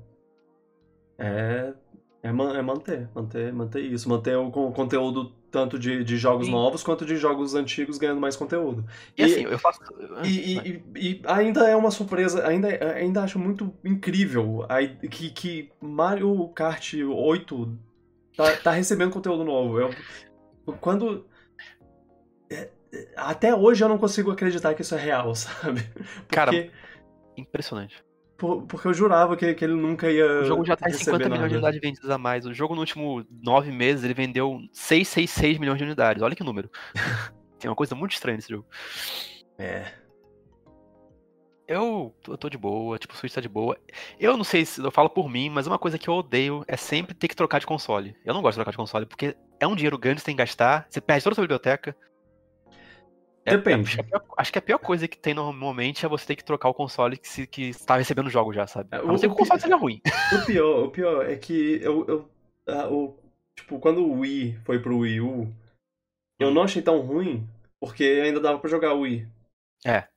É, 1.17 1.73
é, 2.21 2.31
man- 2.31 2.57
é 2.57 2.61
manter, 2.61 3.09
manter, 3.15 3.53
manter 3.53 3.79
isso, 3.81 4.09
manter 4.09 4.35
o 4.37 4.51
con- 4.51 4.71
conteúdo 4.73 5.31
tanto 5.49 5.79
de, 5.79 6.03
de 6.03 6.17
jogos 6.17 6.47
Sim. 6.47 6.51
novos 6.51 6.83
quanto 6.83 7.05
de 7.05 7.15
jogos 7.15 7.55
antigos 7.55 7.97
ganhando 7.97 8.19
mais 8.19 8.35
conteúdo. 8.35 8.83
E, 9.17 9.23
assim, 9.23 9.43
eu 9.43 9.57
faço. 9.57 9.79
E, 10.25 10.57
e- 10.57 10.83
e- 10.95 10.99
e 11.11 11.21
ainda 11.25 11.69
é 11.69 11.75
uma 11.75 11.89
surpresa, 11.91 12.45
ainda, 12.45 12.67
ainda 12.93 13.23
acho 13.23 13.39
muito 13.39 13.73
incrível 13.85 14.65
aí 14.67 14.97
que, 15.07 15.29
que 15.29 15.71
Mario 15.79 16.49
Kart 16.49 16.93
8 16.95 17.77
tá, 18.35 18.57
tá 18.57 18.71
recebendo 18.71 19.11
conteúdo 19.13 19.45
novo. 19.45 19.79
Eu, 19.79 19.89
quando. 20.81 21.25
é, 22.49 22.69
Até 23.15 23.53
hoje 23.55 23.83
eu 23.83 23.89
não 23.89 23.97
consigo 23.97 24.31
acreditar 24.31 24.73
que 24.73 24.81
isso 24.81 24.95
é 24.95 24.99
real, 24.99 25.33
sabe? 25.35 25.81
Porque, 25.81 26.35
Cara, 26.35 26.51
Impressionante. 27.37 28.03
por- 28.37 28.63
porque 28.63 28.87
eu 28.87 28.93
jurava 28.93 29.35
que, 29.35 29.53
que 29.53 29.63
ele 29.65 29.73
nunca 29.75 30.09
ia. 30.11 30.41
O 30.41 30.45
jogo 30.45 30.65
já 30.65 30.75
tá 30.75 30.87
em 30.87 30.91
receber 30.91 31.05
50 31.11 31.29
milhões 31.29 31.49
de 31.49 31.55
unidades 31.55 31.81
vendidas 31.81 32.09
a 32.09 32.17
mais. 32.17 32.45
O 32.45 32.53
jogo, 32.53 32.75
no 32.75 32.81
último 32.81 33.25
nove 33.41 33.71
meses, 33.71 34.03
ele 34.03 34.13
vendeu 34.13 34.59
666 34.71 35.57
milhões 35.57 35.77
de 35.77 35.83
unidades. 35.83 36.21
Olha 36.21 36.35
que 36.35 36.43
número. 36.43 36.69
Tem 37.59 37.69
uma 37.69 37.75
coisa 37.75 37.95
muito 37.95 38.13
estranha 38.13 38.35
nesse 38.37 38.49
jogo. 38.49 38.65
É. 39.57 39.91
Eu, 41.67 42.15
eu 42.27 42.37
tô 42.37 42.47
de 42.47 42.59
boa, 42.59 42.99
tipo, 42.99 43.13
o 43.13 43.17
Switch 43.17 43.33
tá 43.33 43.41
de 43.41 43.49
boa. 43.49 43.75
Eu 44.19 44.37
não 44.37 44.43
sei 44.43 44.65
se 44.65 44.79
eu 44.79 44.91
falo 44.91 45.09
por 45.09 45.27
mim, 45.27 45.49
mas 45.49 45.65
uma 45.65 45.79
coisa 45.79 45.97
que 45.97 46.07
eu 46.07 46.13
odeio 46.13 46.63
é 46.67 46.77
sempre 46.77 47.15
ter 47.15 47.27
que 47.27 47.35
trocar 47.35 47.59
de 47.59 47.65
console. 47.65 48.15
Eu 48.23 48.35
não 48.35 48.41
gosto 48.41 48.53
de 48.53 48.57
trocar 48.59 48.71
de 48.71 48.77
console, 48.77 49.05
porque 49.07 49.35
é 49.59 49.65
um 49.65 49.75
dinheiro 49.75 49.97
grande 49.97 50.17
que 50.17 50.21
você 50.21 50.25
tem 50.27 50.35
que 50.35 50.43
gastar, 50.43 50.85
você 50.87 51.01
perde 51.01 51.23
toda 51.23 51.33
a 51.33 51.35
sua 51.35 51.41
biblioteca. 51.43 51.97
É- 53.45 53.55
Depende. 53.57 53.97
é 53.97 54.01
a 54.01 54.03
pior- 54.03 54.25
acho 54.37 54.51
que 54.51 54.57
a 54.57 54.61
pior 54.61 54.79
coisa 54.79 55.07
que 55.07 55.17
tem 55.17 55.33
normalmente 55.33 56.03
é 56.05 56.09
você 56.09 56.25
ter 56.25 56.35
que 56.35 56.43
trocar 56.43 56.67
o 56.69 56.73
console 56.73 57.15
que, 57.15 57.27
se, 57.27 57.45
que 57.45 57.69
está 57.69 57.95
recebendo 57.95 58.29
jogos 58.29 58.55
já, 58.55 58.65
sabe? 58.65 58.89
É, 58.91 58.97
A 58.97 59.03
o- 59.03 59.07
não 59.07 59.17
ser 59.17 59.27
que 59.27 59.33
o 59.33 59.37
console 59.37 59.61
seja 59.61 59.75
ruim. 59.75 60.01
O 60.33 60.45
pior, 60.45 60.83
o 60.85 60.89
pior 60.89 61.29
é 61.29 61.35
que 61.35 61.79
eu. 61.81 62.05
eu 62.07 62.29
ah, 62.67 62.87
o, 62.89 63.15
tipo, 63.55 63.77
quando 63.79 64.03
o 64.03 64.19
Wii 64.21 64.59
foi 64.65 64.79
pro 64.79 64.97
Wii 64.97 65.21
U, 65.21 65.53
eu 66.39 66.49
não 66.51 66.63
achei 66.63 66.81
tão 66.81 66.99
ruim, 67.01 67.47
porque 67.79 68.03
ainda 68.03 68.39
dava 68.39 68.57
pra 68.57 68.69
jogar 68.69 68.93
o 68.95 69.01
Wii. 69.01 69.27
É. 69.85 70.07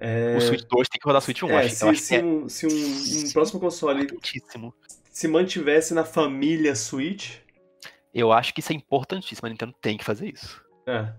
É, 0.00 0.36
O 0.36 0.40
Switch 0.40 0.62
2 0.70 0.88
tem 0.88 0.98
que 1.00 1.06
rodar 1.06 1.20
Switch 1.20 1.42
1, 1.42 1.50
é, 1.50 1.56
acho, 1.66 1.74
se, 1.74 1.84
acho 1.88 2.00
se 2.00 2.08
que 2.08 2.14
é 2.20 2.24
um, 2.24 2.48
se 2.48 2.66
um- 2.66 3.28
um 3.28 3.32
próximo 3.32 3.58
console 3.60 4.06
se 5.10 5.26
mantivesse 5.28 5.92
na 5.92 6.04
família 6.04 6.74
Switch, 6.76 7.38
Eu 8.14 8.32
acho 8.32 8.54
que 8.54 8.60
isso 8.60 8.72
é 8.72 8.76
importantíssimo, 8.76 9.46
a 9.46 9.50
Nintendo 9.50 9.74
tem 9.82 9.98
que 9.98 10.04
fazer 10.04 10.28
isso. 10.32 10.64
é, 10.86 11.12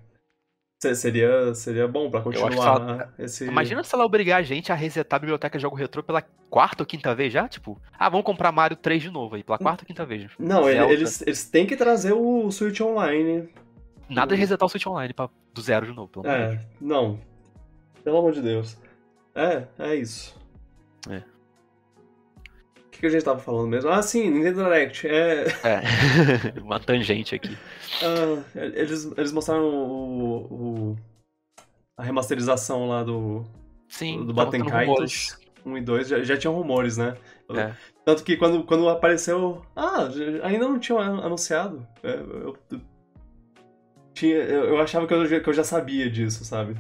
seria, 0.80 1.54
seria 1.54 1.88
bom 1.88 2.10
que 2.10 2.22
continuar 2.22 3.10
esse. 3.20 3.46
Imagina 3.46 3.84
se 3.84 3.94
ela 3.94 4.06
obrigar 4.06 4.40
a 4.40 4.44
gente 4.44 4.72
a 4.72 4.76
resetar 4.76 5.18
a 5.18 5.20
biblioteca 5.20 5.58
de 5.58 5.62
jogo 5.62 5.76
retrô 5.76 6.02
pela 6.02 6.22
quarta 6.50 6.84
ou 6.84 6.88
quinta 6.88 7.14
vez 7.14 7.34
já, 7.34 7.48
tipo, 7.48 7.80
ah, 7.98 8.08
vamos 8.10 8.26
comprar 8.26 8.52
Mario 8.52 8.78
3 8.78 9.04
de 9.04 9.12
novo 9.12 9.36
aí, 9.36 9.44
pela 9.44 9.58
quarta 9.58 9.84
ou 9.84 9.88
quinta 9.88 10.06
vez. 10.06 10.32
Não, 10.40 10.70
ele- 10.70 10.94
eles, 10.94 11.22
eles 11.22 11.44
têm 11.50 11.66
que 11.66 11.76
trazer 11.76 12.14
o 12.14 12.50
Switch 12.52 12.80
Online. 12.80 13.50
Nada 14.10 14.34
de 14.34 14.40
resetar 14.40 14.66
o 14.66 14.70
Switch 14.70 14.88
Online 14.88 15.14
pra, 15.14 15.30
do 15.54 15.62
zero 15.62 15.86
de 15.86 15.94
novo, 15.94 16.08
pelo 16.10 16.26
amor. 16.28 16.40
É, 16.54 16.60
não. 16.80 17.20
Pelo 18.04 18.18
amor 18.18 18.32
de 18.32 18.42
Deus. 18.42 18.78
É, 19.36 19.64
é 19.78 19.96
isso. 19.96 20.36
É. 21.10 21.22
O 23.00 23.02
que, 23.02 23.08
que 23.08 23.08
a 23.08 23.10
gente 23.12 23.24
tava 23.24 23.40
falando 23.40 23.70
mesmo? 23.70 23.90
Ah, 23.90 24.02
sim, 24.02 24.30
Nintendo 24.30 24.62
Direct. 24.66 25.08
É, 25.08 25.46
É. 25.64 25.82
Uma 26.62 26.82
tangente 26.82 27.34
aqui. 27.34 27.58
ah, 28.04 28.44
eles, 28.76 29.10
eles 29.16 29.32
mostraram 29.32 29.64
o, 29.64 30.36
o- 30.92 30.96
a 31.96 32.04
remasterização 32.04 32.90
lá 32.90 33.02
do, 33.02 33.46
Sim, 33.88 34.26
do 34.26 34.34
rumores. 34.34 35.30
Kaitos 35.32 35.40
1 35.66 35.78
e 35.78 35.82
2. 35.82 36.08
Já, 36.10 36.24
já 36.24 36.38
tinham 36.38 36.54
rumores, 36.54 36.98
né? 36.98 37.16
É. 37.56 37.74
Tanto 38.04 38.22
que 38.22 38.36
quando, 38.36 38.66
quando 38.66 38.90
apareceu. 38.90 39.62
Ah, 39.74 40.10
ainda 40.44 40.68
não 40.68 40.78
tinham 40.78 41.00
anunciado. 41.00 41.88
É, 42.04 42.16
eu, 42.16 42.58
eu- 42.70 42.82
tinha, 44.14 44.36
eu, 44.36 44.78
achava 44.82 45.08
que 45.08 45.14
eu, 45.14 45.26
já- 45.26 45.40
que 45.40 45.48
eu 45.50 45.54
já 45.54 45.64
sabia 45.64 46.12
disso, 46.12 46.44
sabe? 46.44 46.76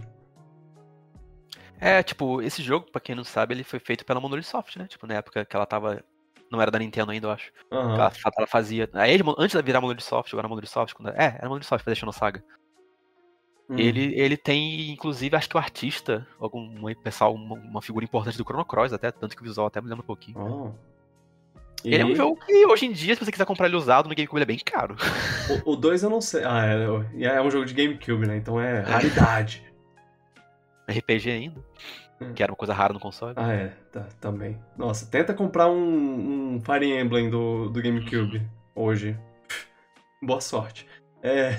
É, 1.79 2.03
tipo, 2.03 2.41
esse 2.41 2.61
jogo, 2.61 2.91
pra 2.91 2.99
quem 2.99 3.15
não 3.15 3.23
sabe, 3.23 3.53
ele 3.53 3.63
foi 3.63 3.79
feito 3.79 4.03
pela 4.05 4.19
Monolith 4.19 4.43
Soft, 4.43 4.75
né? 4.75 4.85
Tipo, 4.85 5.07
na 5.07 5.13
época 5.13 5.45
que 5.45 5.55
ela 5.55 5.65
tava. 5.65 6.03
Não 6.51 6.61
era 6.61 6.71
da 6.71 6.79
Nintendo 6.79 7.11
ainda, 7.11 7.27
eu 7.27 7.31
acho. 7.31 7.51
Aham. 7.71 7.95
Ela, 7.95 8.11
ela 8.37 8.47
fazia. 8.47 8.89
Aí, 8.93 9.19
antes 9.37 9.55
de 9.55 9.61
virar 9.61 9.81
Monolith 9.81 10.03
Soft, 10.03 10.33
agora 10.33 10.47
Monolith 10.47 10.69
Soft. 10.69 10.93
Quando... 10.93 11.09
É, 11.09 11.35
era 11.37 11.47
Monolith 11.47 11.65
Soft 11.65 11.85
fazia 11.85 12.11
Saga. 12.11 12.43
Hum. 13.69 13.77
Ele, 13.77 14.19
ele 14.19 14.35
tem, 14.35 14.89
inclusive, 14.89 15.35
acho 15.35 15.47
que 15.47 15.55
o 15.55 15.59
artista, 15.59 16.25
algum 16.39 16.59
um 16.59 16.95
pessoal, 16.95 17.35
uma, 17.35 17.55
uma 17.55 17.81
figura 17.81 18.03
importante 18.03 18.37
do 18.37 18.43
Chrono 18.43 18.65
Cross, 18.65 18.93
até, 18.93 19.11
tanto 19.11 19.35
que 19.35 19.43
o 19.43 19.45
visual 19.45 19.67
até 19.67 19.79
me 19.79 19.87
lembra 19.87 20.03
um 20.03 20.07
pouquinho. 20.07 20.39
Oh. 20.39 20.89
Ele 21.83 22.01
é 22.01 22.05
um 22.05 22.09
E 22.09 22.15
jogo 22.15 22.35
que 22.45 22.65
hoje 22.65 22.87
em 22.87 22.91
dia, 22.91 23.15
se 23.15 23.23
você 23.23 23.31
quiser 23.31 23.45
comprar 23.45 23.67
ele 23.67 23.75
usado 23.75 24.09
no 24.09 24.15
GameCube, 24.15 24.37
ele 24.37 24.43
é 24.43 24.45
bem 24.47 24.59
caro. 24.59 24.95
O 25.63 25.75
2 25.75 26.03
eu 26.03 26.09
não 26.09 26.19
sei. 26.19 26.43
Ah, 26.43 26.65
é, 26.65 27.25
é 27.25 27.41
um 27.41 27.49
jogo 27.49 27.65
de 27.65 27.73
GameCube, 27.73 28.27
né? 28.27 28.37
Então 28.37 28.59
é 28.59 28.81
raridade. 28.89 29.63
RPG 30.89 31.29
ainda. 31.29 31.63
Hum. 32.21 32.33
Que 32.33 32.43
era 32.43 32.51
uma 32.51 32.57
coisa 32.57 32.73
rara 32.73 32.93
no 32.93 32.99
console. 32.99 33.33
Ah, 33.37 33.53
é, 33.53 33.67
tá, 33.91 34.07
também. 34.19 34.59
Nossa, 34.77 35.05
tenta 35.05 35.33
comprar 35.33 35.69
um, 35.69 36.55
um 36.55 36.61
Fire 36.61 36.85
Emblem 36.99 37.29
do, 37.29 37.69
do 37.69 37.81
GameCube 37.81 38.45
hoje. 38.75 39.17
Boa 40.21 40.41
sorte. 40.41 40.85
É. 41.23 41.57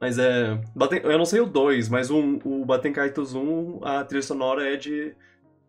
Mas 0.00 0.18
é. 0.18 0.60
Eu 1.02 1.18
não 1.18 1.24
sei 1.24 1.40
o 1.40 1.46
2, 1.46 1.88
mas 1.88 2.10
o, 2.10 2.18
o 2.44 2.64
Baten 2.64 2.92
Kaitos 2.92 3.34
1, 3.34 3.80
a 3.84 4.04
trilha 4.04 4.22
sonora 4.22 4.72
é 4.72 4.76
de. 4.76 5.14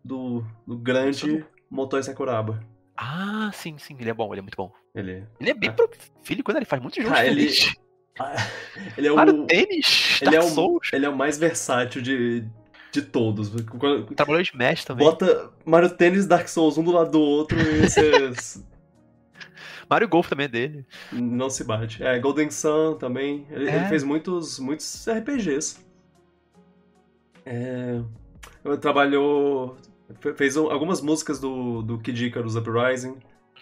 do, 0.04 0.44
do 0.66 0.76
grande 0.78 1.44
Motoi 1.70 2.02
Sakuraba. 2.02 2.60
Ah, 2.96 3.50
sim, 3.54 3.78
sim, 3.78 3.96
ele 4.00 4.10
é 4.10 4.14
bom, 4.14 4.32
ele 4.34 4.40
é 4.40 4.42
muito 4.42 4.56
bom. 4.56 4.72
Ele. 4.94 5.24
Ele 5.40 5.50
é 5.50 5.54
bem 5.54 5.70
Ah. 5.70 5.72
prolífico, 5.72 6.52
né? 6.52 6.58
Ele 6.58 6.64
faz 6.66 6.82
muitos 6.82 7.02
jogos 7.02 7.18
Ah, 7.18 7.26
ele- 7.26 7.46
diferentes. 7.46 7.74
Ele 8.98 9.06
é 9.06 9.12
o. 9.12 9.16
Mario 9.16 9.46
Tênis, 9.46 10.20
ele 10.20 10.34
é 10.34 10.40
o-. 10.40 10.80
Ele 10.92 11.06
é 11.06 11.08
o 11.08 11.16
mais 11.16 11.38
versátil 11.38 12.02
de, 12.02 12.40
de 12.92 13.02
todos. 13.02 13.50
Trabalhou 14.16 14.40
Smash 14.42 14.84
também. 14.84 15.06
Bota 15.06 15.50
Mario 15.64 15.90
Tennis 15.90 16.24
e 16.24 16.28
Dark 16.28 16.48
Souls 16.48 16.78
um 16.78 16.84
do 16.84 16.90
lado 16.90 17.10
do 17.10 17.20
outro 17.20 17.58
e 17.60 17.88
você 17.88 18.32
Mario 19.90 20.08
Golf 20.08 20.28
também 20.28 20.44
é 20.44 20.48
dele. 20.48 20.86
não 21.12 21.48
se 21.48 21.64
bate. 21.64 22.02
É, 22.02 22.18
Golden 22.18 22.50
Sun 22.50 22.96
também. 22.98 23.46
Ele, 23.50 23.68
É. 23.70 23.76
ele 23.76 23.84
fez 23.86 24.02
muitos, 24.04 24.58
muitos 24.58 25.06
RPGs. 25.08 25.78
É, 27.46 28.00
trabalhou. 28.80 29.76
fe- 30.20 30.34
Fez 30.34 30.56
um- 30.56 30.70
algumas 30.70 31.00
músicas 31.00 31.38
do, 31.40 31.82
do 31.82 31.98
Kid 31.98 32.26
Icarus 32.26 32.54
Uprising. 32.56 33.16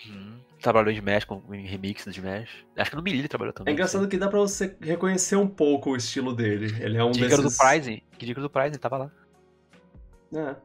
Uhum. 0.09 0.36
Trabalhou 0.67 0.91
em 0.91 0.97
Smash, 0.97 1.25
com 1.25 1.43
em 1.55 1.65
remix 1.65 2.05
do 2.05 2.11
Smash. 2.11 2.49
Acho 2.77 2.91
que 2.91 2.97
no 2.97 3.03
Melee 3.03 3.21
ele 3.21 3.29
trabalhou 3.29 3.51
É 3.51 3.55
também. 3.55 3.73
engraçado 3.75 4.09
que 4.09 4.17
dá 4.17 4.27
pra 4.29 4.41
você 4.41 4.77
reconhecer 4.81 5.37
um 5.37 5.47
pouco 5.47 5.91
o 5.91 5.97
estilo 5.97 6.35
dele. 6.35 6.75
Ele 6.81 6.97
é 6.99 7.05
um 7.05 7.13
Dica 7.13 7.37
do 7.37 7.45
desses. 7.45 7.57
Prize. 7.57 8.03
Que 8.19 8.27
dica 8.27 8.41
do 8.41 8.51
Prize, 8.51 8.77
tava 8.79 8.97
lá. 8.99 9.11
É. 10.35 10.57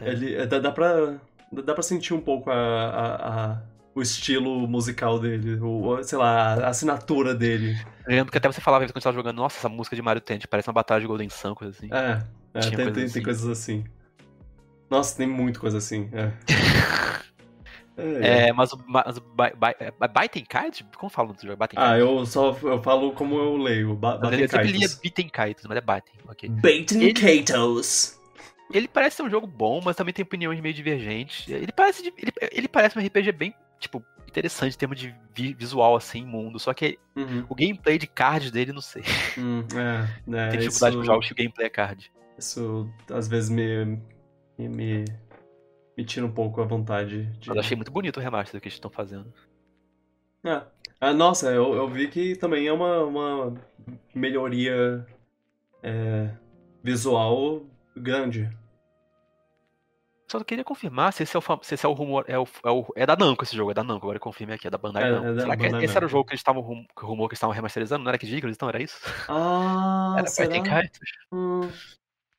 É. 0.00 0.10
Ele, 0.10 0.34
é, 0.34 0.46
dá, 0.46 0.58
dá, 0.58 0.72
pra, 0.72 1.16
dá 1.62 1.74
pra 1.74 1.82
sentir 1.82 2.14
um 2.14 2.20
pouco 2.22 2.50
a, 2.50 2.54
a- 2.54 3.52
a- 3.52 3.62
o 3.94 4.00
estilo 4.00 4.66
musical 4.66 5.18
dele, 5.20 5.58
o, 5.60 6.02
sei 6.02 6.16
lá, 6.16 6.54
a 6.54 6.68
assinatura 6.68 7.34
dele. 7.34 7.76
Eu 8.08 8.16
lembro 8.16 8.32
que 8.32 8.38
até 8.38 8.50
você 8.50 8.62
falava 8.62 8.86
quando 8.86 8.94
você 8.94 9.00
tava 9.04 9.14
jogando, 9.14 9.36
nossa, 9.36 9.58
essa 9.58 9.68
música 9.68 9.94
de 9.94 10.00
Mario 10.00 10.22
Tennis 10.22 10.46
parece 10.46 10.68
uma 10.70 10.72
batalha 10.74 11.02
de 11.02 11.06
Golden 11.06 11.28
Sun, 11.28 11.54
coisa 11.54 11.76
assim. 11.76 11.90
É, 11.92 12.22
é, 12.54 12.60
tem, 12.60 12.70
coisas 12.74 12.76
tem, 12.76 12.92
tem 12.94 13.04
assim. 13.04 13.22
coisas 13.22 13.46
assim. 13.50 13.84
Nossa, 14.88 15.14
tem 15.18 15.26
muita 15.26 15.60
coisa 15.60 15.76
assim. 15.76 16.08
É. 16.14 16.32
É. 17.96 18.48
É, 18.48 18.52
mas 18.52 18.72
o 18.72 18.82
mas 18.86 19.16
o 19.18 19.20
Ba- 19.20 19.52
Ba- 19.56 19.74
é 19.78 19.90
Baiten? 20.08 20.44
Como 20.96 21.10
fala 21.10 21.28
no 21.28 21.34
jogo? 21.40 21.56
Baiten 21.56 21.78
Ah, 21.78 21.98
eu 21.98 22.24
só 22.24 22.56
eu 22.62 22.82
falo 22.82 23.12
como 23.12 23.36
eu 23.38 23.56
leio. 23.56 23.94
Ba 23.94 24.18
ele- 24.32 24.44
eu 24.44 24.48
sempre 24.48 24.68
lia 24.68 24.80
Batenkaitos. 24.88 24.94
Biten 25.00 25.28
Kaitos, 25.28 25.64
mas 25.66 25.76
é 25.76 25.80
Baten, 25.80 26.14
ok. 26.26 26.48
Baiting 26.48 27.12
Katos. 27.12 28.18
Ele 28.72 28.88
parece 28.88 29.16
ser 29.16 29.22
um 29.24 29.30
jogo 29.30 29.46
bom, 29.46 29.82
mas 29.84 29.94
também 29.96 30.14
tem 30.14 30.22
opiniões 30.22 30.58
meio 30.60 30.74
divergentes. 30.74 31.46
Ele 31.48 31.70
parece, 31.72 32.06
ele, 32.16 32.32
ele 32.50 32.68
parece 32.68 32.98
um 32.98 33.02
RPG 33.02 33.30
bem, 33.32 33.54
tipo, 33.78 34.02
interessante 34.26 34.74
em 34.74 34.78
termos 34.78 34.98
de 34.98 35.14
vi- 35.34 35.52
visual, 35.52 35.94
assim, 35.94 36.24
mundo. 36.24 36.58
Só 36.58 36.72
que 36.72 36.98
Uhum. 37.14 37.44
o 37.50 37.54
gameplay 37.54 37.98
de 37.98 38.06
cards 38.06 38.50
dele, 38.50 38.72
não 38.72 38.80
sei. 38.80 39.02
Hum, 39.36 39.62
é, 39.76 40.08
é, 40.48 40.48
tem 40.48 40.60
dificuldade 40.60 40.96
isso, 40.96 40.98
com 41.00 41.04
jogos 41.04 41.26
que 41.26 41.32
o 41.34 41.36
gameplay 41.36 41.66
é 41.66 41.70
card. 41.70 42.10
isso 42.38 42.88
às 43.10 43.28
vezes 43.28 43.50
me, 43.50 43.98
me, 44.56 45.04
me, 45.96 46.04
tira 46.04 46.26
um 46.26 46.32
pouco 46.32 46.60
a 46.60 46.64
vontade 46.64 47.26
de. 47.38 47.48
Mas 47.48 47.56
eu 47.56 47.60
achei 47.60 47.76
muito 47.76 47.90
bonito 47.92 48.18
o 48.18 48.20
remaster 48.20 48.60
que 48.60 48.68
eles 48.68 48.74
estão 48.74 48.90
fazendo. 48.90 49.32
É. 50.44 50.62
Ah, 51.00 51.12
nossa, 51.12 51.50
eu, 51.50 51.74
eu 51.74 51.88
vi 51.88 52.08
que 52.08 52.36
também 52.36 52.66
é 52.66 52.72
uma, 52.72 53.04
uma 53.04 53.54
melhoria 54.14 55.04
é, 55.82 56.30
visual 56.82 57.62
grande. 57.96 58.48
Só 60.30 60.42
queria 60.42 60.64
confirmar 60.64 61.12
se 61.12 61.22
esse 61.24 61.36
é 61.36 61.38
o, 61.38 61.42
se 61.62 61.74
esse 61.74 61.84
é 61.84 61.88
o 61.88 61.92
rumor. 61.92 62.24
É, 62.26 62.38
o, 62.38 62.46
é, 62.64 62.70
o- 62.70 62.86
é 62.96 63.04
da 63.04 63.14
Namco 63.14 63.44
esse 63.44 63.54
jogo, 63.54 63.70
é 63.70 63.74
da 63.74 63.84
Namco, 63.84 64.06
agora 64.06 64.18
confirme 64.18 64.54
aqui, 64.54 64.66
é 64.66 64.70
da 64.70 64.78
Bandai 64.78 65.04
É, 65.04 65.12
não. 65.12 65.26
é 65.26 65.34
da 65.34 65.42
Será 65.42 65.56
que 65.56 65.84
esse 65.84 65.96
era 65.96 66.06
o 66.06 66.08
jogo 66.08 66.24
que 66.24 66.32
eles 66.32 66.40
estavam 66.40 66.62
rumor 66.62 67.28
que 67.28 67.32
eles 67.34 67.38
estavam 67.38 67.54
remasterizando? 67.54 68.02
Não 68.02 68.08
era 68.08 68.16
que 68.16 68.46
eles 68.46 68.54
estão? 68.54 68.68
Era 68.68 68.82
isso? 68.82 68.98
Ah, 69.28 70.14
era 70.18 70.26
será? 70.28 70.82
Hum. 71.32 71.60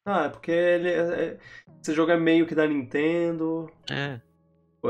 Ah, 0.06 0.26
é 0.26 0.30
porque 0.30 0.52
ele 0.52 0.90
é- 0.90 1.24
é- 1.26 1.38
esse 1.82 1.94
jogo 1.94 2.12
é 2.12 2.18
meio 2.18 2.46
que 2.46 2.56
da 2.56 2.68
Nintendo. 2.68 3.70
É. 3.90 4.20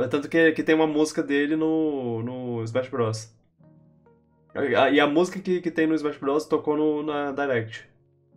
Tanto 0.10 0.28
que, 0.28 0.52
que 0.54 0.64
tem 0.64 0.74
uma 0.74 0.88
música 0.88 1.22
dele 1.22 1.56
no, 1.56 2.24
no 2.24 2.64
Smash 2.64 2.90
Bros. 2.90 3.32
E 4.92 5.00
a 5.00 5.08
música 5.08 5.40
que, 5.40 5.62
que 5.62 5.72
tem 5.72 5.88
no 5.88 5.96
Smash 5.96 6.18
Bros. 6.18 6.46
tocou 6.46 6.76
no, 6.78 7.04
na 7.04 7.32
Direct. 7.32 7.88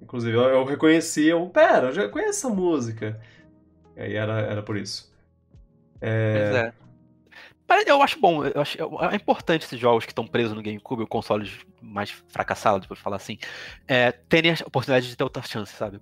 Inclusive, 0.00 0.36
eu, 0.36 0.42
eu 0.42 0.64
reconheci, 0.64 1.26
eu, 1.26 1.48
pera, 1.48 1.88
eu 1.88 1.92
já 1.92 2.08
conheço 2.08 2.46
essa 2.46 2.48
música. 2.50 3.18
E 3.96 4.00
aí 4.00 4.14
era, 4.14 4.40
era 4.40 4.62
por 4.62 4.76
isso. 4.76 5.14
É, 6.00 6.32
Pois 6.34 6.54
é. 6.56 6.72
Mas 7.68 7.86
eu 7.86 8.00
acho 8.00 8.20
bom, 8.20 8.44
eu 8.44 8.60
acho, 8.60 8.78
é 9.10 9.16
importante 9.16 9.64
esses 9.64 9.78
jogos 9.78 10.04
que 10.04 10.12
estão 10.12 10.26
presos 10.26 10.54
no 10.54 10.62
GameCube, 10.62 11.02
ou 11.02 11.08
consoles 11.08 11.58
mais 11.82 12.10
fracassados, 12.28 12.86
por 12.86 12.96
falar 12.96 13.16
assim, 13.16 13.38
é, 13.88 14.12
terem 14.12 14.52
a 14.52 14.54
oportunidade 14.66 15.08
de 15.08 15.16
ter 15.16 15.24
outra 15.24 15.42
chance, 15.42 15.74
sabe? 15.74 16.00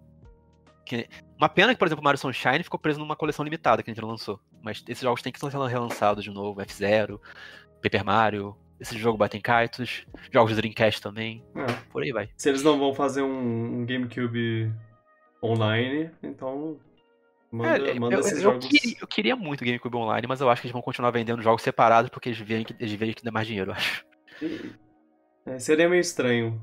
Que- 0.85 1.09
uma 1.39 1.49
pena 1.49 1.73
que, 1.73 1.79
por 1.79 1.87
exemplo, 1.87 2.01
o 2.03 2.05
Mario 2.05 2.19
Sunshine 2.19 2.63
ficou 2.63 2.79
preso 2.79 2.99
numa 2.99 3.17
coleção 3.17 3.45
limitada 3.45 3.83
que 3.83 3.91
a 3.91 3.95
gente 3.95 4.03
não 4.03 4.09
lançou. 4.11 4.39
Mas 4.63 4.83
esses 4.89 5.03
jogos 5.03 5.23
têm 5.23 5.33
que 5.33 5.39
ser 5.41 5.49
relançados 5.49 6.23
de 6.23 6.31
novo, 6.31 6.61
F-Zero, 6.61 7.21
Paper 7.83 8.05
Mario, 8.05 8.57
esse 8.81 8.99
jogo 8.99 9.17
Batem 9.17 9.41
Kaitos, 9.41 10.05
jogos 10.33 10.51
de 10.51 10.57
Dreamcast 10.57 11.01
também, 11.01 11.45
é. 11.57 11.67
por 11.91 12.03
aí 12.03 12.13
vai. 12.13 12.29
Se 12.37 12.49
eles 12.49 12.63
não 12.63 12.79
vão 12.79 12.93
fazer 12.95 13.23
um, 13.23 13.81
um 13.81 13.87
GameCube 13.87 14.73
online, 15.43 16.11
então 16.23 16.79
manda, 17.53 17.89
É, 17.91 17.95
manda 17.99 18.17
eu, 18.17 18.21
esses 18.21 18.33
eu 18.35 18.41
jogos. 18.43 18.67
queria, 18.67 18.97
eu 19.01 19.07
queria 19.07 19.37
muito 19.37 19.65
GameCube 19.65 19.97
Online, 19.97 20.27
mas 20.27 20.41
eu 20.41 20.51
acho 20.51 20.61
que 20.63 20.67
eles 20.67 20.73
vão 20.73 20.83
continuar 20.83 21.11
vendendo 21.11 21.43
jogos 21.43 21.63
separados 21.63 22.11
porque 22.11 22.31
eles 22.31 22.39
veem 22.41 22.65
que, 22.65 22.75
eles 22.79 22.93
veem 22.95 23.13
que 23.13 23.25
dá 23.25 23.31
mais 23.31 23.47
dinheiro, 23.47 23.71
eu 23.71 23.75
acho. 23.75 24.05
É, 25.47 25.59
seria 25.59 25.89
meio 25.89 26.01
estranho 26.01 26.61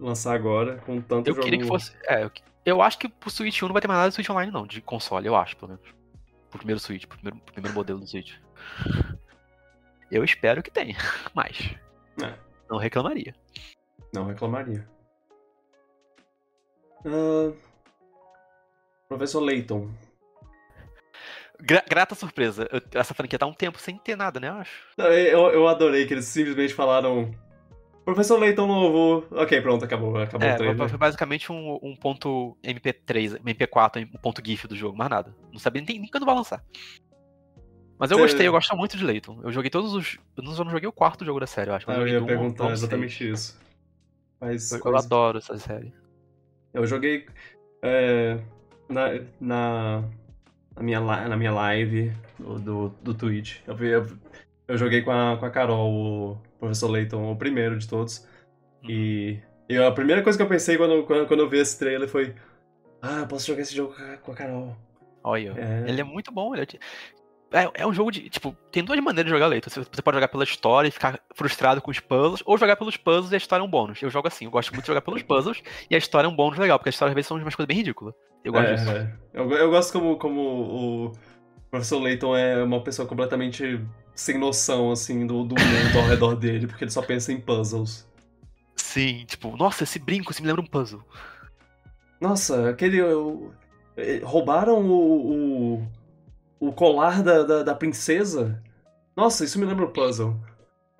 lançar 0.00 0.34
agora 0.34 0.76
com 0.86 1.00
tanto 1.00 1.28
Eu 1.28 1.34
jogo. 1.34 1.44
queria 1.44 1.58
que 1.60 1.66
fosse. 1.66 1.92
É, 2.06 2.22
eu, 2.24 2.30
eu 2.66 2.82
acho 2.82 2.98
que 2.98 3.08
pro 3.08 3.30
Switch 3.30 3.62
1 3.62 3.66
não 3.66 3.72
vai 3.72 3.80
ter 3.80 3.88
mais 3.88 3.98
nada 3.98 4.08
de 4.10 4.14
Switch 4.16 4.28
Online, 4.28 4.52
não, 4.52 4.66
de 4.66 4.82
console, 4.82 5.26
eu 5.26 5.34
acho, 5.36 5.56
pelo 5.56 5.70
menos. 5.72 5.86
Pro 6.50 6.58
primeiro 6.58 6.80
Switch, 6.80 7.06
pro 7.06 7.16
primeiro, 7.16 7.38
pro 7.44 7.52
primeiro 7.54 7.74
modelo 7.74 8.00
do 8.00 8.06
Switch. 8.06 8.34
Eu 10.10 10.22
espero 10.24 10.62
que 10.62 10.70
tenha, 10.70 10.96
mas. 11.34 11.74
É. 12.22 12.34
Não 12.68 12.76
reclamaria. 12.78 13.34
Não 14.12 14.26
reclamaria. 14.26 14.86
Ah, 17.04 17.52
Professor 19.08 19.40
Layton. 19.40 19.90
Gra- 21.60 21.84
grata 21.88 22.14
surpresa. 22.14 22.68
Eu- 22.70 22.82
essa 23.00 23.14
franquia 23.14 23.38
tá 23.38 23.46
um 23.46 23.54
tempo 23.54 23.78
sem 23.78 23.96
ter 23.98 24.16
nada, 24.16 24.38
né? 24.40 24.48
Eu 24.48 24.54
acho. 24.54 24.86
Eu, 24.98 25.50
eu 25.50 25.68
adorei 25.68 26.06
que 26.06 26.14
eles 26.14 26.24
simplesmente 26.26 26.74
falaram. 26.74 27.30
Professor 28.06 28.38
Layton 28.38 28.66
novo. 28.68 29.26
Ok, 29.32 29.60
pronto, 29.60 29.84
acabou. 29.84 30.16
Acabou 30.16 30.48
o 30.48 30.50
É, 30.50 30.56
trailer. 30.56 30.88
foi 30.88 30.96
basicamente 30.96 31.50
um, 31.50 31.76
um 31.82 31.96
ponto 31.96 32.56
MP3, 32.64 33.40
MP4, 33.42 34.08
um 34.14 34.18
ponto 34.18 34.40
GIF 34.44 34.68
do 34.68 34.76
jogo, 34.76 34.96
mais 34.96 35.10
nada. 35.10 35.34
Não 35.52 35.58
sabia 35.58 35.82
nem, 35.86 35.98
nem 35.98 36.08
quando 36.08 36.24
vai 36.24 36.36
lançar. 36.36 36.62
Mas 37.98 38.12
eu 38.12 38.16
Cê- 38.16 38.22
gostei, 38.22 38.46
eu 38.46 38.52
gosto 38.52 38.76
muito 38.76 38.96
de 38.96 39.04
Layton. 39.04 39.40
Eu 39.42 39.50
joguei 39.50 39.70
todos 39.70 39.92
os. 39.92 40.18
Eu 40.36 40.44
não, 40.44 40.52
eu 40.56 40.64
não 40.64 40.70
joguei 40.70 40.88
o 40.88 40.92
quarto 40.92 41.24
jogo 41.24 41.40
da 41.40 41.48
série, 41.48 41.68
eu 41.70 41.74
acho. 41.74 41.90
Ah, 41.90 41.94
Mas 41.94 42.02
eu 42.02 42.08
ia 42.08 42.22
um, 42.22 42.26
perguntar 42.26 42.66
um, 42.66 42.70
exatamente 42.70 43.28
isso. 43.28 43.58
Mas 44.40 44.70
Eu, 44.70 44.80
eu 44.84 44.96
adoro 44.96 45.38
essa 45.38 45.58
série. 45.58 45.92
Eu 46.72 46.86
joguei 46.86 47.26
é, 47.82 48.38
na, 48.88 49.08
na, 49.40 50.04
na, 50.76 50.82
minha, 50.82 51.00
na 51.00 51.36
minha 51.36 51.52
live 51.52 52.12
do, 52.38 52.58
do, 52.60 52.88
do 53.02 53.14
Twitch. 53.14 53.60
Eu, 53.66 53.76
eu, 53.78 54.06
eu 54.68 54.78
joguei 54.78 55.02
com 55.02 55.10
a, 55.10 55.36
com 55.38 55.46
a 55.46 55.50
Carol, 55.50 55.90
o 55.92 56.38
Professor 56.58 56.88
Layton, 56.90 57.30
o 57.30 57.36
primeiro 57.36 57.78
de 57.78 57.88
todos. 57.88 58.26
E, 58.88 59.38
e 59.68 59.76
a 59.76 59.90
primeira 59.92 60.22
coisa 60.22 60.38
que 60.38 60.42
eu 60.42 60.48
pensei 60.48 60.76
quando, 60.76 61.02
quando, 61.04 61.26
quando 61.26 61.40
eu 61.40 61.48
vi 61.48 61.58
esse 61.58 61.78
trailer 61.78 62.08
foi: 62.08 62.34
Ah, 63.02 63.20
eu 63.20 63.26
posso 63.26 63.46
jogar 63.46 63.62
esse 63.62 63.74
jogo 63.74 63.94
com 63.94 64.02
a- 64.02 64.16
com 64.16 64.32
a 64.32 64.34
Carol. 64.34 64.76
Olha, 65.22 65.54
É. 65.56 65.88
ele 65.90 66.00
é 66.00 66.04
muito 66.04 66.30
bom. 66.32 66.54
Ele 66.54 66.62
é, 67.52 67.62
é, 67.64 67.70
é 67.74 67.86
um 67.86 67.92
jogo 67.92 68.10
de. 68.10 68.28
Tipo, 68.30 68.56
tem 68.70 68.84
duas 68.84 68.98
maneiras 69.00 69.24
de 69.26 69.30
jogar 69.36 69.46
Layton. 69.48 69.70
Você, 69.70 69.80
você 69.80 70.02
pode 70.02 70.16
jogar 70.16 70.28
pela 70.28 70.44
história 70.44 70.88
e 70.88 70.90
ficar 70.92 71.20
frustrado 71.34 71.80
com 71.82 71.90
os 71.90 71.98
puzzles, 72.00 72.42
ou 72.46 72.56
jogar 72.56 72.76
pelos 72.76 72.96
puzzles 72.96 73.32
e 73.32 73.34
a 73.34 73.38
história 73.38 73.62
é 73.62 73.66
um 73.66 73.70
bônus. 73.70 74.00
Eu 74.02 74.10
jogo 74.10 74.28
assim, 74.28 74.44
eu 74.44 74.50
gosto 74.50 74.70
muito 74.72 74.82
de 74.82 74.88
jogar 74.88 75.00
pelos 75.02 75.22
puzzles 75.24 75.62
e 75.90 75.94
a 75.94 75.98
história 75.98 76.26
é 76.26 76.30
um 76.30 76.36
bônus 76.36 76.58
legal, 76.58 76.78
porque 76.78 76.88
a 76.88 76.90
história 76.90 77.10
às 77.10 77.14
vezes 77.14 77.26
são 77.28 77.36
umas 77.36 77.54
coisas 77.54 77.66
bem 77.68 77.76
ridículas. 77.78 78.14
Eu 78.44 78.52
gosto 78.52 78.66
É, 78.68 78.74
disso. 78.74 78.90
é. 78.90 79.12
Eu, 79.34 79.50
eu 79.50 79.70
gosto 79.70 79.92
como, 79.92 80.16
como 80.16 80.40
o 80.40 81.12
Professor 81.70 82.00
Layton 82.00 82.36
é 82.36 82.62
uma 82.62 82.82
pessoa 82.82 83.06
completamente 83.06 83.80
sem 84.14 84.38
noção, 84.38 84.90
assim, 84.90 85.26
do, 85.26 85.44
do 85.44 85.54
mundo 85.54 85.98
ao 85.98 86.06
redor 86.06 86.34
dele, 86.36 86.66
porque 86.66 86.84
ele 86.84 86.90
só 86.90 87.02
pensa 87.02 87.32
em 87.32 87.40
puzzles. 87.40 88.08
Sim, 88.76 89.24
tipo, 89.26 89.56
nossa, 89.56 89.84
esse 89.84 89.98
brinco, 89.98 90.32
isso 90.32 90.40
me 90.40 90.48
lembra 90.48 90.62
um 90.62 90.66
puzzle. 90.66 91.02
Nossa, 92.20 92.70
aquele. 92.70 92.98
eh, 93.96 94.20
roubaram 94.22 94.86
o, 94.86 95.80
o, 95.80 95.88
o 96.60 96.72
colar 96.72 97.22
da, 97.22 97.42
da, 97.42 97.62
da 97.62 97.74
princesa? 97.74 98.62
Nossa, 99.14 99.44
isso 99.44 99.58
me 99.58 99.66
lembra 99.66 99.84
um 99.84 99.92
puzzle. 99.92 100.40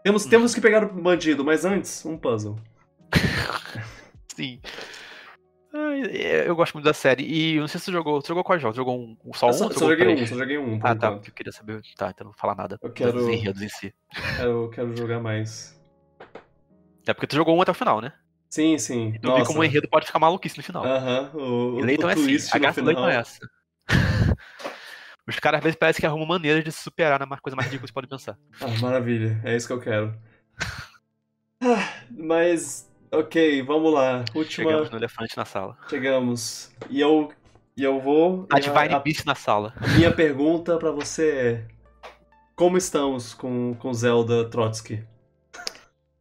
Temos, 0.03 0.25
temos 0.27 0.55
que 0.55 0.61
pegar 0.61 0.85
o 0.85 1.03
bandido, 1.03 1.45
mas 1.45 1.65
antes, 1.65 2.05
um 2.05 2.17
puzzle. 2.17 2.57
Sim. 4.37 4.61
É, 6.11 6.49
eu 6.49 6.57
gosto 6.57 6.75
muito 6.75 6.85
da 6.85 6.95
série. 6.95 7.25
E 7.25 7.59
não 7.61 7.69
sei 7.69 7.79
se 7.79 7.87
você 7.87 7.93
jogou. 7.93 8.21
Você 8.21 8.29
jogou 8.29 8.45
quais 8.45 8.61
jogos? 8.63 8.77
Jogou 8.77 8.99
um, 8.99 9.17
um 9.25 9.33
só 9.33 9.47
um? 9.47 9.51
Eu 9.51 9.55
só, 9.55 9.65
ou 9.65 9.73
só 9.73 9.81
jogou 9.81 9.91
joguei 9.91 10.07
um, 10.09 10.15
três? 10.15 10.29
só 10.31 10.37
joguei 10.37 10.59
um, 10.59 10.75
Ah, 10.83 10.95
tá. 10.95 11.09
enquanto. 11.09 11.29
Eu 11.29 11.35
queria 11.35 11.53
saber. 11.53 11.81
Tá, 11.97 12.11
então 12.11 12.25
não 12.25 12.33
vou 12.33 12.39
falar 12.41 12.55
nada 12.55 12.79
Eu 12.83 12.91
quero- 12.93 13.13
dos 13.13 13.29
enredos 13.29 13.63
em 13.63 13.69
si. 13.69 13.95
Eu 14.41 14.71
quero 14.71 14.95
jogar 14.97 15.21
mais. 15.21 15.75
É 17.07 17.15
porque 17.15 17.27
tu 17.27 17.37
jogou 17.37 17.57
um 17.57 17.63
até 17.63 17.71
o 17.71 17.75
final, 17.75 18.01
né? 18.01 18.13
Sim, 18.51 18.79
sim. 18.79 19.15
Eu 19.15 19.21
vi 19.21 19.39
Nossa. 19.39 19.47
como 19.47 19.61
o 19.61 19.65
enredo 19.65 19.89
pode 19.89 20.07
ficar 20.07 20.19
maluquice 20.19 20.57
no 20.57 20.63
final. 20.65 20.85
Aham, 20.85 21.31
o, 21.35 21.39
E 21.79 21.83
o, 21.83 21.85
Leighton 21.85 22.07
o 22.07 22.11
é 22.11 22.13
assim, 22.15 22.37
a 22.53 22.59
graça 22.59 22.81
do 22.81 22.87
Leighton 22.87 23.09
é 23.09 23.17
essa. 23.17 23.39
Os 25.29 25.37
caras 25.41 25.59
às 25.59 25.65
vezes 25.65 25.77
parecem 25.77 26.01
que 26.01 26.07
arrumam 26.07 26.27
maneiras 26.27 26.63
de 26.63 26.71
se 26.71 26.81
superar 26.83 27.19
na 27.27 27.37
coisa 27.39 27.57
mais 27.57 27.67
ridícula 27.67 27.87
que 27.87 27.89
você 27.89 27.93
pode 27.95 28.07
pensar. 28.07 28.39
Ah, 28.61 28.69
maravilha, 28.81 29.41
é 29.45 29.57
isso 29.57 29.67
que 29.67 29.73
eu 29.73 29.81
quero. 29.81 30.15
Ah, 31.61 31.93
mas, 32.11 32.89
ok, 33.13 33.63
vamos 33.63 33.93
lá. 33.93 34.25
Última. 34.35 34.69
Chegamos 34.71 34.91
no 34.91 34.97
elefante 34.99 35.37
na 35.37 35.45
sala. 35.45 35.77
Chegamos. 35.89 36.71
E 36.91 37.01
eu, 37.01 37.33
e 37.77 37.83
eu 37.83 38.01
vou. 38.01 38.47
A 38.53 38.59
Divine 38.61 38.95
a- 38.95 38.99
Beast 38.99 39.25
na 39.25 39.35
sala. 39.35 39.73
A 39.81 39.89
minha 39.89 40.13
pergunta 40.13 40.77
pra 40.79 40.91
você 40.91 41.31
é: 41.31 41.65
Como 42.55 42.77
estamos 42.77 43.35
com, 43.35 43.75
com 43.75 43.93
Zelda 43.93 44.49
Trotsky? 44.49 45.05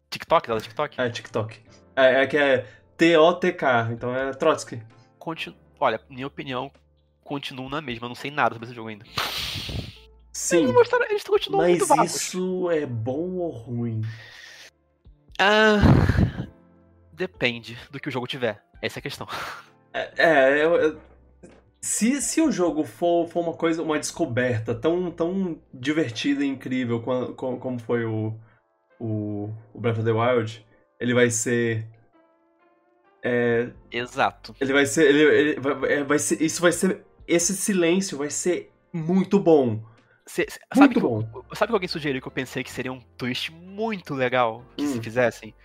TikTok, 0.09 0.47
dela 0.47 0.61
TikTok. 0.61 1.01
É, 1.01 1.09
TikTok. 1.09 1.59
É, 1.95 2.23
é 2.23 2.27
que 2.27 2.37
é 2.37 2.65
T-O-T-K, 2.97 3.89
então 3.91 4.15
é 4.15 4.31
Trotsky. 4.31 4.81
Continu... 5.19 5.55
Olha, 5.79 5.99
minha 6.09 6.27
opinião, 6.27 6.71
continuo 7.23 7.69
na 7.69 7.81
mesma. 7.81 8.05
Eu 8.05 8.09
não 8.09 8.15
sei 8.15 8.31
nada 8.31 8.55
sobre 8.55 8.67
esse 8.67 8.75
jogo 8.75 8.89
ainda. 8.89 9.05
Sim, 10.31 10.63
Eles, 10.63 10.73
mostraram, 10.73 11.05
eles 11.09 11.23
continuam 11.23 11.65
muito 11.67 11.87
mas 11.87 11.97
vagos. 11.97 12.15
isso 12.15 12.69
é 12.69 12.85
bom 12.85 13.35
ou 13.37 13.49
ruim? 13.51 14.01
Ah, 15.39 15.79
depende 17.15 17.77
do 17.89 17.99
que 17.99 18.09
o 18.09 18.11
jogo 18.11 18.27
tiver. 18.27 18.61
Essa 18.81 18.99
é 18.99 19.01
a 19.01 19.03
questão. 19.03 19.27
É, 19.97 20.11
é, 20.17 20.65
eu- 20.65 20.75
eu- 20.75 21.01
se, 21.79 22.21
se 22.21 22.41
o 22.41 22.51
jogo 22.51 22.83
for, 22.83 23.29
for 23.29 23.39
uma 23.41 23.53
coisa, 23.53 23.81
uma 23.81 23.97
descoberta 23.97 24.75
tão, 24.75 25.09
tão 25.09 25.57
divertida 25.73 26.43
e 26.43 26.47
incrível 26.49 27.01
qua- 27.01 27.31
co- 27.33 27.55
como 27.57 27.79
foi 27.79 28.03
o, 28.03 28.37
o, 28.99 29.49
o 29.73 29.79
Breath 29.79 29.99
of 29.99 30.03
the 30.05 30.11
Wild, 30.11 30.65
ele 30.99 31.13
vai 31.13 31.29
ser. 31.29 31.87
é, 33.23 33.69
Exato. 33.91 34.53
ele 34.59 34.73
vai 34.73 34.85
ser. 34.85 35.05
Ele, 35.07 35.21
ele 35.23 35.59
vai, 35.61 35.93
é, 35.93 36.03
vai 36.03 36.19
ser. 36.19 36.41
Isso 36.41 36.61
vai 36.61 36.71
ser. 36.73 37.05
Esse 37.27 37.55
silêncio 37.55 38.17
vai 38.17 38.29
ser 38.29 38.71
muito 38.93 39.39
bom. 39.39 39.81
cê- 40.25 40.45
cê- 40.49 40.59
sabe, 40.73 40.93
Muito 40.93 40.93
que, 40.95 40.99
bom. 40.99 41.45
eu- 41.49 41.55
sabe 41.55 41.69
que 41.71 41.75
alguém 41.75 41.87
sugeriu 41.87 42.21
que 42.21 42.27
eu 42.27 42.31
pensei 42.31 42.63
que 42.63 42.71
seria 42.71 42.91
um 42.91 42.99
twist 43.17 43.51
muito 43.53 44.13
legal 44.13 44.63
que 44.75 44.85
se 44.85 44.97
Hum. 44.99 45.03
fizessem? 45.03 45.55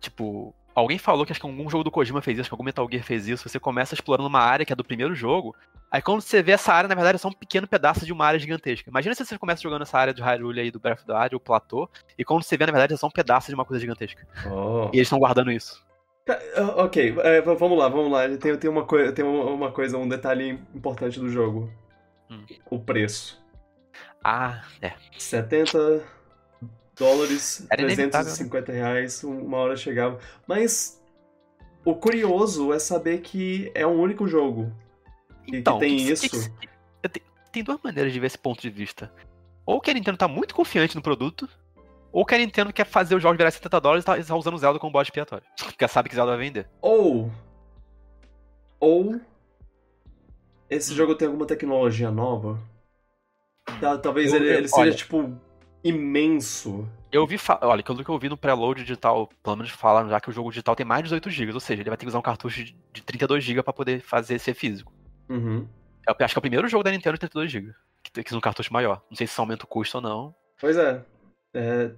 Tipo, 0.00 0.54
alguém 0.74 0.98
falou 0.98 1.24
que 1.24 1.32
acho 1.32 1.40
que 1.40 1.46
algum 1.46 1.68
jogo 1.70 1.84
do 1.84 1.90
Kojima 1.90 2.20
fez 2.22 2.38
isso, 2.38 2.48
que 2.48 2.54
algum 2.54 2.64
Metal 2.64 2.86
Gear 2.90 3.04
fez 3.04 3.28
isso. 3.28 3.48
Você 3.48 3.58
começa 3.60 3.94
explorando 3.94 4.28
uma 4.28 4.40
área 4.40 4.64
que 4.66 4.72
é 4.72 4.76
do 4.76 4.84
primeiro 4.84 5.14
jogo, 5.14 5.54
aí 5.90 6.02
quando 6.02 6.20
você 6.20 6.42
vê 6.42 6.52
essa 6.52 6.72
área, 6.72 6.88
na 6.88 6.94
verdade, 6.94 7.16
é 7.16 7.18
só 7.18 7.28
um 7.28 7.32
pequeno 7.32 7.66
pedaço 7.66 8.04
de 8.04 8.12
uma 8.12 8.26
área 8.26 8.38
gigantesca. 8.38 8.90
Imagina 8.90 9.14
se 9.14 9.24
você 9.24 9.38
começa 9.38 9.62
jogando 9.62 9.82
essa 9.82 9.98
área 9.98 10.12
de 10.14 10.22
Hyrule 10.22 10.60
aí 10.60 10.70
do 10.70 10.80
Breath 10.80 10.98
of 11.00 11.06
the 11.06 11.12
Wild, 11.18 11.36
o 11.36 11.40
platô, 11.40 11.88
e 12.18 12.24
quando 12.24 12.42
você 12.42 12.56
vê, 12.56 12.66
na 12.66 12.72
verdade, 12.72 12.94
é 12.94 12.96
só 12.96 13.06
um 13.06 13.10
pedaço 13.10 13.48
de 13.48 13.54
uma 13.54 13.64
coisa 13.64 13.80
gigantesca. 13.80 14.26
Oh. 14.50 14.86
E 14.92 14.96
eles 14.98 15.06
estão 15.06 15.18
guardando 15.18 15.50
isso. 15.52 15.82
Ca- 16.26 16.40
ah, 16.56 16.84
Ok, 16.84 17.14
é, 17.18 17.40
vamos 17.42 17.78
lá, 17.78 17.88
vamos 17.88 18.10
lá. 18.10 18.26
Tem, 18.38 18.56
tem, 18.56 18.70
uma, 18.70 18.84
coi- 18.84 19.12
tem 19.12 19.24
uma 19.24 19.70
coisa, 19.70 19.98
um 19.98 20.08
detalhe 20.08 20.58
importante 20.74 21.20
do 21.20 21.28
jogo. 21.28 21.70
Hum. 22.30 22.44
O 22.70 22.78
preço. 22.78 23.42
Ah, 24.24 24.62
é. 24.80 24.94
70 25.18 26.02
dólares, 26.96 27.66
Era 27.70 27.82
inevitável, 27.82 28.30
né? 28.30 28.36
350 28.36 28.72
reais, 28.72 29.22
uma 29.24 29.58
hora 29.58 29.76
chegava. 29.76 30.18
Mas 30.46 31.02
o 31.84 31.94
curioso 31.94 32.72
é 32.72 32.78
saber 32.78 33.20
que 33.20 33.70
é 33.74 33.86
um 33.86 34.00
único 34.00 34.26
jogo. 34.26 34.72
que 35.46 35.56
Então, 35.58 35.78
tem 35.78 35.96
que- 35.98 36.04
que- 36.04 36.12
isso? 36.12 36.50
que- 36.58 36.68
eu 37.02 37.10
te- 37.10 37.22
tem 37.52 37.62
duas 37.62 37.78
maneiras 37.84 38.10
de 38.12 38.18
ver 38.18 38.28
esse 38.28 38.38
ponto 38.38 38.62
de 38.62 38.70
vista. 38.70 39.12
Ou 39.66 39.78
que 39.80 39.90
a 39.90 39.94
Nintendo 39.94 40.16
tá 40.16 40.26
muito 40.26 40.54
confiante 40.54 40.96
no 40.96 41.02
produto, 41.02 41.46
ou 42.10 42.24
que 42.24 42.34
a 42.34 42.38
Nintendo 42.38 42.72
quer 42.72 42.86
fazer 42.86 43.14
o 43.14 43.20
jogo 43.20 43.36
virar 43.36 43.50
70 43.50 43.78
dólares 43.78 44.04
e 44.04 44.06
tá, 44.06 44.16
tá 44.22 44.34
usando 44.36 44.54
o 44.54 44.58
Zelda 44.58 44.78
como 44.78 44.90
bode 44.92 45.08
expiatório. 45.08 45.44
Porque 45.76 45.86
sabe 45.86 46.08
que 46.08 46.14
Zelda 46.14 46.34
vai 46.34 46.46
vender. 46.46 46.66
Ou. 46.80 47.30
Ou. 48.80 49.20
Esse 50.70 50.92
Hum. 50.92 50.96
jogo 50.96 51.14
tem 51.14 51.26
alguma 51.28 51.46
tecnologia 51.46 52.10
nova. 52.10 52.58
Ta- 53.80 53.98
Talvez 53.98 54.30
Eu- 54.32 54.36
ele, 54.36 54.48
eu- 54.48 54.54
ele 54.58 54.68
seja, 54.68 54.80
olha. 54.80 54.94
tipo, 54.94 55.38
imenso. 55.84 56.88
Eu 57.12 57.20
ouvi, 57.20 57.36
olha, 57.60 57.82
pelo 57.82 58.02
que 58.02 58.10
eu 58.10 58.14
ouvi 58.14 58.28
no 58.28 58.36
preload 58.36 58.80
digital, 58.82 59.28
pelo 59.42 59.56
menos 59.56 59.70
falaram 59.70 60.08
já 60.08 60.20
que 60.20 60.30
o 60.30 60.32
jogo 60.32 60.50
digital 60.50 60.74
tem 60.74 60.84
mais 60.86 61.00
de 61.02 61.04
18 61.04 61.30
GB, 61.30 61.52
ou 61.52 61.60
seja, 61.60 61.82
ele 61.82 61.90
vai 61.90 61.96
ter 61.96 62.04
que 62.06 62.08
usar 62.08 62.18
um 62.18 62.22
cartucho 62.22 62.64
de 62.64 62.74
de 62.92 63.02
32 63.02 63.44
GB 63.44 63.62
pra 63.62 63.72
poder 63.72 64.00
fazer 64.00 64.38
ser 64.38 64.54
físico. 64.54 64.92
Uhum. 65.28 65.68
Eu 66.06 66.14
acho 66.20 66.34
que 66.34 66.38
é 66.38 66.40
o 66.40 66.42
primeiro 66.42 66.68
jogo 66.68 66.82
da 66.84 66.90
Nintendo 66.90 67.14
de 67.14 67.20
32 67.20 67.50
GB, 67.50 67.72
que 68.02 68.10
tem 68.10 68.24
que 68.24 68.34
um 68.34 68.40
cartucho 68.40 68.72
maior. 68.72 69.02
Não 69.10 69.16
sei 69.16 69.26
se 69.26 69.32
isso 69.32 69.40
aumenta 69.40 69.64
o 69.64 69.68
custo 69.68 69.98
ou 69.98 70.02
não. 70.02 70.34
Pois 70.60 70.76
é. 70.76 71.02
É, 71.54 71.90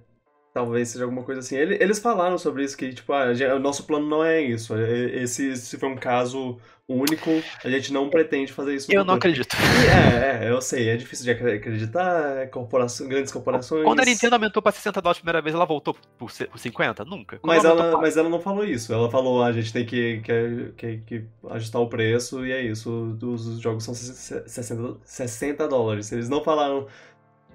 Talvez 0.53 0.89
seja 0.89 1.03
alguma 1.03 1.21
coisa 1.21 1.39
assim. 1.41 1.55
Ele- 1.55 1.77
Eles 1.79 1.99
falaram 1.99 2.35
sobre 2.37 2.63
isso, 2.63 2.75
que, 2.75 2.91
tipo, 2.91 3.13
ah, 3.13 3.27
o 3.55 3.59
nosso 3.59 3.85
plano 3.85 4.07
não 4.07 4.23
é 4.23 4.41
isso. 4.41 4.73
É- 4.75 5.21
Esse, 5.21 5.49
esse 5.51 5.77
foi 5.77 5.87
um 5.87 5.95
caso 5.95 6.57
único, 6.89 7.29
a 7.63 7.69
gente 7.69 7.91
não 7.91 8.09
pretende 8.09 8.53
fazer 8.53 8.75
isso. 8.75 8.87
Eu 8.91 9.03
não 9.03 9.15
acredito. 9.15 9.55
É, 9.91 10.45
é, 10.45 10.51
eu 10.51 10.61
sei, 10.61 10.87
é 10.89 10.95
difícil 10.95 11.25
de 11.25 11.31
acre- 11.31 11.53
acreditar, 11.55 12.37
é 12.37 12.45
corporação, 12.47 13.07
grandes 13.07 13.31
corporações. 13.31 13.83
Quando 13.83 13.99
a 13.99 14.05
Nintendo 14.05 14.35
aumentou 14.35 14.61
pra 14.61 14.71
60 14.71 15.01
dólares 15.01 15.17
a 15.17 15.21
primeira 15.21 15.41
vez, 15.41 15.53
ela 15.53 15.65
voltou 15.65 15.95
por 16.17 16.31
ce- 16.31 16.45
por 16.45 16.57
50? 16.57 17.03
Nunca. 17.03 17.37
Quando 17.39 17.47
Mas 17.53 17.65
aumentou 17.65 17.83
ela, 17.83 17.91
pra- 17.91 18.01
mas 18.01 18.15
ela 18.15 18.29
não 18.29 18.39
falou 18.39 18.63
isso. 18.63 18.93
Ela 18.93 19.09
falou, 19.11 19.43
ah, 19.43 19.47
a 19.47 19.51
gente 19.51 19.73
tem 19.73 19.85
que, 19.85 20.21
que, 20.21 20.73
que, 20.77 20.97
que 20.99 21.25
ajustar 21.49 21.81
o 21.81 21.89
preço 21.89 22.45
e 22.45 22.51
é 22.53 22.61
isso. 22.61 22.89
Os, 23.21 23.45
os 23.47 23.59
jogos 23.59 23.83
são 23.83 23.93
60, 23.93 24.97
60 25.03 25.67
dólares. 25.67 26.09
Eles 26.13 26.29
não 26.29 26.41
falaram, 26.41 26.87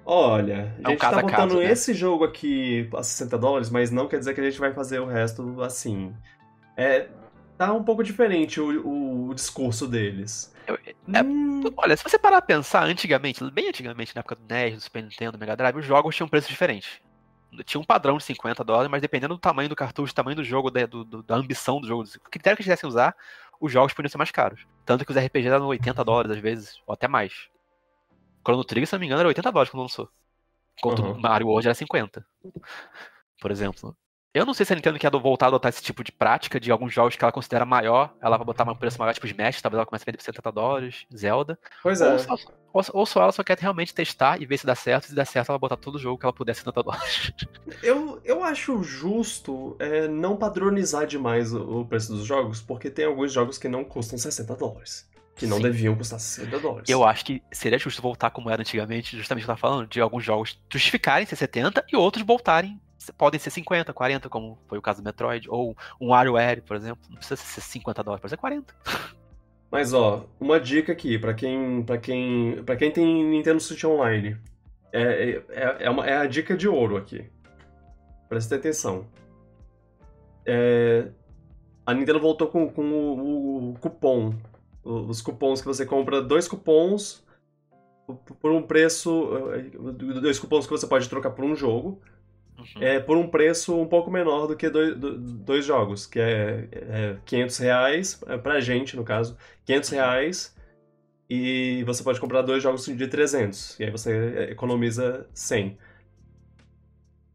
olha, 0.05 0.75
É 0.79 0.81
a 0.83 0.87
um 0.89 0.91
gente 0.91 0.99
caso 0.99 1.13
tá 1.15 1.19
a 1.19 1.23
botando 1.23 1.37
caso, 1.49 1.57
né? 1.59 1.71
esse 1.71 1.93
jogo 1.93 2.23
aqui 2.23 2.87
a 2.93 3.01
60 3.01 3.37
dólares, 3.37 3.69
mas 3.71 3.89
não 3.89 4.07
quer 4.07 4.19
dizer 4.19 4.33
que 4.35 4.41
a 4.41 4.43
gente 4.43 4.59
vai 4.59 4.71
fazer 4.73 4.99
o 4.99 5.05
resto 5.07 5.59
assim. 5.63 6.13
É, 6.77 7.07
tá 7.57 7.71
um 7.73 7.83
pouco 7.83 8.03
diferente 8.03 8.59
o, 8.59 8.81
o, 8.87 9.29
o 9.29 9.33
discurso 9.35 9.87
deles. 9.87 10.53
Eu- 10.67 10.75
é- 10.75 10.95
Hum, 11.23 11.63
Olha, 11.77 11.95
se 11.95 12.03
você 12.03 12.17
parar 12.19 12.41
pra 12.41 12.47
pensar, 12.55 12.83
antigamente, 12.83 13.43
bem 13.51 13.69
antigamente, 13.69 14.15
na 14.15 14.19
época 14.19 14.35
do 14.35 14.43
NES, 14.53 14.75
do 14.75 14.81
Super 14.81 15.03
Nintendo, 15.03 15.31
do 15.33 15.37
Mega 15.39 15.55
Drive, 15.55 15.77
os 15.77 15.85
jogos 15.85 16.15
tinham 16.15 16.27
preços 16.27 16.49
diferentes. 16.49 17.01
Tinha 17.65 17.79
um 17.79 17.83
padrão 17.85 18.17
de 18.17 18.23
50 18.23 18.63
dólares, 18.63 18.89
mas 18.89 19.01
dependendo 19.01 19.35
do 19.35 19.39
tamanho 19.39 19.69
do 19.69 19.75
cartucho, 19.75 20.11
do 20.11 20.15
tamanho 20.15 20.35
do 20.35 20.43
jogo, 20.43 20.71
da, 20.71 20.85
do- 20.85 21.03
do- 21.05 21.23
da 21.23 21.35
ambição 21.35 21.79
do 21.79 21.87
jogo, 21.87 22.03
o 22.03 22.29
critério 22.29 22.57
que 22.57 22.61
eles 22.63 22.65
quisessem 22.65 22.87
usar, 22.89 23.15
os 23.61 23.71
jogos 23.71 23.93
podiam 23.93 24.09
ser 24.09 24.17
mais 24.17 24.31
caros. 24.31 24.65
Tanto 24.85 25.05
que 25.05 25.11
os 25.11 25.17
RPGs 25.17 25.53
eram 25.53 25.67
80 25.67 26.03
dólares 26.03 26.31
às 26.31 26.39
vezes, 26.39 26.81
ou 26.87 26.93
até 26.93 27.07
mais. 27.07 27.47
Chrono 28.45 28.63
Trigger, 28.65 28.87
se 28.87 28.93
não 28.93 28.99
me 28.99 29.05
engano, 29.05 29.19
era 29.21 29.27
80 29.29 29.51
dólares 29.51 29.69
quando 29.71 29.83
lançou. 29.83 30.09
Enquanto 30.79 30.99
Uhum. 31.03 31.11
o 31.13 31.21
Mario 31.21 31.47
World 31.47 31.67
era 31.67 31.75
50. 31.75 32.25
Por 33.39 33.51
exemplo. 33.51 33.95
Eu 34.33 34.47
não 34.47 34.53
sei 34.53 34.65
se 34.65 34.73
a 34.73 34.75
Nintendo 34.75 34.97
quer 34.97 35.11
voltar 35.11 35.45
a 35.45 35.49
adotar 35.49 35.69
esse 35.69 35.83
tipo 35.83 36.03
de 36.03 36.11
prática 36.11 36.59
de 36.59 36.71
alguns 36.71 36.91
jogos 36.91 37.15
que 37.15 37.23
ela 37.23 37.31
considera 37.31 37.65
maior, 37.65 38.15
ela 38.19 38.35
vai 38.35 38.43
botar 38.43 38.67
um 38.67 38.75
preço 38.75 38.97
maior, 38.97 39.13
tipo 39.13 39.27
Smash, 39.27 39.61
talvez 39.61 39.77
ela 39.77 39.85
comece 39.85 40.03
a 40.03 40.05
vender 40.07 40.17
por 40.17 40.23
70 40.23 40.51
dólares, 40.51 41.05
Zelda. 41.15 41.59
pois 41.83 42.01
é. 42.01 42.11
Ou, 42.11 42.17
só, 42.17 42.35
ou, 42.73 42.83
ou 42.93 43.05
só 43.05 43.21
ela 43.21 43.31
só 43.31 43.43
quer 43.43 43.59
realmente 43.59 43.93
testar 43.93 44.41
e 44.41 44.45
ver 44.47 44.57
se 44.57 44.65
dá 44.65 44.73
certo. 44.73 45.05
Se 45.05 45.13
der 45.13 45.27
certo, 45.27 45.49
ela 45.49 45.59
botar 45.59 45.77
todo 45.77 45.99
jogo 45.99 46.17
que 46.17 46.25
ela 46.25 46.33
puder 46.33 46.55
70 46.55 46.81
dólares. 46.81 47.31
Eu, 47.81 48.21
eu 48.23 48.43
acho 48.43 48.81
justo 48.81 49.75
é, 49.77 50.07
não 50.07 50.37
padronizar 50.37 51.05
demais 51.05 51.53
o, 51.53 51.81
o 51.81 51.85
preço 51.85 52.13
dos 52.13 52.25
jogos, 52.25 52.61
porque 52.61 52.89
tem 52.89 53.05
alguns 53.05 53.31
jogos 53.31 53.57
que 53.57 53.67
não 53.67 53.83
custam 53.83 54.17
60 54.17 54.55
dólares. 54.55 55.09
Que 55.35 55.45
não 55.45 55.57
Sim. 55.57 55.63
deviam 55.63 55.95
custar 55.95 56.19
60 56.19 56.59
dólares. 56.59 56.89
Eu 56.89 57.03
acho 57.03 57.25
que 57.25 57.43
seria 57.51 57.77
justo 57.77 58.01
voltar 58.01 58.29
como 58.29 58.49
era 58.49 58.61
antigamente, 58.61 59.17
justamente 59.17 59.43
o 59.43 59.45
que 59.45 59.51
eu 59.51 59.55
tava 59.55 59.59
falando, 59.59 59.87
de 59.87 59.99
alguns 59.99 60.23
jogos 60.23 60.59
justificarem 60.71 61.25
ser 61.25 61.35
70 61.35 61.85
e 61.91 61.95
outros 61.95 62.25
voltarem, 62.25 62.79
podem 63.11 63.39
ser 63.39 63.49
50, 63.49 63.91
40, 63.93 64.29
como 64.29 64.57
foi 64.67 64.77
o 64.77 64.81
caso 64.81 65.01
do 65.01 65.05
Metroid, 65.05 65.49
ou 65.49 65.75
um 65.99 66.09
WarioWare, 66.09 66.61
por 66.61 66.75
exemplo. 66.77 67.01
Não 67.09 67.17
precisa 67.17 67.35
ser 67.35 67.61
50 67.61 68.03
dólares, 68.03 68.21
pode 68.21 68.29
ser 68.31 68.37
40. 68.37 68.73
Mas 69.71 69.91
ó, 69.93 70.25
uma 70.39 70.59
dica 70.59 70.91
aqui 70.91 71.17
pra 71.17 71.33
quem, 71.33 71.83
para 71.83 71.97
quem, 71.97 72.63
para 72.63 72.75
quem 72.75 72.91
tem 72.91 73.25
Nintendo 73.25 73.59
Switch 73.59 73.83
Online. 73.83 74.37
É, 74.91 75.41
é, 75.49 75.77
é, 75.85 75.89
uma- 75.89 76.05
é 76.07 76.15
a 76.17 76.25
dica 76.27 76.55
de 76.55 76.67
ouro 76.67 76.95
aqui. 76.95 77.25
Presta 78.29 78.55
atenção. 78.55 79.07
É, 80.45 81.07
a 81.85 81.93
Nintendo 81.93 82.19
voltou 82.19 82.47
com, 82.47 82.69
com 82.69 82.81
o, 82.83 83.69
o 83.71 83.79
cupom. 83.79 84.33
Os 84.83 85.21
cupons 85.21 85.61
que 85.61 85.67
você 85.67 85.85
compra, 85.85 86.21
dois 86.21 86.47
cupons 86.47 87.23
por- 88.05 88.17
por 88.35 88.51
um 88.51 88.61
preço. 88.61 89.29
eh, 89.53 89.71
Dois 90.21 90.37
cupons 90.37 90.65
que 90.67 90.71
você 90.71 90.85
pode 90.85 91.07
trocar 91.09 91.31
por 91.31 91.45
um 91.45 91.55
jogo. 91.55 92.01
Uhum. 92.57 92.83
é 92.83 92.99
por 92.99 93.17
um 93.17 93.27
preço 93.27 93.75
um 93.79 93.87
pouco 93.87 94.11
menor 94.11 94.47
do 94.47 94.55
que 94.55 94.69
dois, 94.69 94.95
do- 94.95 95.17
dois 95.17 95.65
jogos, 95.65 96.05
que 96.05 96.19
é, 96.19 96.67
é 96.71 97.17
500 97.25 97.57
reais, 97.57 98.23
é, 98.27 98.37
pra 98.37 98.59
gente 98.59 98.95
no 98.95 99.03
caso, 99.03 99.37
500 99.65 99.89
reais, 99.89 100.55
e 101.29 101.83
você 101.85 102.03
pode 102.03 102.19
comprar 102.19 102.41
dois 102.43 102.61
jogos 102.61 102.85
de 102.85 103.07
300, 103.07 103.79
e 103.79 103.85
aí 103.85 103.91
você 103.91 104.33
é, 104.37 104.51
economiza 104.51 105.27
100. 105.33 105.77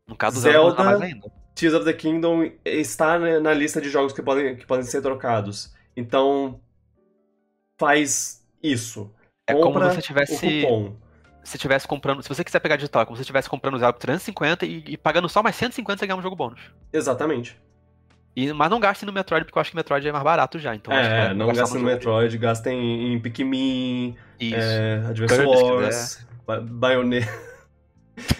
No 0.06 0.16
caso 0.16 0.36
do 0.36 0.40
Zelda, 0.40 0.58
Zelda- 0.58 0.84
não 0.84 0.90
dá 0.92 0.98
mais 0.98 1.12
ainda. 1.12 1.32
Tears 1.54 1.74
of 1.74 1.84
the 1.84 1.92
Kingdom 1.92 2.50
está 2.64 3.18
na 3.18 3.52
lista 3.52 3.80
de 3.80 3.90
jogos 3.90 4.12
que 4.12 4.22
podem, 4.22 4.54
que 4.56 4.64
podem 4.64 4.84
ser 4.84 5.02
trocados, 5.02 5.74
então 5.96 6.60
faz 7.76 8.46
isso. 8.62 9.12
É 9.46 9.52
como 9.52 9.72
Compra 9.72 9.90
se 9.90 9.96
você 9.96 10.02
tivesse. 10.02 10.66
Se 11.48 11.56
tivesse 11.58 11.88
comprando. 11.88 12.22
Se 12.22 12.28
você 12.28 12.44
quiser 12.44 12.60
pegar 12.60 12.76
digital, 12.76 13.02
é 13.02 13.04
como 13.06 13.16
se 13.16 13.20
você 13.20 13.22
estivesse 13.22 13.48
comprando 13.48 13.74
o 13.74 13.78
Zelda 13.78 13.92
por 13.94 14.00
350 14.00 14.66
e, 14.66 14.84
e 14.88 14.96
pagando 14.96 15.28
só 15.28 15.42
mais 15.42 15.56
150 15.56 15.98
você 15.98 16.06
ganhar 16.06 16.18
um 16.18 16.22
jogo 16.22 16.36
bônus. 16.36 16.60
Exatamente. 16.92 17.58
E, 18.36 18.52
mas 18.52 18.70
não 18.70 18.78
gastem 18.78 19.06
no 19.06 19.12
Metroid, 19.12 19.44
porque 19.46 19.58
eu 19.58 19.60
acho 19.60 19.70
que 19.70 19.76
Metroid 19.76 20.06
é 20.06 20.12
mais 20.12 20.22
barato 20.22 20.58
já. 20.58 20.74
Então 20.74 20.92
é, 20.92 21.26
vai 21.28 21.34
não 21.34 21.46
gastem 21.52 21.80
no 21.80 21.86
Metroid, 21.86 22.36
gastem 22.38 23.12
em 23.14 23.18
Pikmin, 23.20 24.14
de- 24.38 24.46
Isso. 24.48 24.56
é, 24.58 25.06
Advance 25.08 25.34
Kirby, 25.34 25.48
Wars, 25.50 26.26
Ba- 26.46 26.60
Bayonetta. 26.60 27.32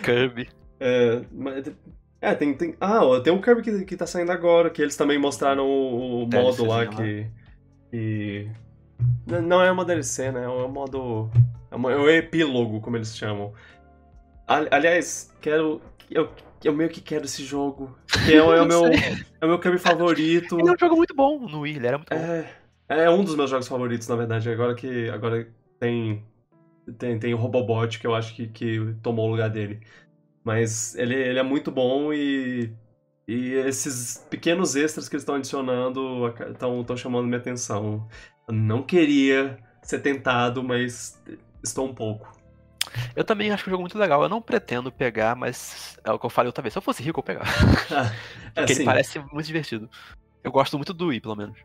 Kirby. 0.05 0.48
É, 0.78 1.22
é, 2.20 2.35
tem, 2.35 2.55
tem. 2.55 2.76
Ah, 2.80 3.01
tem 3.24 3.32
um 3.32 3.40
Kirby 3.40 3.62
que, 3.62 3.85
que 3.85 3.97
tá 3.97 4.06
saindo 4.06 4.30
agora, 4.30 4.70
que 4.70 4.82
eles 4.82 4.97
também 4.97 5.18
mostraram 5.18 5.66
o, 5.66 6.24
o 6.24 6.28
modo 6.28 6.64
lá 6.66 6.85
DLCzinho 6.85 7.32
que. 7.90 8.51
Não 9.26 9.62
é 9.62 9.70
uma 9.70 9.85
DLC, 9.85 10.30
né? 10.30 10.44
É 10.44 10.48
um 10.48 10.68
modo. 10.68 11.30
É, 11.70 11.74
é 11.74 11.97
o 11.97 12.09
epílogo, 12.11 12.81
como 12.81 12.97
eles 12.97 13.16
chamam. 13.16 13.53
Ali- 14.47 14.69
Aliás, 14.70 15.35
quero. 15.40 15.81
Eu, 16.11 16.31
eu 16.65 16.74
meio 16.74 16.90
que 16.90 17.01
quero 17.01 17.24
esse 17.24 17.45
jogo. 17.45 17.97
Que 18.24 18.35
é, 18.35 18.43
o- 18.43 18.53
é 18.55 18.62
o 18.62 18.65
meu, 18.69 18.85
é 19.40 19.45
o 19.45 19.49
meu 19.49 19.59
Kirby 19.59 19.78
favorito. 19.78 20.59
Ele 20.59 20.69
é 20.69 20.73
um 20.73 20.78
jogo 20.78 20.97
muito 20.97 21.15
bom 21.15 21.39
no 21.40 21.61
Wii, 21.61 21.77
ele 21.77 21.86
era 21.86 21.99
muito 21.99 22.09
bom. 22.11 22.16
É, 22.16 22.55
é 22.89 23.11
um 23.11 23.23
dos 23.23 23.35
meus 23.36 23.51
jogos 23.51 23.69
favoritos, 23.69 24.09
na 24.09 24.16
verdade. 24.16 24.49
Agora 24.51 24.74
que 24.74 25.09
agora 25.11 25.47
tem 25.78 26.24
tem, 26.99 27.19
tem 27.19 27.35
o 27.35 27.36
Robobot 27.36 27.99
que 27.99 28.07
eu 28.07 28.15
acho 28.15 28.35
que, 28.35 28.49
que 28.49 28.95
tomou 29.03 29.27
o 29.28 29.31
lugar 29.32 29.51
dele. 29.51 29.81
Mas 30.43 30.95
ele, 30.95 31.15
ele 31.15 31.39
é 31.39 31.43
muito 31.43 31.70
bom 31.70 32.12
e 32.12 32.73
e 33.31 33.53
esses 33.53 34.27
pequenos 34.31 34.74
extras 34.74 35.07
que 35.07 35.15
eles 35.15 35.20
estão 35.23 35.35
adicionando 35.35 36.32
estão 36.81 36.97
chamando 36.97 37.27
minha 37.27 37.36
atenção. 37.39 38.09
Eu 38.49 38.55
não 38.55 38.82
queria 38.82 39.59
ser 39.82 39.99
tentado, 39.99 40.62
mas 40.65 41.23
estou 41.62 41.86
um 41.86 41.94
pouco. 41.94 42.30
Eu 43.14 43.22
também 43.24 43.51
acho 43.51 43.64
que 43.64 43.68
o 43.68 43.72
jogo 43.72 43.82
é 43.82 43.85
muito 43.85 43.98
legal. 43.98 44.22
Eu 44.22 44.28
não 44.28 44.40
pretendo 44.40 44.90
pegar, 44.90 45.36
mas 45.36 45.98
é 46.05 46.10
o 46.10 46.18
que 46.18 46.24
eu 46.26 46.30
falei 46.30 46.48
outra 46.48 46.62
vez. 46.62 46.72
Se 46.72 46.78
eu 46.78 46.82
fosse 46.82 47.02
rico, 47.02 47.18
eu 47.20 47.24
pegava. 47.24 47.47
É, 48.56 48.60
Porque 48.62 48.72
assim, 48.72 48.82
ele 48.82 48.85
parece 48.85 49.18
muito 49.18 49.47
divertido. 49.47 49.89
Eu 50.43 50.51
gosto 50.51 50.76
muito 50.76 50.93
do 50.94 51.09
Wii, 51.09 51.20
pelo 51.20 51.36
menos. 51.36 51.59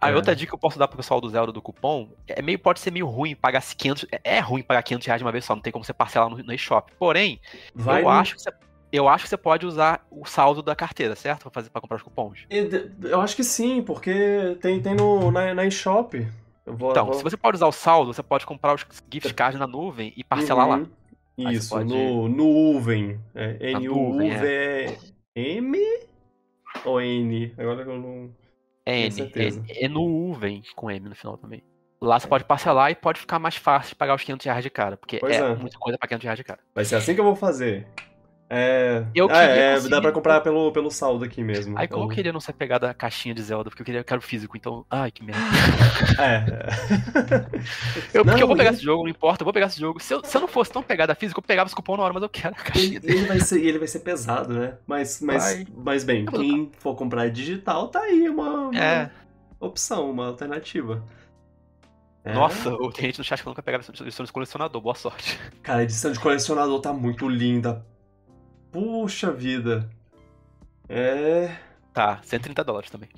Aí 0.00 0.12
É. 0.12 0.16
outra 0.16 0.34
dica 0.36 0.50
que 0.50 0.54
eu 0.54 0.58
posso 0.58 0.78
dar 0.78 0.86
pro 0.88 0.96
pessoal 0.96 1.20
do 1.20 1.28
Zelda 1.28 1.52
do 1.52 1.60
cupom 1.60 2.10
é 2.26 2.40
meio, 2.40 2.58
pode 2.58 2.80
ser 2.80 2.90
meio 2.90 3.06
ruim 3.06 3.34
pagar 3.34 3.62
500. 3.62 4.06
é- 4.12 4.20
É 4.36 4.40
ruim 4.40 4.62
pagar 4.62 4.82
500 4.82 5.06
reais 5.06 5.20
de 5.20 5.24
uma 5.24 5.32
vez 5.32 5.44
só, 5.44 5.54
não 5.54 5.62
tem 5.62 5.72
como 5.72 5.84
você 5.84 5.92
parcelar 5.92 6.28
no, 6.30 6.38
no 6.38 6.52
eShop. 6.52 6.92
Porém, 6.98 7.40
Vai 7.74 8.00
eu, 8.00 8.04
no- 8.04 8.10
acho 8.10 8.34
que 8.36 8.42
você, 8.42 8.50
eu 8.92 9.08
acho 9.08 9.24
que 9.24 9.30
você 9.30 9.36
pode 9.36 9.66
usar 9.66 10.06
o 10.10 10.24
saldo 10.24 10.62
da 10.62 10.74
carteira, 10.76 11.14
certo? 11.16 11.42
Pra, 11.42 11.50
fazer, 11.50 11.70
pra 11.70 11.80
comprar 11.80 11.96
os 11.96 12.02
cupons. 12.02 12.46
Eu 12.48 13.20
acho 13.20 13.34
que 13.36 13.44
sim, 13.44 13.82
porque 13.82 14.56
tem, 14.60 14.80
tem 14.80 14.94
no, 14.94 15.30
na, 15.30 15.52
na 15.54 15.64
eShop. 15.66 16.26
Vou, 16.76 16.90
Então, 16.90 17.06
vou- 17.06 17.14
se 17.14 17.22
você 17.22 17.36
pode 17.36 17.56
usar 17.56 17.66
o 17.66 17.72
saldo, 17.72 18.12
você 18.12 18.22
pode 18.22 18.46
comprar 18.46 18.74
os 18.74 18.86
gift 19.12 19.32
cards 19.34 19.58
na 19.58 19.66
nuvem 19.66 20.12
e 20.16 20.24
parcelar 20.24 20.68
lá. 20.68 20.76
Uhum. 20.78 20.88
Aí 21.46 21.54
Isso, 21.54 21.70
pode- 21.70 21.88
no, 21.88 22.28
no 22.28 22.46
Uven. 22.76 23.18
É, 23.34 23.72
nuvem, 23.78 24.30
N-U-V-M 24.30 25.78
ou 26.84 27.00
N? 27.00 27.54
Agora 27.56 27.84
que 27.84 27.90
eu 27.90 27.98
não. 27.98 28.30
É 28.84 29.06
N. 29.06 29.32
É, 29.68 29.84
é 29.84 29.88
no 29.88 30.02
Uven 30.02 30.62
com 30.74 30.90
M 30.90 31.08
no 31.08 31.14
final 31.14 31.36
também. 31.36 31.62
Lá 32.00 32.18
você 32.18 32.26
pode 32.26 32.44
parcelar 32.44 32.90
e 32.90 32.94
pode 32.94 33.20
ficar 33.20 33.38
mais 33.38 33.56
fácil 33.56 33.90
de 33.90 33.94
pagar 33.96 34.14
os 34.14 34.24
500 34.24 34.46
reais 34.46 34.62
de 34.64 34.70
cara, 34.70 34.96
porque 34.96 35.20
é, 35.22 35.36
é. 35.36 35.54
muita 35.54 35.78
coisa 35.78 35.98
pra 35.98 36.08
500 36.08 36.24
reais 36.24 36.38
de 36.38 36.44
cara. 36.44 36.60
Vai 36.74 36.84
ser 36.84 36.96
assim 36.96 37.14
que 37.14 37.20
eu 37.20 37.24
vou 37.24 37.36
fazer. 37.36 37.86
É. 38.52 39.04
Eu 39.14 39.26
ah, 39.26 39.28
queria 39.28 39.44
é, 39.46 39.74
conseguir- 39.74 39.90
dá 39.90 40.00
pra 40.00 40.10
comprar 40.10 40.40
pelo, 40.40 40.72
pelo 40.72 40.90
saldo 40.90 41.24
aqui 41.24 41.40
mesmo. 41.40 41.78
Aí 41.78 41.86
como 41.86 42.04
eu 42.04 42.08
queria 42.08 42.32
não 42.32 42.40
ser 42.40 42.52
pegado 42.52 42.84
a 42.84 42.92
caixinha 42.92 43.32
de 43.32 43.40
Zelda, 43.42 43.70
porque 43.70 43.82
eu 43.82 43.86
queria, 43.86 44.00
eu 44.00 44.04
quero 44.04 44.20
físico, 44.20 44.56
então. 44.56 44.84
Ai, 44.90 45.12
que 45.12 45.22
merda. 45.22 45.40
É. 46.18 46.44
Eu, 48.12 48.24
porque 48.24 48.42
eu 48.42 48.46
vou 48.48 48.56
Não, 48.56 48.56
pegar 48.56 48.70
ele- 48.70 48.76
esse 48.76 48.84
jogo, 48.84 49.04
não 49.04 49.10
importa, 49.10 49.42
eu 49.42 49.44
vou 49.44 49.52
pegar 49.54 49.66
esse 49.66 49.78
jogo. 49.78 50.00
Se 50.00 50.12
eu, 50.12 50.24
se 50.24 50.36
eu 50.36 50.40
não 50.40 50.48
fosse 50.48 50.72
tão 50.72 50.82
pegado 50.82 51.12
a 51.12 51.14
físico, 51.14 51.38
eu 51.38 51.44
pegava 51.44 51.68
esse 51.68 51.76
cupom 51.76 51.96
na 51.96 52.02
hora, 52.02 52.12
mas 52.12 52.22
eu 52.22 52.28
quero 52.28 52.54
a 52.58 52.58
caixinha 52.58 53.00
Ele, 53.04 53.12
ele 53.18 53.26
vai 53.26 53.38
ser, 53.40 53.64
ele 53.64 53.78
vai 53.78 53.86
ser 53.86 54.00
pesado, 54.00 54.52
né? 54.52 54.74
Mas, 54.86 55.20
mas, 55.20 55.42
Vai. 55.44 55.66
mas 55.72 56.02
bem, 56.04 56.24
quem 56.26 56.72
for 56.78 56.94
comprar 56.96 57.30
digital, 57.30 57.88
tá 57.88 58.00
aí 58.00 58.28
uma, 58.28 58.68
uma 58.70 58.78
É. 58.84 59.10
opção, 59.60 60.10
uma 60.10 60.26
alternativa. 60.26 61.04
É. 62.24 62.32
Nossa, 62.34 62.70
o- 62.74 62.90
tem 62.92 63.06
gente 63.06 63.18
no 63.18 63.24
chat 63.24 63.40
falando 63.42 63.54
que 63.54 63.60
eu 63.60 63.64
pegava 63.64 63.84
edição 64.02 64.26
de 64.26 64.32
colecionador, 64.32 64.80
boa 64.80 64.94
sorte. 64.94 65.38
Cara, 65.62 65.80
a 65.80 65.82
edição 65.84 66.10
de 66.12 66.18
colecionador 66.18 66.80
tá 66.80 66.92
muito 66.92 67.28
linda. 67.28 67.84
Puxa 68.72 69.30
vida. 69.32 69.88
É. 70.88 71.56
Tá, 71.92 72.20
130 72.22 72.64
dólares 72.64 72.90
também. 72.90 73.08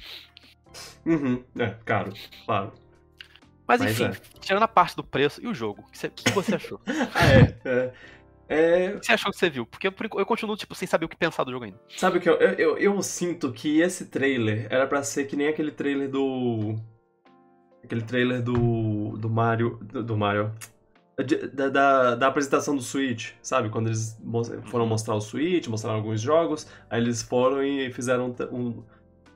Uhum. 1.05 1.43
É, 1.59 1.75
caro, 1.85 2.13
claro. 2.47 2.73
Mas 3.67 3.81
Mas 3.81 3.93
enfim, 3.93 4.05
é. 4.05 4.39
tirando 4.41 4.63
a 4.63 4.69
parte 4.69 4.97
do 4.97 5.05
preço 5.05 5.43
e 5.43 5.47
o 5.47 5.55
jogo, 5.55 5.83
o 5.83 5.91
que, 5.91 5.99
você- 5.99 6.07
o 6.09 6.11
que 6.11 6.31
você 6.33 6.55
achou? 6.55 6.79
o 6.79 6.83
É, 7.19 7.69
é. 7.69 7.93
É, 8.49 8.99
que 8.99 9.07
você 9.07 9.13
achou 9.13 9.31
que 9.33 9.39
você 9.39 9.49
viu? 9.49 9.65
Porque 9.65 9.87
eu 9.87 10.27
continuo, 10.27 10.57
tipo, 10.57 10.75
sem 10.75 10.87
saber 10.87 11.07
o 11.07 11.09
que 11.09 11.17
pensar 11.17 11.43
do 11.45 11.53
jogo 11.53 11.65
ainda. 11.65 11.81
Sabe 11.97 12.19
o 12.19 12.21
que 12.21 12.29
eu, 12.29 12.35
eu, 12.35 12.77
eu, 12.77 13.03
sinto 13.03 13.51
que 13.51 13.81
esse 13.81 14.07
trailer 14.07 14.67
era 14.69 14.87
pra 14.87 15.03
ser 15.03 15.25
que 15.25 15.37
nem 15.37 15.49
aquele 15.49 15.71
trailer 15.71 16.11
do. 16.11 16.77
Aquele 17.83 18.03
trailer 18.03 18.43
do. 18.43 19.17
do 19.17 19.31
Mario. 19.31 19.79
Do, 19.83 20.05
do 20.05 20.17
Mario. 20.19 20.53
Da, 21.53 21.69
da, 21.69 22.15
da 22.15 22.27
apresentação 22.27 22.75
do 22.77 22.83
Switch, 22.83 23.33
sabe? 23.43 23.69
Quando 23.71 23.89
eles 23.89 24.19
foram 24.71 24.87
mostrar 24.87 25.15
o 25.15 25.21
Switch, 25.21 25.67
mostraram 25.69 25.99
alguns 25.99 26.21
jogos, 26.21 26.67
aí 26.91 27.01
eles 27.01 27.23
foram 27.23 27.63
e 27.63 27.93
fizeram 27.93 28.35
um 28.51 28.57
um- 28.57 28.83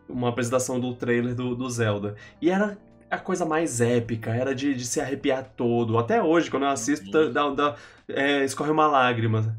uma 0.08 0.28
apresentação 0.28 0.78
do 0.78 0.94
trailer 0.94 1.34
do, 1.34 1.54
do 1.56 1.68
Zelda. 1.68 2.14
E 2.40 2.48
era 2.48 2.78
a 3.10 3.18
coisa 3.18 3.44
mais 3.44 3.80
épica, 3.80 4.34
era 4.34 4.54
de, 4.54 4.72
de 4.74 4.84
se 4.86 5.00
arrepiar 5.00 5.44
todo. 5.56 5.98
Até 5.98 6.22
hoje, 6.22 6.48
quando 6.50 6.62
eu 6.64 6.68
assisto, 6.70 7.16
Uhum. 7.18 7.32
dá, 7.32 7.50
dá- 7.50 7.76
é, 8.08 8.44
escorre 8.44 8.70
uma 8.70 8.86
lágrima 8.86 9.56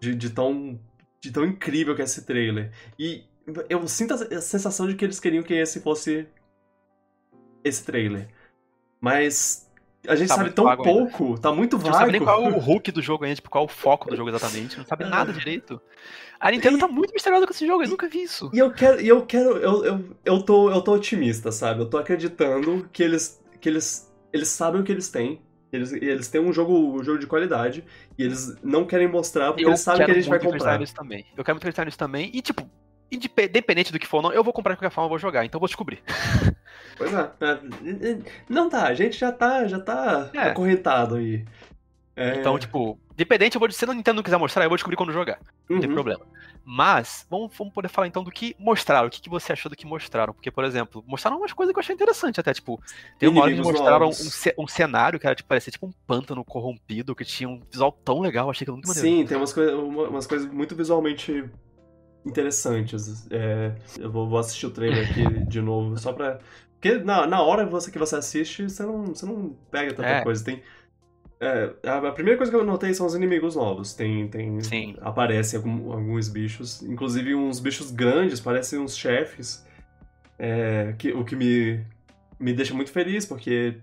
de, 0.00 0.14
de 0.14 0.30
tão 0.30 0.78
de 1.22 1.30
tão 1.32 1.44
incrível 1.44 1.94
que 1.94 2.02
é 2.02 2.04
esse 2.04 2.22
trailer. 2.26 2.70
E 2.98 3.22
eu 3.68 3.86
sinto 3.88 4.12
a 4.14 4.40
sensação 4.40 4.86
de 4.86 4.94
que 4.94 5.04
eles 5.04 5.18
queriam 5.20 5.42
que 5.42 5.54
esse 5.54 5.80
fosse 5.80 6.26
esse 7.62 7.84
trailer. 7.84 8.28
Mas 9.00 9.63
a 10.08 10.14
gente 10.16 10.28
Tá 10.28 10.36
sabe 10.36 10.50
tão 10.50 10.64
vago 10.64 10.84
ainda. 10.86 11.00
pouco, 11.10 11.38
tá 11.40 11.52
muito 11.52 11.76
A 11.76 11.78
gente 11.78 11.84
vago. 11.86 11.92
não 11.92 12.00
sabe 12.00 12.12
nem 12.12 12.20
qual 12.22 12.44
é 12.44 12.50
o 12.50 12.58
hook 12.70 12.90
do 12.92 13.00
jogo 13.02 13.24
ainda, 13.24 13.36
tipo, 13.36 13.50
qual 13.50 13.64
é 13.64 13.66
o 13.66 13.68
foco 13.68 14.08
do 14.10 14.16
jogo 14.16 14.30
exatamente. 14.30 14.76
Não 14.78 14.84
sabe 14.84 15.04
nada 15.04 15.32
direito. 15.32 15.80
A 16.40 16.50
Nintendo 16.50 16.78
tá 16.78 16.88
muito 16.88 17.12
misteriosa 17.14 17.46
com 17.46 17.52
esse 17.52 17.66
jogo, 17.66 17.82
eu 17.84 17.88
nunca 17.88 18.08
vi 18.08 18.22
isso. 18.22 18.50
E 18.52 18.58
eu 18.58 18.70
quero, 18.72 19.00
e 19.00 19.08
eu 19.08 19.24
quero, 19.24 19.56
eu, 19.58 19.84
eu, 19.84 20.04
eu, 20.24 20.42
tô, 20.42 20.70
eu 20.70 20.80
tô 20.82 20.92
otimista, 20.94 21.50
sabe? 21.50 21.80
Eu 21.80 21.86
tô 21.88 21.96
acreditando 21.96 22.88
que 22.92 23.02
eles, 23.02 23.42
que 23.60 23.68
eles, 23.68 24.12
eles 24.32 24.48
sabem 24.48 24.80
o 24.80 24.84
que 24.84 24.92
eles 24.92 25.08
têm. 25.08 25.40
Eles, 25.72 25.92
eles 25.92 26.28
têm 26.28 26.40
um 26.40 26.52
jogo, 26.52 27.00
um 27.00 27.02
jogo 27.02 27.18
de 27.18 27.26
qualidade 27.26 27.82
e 28.16 28.22
eles 28.22 28.54
não 28.62 28.84
querem 28.84 29.08
mostrar 29.08 29.48
porque 29.48 29.64
Eu 29.64 29.70
eles 29.70 29.80
sabem 29.80 30.04
que 30.06 30.10
a 30.12 30.14
gente 30.14 30.28
vai 30.28 30.38
muito 30.38 30.46
acreditar 30.48 30.64
comprar. 30.70 30.78
nisso 30.78 30.94
também. 30.94 31.26
Eu 31.36 31.42
quero 31.42 31.54
muito 31.56 31.62
acreditar 31.64 31.84
nisso 31.84 31.98
também. 31.98 32.30
E, 32.32 32.40
tipo, 32.40 32.68
independente 33.10 33.92
do 33.92 33.98
que 33.98 34.06
for 34.06 34.18
ou 34.18 34.22
não, 34.24 34.32
eu 34.32 34.42
vou 34.44 34.52
comprar 34.52 34.72
de 34.74 34.78
qualquer 34.78 34.94
forma, 34.94 35.06
eu 35.06 35.10
vou 35.10 35.18
jogar. 35.18 35.44
Então 35.44 35.58
eu 35.58 35.60
vou 35.60 35.68
descobrir. 35.68 36.02
Pois 36.96 37.12
é, 37.12 37.30
é, 37.40 38.18
não 38.48 38.68
tá, 38.70 38.86
a 38.86 38.94
gente 38.94 39.18
já 39.18 39.32
tá, 39.32 39.66
já 39.66 39.80
tá 39.80 40.30
É. 40.32 40.50
acorrentado 40.50 41.16
aí. 41.16 41.44
É, 42.14 42.36
Então, 42.36 42.56
tipo, 42.56 42.96
independente, 43.14 43.56
eu 43.56 43.60
vou, 43.60 43.68
se 43.68 43.84
a 43.84 43.92
Nintendo 43.92 44.16
não 44.16 44.22
quiser 44.22 44.36
mostrar, 44.38 44.62
eu 44.64 44.68
vou 44.68 44.76
descobrir 44.76 44.96
quando 44.96 45.12
jogar. 45.12 45.40
Não 45.68 45.80
tem 45.80 45.88
uhum. 45.88 45.94
problema. 45.94 46.24
Mas, 46.64 47.26
vamos, 47.28 47.52
vamos 47.58 47.74
poder 47.74 47.88
falar 47.88 48.06
então 48.06 48.22
do 48.22 48.30
que 48.30 48.54
mostraram. 48.58 49.08
O 49.08 49.10
que, 49.10 49.20
que 49.20 49.28
você 49.28 49.52
achou 49.52 49.68
do 49.68 49.76
que 49.76 49.84
mostraram? 49.84 50.32
Porque, 50.32 50.50
por 50.52 50.64
exemplo, 50.64 51.04
mostraram 51.06 51.36
umas 51.36 51.52
coisas 51.52 51.72
que 51.74 51.78
eu 51.78 51.80
achei 51.82 51.94
interessante 51.94 52.38
até. 52.40 52.54
Tipo, 52.54 52.80
tem 53.18 53.28
uma 53.28 53.42
hora 53.42 53.52
que 53.52 53.60
mostraram 53.60 54.08
um, 54.08 54.62
um 54.62 54.66
cenário 54.68 55.18
que 55.18 55.26
era, 55.26 55.34
tipo, 55.34 55.48
parecia 55.48 55.72
tipo 55.72 55.86
um 55.86 55.92
pântano 56.06 56.44
corrompido, 56.44 57.14
que 57.14 57.24
tinha 57.24 57.48
um 57.48 57.60
visual 57.70 57.92
tão 57.92 58.20
legal. 58.20 58.48
Achei 58.48 58.64
que 58.64 58.70
muito 58.70 58.86
maneiro. 58.88 59.08
Sim, 59.08 59.26
tem 59.26 59.36
umas, 59.36 59.52
coi 59.52 59.74
uma- 59.74 60.08
umas 60.08 60.26
coisas 60.26 60.50
muito 60.50 60.74
visualmente 60.76 61.44
interessantes. 62.24 63.26
É, 63.30 63.72
eu 63.98 64.10
vou, 64.10 64.28
vou 64.28 64.38
assistir 64.38 64.66
o 64.66 64.70
trailer 64.70 65.10
aqui 65.10 65.44
de 65.46 65.60
novo, 65.60 65.96
só 65.98 66.12
pra. 66.12 66.38
Porque 66.80 66.98
na, 66.98 67.26
na 67.26 67.42
hora 67.42 67.64
você, 67.64 67.90
que 67.90 67.98
você 67.98 68.16
assiste, 68.16 68.64
você 68.68 68.82
não, 68.82 69.06
você 69.06 69.24
não 69.26 69.56
pega 69.70 69.94
tanta 69.94 70.08
É. 70.08 70.22
coisa. 70.22 70.44
Tem. 70.44 70.62
é, 71.40 71.70
a, 71.86 71.96
a 72.08 72.12
primeira 72.12 72.36
coisa 72.36 72.52
que 72.52 72.56
eu 72.58 72.64
notei 72.64 72.92
são 72.94 73.06
os 73.06 73.14
inimigos 73.14 73.56
novos. 73.56 73.94
Tem. 73.94 74.28
tem 74.28 74.60
Sim. 74.60 74.96
Aparecem 75.00 75.56
algum- 75.58 75.92
alguns 75.92 76.28
bichos, 76.28 76.82
inclusive 76.82 77.34
uns 77.34 77.58
bichos 77.60 77.90
grandes, 77.90 78.40
parecem 78.40 78.78
uns 78.78 78.96
chefes. 78.96 79.64
é, 80.38 80.94
que, 80.98 81.12
o 81.12 81.24
que 81.24 81.36
me, 81.36 81.84
me 82.40 82.52
deixa 82.52 82.74
muito 82.74 82.90
feliz, 82.90 83.24
porque 83.24 83.76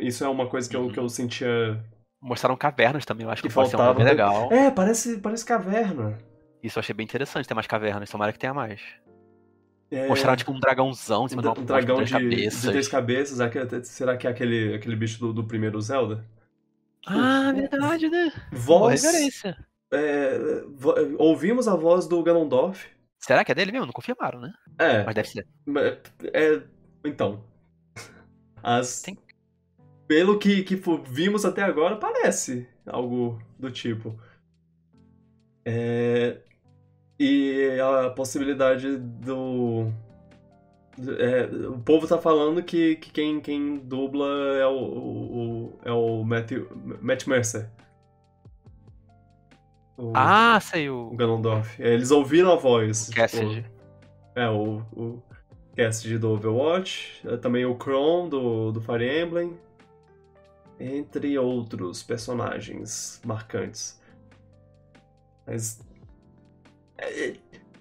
isso 0.00 0.22
é 0.22 0.28
uma 0.28 0.46
coisa 0.46 0.68
que 0.68 0.76
eu, 0.76 0.82
Uhum. 0.82 0.92
que 0.92 0.98
eu 1.00 1.08
sentia. 1.08 1.82
Mostraram 2.20 2.56
cavernas 2.56 3.04
também, 3.04 3.24
eu 3.24 3.30
acho 3.30 3.40
que, 3.42 3.48
Que 3.48 3.54
pode 3.54 3.70
ser 3.70 3.76
um 3.76 3.92
legal. 3.94 4.52
É, 4.52 4.70
parece, 4.70 5.18
parece 5.18 5.44
caverna. 5.44 6.18
Isso 6.62 6.78
eu 6.78 6.80
achei 6.80 6.94
bem 6.94 7.04
interessante, 7.04 7.46
ter 7.46 7.54
mais 7.54 7.66
cavernas. 7.66 8.10
Tomara 8.10 8.32
que 8.32 8.38
tenha 8.38 8.54
mais. 8.54 8.80
É, 9.90 10.06
Mostraram, 10.08 10.36
tipo, 10.36 10.52
um 10.52 10.60
dragãozão 10.60 11.24
em 11.24 11.28
cima 11.28 11.40
um, 11.40 11.42
de 11.42 11.48
uma 11.48 11.58
um 11.60 11.64
dragão 11.64 11.96
três 11.96 12.10
de, 12.10 12.16
de 12.18 12.22
cabeças. 12.24 12.70
três 12.70 12.88
cabeças. 12.88 13.88
Será 13.88 14.16
que 14.16 14.26
é 14.26 14.30
aquele, 14.30 14.74
aquele 14.74 14.96
bicho 14.96 15.18
do, 15.18 15.32
do 15.32 15.44
primeiro 15.44 15.80
Zelda? 15.80 16.24
Ah, 17.06 17.52
verdade, 17.52 18.08
né? 18.10 18.30
Voz. 18.52 19.02
é, 19.90 20.38
vo- 20.68 20.94
ouvimos 21.18 21.66
a 21.66 21.74
voz 21.74 22.06
do 22.06 22.22
Ganondorf. 22.22 22.86
Será 23.18 23.44
que 23.44 23.50
é 23.50 23.54
dele 23.54 23.72
mesmo? 23.72 23.86
Não 23.86 23.92
confirmaram, 23.92 24.40
né? 24.40 24.52
É, 24.78 25.04
Mas 25.04 25.14
deve 25.14 25.28
ser. 25.28 25.46
é. 26.34 26.62
Então. 27.04 27.42
As, 28.62 29.00
Tem- 29.00 29.18
Pelo 30.06 30.38
que, 30.38 30.62
que 30.64 30.80
vimos 31.06 31.44
até 31.44 31.62
agora, 31.62 31.96
parece 31.96 32.68
algo 32.86 33.40
do 33.58 33.70
tipo. 33.70 34.18
É, 35.64 36.40
e 37.18 37.78
a 37.80 38.10
possibilidade 38.10 38.96
do. 38.96 39.90
é, 41.18 41.44
o 41.68 41.78
povo 41.78 42.06
tá 42.06 42.18
falando 42.18 42.62
que, 42.62 42.96
que 42.96 43.10
quem, 43.10 43.40
quem 43.40 43.76
dubla 43.76 44.26
é 44.58 44.66
o, 44.66 44.70
o- 44.78 45.38
o- 45.66 45.78
é 45.84 45.92
o 45.92 46.22
Matthew, 46.24 46.68
Matt 47.00 47.26
Mercer. 47.26 47.68
O, 49.96 50.12
Ah, 50.14 50.58
sei, 50.60 50.88
o 50.88 51.08
o 51.12 51.16
Ganondorf. 51.16 51.82
É, 51.82 51.92
Eles 51.92 52.10
ouviram 52.10 52.52
a 52.52 52.56
voz. 52.56 53.08
Cassidy. 53.10 53.64
o- 54.36 54.38
é, 54.38 54.48
o, 54.48 54.78
o 54.96 55.22
Cassidy 55.76 56.18
do 56.18 56.30
Overwatch. 56.30 57.20
é, 57.26 57.36
Também 57.36 57.64
o 57.66 57.74
Kron 57.74 58.28
do, 58.28 58.70
do 58.70 58.80
Fire 58.80 59.04
Emblem. 59.22 59.58
Entre 60.78 61.36
outros 61.36 62.04
personagens 62.04 63.20
marcantes. 63.24 64.00
Mas. 65.44 65.80
É, 66.98 67.28
é, 67.30 67.34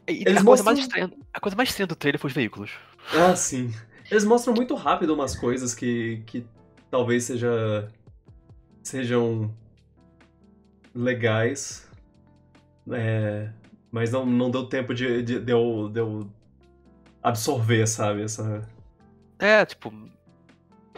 E 0.09 0.21
Eles 0.25 0.37
a, 0.37 0.43
coisa 0.43 0.63
mais 0.63 0.79
mostram- 0.79 0.81
estranha, 1.05 1.11
a 1.33 1.39
coisa 1.39 1.55
mais 1.57 1.69
estranha 1.69 1.87
do 1.87 1.95
trailer 1.95 2.19
foi 2.19 2.29
os 2.29 2.33
veículos. 2.35 2.71
Ah, 3.13 3.35
sim. 3.35 3.73
Eles 4.09 4.23
mostram 4.23 4.53
muito 4.53 4.73
rápido 4.75 5.13
umas 5.13 5.35
coisas 5.35 5.73
que, 5.75 6.23
que 6.25 6.45
talvez 6.89 7.25
seja, 7.25 7.91
sejam 8.83 9.53
legais. 10.95 11.87
É, 12.91 13.49
mas 13.91 14.11
não, 14.11 14.25
não 14.25 14.49
deu 14.49 14.65
tempo 14.65 14.93
de, 14.93 15.21
de, 15.21 15.39
de 15.39 15.51
eu, 15.51 15.89
de 15.89 15.99
eu 15.99 16.29
absorver, 17.21 17.85
sabe? 17.87 18.23
Essa, 18.23 18.67
É, 19.39 19.65
tipo. 19.65 19.93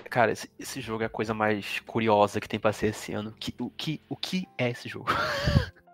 Cara, 0.10 0.32
esse, 0.32 0.50
esse 0.58 0.82
jogo 0.82 1.04
é 1.04 1.06
a 1.06 1.10
coisa 1.10 1.34
mais 1.36 1.80
curiosa 1.82 2.40
que 2.40 2.50
tem 2.50 2.60
pra 2.60 2.74
ser 2.74 2.88
esse 2.88 3.12
ano. 3.14 3.32
Que, 3.40 3.54
o, 3.60 3.70
que, 3.70 4.02
o 4.10 4.16
que 4.16 4.48
é 4.58 4.70
esse 4.72 4.88
jogo? 4.90 5.10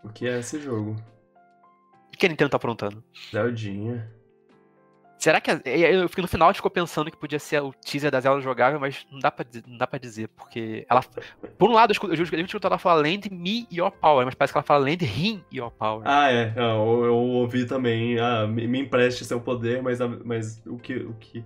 o 0.04 0.10
que 0.10 0.26
é 0.28 0.40
esse 0.40 0.60
jogo. 0.62 0.96
O 2.16 2.18
que 2.18 2.26
a 2.26 2.30
Nintendo 2.30 2.50
tá 2.50 2.58
aprontando? 2.58 3.04
Zeldinha. 3.30 4.10
Será 5.18 5.42
que. 5.42 5.52
Eu 5.52 6.08
fiquei 6.08 6.22
no 6.22 6.28
final 6.28 6.54
ficou 6.54 6.72
pensando 6.72 7.12
que 7.12 7.18
podia 7.18 7.40
ser 7.40 7.62
o 7.62 7.74
teaser 7.74 8.10
da 8.10 8.22
Zelda 8.22 8.42
jogável, 8.42 8.80
mas 8.80 9.06
não 9.12 9.20
dá 9.20 9.30
pra, 9.30 9.46
não 9.68 9.78
dá 9.78 9.86
pra 9.86 10.00
dizer, 10.00 10.30
porque 10.30 10.86
ela. 10.90 11.02
Por 11.58 11.70
um 11.70 11.74
lado, 11.74 11.92
eu 11.92 12.24
escuto 12.24 12.68
ela 12.68 12.78
falar 12.78 13.02
Land 13.02 13.30
Me 13.32 13.68
Your 13.72 13.92
Power, 13.92 14.26
mas 14.26 14.36
parece 14.36 14.54
que 14.54 14.58
ela 14.58 14.64
fala 14.64 14.86
Land 14.86 15.04
Him 15.04 15.44
Your 15.54 15.72
Power. 15.72 16.04
Ah, 16.06 16.32
é. 16.32 16.54
Eu, 16.56 17.06
eu 17.06 17.16
ouvi 17.16 17.66
também. 17.66 18.20
Ah, 18.20 18.48
me, 18.48 18.68
me 18.68 18.80
empreste 18.80 19.26
seu 19.26 19.42
poder, 19.42 19.82
mas, 19.82 20.00
mas 20.24 20.62
o 20.66 20.78
que. 20.78 20.96
O 20.96 21.14
que 21.16 21.44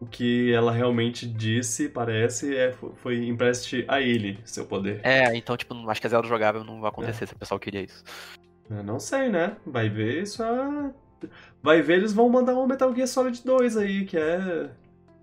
o 0.00 0.06
que 0.06 0.52
ela 0.52 0.72
realmente 0.72 1.24
disse, 1.24 1.88
parece, 1.88 2.56
é, 2.56 2.72
foi 2.96 3.24
empreste 3.24 3.84
a 3.86 4.00
ele 4.00 4.36
seu 4.44 4.66
poder. 4.66 5.00
É, 5.04 5.32
então, 5.36 5.56
tipo, 5.56 5.88
acho 5.88 6.00
que 6.00 6.08
a 6.08 6.10
Zelda 6.10 6.26
jogável 6.26 6.64
não 6.64 6.80
vai 6.80 6.90
acontecer 6.90 7.22
é. 7.22 7.26
se 7.28 7.34
o 7.34 7.38
pessoal 7.38 7.60
queria 7.60 7.82
isso. 7.82 8.02
Eu 8.76 8.84
não 8.84 8.98
sei, 8.98 9.28
né? 9.28 9.56
Vai 9.66 9.88
ver 9.88 10.22
isso 10.22 10.42
é... 10.42 10.90
Vai 11.62 11.80
ver, 11.80 11.98
eles 11.98 12.12
vão 12.12 12.28
mandar 12.28 12.54
um 12.54 12.66
Metal 12.66 12.92
Gear 12.94 13.06
Solid 13.06 13.40
2 13.44 13.76
aí, 13.76 14.04
que 14.04 14.16
é. 14.16 14.68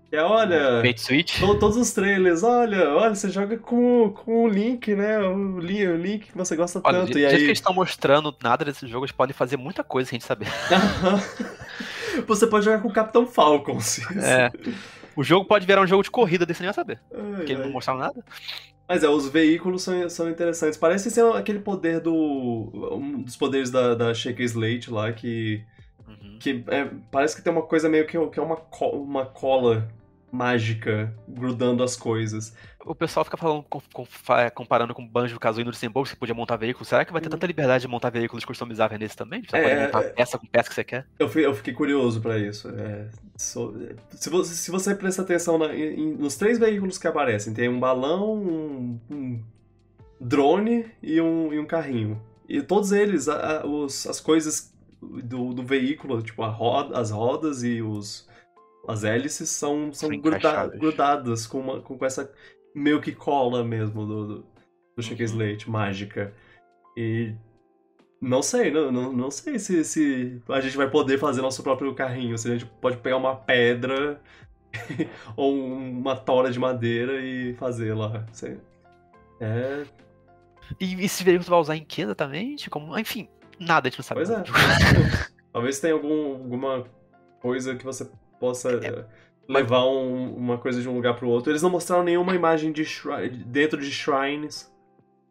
Que 0.08 0.16
é, 0.16 0.22
olha. 0.22 0.80
Bait 0.80 0.98
Switch? 0.98 1.38
To, 1.38 1.58
todos 1.58 1.76
os 1.76 1.92
trailers, 1.92 2.42
olha, 2.42 2.88
olha, 2.94 3.14
você 3.14 3.28
joga 3.28 3.56
com, 3.58 4.10
com 4.10 4.44
o 4.44 4.48
Link, 4.48 4.94
né? 4.94 5.18
O 5.18 5.58
Link, 5.58 5.86
o 5.86 5.96
Link 5.96 6.26
que 6.26 6.36
você 6.36 6.56
gosta 6.56 6.80
olha, 6.82 7.00
tanto. 7.00 7.12
Do 7.12 7.18
e 7.18 7.26
aí... 7.26 7.36
que 7.36 7.44
eles 7.44 7.58
estão 7.58 7.74
mostrando 7.74 8.34
nada 8.42 8.64
desses 8.64 8.88
jogos, 8.88 9.08
eles 9.08 9.16
podem 9.16 9.34
fazer 9.34 9.56
muita 9.56 9.84
coisa 9.84 10.08
sem 10.08 10.16
a 10.16 10.18
gente 10.18 10.26
saber. 10.26 10.48
você 12.26 12.46
pode 12.46 12.64
jogar 12.64 12.80
com 12.80 12.88
o 12.88 12.92
Capitão 12.92 13.26
Falcon, 13.26 13.78
se 13.80 14.02
É. 14.18 14.50
O 15.14 15.22
jogo 15.22 15.44
pode 15.44 15.66
virar 15.66 15.82
um 15.82 15.86
jogo 15.86 16.02
de 16.02 16.10
corrida 16.10 16.46
desse 16.46 16.62
nem 16.62 16.72
saber. 16.72 16.98
Ai, 17.12 17.36
porque 17.36 17.52
eles 17.52 17.64
não 17.64 17.72
mostraram 17.72 18.00
nada. 18.00 18.24
Mas 18.90 19.04
é, 19.04 19.08
os 19.08 19.28
veículos 19.28 19.84
são, 19.84 20.10
são 20.10 20.28
interessantes. 20.28 20.76
Parece 20.76 21.12
ser 21.12 21.24
aquele 21.36 21.60
poder 21.60 22.00
do. 22.00 22.90
Um 22.92 23.22
dos 23.22 23.36
poderes 23.36 23.70
da, 23.70 23.94
da 23.94 24.12
Shaker 24.12 24.44
Slate 24.44 24.90
lá 24.90 25.12
que 25.12 25.64
Uhum. 26.08 26.38
Que 26.40 26.64
é, 26.68 26.90
parece 27.10 27.36
que 27.36 27.42
tem 27.42 27.52
uma 27.52 27.62
coisa 27.62 27.88
meio 27.88 28.04
que, 28.04 28.18
que 28.28 28.40
é 28.40 28.42
uma, 28.42 28.60
uma 28.92 29.26
cola 29.26 29.88
mágica 30.32 31.14
grudando 31.26 31.82
as 31.82 31.96
coisas. 31.96 32.54
O 32.84 32.94
pessoal 32.94 33.24
fica 33.24 33.36
falando, 33.36 33.62
com, 33.64 33.80
com, 33.92 34.06
comparando 34.54 34.94
com 34.94 35.06
Banjo, 35.06 35.38
Kazooie 35.38 35.64
no 35.64 35.70
Luxemburgo, 35.70 36.04
que 36.04 36.10
você 36.10 36.16
podia 36.16 36.34
montar 36.34 36.56
veículos. 36.56 36.88
Será 36.88 37.04
que 37.04 37.12
vai 37.12 37.20
ter 37.20 37.26
uhum. 37.26 37.32
tanta 37.32 37.46
liberdade 37.46 37.82
de 37.82 37.88
montar 37.88 38.10
veículos 38.10 38.44
customizáveis 38.44 38.98
nesse 38.98 39.16
também? 39.16 39.42
Você 39.42 39.56
é, 39.56 39.62
pode 39.62 39.80
montar 39.86 40.08
é, 40.08 40.12
peça 40.12 40.38
com 40.38 40.46
peça 40.46 40.68
que 40.68 40.74
você 40.74 40.84
quer? 40.84 41.06
Eu, 41.18 41.28
fui, 41.28 41.44
eu 41.44 41.54
fiquei 41.54 41.74
curioso 41.74 42.20
para 42.20 42.38
isso. 42.38 42.68
É, 42.68 43.08
so, 43.36 43.74
se, 44.10 44.30
você, 44.30 44.54
se 44.54 44.70
você 44.70 44.94
prestar 44.94 45.22
atenção 45.22 45.58
na, 45.58 45.74
em, 45.74 46.14
nos 46.14 46.36
três 46.36 46.58
veículos 46.58 46.96
que 46.96 47.06
aparecem, 47.06 47.52
tem 47.52 47.68
um 47.68 47.78
balão, 47.78 48.34
um, 48.34 49.00
um 49.10 49.44
drone 50.20 50.86
e 51.02 51.20
um, 51.20 51.52
e 51.52 51.58
um 51.58 51.66
carrinho. 51.66 52.20
E 52.48 52.62
todos 52.62 52.92
eles, 52.92 53.28
a, 53.28 53.60
a, 53.60 53.66
os, 53.66 54.06
as 54.06 54.20
coisas 54.20 54.72
do, 55.00 55.52
do 55.52 55.62
veículo, 55.62 56.22
tipo, 56.22 56.44
roda, 56.46 56.98
as 56.98 57.10
rodas 57.10 57.62
e 57.62 57.82
os, 57.82 58.28
as 58.86 59.04
hélices 59.04 59.48
são, 59.50 59.92
são 59.92 60.08
gruda, 60.08 60.68
grudadas 60.68 61.46
com, 61.46 61.60
uma, 61.60 61.80
com 61.80 62.04
essa 62.04 62.32
meio 62.74 63.00
que 63.00 63.12
cola 63.12 63.64
mesmo 63.64 64.06
do, 64.06 64.26
do, 64.26 64.34
do 64.34 64.44
uhum. 64.98 65.24
Slate, 65.24 65.70
mágica. 65.70 66.34
E 66.96 67.34
não 68.20 68.42
sei, 68.42 68.70
não, 68.70 68.90
não, 68.92 69.12
não 69.12 69.30
sei 69.30 69.58
se, 69.58 69.84
se 69.84 70.42
a 70.48 70.60
gente 70.60 70.76
vai 70.76 70.90
poder 70.90 71.18
fazer 71.18 71.40
nosso 71.40 71.62
próprio 71.62 71.94
carrinho, 71.94 72.36
se 72.36 72.48
a 72.48 72.52
gente 72.52 72.66
pode 72.80 72.98
pegar 72.98 73.16
uma 73.16 73.36
pedra 73.36 74.20
ou 75.36 75.54
uma 75.54 76.16
tora 76.16 76.50
de 76.50 76.58
madeira 76.58 77.20
e 77.20 77.54
fazer 77.54 77.94
lá. 77.94 78.26
Sei. 78.32 78.58
É. 79.40 79.84
E 80.78 81.02
esse 81.04 81.24
veículo 81.24 81.44
você 81.44 81.50
vai 81.50 81.60
usar 81.60 81.76
em 81.76 81.84
que 81.84 82.02
exatamente? 82.02 82.70
Como, 82.70 82.96
enfim, 82.98 83.28
nada 83.58 83.88
a 83.88 83.90
gente 83.90 83.98
não 83.98 84.04
sabe. 84.04 84.20
Pois 84.24 84.30
é. 84.30 84.42
Talvez 85.52 85.80
tenha 85.80 85.94
algum, 85.94 86.34
alguma 86.34 86.84
coisa 87.40 87.74
que 87.74 87.84
você 87.84 88.08
possa 88.40 88.70
é. 88.72 88.86
Eh, 88.86 89.04
levar 89.46 89.84
um, 89.84 90.34
uma 90.34 90.58
coisa 90.58 90.80
de 90.80 90.88
um 90.88 90.94
lugar 90.94 91.14
pro 91.14 91.28
outro. 91.28 91.52
Eles 91.52 91.62
não 91.62 91.70
mostraram 91.70 92.02
nenhuma 92.02 92.34
imagem 92.34 92.72
de 92.72 92.84
shrine, 92.84 93.44
dentro 93.44 93.80
de 93.80 93.90
shrines. 93.92 94.72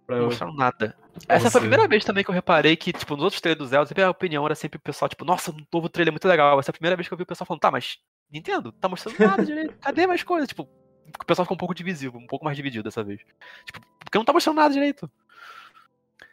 Pra... 0.06 0.18
Não 0.18 0.26
mostraram 0.26 0.54
nada. 0.54 0.96
Essa 1.28 1.52
foi 1.52 1.60
a 1.60 1.64
primeira 1.64 1.88
vez 1.88 2.06
também 2.06 2.24
que 2.24 2.30
eu 2.30 2.34
reparei 2.36 2.78
que, 2.78 2.94
tipo, 2.94 3.16
nos 3.16 3.24
outros 3.24 3.42
trailers 3.42 3.60
do 3.60 3.68
Zelda, 3.68 3.88
sempre 3.88 4.04
a 4.04 4.10
opinião 4.10 4.46
era 4.46 4.56
sempre 4.56 4.78
o 4.78 4.82
pessoal, 4.82 5.10
tipo, 5.10 5.26
nossa, 5.26 5.52
o 5.52 5.56
novo 5.74 5.90
trailer 5.90 6.12
é 6.12 6.14
muito 6.14 6.28
legal. 6.28 6.60
Essa 6.60 6.70
é 6.70 6.72
a 6.72 6.74
primeira 6.74 6.96
vez 6.96 7.08
que 7.08 7.14
eu 7.14 7.18
vi 7.18 7.24
o 7.24 7.28
pessoal 7.28 7.46
falando, 7.46 7.62
tá, 7.62 7.72
mas 7.72 7.98
Nintendo, 8.32 8.72
tá 8.72 8.88
mostrando 8.88 9.20
nada 9.20 9.44
direito. 9.44 9.74
Cadê 9.82 10.06
mais 10.08 10.24
coisas? 10.24 10.48
Tipo, 10.48 10.64
o 10.64 11.26
pessoal 11.26 11.46
ficou 11.46 11.56
um 11.56 11.60
pouco 11.60 11.74
divisivo, 11.74 12.18
um 12.18 12.28
pouco 12.28 12.46
mais 12.46 12.56
dividido 12.56 12.84
dessa 12.84 13.04
vez. 13.04 13.20
Tipo, 13.66 13.82
porque 14.00 14.18
não 14.18 14.26
tá 14.26 14.32
mostrando 14.32 14.58
nada 14.58 14.74
direito. 14.74 15.10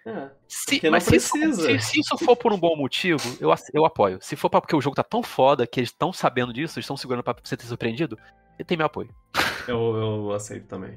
É, 0.07 0.31
se, 0.47 0.89
mas 0.89 1.03
se, 1.03 1.19
se, 1.19 1.81
se, 1.81 2.01
isso 2.01 2.17
for 2.19 2.37
por 2.37 2.53
um 2.53 2.59
bom 2.59 2.77
motivo, 2.77 3.21
eu, 3.41 3.53
eu 3.75 3.85
apoio. 3.85 4.19
Se 4.23 4.37
for 4.37 4.49
porque 4.49 4.77
o 4.77 4.81
jogo 4.81 4.95
tá 4.95 5.03
tão 5.03 5.21
foda 5.21 5.67
que 5.67 5.81
eles 5.81 5.91
estão 5.91 6.13
sabendo 6.13 6.53
disso, 6.53 6.79
eles 6.79 6.85
estão 6.85 6.97
segurando 6.97 7.25
pra 7.25 7.35
você 7.43 7.57
ter 7.57 7.67
surpreendido, 7.67 8.17
ele 8.57 8.65
tem 8.65 8.77
meu 8.77 8.87
apoio. 8.87 9.13
Eu, 9.67 9.97
eu 9.97 10.33
aceito 10.33 10.69
também. 10.69 10.97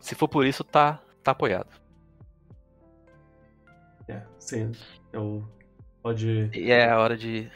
Se 0.00 0.14
for 0.14 0.26
por 0.26 0.46
isso, 0.46 0.64
tá, 0.64 1.02
tá 1.22 1.32
apoiado. 1.32 1.68
É, 4.08 4.22
sim. 4.38 4.72
Eu. 5.12 5.46
Pode. 6.02 6.50
E 6.54 6.70
é 6.70 6.90
a 6.90 6.98
hora 6.98 7.14
de 7.14 7.50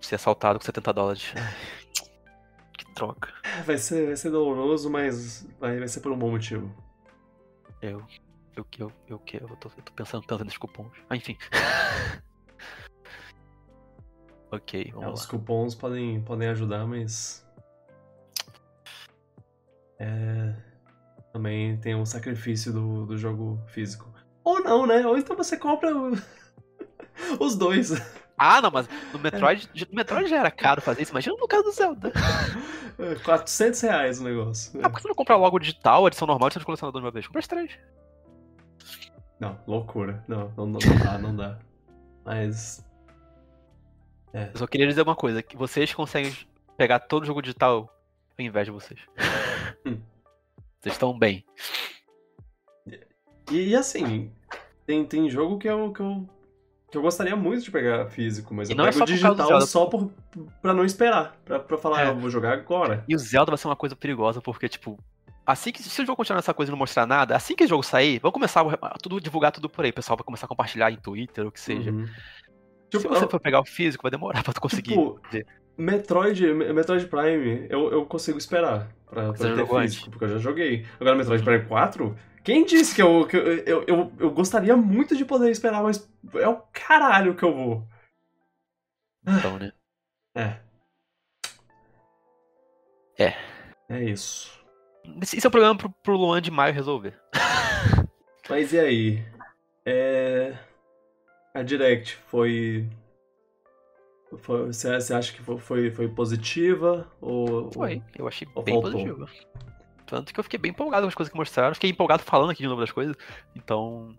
ser 0.00 0.14
assaltado 0.14 0.60
com 0.60 0.64
70 0.64 0.92
dólares. 0.92 1.34
que 2.78 2.94
troca. 2.94 3.34
Vai 3.66 3.76
ser, 3.76 4.06
vai 4.06 4.14
ser 4.14 4.30
doloroso, 4.30 4.88
mas 4.88 5.44
vai, 5.58 5.80
vai 5.80 5.88
ser 5.88 5.98
por 5.98 6.12
um 6.12 6.16
bom 6.16 6.30
motivo. 6.30 6.72
Eu 7.82 8.06
eu, 8.56 8.66
eu, 8.78 8.92
eu, 9.08 9.22
eu, 9.32 9.48
eu, 9.48 9.56
tô, 9.56 9.68
eu 9.76 9.82
tô 9.82 9.92
pensando 9.92 10.24
tanto 10.26 10.44
nesses 10.44 10.58
cupons. 10.58 10.92
Ah, 11.08 11.16
enfim. 11.16 11.36
ok, 14.50 14.90
vamos 14.92 15.08
é, 15.08 15.12
Os 15.12 15.26
cupons 15.26 15.74
podem, 15.74 16.20
podem 16.22 16.48
ajudar, 16.48 16.86
mas. 16.86 17.44
É... 19.98 20.54
Também 21.32 21.76
tem 21.78 21.96
o 21.96 22.06
sacrifício 22.06 22.72
do, 22.72 23.06
do 23.06 23.18
jogo 23.18 23.60
físico. 23.66 24.08
Ou 24.44 24.62
não, 24.62 24.86
né? 24.86 25.04
Ou 25.04 25.18
então 25.18 25.36
você 25.36 25.56
compra 25.56 25.90
os 27.40 27.56
dois. 27.56 27.90
Ah, 28.38 28.60
não, 28.60 28.70
mas 28.70 28.88
no 29.12 29.18
Metroid, 29.18 29.68
é. 29.74 29.80
no 29.80 29.96
Metroid 29.96 30.28
já 30.28 30.38
era 30.38 30.50
caro 30.50 30.80
fazer 30.80 31.02
isso. 31.02 31.10
Imagina 31.10 31.36
no 31.36 31.48
caso 31.48 31.64
do 31.64 31.72
Zelda. 31.72 32.12
400 33.24 33.80
reais 33.80 34.20
o 34.20 34.24
negócio. 34.24 34.78
Ah, 34.80 34.88
por 34.88 34.96
que 34.96 35.02
você 35.02 35.08
não 35.08 35.14
compra 35.16 35.34
logo 35.34 35.58
digital, 35.58 36.06
edição 36.06 36.26
normal, 36.26 36.46
edição 36.48 36.60
de 36.60 36.66
colecionador 36.66 37.00
de 37.00 37.06
uma 37.06 37.10
vez? 37.10 37.26
Compra 37.26 37.40
as 37.40 37.48
três. 37.48 37.76
Não, 39.38 39.58
loucura. 39.66 40.22
Não, 40.28 40.52
não, 40.56 40.66
não 40.66 40.78
dá, 40.78 41.18
não 41.18 41.36
dá. 41.36 41.58
Mas. 42.24 42.84
É. 44.32 44.50
Eu 44.52 44.58
só 44.58 44.66
queria 44.66 44.86
dizer 44.86 45.02
uma 45.02 45.16
coisa: 45.16 45.42
que 45.42 45.56
vocês 45.56 45.92
conseguem 45.92 46.34
pegar 46.76 47.00
todo 47.00 47.22
o 47.22 47.26
jogo 47.26 47.42
digital 47.42 47.88
ao 48.38 48.44
invés 48.44 48.66
de 48.66 48.72
vocês. 48.72 49.00
Hum. 49.86 50.00
Vocês 50.80 50.94
estão 50.94 51.18
bem. 51.18 51.44
E, 53.50 53.70
e, 53.70 53.76
assim, 53.76 54.30
tem, 54.86 55.04
tem 55.04 55.30
jogo 55.30 55.58
que 55.58 55.68
eu, 55.68 55.92
que 55.92 56.00
eu. 56.00 56.28
que 56.90 56.96
eu 56.96 57.02
gostaria 57.02 57.36
muito 57.36 57.64
de 57.64 57.70
pegar 57.70 58.06
físico, 58.06 58.54
mas 58.54 58.68
e 58.68 58.72
eu 58.72 58.76
não 58.76 58.84
é 58.84 58.88
pego 58.88 58.96
é 58.96 58.98
só 58.98 59.04
digital 59.04 59.60
só 59.62 59.86
por, 59.86 60.10
pra 60.60 60.74
não 60.74 60.84
esperar. 60.84 61.36
Pra, 61.44 61.58
pra 61.58 61.78
falar, 61.78 62.00
é. 62.00 62.04
ah, 62.06 62.08
eu 62.08 62.16
vou 62.16 62.30
jogar 62.30 62.52
agora. 62.52 63.04
E 63.08 63.14
o 63.14 63.18
Zelda 63.18 63.50
vai 63.50 63.58
ser 63.58 63.68
uma 63.68 63.76
coisa 63.76 63.96
perigosa, 63.96 64.40
porque, 64.40 64.68
tipo, 64.68 64.98
assim 65.46 65.72
que 65.72 65.82
se 65.82 66.02
o 66.02 66.06
jogo 66.06 66.16
continuar 66.16 66.38
nessa 66.38 66.54
coisa 66.54 66.70
e 66.70 66.72
não 66.72 66.78
mostrar 66.78 67.06
nada, 67.06 67.36
assim 67.36 67.54
que 67.54 67.64
o 67.64 67.68
jogo 67.68 67.82
sair, 67.82 68.18
vão 68.18 68.32
começar 68.32 68.62
a 68.80 68.98
tudo, 68.98 69.20
divulgar 69.20 69.52
tudo 69.52 69.68
por 69.68 69.84
aí. 69.84 69.92
Pessoal 69.92 70.16
vai 70.16 70.24
começar 70.24 70.46
a 70.46 70.48
compartilhar 70.48 70.90
em 70.90 70.96
Twitter, 70.96 71.46
o 71.46 71.52
que 71.52 71.60
seja. 71.60 71.90
Uhum. 71.90 72.06
Tipo, 72.88 73.02
se 73.02 73.08
você 73.08 73.26
for 73.28 73.40
pegar 73.40 73.60
o 73.60 73.64
físico, 73.64 74.02
vai 74.02 74.10
demorar 74.10 74.42
pra 74.42 74.52
tu 74.52 74.60
conseguir. 74.60 74.90
Tipo, 74.90 75.20
Metroid, 75.76 76.54
Metroid 76.54 77.06
Prime, 77.06 77.66
eu, 77.68 77.90
eu 77.90 78.06
consigo 78.06 78.38
esperar 78.38 78.88
pra, 79.10 79.32
pra 79.32 79.32
ter 79.32 79.56
físico, 79.56 79.76
antes? 79.76 80.08
porque 80.08 80.24
eu 80.24 80.28
já 80.28 80.38
joguei. 80.38 80.86
Agora, 81.00 81.16
Metroid 81.16 81.40
uhum. 81.40 81.44
Prime 81.44 81.66
4, 81.66 82.16
quem 82.44 82.64
disse 82.64 82.94
que, 82.94 83.02
eu, 83.02 83.26
que 83.26 83.36
eu, 83.36 83.42
eu, 83.42 83.84
eu, 83.86 84.12
eu, 84.18 84.30
gostaria 84.30 84.76
muito 84.76 85.16
de 85.16 85.24
poder 85.24 85.50
esperar, 85.50 85.82
mas 85.82 86.08
é 86.34 86.48
o 86.48 86.62
caralho 86.72 87.34
que 87.34 87.42
eu 87.42 87.54
vou. 87.54 87.88
Então, 89.26 89.58
né? 89.58 89.72
É. 90.36 90.56
É. 93.18 93.34
É 93.88 94.04
isso. 94.04 94.63
Isso 95.22 95.46
é 95.46 95.48
um 95.48 95.50
problema 95.50 95.76
pro, 95.76 95.90
pro 96.02 96.16
Luan 96.16 96.40
de 96.40 96.50
Maio 96.50 96.74
resolver. 96.74 97.18
Mas 98.48 98.72
e 98.72 98.78
aí? 98.78 99.24
É... 99.84 100.56
A 101.54 101.62
Direct 101.62 102.16
foi. 102.28 102.88
foi 104.38 104.66
você, 104.66 104.88
acha 104.88 105.32
que 105.32 105.42
foi, 105.42 105.90
foi 105.90 106.08
positiva? 106.08 107.10
Ou, 107.20 107.70
foi, 107.70 108.02
eu 108.18 108.26
achei 108.26 108.46
bem 108.46 108.74
faltou? 108.74 108.90
positiva. 108.90 109.28
Tanto 110.06 110.34
que 110.34 110.40
eu 110.40 110.44
fiquei 110.44 110.58
bem 110.58 110.70
empolgado 110.70 111.02
com 111.02 111.08
as 111.08 111.14
coisas 111.14 111.32
que 111.32 111.38
mostraram. 111.38 111.74
Fiquei 111.74 111.90
empolgado 111.90 112.22
falando 112.22 112.50
aqui 112.50 112.62
de 112.62 112.68
novo 112.68 112.80
das 112.80 112.92
coisas. 112.92 113.16
Então, 113.54 114.14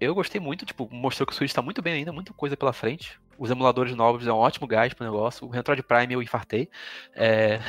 eu 0.00 0.14
gostei 0.14 0.40
muito. 0.40 0.64
Tipo, 0.64 0.88
mostrou 0.90 1.26
que 1.26 1.32
o 1.32 1.36
Switch 1.36 1.52
tá 1.52 1.62
muito 1.62 1.82
bem 1.82 1.94
ainda, 1.94 2.12
muita 2.12 2.32
coisa 2.32 2.56
pela 2.56 2.72
frente. 2.72 3.18
Os 3.38 3.50
emuladores 3.50 3.94
novos 3.94 4.26
é 4.26 4.32
um 4.32 4.36
ótimo 4.36 4.66
gás 4.66 4.92
pro 4.92 5.04
negócio. 5.04 5.46
O 5.46 5.50
Retroid 5.50 5.82
Prime 5.82 6.12
eu 6.12 6.22
infartei. 6.22 6.68
É... 7.14 7.60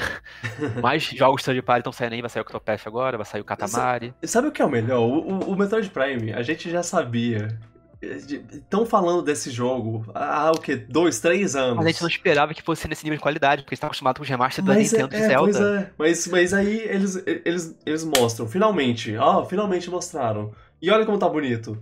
Mais 0.82 1.04
jogos 1.04 1.44
third 1.44 1.62
party 1.62 1.82
estão 1.82 1.94
saindo 1.94 2.14
aí. 2.14 2.22
Vai 2.22 2.30
sair 2.30 2.42
o 2.42 2.44
Octopath 2.44 2.88
agora, 2.88 3.18
vai 3.18 3.26
sair 3.26 3.42
o 3.42 3.46
Katamari. 3.46 4.08
Sabe, 4.08 4.28
sabe 4.28 4.48
o 4.48 4.52
que 4.52 4.62
é 4.62 4.66
o 4.66 4.70
melhor? 4.70 5.02
O, 5.02 5.20
o, 5.20 5.52
o, 5.52 5.56
Metroid 5.56 5.90
Prime, 5.90 6.34
a 6.34 6.42
gente 6.42 6.70
já 6.70 6.82
sabia 6.82 7.60
Estão 8.02 8.86
falando 8.86 9.22
desse 9.22 9.52
jogo 9.52 10.06
há 10.16 10.52
o 10.52 10.58
que? 10.58 10.74
Dois, 10.78 11.20
três 11.20 11.54
anos. 11.54 11.76
Mas 11.76 11.86
a 11.86 11.90
gente 11.90 12.02
não 12.02 12.08
esperava 12.08 12.54
que 12.54 12.62
fosse 12.62 12.88
nesse 12.88 13.04
nível 13.04 13.18
de 13.18 13.22
qualidade, 13.22 13.62
porque 13.62 13.74
a 13.74 13.76
gente 13.76 13.82
tá 13.82 13.88
acostumado 13.88 14.18
com 14.18 14.24
os 14.24 14.30
remasters 14.30 14.66
da 14.66 14.74
Nintendo 14.74 15.14
é, 15.14 15.20
e 15.20 15.28
Zelda. 15.28 15.82
É. 15.82 15.92
Mas, 15.98 16.26
mas 16.28 16.54
aí 16.54 16.80
eles, 16.80 17.22
eles, 17.26 17.78
eles 17.86 18.06
mostram, 18.06 18.48
finalmente. 18.48 19.18
Ó, 19.18 19.42
oh, 19.42 19.46
finalmente 19.46 19.90
mostraram. 19.90 20.54
E 20.82 20.90
olha 20.90 21.06
como 21.06 21.18
tá 21.18 21.28
bonito. 21.28 21.78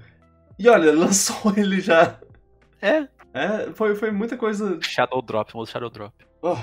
E 0.59 0.67
olha, 0.67 0.91
lançou 0.95 1.53
ele 1.55 1.79
já. 1.79 2.19
É. 2.81 3.07
É, 3.33 3.71
foi, 3.73 3.95
foi 3.95 4.11
muita 4.11 4.37
coisa. 4.37 4.79
Shadow 4.81 5.21
Drop, 5.21 5.51
famoso 5.51 5.71
Shadow 5.71 5.89
Drop. 5.89 6.13
Oh, 6.41 6.57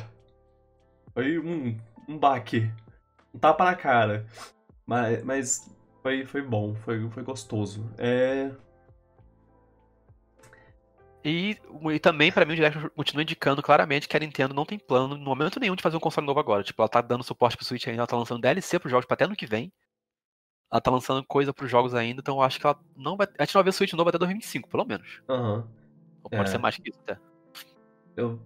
foi 1.12 1.38
um, 1.38 1.76
um 2.08 2.18
baque. 2.18 2.70
Um 3.32 3.38
tapa 3.38 3.64
na 3.64 3.74
cara. 3.74 4.26
Mas, 4.86 5.24
mas 5.24 5.74
foi, 6.02 6.26
foi 6.26 6.42
bom, 6.42 6.74
foi, 6.74 7.08
foi 7.10 7.22
gostoso. 7.22 7.88
É. 7.96 8.50
E, 11.24 11.56
e 11.90 11.98
também, 11.98 12.30
para 12.30 12.44
mim, 12.44 12.52
o 12.52 12.56
Direct 12.56 12.90
continua 12.90 13.22
indicando 13.22 13.62
claramente 13.62 14.06
que 14.06 14.16
a 14.16 14.20
Nintendo 14.20 14.52
não 14.52 14.66
tem 14.66 14.78
plano, 14.78 15.16
no 15.16 15.24
momento 15.24 15.58
nenhum, 15.58 15.74
de 15.74 15.82
fazer 15.82 15.96
um 15.96 16.00
console 16.00 16.26
novo 16.26 16.38
agora. 16.38 16.62
Tipo, 16.62 16.82
ela 16.82 16.88
tá 16.88 17.00
dando 17.00 17.24
suporte 17.24 17.56
pro 17.56 17.64
Switch 17.64 17.86
ainda, 17.86 18.00
ela 18.00 18.06
tá 18.06 18.16
lançando 18.16 18.42
DLC 18.42 18.78
pros 18.78 18.90
jogos 18.90 19.06
pra 19.06 19.14
até 19.14 19.24
ano 19.24 19.34
que 19.34 19.46
vem. 19.46 19.72
Ela 20.74 20.80
tá 20.80 20.90
lançando 20.90 21.24
coisa 21.24 21.54
pros 21.54 21.70
jogos 21.70 21.94
ainda, 21.94 22.20
então 22.20 22.34
eu 22.34 22.42
acho 22.42 22.58
que 22.58 22.66
ela 22.66 22.76
não 22.96 23.16
vai. 23.16 23.28
A 23.38 23.44
gente 23.44 23.54
não 23.54 23.60
vai 23.60 23.70
ver 23.70 23.72
Switch 23.72 23.92
novo 23.92 24.08
até 24.08 24.18
2025, 24.18 24.68
pelo 24.68 24.84
menos. 24.84 25.22
Aham. 25.28 25.54
Uhum. 25.58 25.64
Ou 26.24 26.30
pode 26.30 26.48
é. 26.48 26.52
ser 26.52 26.58
mais 26.58 26.76
que 26.76 26.90
isso 26.90 26.98
até. 27.06 27.16
Eu, 28.16 28.40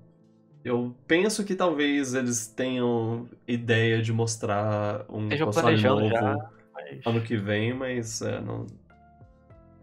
eu 0.63 0.95
penso 1.07 1.43
que 1.43 1.55
talvez 1.55 2.13
eles 2.13 2.47
tenham 2.47 3.27
ideia 3.47 4.03
de 4.03 4.13
mostrar 4.13 5.07
um 5.09 5.23
Estejam 5.23 5.47
console 5.47 5.81
novo 5.81 6.09
já, 6.11 6.51
mas... 6.75 7.07
ano 7.07 7.23
que 7.23 7.35
vem, 7.35 7.73
mas 7.73 8.21
é, 8.21 8.39
não. 8.43 8.67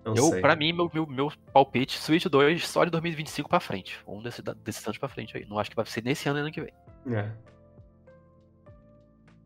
Não 0.04 0.14
eu, 0.14 0.26
sei. 0.26 0.40
pra 0.40 0.56
mim, 0.56 0.72
meu, 0.72 0.88
meu, 0.94 1.08
meu 1.08 1.32
palpite, 1.52 1.98
Switch 1.98 2.28
2 2.28 2.68
só 2.68 2.86
de 2.86 2.92
2025 2.92 3.50
pra 3.50 3.60
frente. 3.60 4.00
Um 4.06 4.22
desses 4.22 4.44
desse 4.64 4.86
anos 4.86 5.00
pra 5.00 5.10
frente 5.10 5.36
aí. 5.36 5.48
Não 5.48 5.58
acho 5.58 5.72
que 5.72 5.76
vai 5.76 5.86
ser 5.88 6.04
nesse 6.04 6.30
ano 6.30 6.38
e 6.38 6.42
ano 6.42 6.52
que 6.52 6.62
vem. 6.62 6.74
É. 7.12 7.32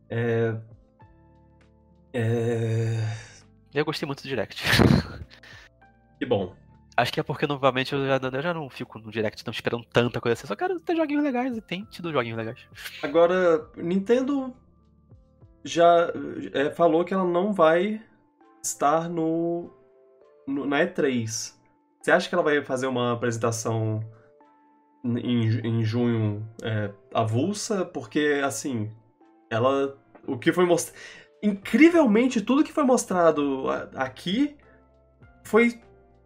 É. 0.10 0.79
É. 2.14 3.30
Eu 3.74 3.86
gostei 3.86 4.06
muito 4.06 4.24
do 4.24 4.30
Direct. 4.30 4.64
Que 6.20 6.26
bom. 6.26 6.54
Acho 6.98 7.14
que 7.14 7.20
é 7.22 7.24
porque, 7.24 7.48
novamente, 7.48 7.94
eu 7.94 8.06
já, 8.06 8.18
eu 8.18 8.42
já 8.42 8.54
não 8.54 8.70
fico 8.70 9.00
no 9.00 9.10
Direct 9.10 9.46
não 9.46 9.54
esperando 9.54 9.86
tanta 9.86 10.20
coisa 10.20 10.34
assim. 10.34 10.48
Só 10.48 10.56
quero 10.56 10.78
ter 10.82 10.98
joguinhos 10.98 11.24
legais 11.24 11.56
e 11.56 11.62
tem 11.62 11.86
tido 11.86 12.12
joguinhos 12.12 12.38
legais. 12.38 12.60
Agora, 13.02 13.70
Nintendo 13.78 14.54
já 15.64 16.12
é, 16.54 16.72
falou 16.72 17.06
que 17.06 17.14
ela 17.14 17.24
não 17.24 17.54
vai 17.54 18.02
estar 18.62 19.08
no, 19.08 19.72
no, 20.46 20.66
na 20.66 20.80
E3. 20.80 21.54
Você 22.02 22.12
acha 22.12 22.28
que 22.28 22.36
ela 22.36 22.44
vai 22.44 22.62
fazer 22.64 22.88
uma 22.88 23.14
apresentação 23.14 24.02
em, 25.06 25.46
em 25.66 25.84
junho 25.86 26.46
é, 26.62 26.92
avulsa? 27.14 27.86
Porque, 27.86 28.42
assim, 28.44 28.92
ela. 29.50 29.98
O 30.28 30.38
que 30.38 30.52
foi 30.52 30.66
mostrado. 30.66 31.00
Incrivelmente, 31.42 32.42
tudo 32.42 32.64
que 32.64 32.72
foi 32.72 32.84
mostrado 32.84 33.66
aqui 33.96 34.56
foi 35.44 35.80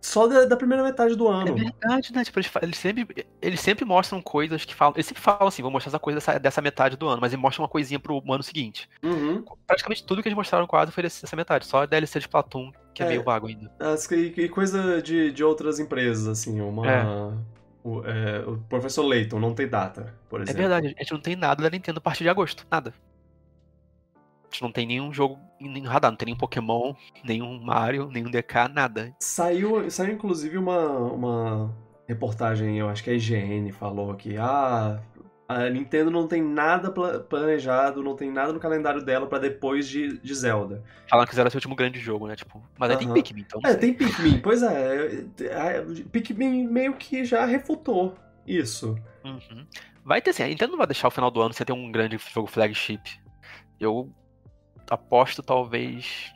só 0.04 0.28
da, 0.28 0.44
da, 0.44 0.58
primeira 0.58 0.84
metade 0.84 1.16
do 1.16 1.30
ano. 1.30 1.48
É 1.48 1.52
verdade, 1.54 2.14
né? 2.14 2.26
Tipo, 2.26 2.40
eles, 2.40 2.52
eles, 2.62 2.78
sempre, 2.78 3.26
eles 3.42 3.62
sempre 3.62 3.86
mostram 3.86 4.22
coisas 4.22 4.66
que 4.66 4.76
falam. 4.76 4.94
Eles 4.96 5.06
sempre 5.06 5.22
falam 5.22 5.48
assim, 5.48 5.62
vou 5.62 5.72
mostrar 5.72 5.92
essa 5.92 6.00
coisa 6.00 6.18
dessa, 6.18 6.38
dessa 6.38 6.62
metade 6.62 6.98
do 6.98 7.08
ano, 7.08 7.22
mas 7.22 7.32
eles 7.32 7.42
mostram 7.42 7.64
uma 7.64 7.70
coisinha 7.70 8.00
pro 8.00 8.22
ano 8.30 8.44
seguinte. 8.44 8.90
Uhum. 9.02 9.46
Praticamente 9.66 10.06
tudo 10.06 10.22
que 10.22 10.28
eles 10.28 10.36
mostraram 10.36 10.68
quase 10.68 10.92
foi 10.92 11.04
dessa 11.04 11.36
metade, 11.36 11.66
só 11.66 11.84
a 11.84 11.86
DLC 11.86 12.20
de 12.20 12.28
Platoon, 12.28 12.72
que 12.94 13.02
é, 13.02 13.06
é 13.06 13.10
meio 13.10 13.24
vago 13.24 13.48
ainda. 13.48 13.72
As, 13.80 14.10
e, 14.12 14.34
e, 14.36 14.50
coisa 14.50 15.02
de, 15.02 15.32
de 15.32 15.44
outras 15.44 15.80
empresas, 15.80 16.28
assim, 16.28 16.60
uma. 16.60 16.92
É. 16.92 17.04
O, 17.82 18.02
é, 18.06 18.40
o 18.46 18.58
Professor 18.70 19.04
Layton 19.04 19.40
não 19.40 19.54
tem 19.54 19.68
data, 19.68 20.14
por 20.30 20.40
é 20.40 20.44
exemplo. 20.44 20.60
É 20.60 20.62
verdade, 20.62 20.96
a 20.98 21.02
gente 21.02 21.12
não 21.12 21.20
tem 21.20 21.36
nada 21.36 21.64
da 21.64 21.70
Nintendo 21.70 22.00
a 22.00 22.02
partir 22.02 22.24
de 22.24 22.30
agosto. 22.30 22.66
Nada 22.70 22.94
gente 24.54 24.62
não 24.62 24.72
tem 24.72 24.86
nenhum 24.86 25.12
jogo 25.12 25.40
em 25.60 25.86
radar, 25.86 26.12
não 26.12 26.18
tem 26.18 26.28
nenhum 26.28 26.38
Pokémon, 26.38 26.94
nenhum 27.24 27.60
Mario, 27.60 28.10
nenhum 28.10 28.30
DK, 28.30 28.70
nada. 28.72 29.14
Saiu, 29.20 29.90
saiu 29.90 30.14
inclusive 30.14 30.58
uma, 30.58 30.88
uma 30.90 31.76
reportagem, 32.08 32.78
eu 32.78 32.88
acho 32.88 33.04
que 33.04 33.10
a 33.10 33.14
IGN 33.14 33.72
falou 33.72 34.14
que 34.16 34.38
ah, 34.38 35.02
a 35.48 35.70
Nintendo 35.70 36.12
não 36.12 36.28
tem 36.28 36.42
nada 36.42 36.92
planejado, 36.92 38.04
não 38.04 38.16
tem 38.16 38.32
nada 38.32 38.54
no 38.54 38.60
calendário 38.60 39.04
dela 39.04 39.28
para 39.28 39.40
depois 39.40 39.88
de, 39.88 40.20
de 40.20 40.36
Zelda. 40.36 40.84
Falaram 41.10 41.28
que 41.28 41.36
Zelda 41.36 41.50
é 41.50 41.54
o 41.54 41.56
último 41.56 41.76
grande 41.76 42.00
jogo, 42.00 42.28
né? 42.28 42.36
Tipo, 42.36 42.62
mas 42.78 42.92
aí 42.92 42.98
tem 42.98 43.12
Pikmin, 43.12 43.42
então. 43.42 43.62
É, 43.66 43.76
tem 43.76 43.94
Pikmin, 43.94 44.40
pois 44.40 44.64
é. 44.64 45.26
Pikmin 46.12 46.68
meio 46.68 46.94
que 46.94 47.26
já 47.26 47.46
refutou 47.46 48.16
isso. 48.46 48.96
Uhum. 49.24 49.66
Vai 50.06 50.22
ter 50.22 50.34
sim, 50.34 50.44
a 50.44 50.48
Nintendo 50.48 50.72
não 50.72 50.78
vai 50.78 50.88
deixar 50.88 51.08
o 51.08 51.12
final 51.12 51.32
do 51.32 51.42
ano 51.42 51.54
sem 51.54 51.66
ter 51.66 51.74
um 51.74 51.92
grande 51.92 52.18
jogo 52.18 52.48
flagship. 52.48 53.20
Eu 53.80 54.10
aposto 54.90 55.42
talvez 55.42 56.34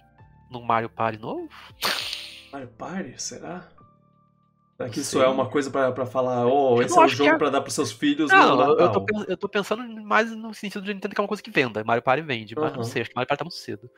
no 0.49 0.61
Mario 0.61 0.89
Party 0.89 1.19
novo. 1.19 1.49
Mario 2.51 2.69
Party? 2.69 3.21
Será? 3.21 3.67
Será 4.77 4.89
que 4.89 4.99
isso 4.99 5.21
é 5.21 5.27
uma 5.27 5.49
coisa 5.49 5.71
pra, 5.71 6.05
falar, 6.05 6.45
oh, 6.45 6.79
esse 6.81 6.95
é 6.95 7.01
um 7.01 7.07
jogo 7.07 7.31
é... 7.31 7.37
pra 7.37 7.49
dar 7.49 7.61
pros 7.61 7.73
seus 7.73 7.91
filhos 7.91 8.29
não, 8.29 8.49
no 8.49 8.57
Natal? 8.57 8.79
Eu 8.79 8.91
tô, 8.91 9.23
eu 9.29 9.37
tô 9.37 9.49
pensando 9.49 9.83
mais 10.03 10.31
no 10.31 10.53
sentido 10.53 10.83
de 10.83 10.93
Nintendo 10.93 11.15
que 11.15 11.19
é 11.19 11.23
uma 11.23 11.27
coisa 11.27 11.41
que 11.41 11.49
venda. 11.49 11.83
Mario 11.83 12.03
Party 12.03 12.21
vende, 12.21 12.55
mas 12.55 12.73
não 12.73 12.83
sei, 12.83 13.01
acho 13.01 13.09
que 13.09 13.15
Mario 13.15 13.27
Party 13.27 13.39
tá 13.39 13.45
muito 13.45 13.57
cedo. 13.57 13.89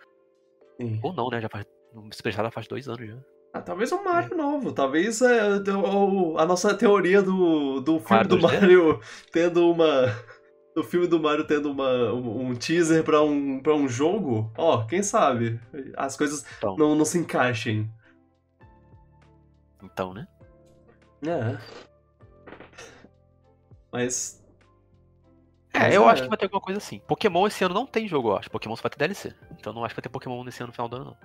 Sim. 0.79 0.99
Ou 1.03 1.11
não, 1.11 1.29
né? 1.29 1.41
Já 1.41 1.49
faz. 1.49 1.65
Se 2.13 2.31
já 2.31 2.51
faz 2.51 2.67
dois 2.67 2.87
anos 2.87 3.07
já. 3.07 3.17
Ah, 3.53 3.61
talvez 3.61 3.91
um 3.91 4.03
Mario 4.03 4.33
é. 4.33 4.37
novo. 4.37 4.71
Talvez 4.71 5.21
é, 5.21 5.39
a 6.37 6.45
nossa 6.45 6.73
teoria 6.73 7.21
do, 7.21 7.81
do 7.81 7.99
filme 7.99 8.09
Mario 8.09 8.29
do 8.29 8.41
Mario 8.41 8.99
tendo 9.31 9.69
uma 9.71 10.15
o 10.79 10.83
filme 10.83 11.07
do 11.07 11.19
Mario 11.19 11.45
tendo 11.45 11.71
uma, 11.71 12.13
um, 12.13 12.55
teaser 12.55 13.03
pra 13.03 13.21
um, 13.21 13.59
pra 13.59 13.73
um 13.73 13.87
jogo, 13.87 14.51
ó, 14.57 14.85
quem 14.85 15.03
sabe 15.03 15.59
as 15.95 16.15
coisas 16.15 16.45
então. 16.57 16.75
não, 16.77 16.95
não 16.95 17.05
se 17.05 17.17
encaixem. 17.17 17.89
Então, 19.83 20.13
né? 20.13 20.27
É. 21.25 21.57
Mas. 23.91 24.43
É, 25.73 25.79
Mas 25.79 25.95
eu 25.95 26.03
é. 26.03 26.11
acho 26.11 26.23
que 26.23 26.29
vai 26.29 26.37
ter 26.37 26.45
alguma 26.45 26.61
coisa 26.61 26.77
assim. 26.77 26.99
Pokémon 26.99 27.47
esse 27.47 27.63
ano 27.63 27.73
não 27.73 27.85
tem 27.85 28.07
jogo, 28.07 28.29
eu 28.29 28.37
acho. 28.37 28.49
Pokémon 28.49 28.75
só 28.75 28.83
vai 28.83 28.91
ter 28.91 28.97
DLC. 28.97 29.33
Então 29.51 29.73
não 29.73 29.83
acho 29.83 29.93
que 29.93 30.01
vai 30.01 30.03
ter 30.03 30.09
Pokémon 30.09 30.43
nesse 30.43 30.61
ano 30.61 30.67
no 30.67 30.73
final 30.73 30.89
do 30.89 30.95
ano, 30.95 31.05
não. 31.05 31.17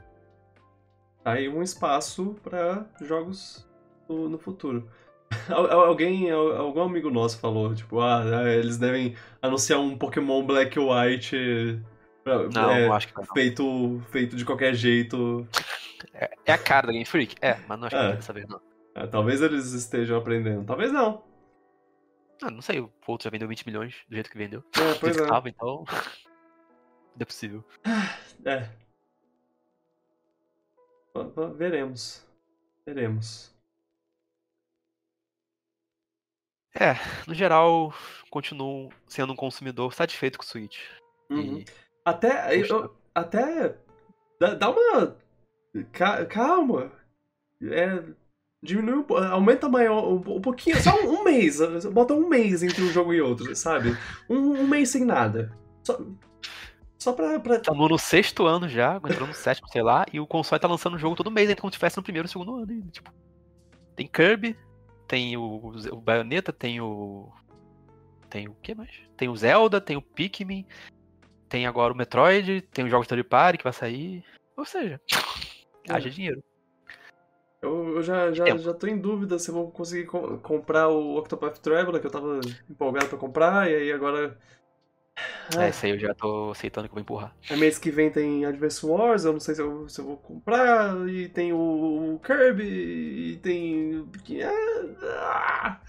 Aí 1.25 1.49
um 1.49 1.63
espaço 1.63 2.37
para 2.43 2.87
jogos 3.01 3.67
no, 4.09 4.29
no 4.29 4.39
futuro. 4.39 4.91
Alguém, 5.49 6.31
algum 6.31 6.83
amigo 6.83 7.11
nosso 7.11 7.39
falou, 7.39 7.75
tipo, 7.75 8.01
ah, 8.01 8.25
é, 8.47 8.57
eles 8.57 8.79
devem 8.79 9.15
anunciar 9.43 9.79
um 9.79 9.97
Pokémon 9.97 10.43
Black 10.43 10.79
White 10.79 11.83
não, 12.53 12.71
é, 12.71 12.89
acho 12.89 13.09
que 13.09 13.17
não. 13.17 13.25
Feito, 13.25 14.03
feito 14.11 14.37
de 14.37 14.45
qualquer 14.45 14.75
jeito. 14.75 15.47
É, 16.15 16.31
é, 16.47 16.53
a 16.53 16.59
cara 16.59 16.87
da 16.87 16.93
Game 16.93 17.05
Freak? 17.05 17.37
É, 17.41 17.59
mas 17.69 17.79
não 17.79 17.87
acho 17.87 17.97
que 17.97 18.03
é. 18.03 18.17
dessa 18.17 18.33
vez 18.33 18.49
não. 18.49 18.61
É, 18.95 19.07
talvez 19.07 19.43
eles 19.43 19.73
estejam 19.73 20.17
aprendendo, 20.17 20.65
talvez 20.65 20.91
não. 20.91 21.23
Ah, 22.43 22.51
não 22.51 22.63
sei, 22.63 22.81
o 22.81 22.91
outro 23.07 23.25
já 23.25 23.31
vendeu 23.31 23.47
20 23.47 23.67
milhões 23.67 23.95
do 24.09 24.15
jeito 24.15 24.31
que 24.31 24.39
vendeu. 24.39 24.65
É, 24.77 24.95
pois 24.95 25.17
é. 25.17 25.27
Tava, 25.27 25.49
então. 25.49 25.85
Não 27.17 27.23
é 27.23 27.25
possível. 27.25 27.65
É. 28.45 28.69
Veremos. 31.57 32.27
Veremos. 32.85 33.54
É, 36.75 36.97
no 37.27 37.35
geral, 37.35 37.95
continuo 38.31 38.91
sendo 39.07 39.33
um 39.33 39.37
consumidor 39.37 39.95
satisfeito 39.95 40.39
com 40.39 40.45
o 40.45 40.47
Switch. 40.47 40.79
Uhum. 41.31 41.59
E... 41.59 41.65
Até. 42.05 42.57
Eu, 42.57 42.95
até. 43.15 43.77
Dá, 44.41 44.55
dá 44.55 44.71
uma. 44.71 45.17
calma. 46.29 46.91
É, 47.63 48.03
diminui 48.65 49.05
aumenta 49.31 49.69
maior 49.69 50.07
um, 50.07 50.17
um 50.17 50.41
pouquinho, 50.41 50.77
só 50.83 50.95
um, 51.03 51.21
um, 51.21 51.25
mês, 51.25 51.61
bota 51.87 52.15
um 52.15 52.29
mês 52.29 52.63
entre 52.63 52.83
um 52.83 52.91
jogo 52.91 53.13
e 53.13 53.21
outro, 53.21 53.55
sabe? 53.55 53.97
Um, 54.29 54.37
um 54.37 54.67
mês 54.67 54.89
sem 54.89 55.05
nada. 55.05 55.53
Só, 55.83 56.01
só 56.99 57.13
pra, 57.13 57.39
pra. 57.39 57.57
Estamos 57.57 57.91
no 57.91 57.99
sexto 57.99 58.47
ano 58.47 58.69
já, 58.69 58.97
entrou 58.97 59.29
no 59.29 59.35
sétimo, 59.35 59.69
sei 59.69 59.83
lá, 59.83 60.07
e 60.13 60.19
o 60.19 60.27
console 60.27 60.61
tá 60.61 60.67
lançando 60.67 60.95
o 60.95 60.99
jogo 60.99 61.15
todo 61.15 61.31
mês, 61.31 61.49
ainda 61.49 61.61
como 61.61 61.71
se 61.71 61.77
estivesse 61.77 61.97
no 61.97 62.03
primeiro 62.03 62.27
ou 62.27 62.33
segundo 62.33 62.57
ano. 62.57 62.91
Tipo, 62.91 63.13
tem 63.95 64.09
Kirby, 64.09 64.57
tem 65.07 65.37
o, 65.37 65.73
o 65.93 66.01
Bayonetta, 66.01 66.53
tem 66.53 66.81
o. 66.81 67.31
Tem 68.29 68.49
o 68.49 68.57
que 68.63 68.75
mais? 68.75 68.91
Tem 69.17 69.29
o 69.29 69.37
Zelda, 69.37 69.81
tem 69.81 69.97
o 69.97 70.03
Pikmin, 70.03 70.67
tem 71.49 71.67
agora 71.67 71.93
o 71.93 71.97
Metroid, 71.97 72.63
tem 72.63 72.85
o 72.85 72.89
jogo 72.89 73.03
Story 73.03 73.23
Party 73.23 73.59
que 73.59 73.65
vai 73.65 73.73
sair. 73.73 74.25
Ou 74.57 74.65
seja, 74.65 75.01
é. 75.89 75.93
haja 75.93 76.11
dinheiro. 76.11 76.43
Eu, 77.63 77.97
eu 77.97 78.03
já, 78.03 78.31
já, 78.33 78.45
já 78.57 78.75
tô 78.75 78.87
em 78.87 78.99
dúvida 78.99 79.39
se 79.39 79.49
eu 79.49 79.55
vou 79.55 79.71
conseguir 79.71 80.07
co 80.07 80.39
comprar 80.39 80.89
o 80.89 81.17
Octopath 81.17 81.59
Traveler, 81.59 82.01
que 82.01 82.07
eu 82.07 82.11
tava 82.11 82.41
empolgado 82.69 83.09
pra 83.09 83.19
comprar, 83.19 83.71
e 83.71 83.75
aí 83.75 83.93
agora 83.93 84.39
É, 85.59 85.69
esse 85.69 85.87
aí 85.87 85.93
eu 85.93 85.99
já 85.99 86.15
tô 86.15 86.51
aceitando 86.51 86.89
que 86.89 86.93
eu 86.93 86.97
vou 86.97 87.03
empurrar. 87.03 87.35
É 87.49 87.57
mês 87.57 87.79
que 87.79 87.91
vem 87.91 88.11
tem 88.11 88.45
Advance 88.45 88.85
Wars, 88.85 89.25
eu 89.25 89.33
não 89.33 89.41
sei 89.41 89.55
se 89.55 89.63
eu, 89.63 89.89
se 89.89 90.01
eu 90.01 90.05
vou 90.07 90.17
comprar, 90.17 91.09
e 91.09 91.29
tem 91.29 91.53
o, 91.53 92.15
o 92.15 92.21
Kirby, 92.21 92.65
e 92.65 93.37
tem. 93.37 94.09
Ah! 95.03 95.81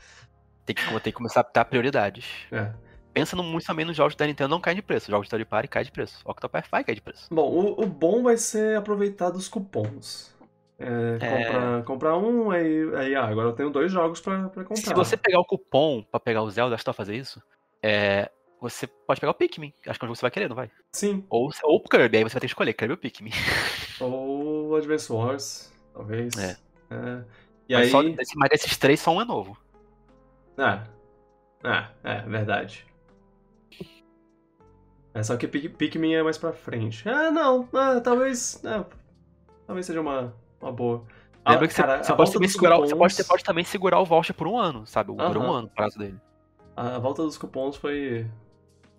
Tem 0.65 0.75
que, 0.75 0.83
tem 0.85 0.99
que 0.99 1.11
começar 1.11 1.41
a 1.41 1.47
dar 1.53 1.65
prioridades. 1.65 2.25
É. 2.51 2.71
Pensa 3.13 3.35
no, 3.35 3.43
muito 3.43 3.65
também 3.65 3.85
nos 3.85 3.95
jogos 3.95 4.15
da 4.15 4.27
Nintendo 4.27 4.49
não 4.49 4.59
caem 4.59 4.75
de 4.75 4.81
preço. 4.81 5.09
Jogos 5.09 5.27
de 5.27 5.29
third 5.29 5.45
party 5.45 5.69
caem 5.69 5.85
de 5.85 5.91
preço. 5.91 6.19
Octopath 6.25 6.67
vai 6.69 6.83
cair 6.83 6.95
de 6.95 7.01
preço. 7.01 7.27
Bom, 7.31 7.49
o, 7.49 7.83
o 7.83 7.85
bom 7.85 8.21
vai 8.21 8.35
ser 8.35 8.75
aproveitar 8.75 9.29
dos 9.29 9.47
cupons. 9.47 10.35
É, 10.77 11.17
É. 11.21 11.45
Comprar, 11.45 11.83
comprar 11.83 12.17
um, 12.17 12.51
aí, 12.51 12.95
aí 12.95 13.15
ah, 13.15 13.25
agora 13.25 13.47
eu 13.47 13.53
tenho 13.53 13.69
dois 13.69 13.89
jogos 13.89 14.19
pra, 14.19 14.49
pra 14.49 14.63
comprar. 14.65 14.83
Se 14.83 14.93
você 14.93 15.15
pegar 15.15 15.39
o 15.39 15.45
cupom 15.45 16.03
pra 16.03 16.19
pegar 16.19 16.41
o 16.41 16.49
Zelda, 16.49 16.75
acho 16.75 16.83
que 16.83 16.89
vai 16.89 16.95
fazer 16.95 17.15
isso. 17.15 17.41
É, 17.81 18.29
você 18.69 18.87
pode 18.87 19.19
pegar 19.19 19.31
o 19.31 19.35
Pikmin. 19.35 19.73
Acho 19.87 19.99
que 19.99 20.05
é 20.05 20.07
um 20.07 20.07
jogo 20.09 20.13
que 20.13 20.19
você 20.19 20.21
vai 20.23 20.31
querer, 20.31 20.47
não 20.49 20.55
vai? 20.55 20.69
Sim, 20.93 21.25
Ou, 21.29 21.49
ou 21.63 21.77
o 21.77 21.83
Kirby, 21.83 22.17
aí 22.17 22.23
você 22.23 22.33
vai 22.33 22.41
ter 22.41 22.47
que 22.47 22.51
escolher 22.51 22.73
Kirby 22.73 22.93
ou 22.93 22.97
Pikmin. 22.97 23.31
ou 24.01 24.75
Advance 24.75 25.11
Wars, 25.11 25.73
talvez. 25.93 26.35
É. 26.37 26.57
É. 26.91 27.23
E 27.67 27.73
Mas, 27.73 27.83
aí. 27.85 27.89
só 27.89 28.01
mas 28.35 28.49
desses 28.49 28.77
três, 28.77 28.99
só 28.99 29.11
um 29.11 29.21
é 29.21 29.25
novo. 29.25 29.57
Ah, 30.57 30.83
ah, 31.63 31.89
é, 32.03 32.21
verdade. 32.21 32.85
É 35.13 35.23
só 35.23 35.37
que 35.37 35.47
Pik- 35.47 35.69
Pikmin 35.69 36.13
é 36.15 36.23
mais 36.23 36.37
pra 36.37 36.51
frente. 36.51 37.07
Ah, 37.07 37.31
não, 37.31 37.67
ah, 37.73 38.01
talvez. 38.01 38.61
ah, 38.65 38.85
talvez 39.65 39.85
seja 39.85 40.01
uma, 40.01 40.33
uma 40.61 40.71
boa. 40.71 41.05
Lembra 41.47 41.65
Ah, 41.65 41.67
que 41.67 41.73
você, 41.73 41.81
cara, 41.81 42.03
você 42.03 42.13
pode 42.15 42.33
também 42.33 42.49
segurar, 42.49 42.75
você, 42.77 42.83
cupons- 42.93 42.97
pode, 42.99 43.13
você 43.13 43.23
pode 43.23 43.43
também 43.43 43.63
segurar 43.63 43.99
o 43.99 44.05
voucher 44.05 44.35
por 44.35 44.47
um 44.47 44.57
ano, 44.57 44.85
sabe? 44.85 45.13
Durou 45.15 45.43
um 45.43 45.47
Aham. 45.47 45.57
ano 45.59 45.67
o 45.67 45.69
prazo 45.71 45.97
dele. 45.97 46.19
A 46.75 46.99
volta 46.99 47.21
dos 47.23 47.37
cupons 47.37 47.77
foi, 47.77 48.27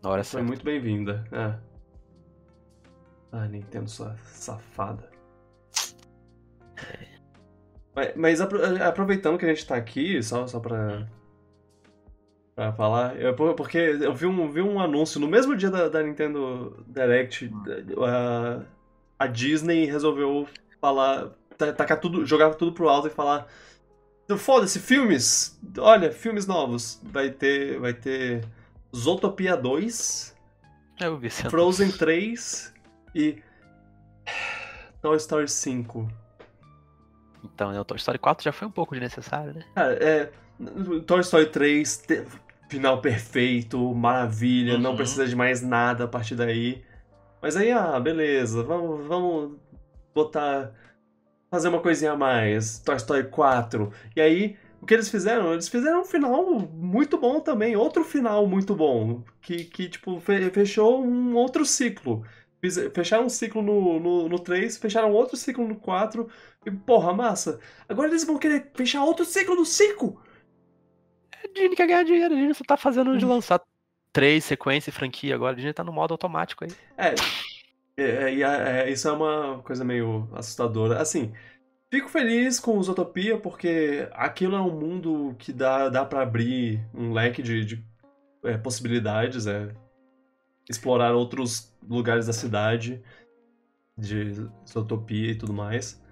Na 0.07 0.13
hora 0.13 0.23
foi 0.23 0.39
certa. 0.39 0.47
muito 0.47 0.65
bem-vinda. 0.65 1.25
É. 1.33 1.55
Ah, 3.33 3.49
Nintendo 3.49 3.91
sua 3.91 4.15
safada. 4.23 5.11
Mas, 7.93 8.15
mas 8.15 8.41
apro- 8.41 8.61
aproveitando 8.85 9.37
que 9.37 9.45
a 9.45 9.49
gente 9.49 9.67
tá 9.67 9.75
aqui, 9.75 10.23
só, 10.23 10.47
só 10.47 10.61
pra, 10.61 11.09
pra 12.55 12.73
falar, 12.75 13.21
eu- 13.21 13.35
por- 13.35 13.55
porque 13.55 13.79
eu 13.79 14.15
vi 14.15 14.27
um, 14.27 14.49
vi 14.49 14.63
um 14.63 14.79
anúncio 14.79 15.19
no 15.19 15.27
mesmo 15.27 15.57
dia 15.57 15.71
da, 15.73 15.89
da 15.89 16.05
Nintendo 16.05 16.85
Direct, 16.87 17.51
a, 18.07 18.63
a 19.19 19.27
Disney 19.27 19.87
resolveu 19.87 20.47
falar, 20.81 21.31
ta- 21.59 21.73
tacar 21.73 21.99
tudo, 21.99 22.25
jogar 22.25 22.55
tudo 22.55 22.73
pro 22.73 22.89
alto 22.89 23.09
e 23.09 23.11
falar 23.11 23.49
foda-se, 24.39 24.79
filmes, 24.79 25.59
olha, 25.79 26.13
filmes 26.13 26.47
novos, 26.47 27.01
vai 27.03 27.29
ter, 27.31 27.81
vai 27.81 27.93
ter 27.93 28.45
Zootopia 28.97 29.57
2, 29.57 30.35
É, 31.01 31.07
eu 31.07 31.19
vi 31.19 31.27
esse 31.29 31.49
Frozen 31.49 31.87
anúncio. 31.87 31.99
3 31.99 32.75
e 33.15 33.43
Toy 35.03 35.17
Story 35.17 35.49
5. 35.49 36.09
Então, 37.45 37.71
né, 37.73 37.81
o 37.81 37.85
Toy 37.85 37.97
Story 37.97 38.19
4 38.19 38.45
já 38.45 38.53
foi 38.53 38.67
um 38.67 38.71
pouco 38.71 38.95
desnecessário, 38.95 39.55
né? 39.55 39.65
Cara, 39.75 39.93
é. 40.03 40.33
Toy 41.07 41.21
Story 41.21 41.47
3, 41.47 41.99
te- 41.99 42.25
final 42.69 43.01
perfeito, 43.01 43.95
maravilha, 43.95 44.79
não 44.79 44.91
Uhum. 44.91 44.97
precisa 44.97 45.27
de 45.27 45.37
mais 45.37 45.63
nada 45.63 46.05
a 46.05 46.09
partir 46.09 46.35
daí. 46.35 46.83
Mas 47.41 47.57
aí, 47.57 47.71
ah, 47.71 48.01
beleza, 48.01 48.63
vamos, 48.63 49.07
vamos 49.07 49.59
botar. 50.15 50.73
fazer 51.51 51.69
uma 51.69 51.81
coisinha 51.81 52.13
a 52.13 52.17
mais. 52.17 52.79
Toy 52.81 52.97
Story 52.97 53.29
4. 53.29 53.93
E 54.17 54.21
aí, 54.21 54.57
o 54.81 54.87
que 54.87 54.95
eles 54.95 55.09
fizeram? 55.11 55.53
Eles 55.53 55.69
fizeram 55.69 56.03
um 56.03 56.05
final 56.05 56.45
muito 56.61 57.19
bom 57.19 57.41
também, 57.41 57.77
outro 57.77 58.05
final 58.05 58.47
muito 58.47 58.75
bom. 58.75 59.23
Que, 59.41 59.65
que 59.65 59.89
tipo, 59.89 60.21
fe- 60.21 60.51
fechou 60.51 61.03
um 61.05 61.35
outro 61.35 61.65
ciclo. 61.65 62.25
Fecharam 62.95 63.27
um 63.27 63.29
ciclo 63.29 63.63
no, 63.63 64.01
no, 64.01 64.29
no 64.29 64.39
3, 64.41 64.77
fecharam 64.77 65.13
outro 65.13 65.37
ciclo 65.37 65.67
no 65.69 65.77
4. 65.77 66.29
E, 66.65 66.71
porra, 66.71 67.13
massa. 67.15 67.61
Agora 67.89 68.09
eles 68.09 68.25
vão 68.25 68.39
querer 68.39 68.71
fechar 68.75 69.05
outro 69.05 69.25
ciclo 69.25 69.55
no 69.55 69.65
5. 69.65 70.21
A 71.33 71.49
Disney 71.55 71.75
quer 71.77 71.87
ganhar 71.87 72.05
dinheiro, 72.05 72.35
a 72.35 72.37
Disney 72.37 72.55
só 72.55 72.65
tá 72.65 72.77
fazendo 72.77 73.17
de 73.19 73.25
Hum. 73.25 73.27
lançar 73.27 73.61
três 74.13 74.45
sequências 74.45 74.95
e 74.95 74.99
franquia 74.99 75.35
agora. 75.35 75.53
A 75.53 75.57
Disney 75.57 75.73
tá 75.73 75.83
no 75.85 75.93
modo 75.93 76.13
automático 76.13 76.65
aí. 76.65 76.77
É, 76.97 77.15
é, 77.97 78.05
é, 78.41 78.43
é, 78.89 78.91
isso 78.91 79.09
é 79.09 79.13
uma 79.13 79.63
coisa 79.63 79.85
meio 79.85 80.29
assustadora. 80.35 81.01
Assim, 81.03 81.33
fico 81.91 82.09
feliz 82.09 82.59
com 82.59 82.79
o 82.79 82.83
Zootopia 82.83 83.39
porque 83.39 84.09
aquilo 84.13 84.57
é 84.57 84.61
um 84.61 84.79
mundo 84.79 85.35
que 85.39 85.53
dá, 85.53 85.89
dá 85.89 86.05
para 86.05 86.23
abrir 86.23 86.85
um 86.95 87.13
leque 87.13 87.43
de, 87.43 87.65
de, 87.65 87.85
é, 88.45 88.57
possibilidades, 88.57 89.47
é 89.47 89.75
explorar 90.69 91.15
outros 91.15 91.73
lugares 91.89 92.27
da 92.27 92.33
cidade 92.33 93.03
de 93.97 94.49
Zootopia 94.69 95.31
e 95.31 95.35
tudo 95.35 95.53
mais. 95.53 96.03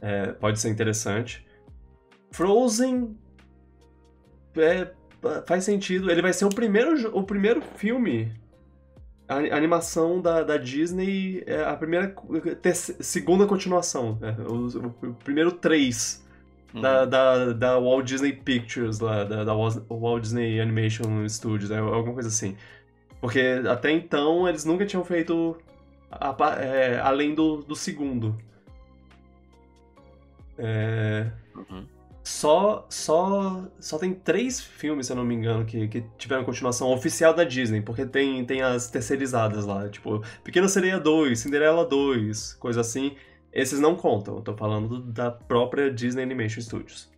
É, 0.00 0.32
pode 0.32 0.58
ser 0.58 0.68
interessante. 0.68 1.46
Frozen 2.32 3.16
é, 4.56 4.92
faz 5.46 5.64
sentido. 5.64 6.10
Ele 6.10 6.20
vai 6.20 6.32
ser 6.32 6.44
o 6.44 6.50
primeiro, 6.50 7.16
o 7.16 7.22
primeiro 7.22 7.62
filme 7.62 8.32
a 9.28 9.56
animação 9.56 10.20
da, 10.20 10.42
da 10.42 10.56
Disney 10.56 11.42
é 11.46 11.62
a 11.64 11.74
primeira 11.76 12.14
ter- 12.60 12.74
segunda 12.74 13.46
continuação 13.46 14.18
né? 14.20 14.36
o, 14.48 14.66
o- 15.08 15.14
primeiro 15.14 15.52
três 15.52 16.22
da, 16.74 17.02
Uhum. 17.02 17.08
da, 17.08 17.52
da 17.52 17.78
Walt 17.78 18.04
Disney 18.06 18.32
Pictures 18.32 18.98
lá 19.00 19.24
da, 19.24 19.44
da 19.44 19.52
Walt 19.54 20.22
Disney 20.22 20.60
Animation 20.60 21.26
Studios 21.28 21.70
é, 21.70 21.78
alguma 21.78 22.14
coisa 22.14 22.28
assim 22.28 22.56
porque 23.20 23.60
até 23.70 23.90
então 23.92 24.48
eles 24.48 24.64
nunca 24.64 24.84
tinham 24.86 25.04
feito 25.04 25.56
a 26.10 26.34
é, 26.60 26.98
além 27.00 27.34
do, 27.34 27.58
do 27.62 27.76
segundo 27.76 28.36
é, 30.58 31.30
Uhum. 31.54 31.86
Só, 32.24 32.86
só, 32.88 33.68
só 33.80 33.98
tem 33.98 34.14
três 34.14 34.60
filmes, 34.60 35.06
se 35.06 35.12
eu 35.12 35.16
não 35.16 35.24
me 35.24 35.34
engano, 35.34 35.64
que, 35.64 35.88
que 35.88 36.04
tiveram 36.16 36.44
continuação 36.44 36.92
oficial 36.92 37.34
da 37.34 37.42
Disney, 37.44 37.80
porque 37.80 38.06
tem, 38.06 38.44
tem 38.44 38.62
as 38.62 38.88
terceirizadas 38.90 39.64
lá, 39.66 39.88
tipo, 39.88 40.22
Pequena 40.44 40.68
Sereia 40.68 41.00
2, 41.00 41.38
Cinderela 41.38 41.84
2, 41.84 42.54
coisa 42.54 42.80
assim. 42.80 43.16
Esses 43.52 43.80
não 43.80 43.94
contam, 43.96 44.36
eu 44.36 44.40
tô 44.42 44.56
falando 44.56 45.00
da 45.00 45.30
própria 45.30 45.92
Disney 45.92 46.22
Animation 46.22 46.60
Studios. 46.60 47.10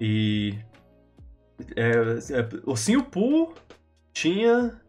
E. 0.00 0.54
É, 1.76 1.90
é, 1.92 2.48
Ursinho 2.64 3.04
Pooh 3.04 3.54
tinha 4.12 4.80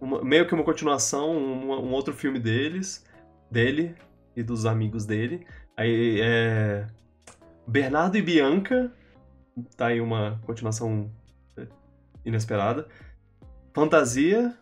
uma- 0.00 0.22
meio 0.22 0.46
que 0.46 0.54
uma 0.54 0.64
continuação, 0.64 1.30
um, 1.36 1.70
um 1.72 1.92
outro 1.92 2.12
filme 2.12 2.38
deles, 2.38 3.04
dele 3.50 3.94
e 4.36 4.42
dos 4.42 4.66
amigos 4.66 5.04
dele. 5.06 5.46
Aí 5.76 6.20
é. 6.20 6.86
Bernardo 7.66 8.16
e 8.16 8.22
Bianca, 8.22 8.92
tá 9.76 9.86
aí 9.88 10.00
uma 10.00 10.40
continuação 10.44 11.10
é, 11.56 11.66
inesperada. 12.24 12.88
Fantasia, 13.74 14.54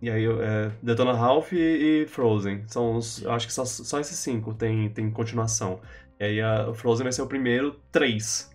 e 0.00 0.10
aí 0.10 0.26
é, 0.26 0.70
Detona 0.82 1.14
Ralph 1.14 1.52
e, 1.52 2.02
e 2.02 2.06
Frozen. 2.06 2.66
São 2.68 2.96
os, 2.96 3.24
acho 3.26 3.46
que 3.46 3.52
só, 3.52 3.64
só 3.64 3.98
esses 3.98 4.18
cinco 4.18 4.52
tem, 4.54 4.90
tem 4.90 5.10
continuação. 5.10 5.80
E 6.20 6.24
aí 6.24 6.40
a 6.40 6.72
Frozen 6.74 7.04
vai 7.04 7.12
ser 7.12 7.22
o 7.22 7.26
primeiro, 7.26 7.80
três. 7.90 8.50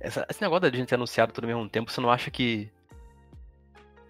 Essa- 0.00 0.26
esse 0.28 0.42
negócio 0.42 0.62
da 0.62 0.68
Disney 0.68 0.86
ter 0.86 0.96
anunciado 0.96 1.32
tudo 1.32 1.44
ao 1.44 1.48
mesmo 1.54 1.68
tempo, 1.68 1.90
você 1.90 2.00
não 2.00 2.10
acha 2.10 2.30
que. 2.30 2.70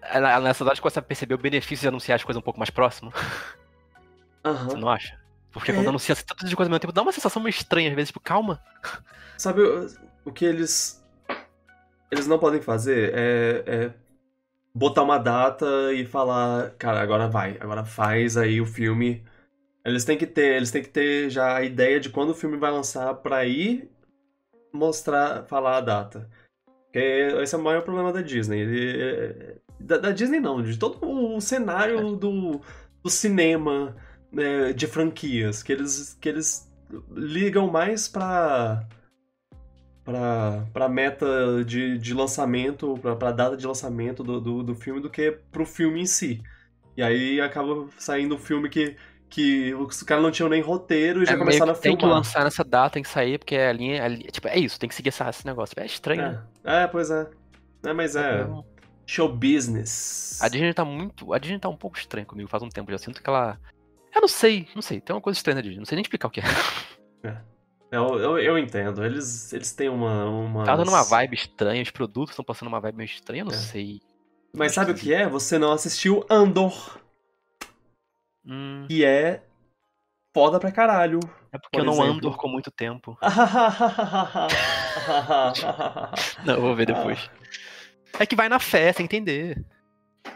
Ela, 0.01 0.39
nessa 0.41 0.63
verdade, 0.63 0.81
começa 0.81 0.99
a 0.99 1.03
perceber 1.03 1.35
o 1.35 1.37
benefício 1.37 1.83
de 1.83 1.87
anunciar 1.87 2.15
as 2.17 2.23
coisas 2.23 2.39
um 2.39 2.43
pouco 2.43 2.59
mais 2.59 2.69
próximo? 2.69 3.11
Você 3.11 4.75
Aham. 4.75 4.77
não 4.77 4.89
acha? 4.89 5.17
Porque 5.53 5.71
É. 5.71 5.75
quando 5.75 5.87
anuncia 5.87 6.13
assim, 6.13 6.25
tanto 6.25 6.45
de 6.45 6.55
coisa 6.55 6.67
ao 6.67 6.71
mesmo 6.71 6.81
tempo, 6.81 6.91
dá 6.91 7.01
uma 7.03 7.11
sensação 7.11 7.41
meio 7.41 7.51
estranha 7.51 7.89
às 7.89 7.95
vezes, 7.95 8.09
tipo, 8.09 8.19
calma. 8.19 8.59
Sabe 9.37 9.61
o, 9.61 9.87
o 10.25 10.31
que 10.31 10.43
eles. 10.43 11.01
Eles 12.11 12.27
não 12.27 12.37
podem 12.39 12.61
fazer 12.61 13.11
é, 13.13 13.63
é 13.65 13.93
botar 14.73 15.03
uma 15.03 15.17
data 15.17 15.65
e 15.93 16.05
falar, 16.05 16.71
cara, 16.71 17.01
agora 17.01 17.27
vai, 17.27 17.57
agora 17.59 17.85
faz 17.85 18.35
aí 18.35 18.59
o 18.59 18.65
filme. 18.65 19.23
Eles 19.85 20.05
têm 20.05 20.17
que 20.17 20.25
ter, 20.27 20.55
eles 20.55 20.71
têm 20.71 20.81
que 20.81 20.89
ter 20.89 21.29
já 21.29 21.55
a 21.57 21.63
ideia 21.63 21.99
de 21.99 22.09
quando 22.09 22.29
o 22.31 22.35
filme 22.35 22.57
vai 22.57 22.71
lançar 22.71 23.13
pra 23.15 23.37
aí 23.37 23.89
mostrar, 24.71 25.43
falar 25.45 25.77
a 25.77 25.81
data. 25.81 26.29
Porque 26.85 26.99
esse 27.41 27.53
é 27.53 27.57
o 27.57 27.61
maior 27.63 27.81
problema 27.81 28.11
da 28.13 28.21
Disney. 28.21 28.59
Ele- 28.59 29.57
da, 29.79 29.97
da 29.97 30.11
Disney 30.11 30.39
não, 30.39 30.61
de 30.61 30.77
todo 30.77 30.99
o 31.03 31.41
cenário 31.41 32.15
do, 32.15 32.61
do 33.03 33.09
cinema 33.09 33.95
né, 34.33 34.73
de 34.73 34.87
franquias, 34.87 35.61
que 35.63 35.71
eles, 35.71 36.17
que 36.19 36.27
eles 36.27 36.69
ligam 37.15 37.69
mais 37.71 38.07
pra 38.07 38.85
pra, 40.03 40.65
pra 40.73 40.89
meta 40.89 41.63
de, 41.65 41.97
de 41.97 42.13
lançamento, 42.13 42.97
pra, 43.01 43.15
pra 43.15 43.31
data 43.31 43.55
de 43.55 43.65
lançamento 43.65 44.23
do, 44.23 44.41
do, 44.41 44.63
do 44.63 44.75
filme 44.75 44.99
do 44.99 45.09
que 45.09 45.31
pro 45.51 45.65
filme 45.65 46.01
em 46.01 46.05
si. 46.05 46.41
E 46.97 47.01
aí 47.01 47.39
acaba 47.39 47.87
saindo 47.97 48.35
um 48.35 48.37
filme 48.39 48.69
que, 48.69 48.95
que 49.29 49.73
os 49.75 50.03
caras 50.03 50.23
não 50.23 50.29
tinham 50.31 50.49
nem 50.49 50.61
roteiro 50.61 51.23
e 51.23 51.25
já 51.25 51.33
É, 51.33 51.37
começaram 51.37 51.71
a 51.71 51.75
que 51.75 51.81
tem 51.81 51.95
que 51.95 52.01
filmar. 52.01 52.17
lançar 52.17 52.43
nessa 52.43 52.63
data, 52.63 52.93
tem 52.95 53.03
que 53.03 53.09
sair, 53.09 53.37
porque 53.39 53.55
a 53.55 53.71
linha, 53.71 54.03
a 54.03 54.07
linha- 54.07 54.29
Tipo, 54.29 54.47
é 54.49 54.57
isso, 54.59 54.79
tem 54.79 54.89
que 54.89 54.95
seguir 54.95 55.09
essa, 55.09 55.29
esse 55.29 55.45
negócio. 55.45 55.73
É 55.77 55.85
estranho, 55.85 56.21
né? 56.21 56.43
É, 56.63 56.83
é, 56.83 56.87
pois 56.87 57.09
é. 57.09 57.29
É, 57.85 57.93
mas 57.93 58.15
é. 58.15 58.47
Show 59.05 59.27
business. 59.27 60.39
A 60.41 60.47
Disney 60.47 60.73
tá 60.73 60.85
muito. 60.85 61.33
A 61.33 61.37
Disney 61.37 61.59
tá 61.59 61.67
um 61.67 61.75
pouco 61.75 61.97
estranha 61.97 62.25
comigo 62.25 62.47
faz 62.49 62.61
um 62.63 62.69
tempo. 62.69 62.91
Já 62.91 62.97
sinto 62.97 63.21
que 63.21 63.29
ela. 63.29 63.59
Eu 64.15 64.21
não 64.21 64.27
sei, 64.27 64.67
não 64.75 64.81
sei. 64.81 65.01
Tem 65.01 65.15
uma 65.15 65.21
coisa 65.21 65.37
estranha 65.37 65.61
Disney. 65.61 65.77
Não 65.79 65.85
sei 65.85 65.95
nem 65.95 66.01
explicar 66.03 66.27
o 66.27 66.31
que 66.31 66.41
é. 66.41 66.43
Eu, 67.91 68.19
eu, 68.19 68.39
eu 68.39 68.57
entendo. 68.57 69.03
Eles, 69.05 69.53
eles 69.53 69.71
têm 69.73 69.87
uma. 69.89 70.25
uma... 70.25 70.63
Tá 70.63 70.75
dando 70.75 70.89
uma 70.89 71.03
vibe 71.03 71.35
estranha, 71.35 71.81
os 71.83 71.91
produtos 71.91 72.31
estão 72.31 72.43
passando 72.45 72.67
uma 72.69 72.79
vibe 72.79 72.95
meio 72.97 73.05
estranha, 73.05 73.41
eu 73.41 73.45
não 73.45 73.53
É. 73.53 73.57
sei. 73.57 74.01
Mas 74.55 74.73
sabe 74.73 74.91
o 74.91 74.95
que 74.95 75.13
é? 75.13 75.27
Você 75.27 75.57
não 75.57 75.71
assistiu 75.71 76.25
Andor, 76.29 76.99
Hum, 78.45 78.85
que 78.87 79.03
é 79.05 79.41
foda 80.33 80.59
pra 80.59 80.71
caralho. 80.71 81.19
é 81.51 81.57
porque 81.57 81.77
Por 81.77 81.79
eu 81.79 81.85
não 81.85 81.93
exemplo. 81.93 82.27
ando 82.29 82.37
com 82.37 82.47
muito 82.47 82.69
tempo. 82.71 83.17
Não, 86.45 86.55
eu 86.55 86.61
vou 86.61 86.75
ver 86.75 86.85
depois. 86.87 87.29
É 88.19 88.25
que 88.25 88.35
vai 88.35 88.49
na 88.49 88.59
fé, 88.59 88.91
sem 88.93 89.05
entender. 89.05 89.63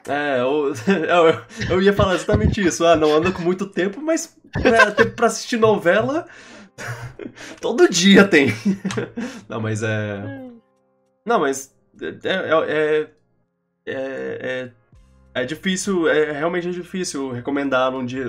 É, 0.07 0.39
eu, 0.39 0.73
eu, 0.87 1.45
eu 1.69 1.81
ia 1.81 1.93
falar 1.93 2.15
exatamente 2.15 2.65
isso. 2.65 2.85
Ah, 2.85 2.95
não 2.95 3.13
anda 3.13 3.31
com 3.31 3.41
muito 3.41 3.65
tempo, 3.65 4.01
mas 4.01 4.37
é, 4.63 4.91
tempo 4.91 5.11
pra 5.15 5.27
assistir 5.27 5.57
novela. 5.57 6.27
Todo 7.59 7.89
dia 7.89 8.27
tem. 8.27 8.53
Não, 9.49 9.59
mas 9.59 9.83
é. 9.83 10.49
Não, 11.25 11.39
mas. 11.39 11.75
É. 12.23 12.27
É, 12.29 13.09
é, 13.85 13.93
é, 13.93 14.71
é 15.33 15.45
difícil, 15.45 16.07
é 16.07 16.31
realmente 16.31 16.67
é 16.67 16.71
difícil 16.71 17.31
recomendar 17.31 17.93
um 17.93 18.05
dia 18.05 18.25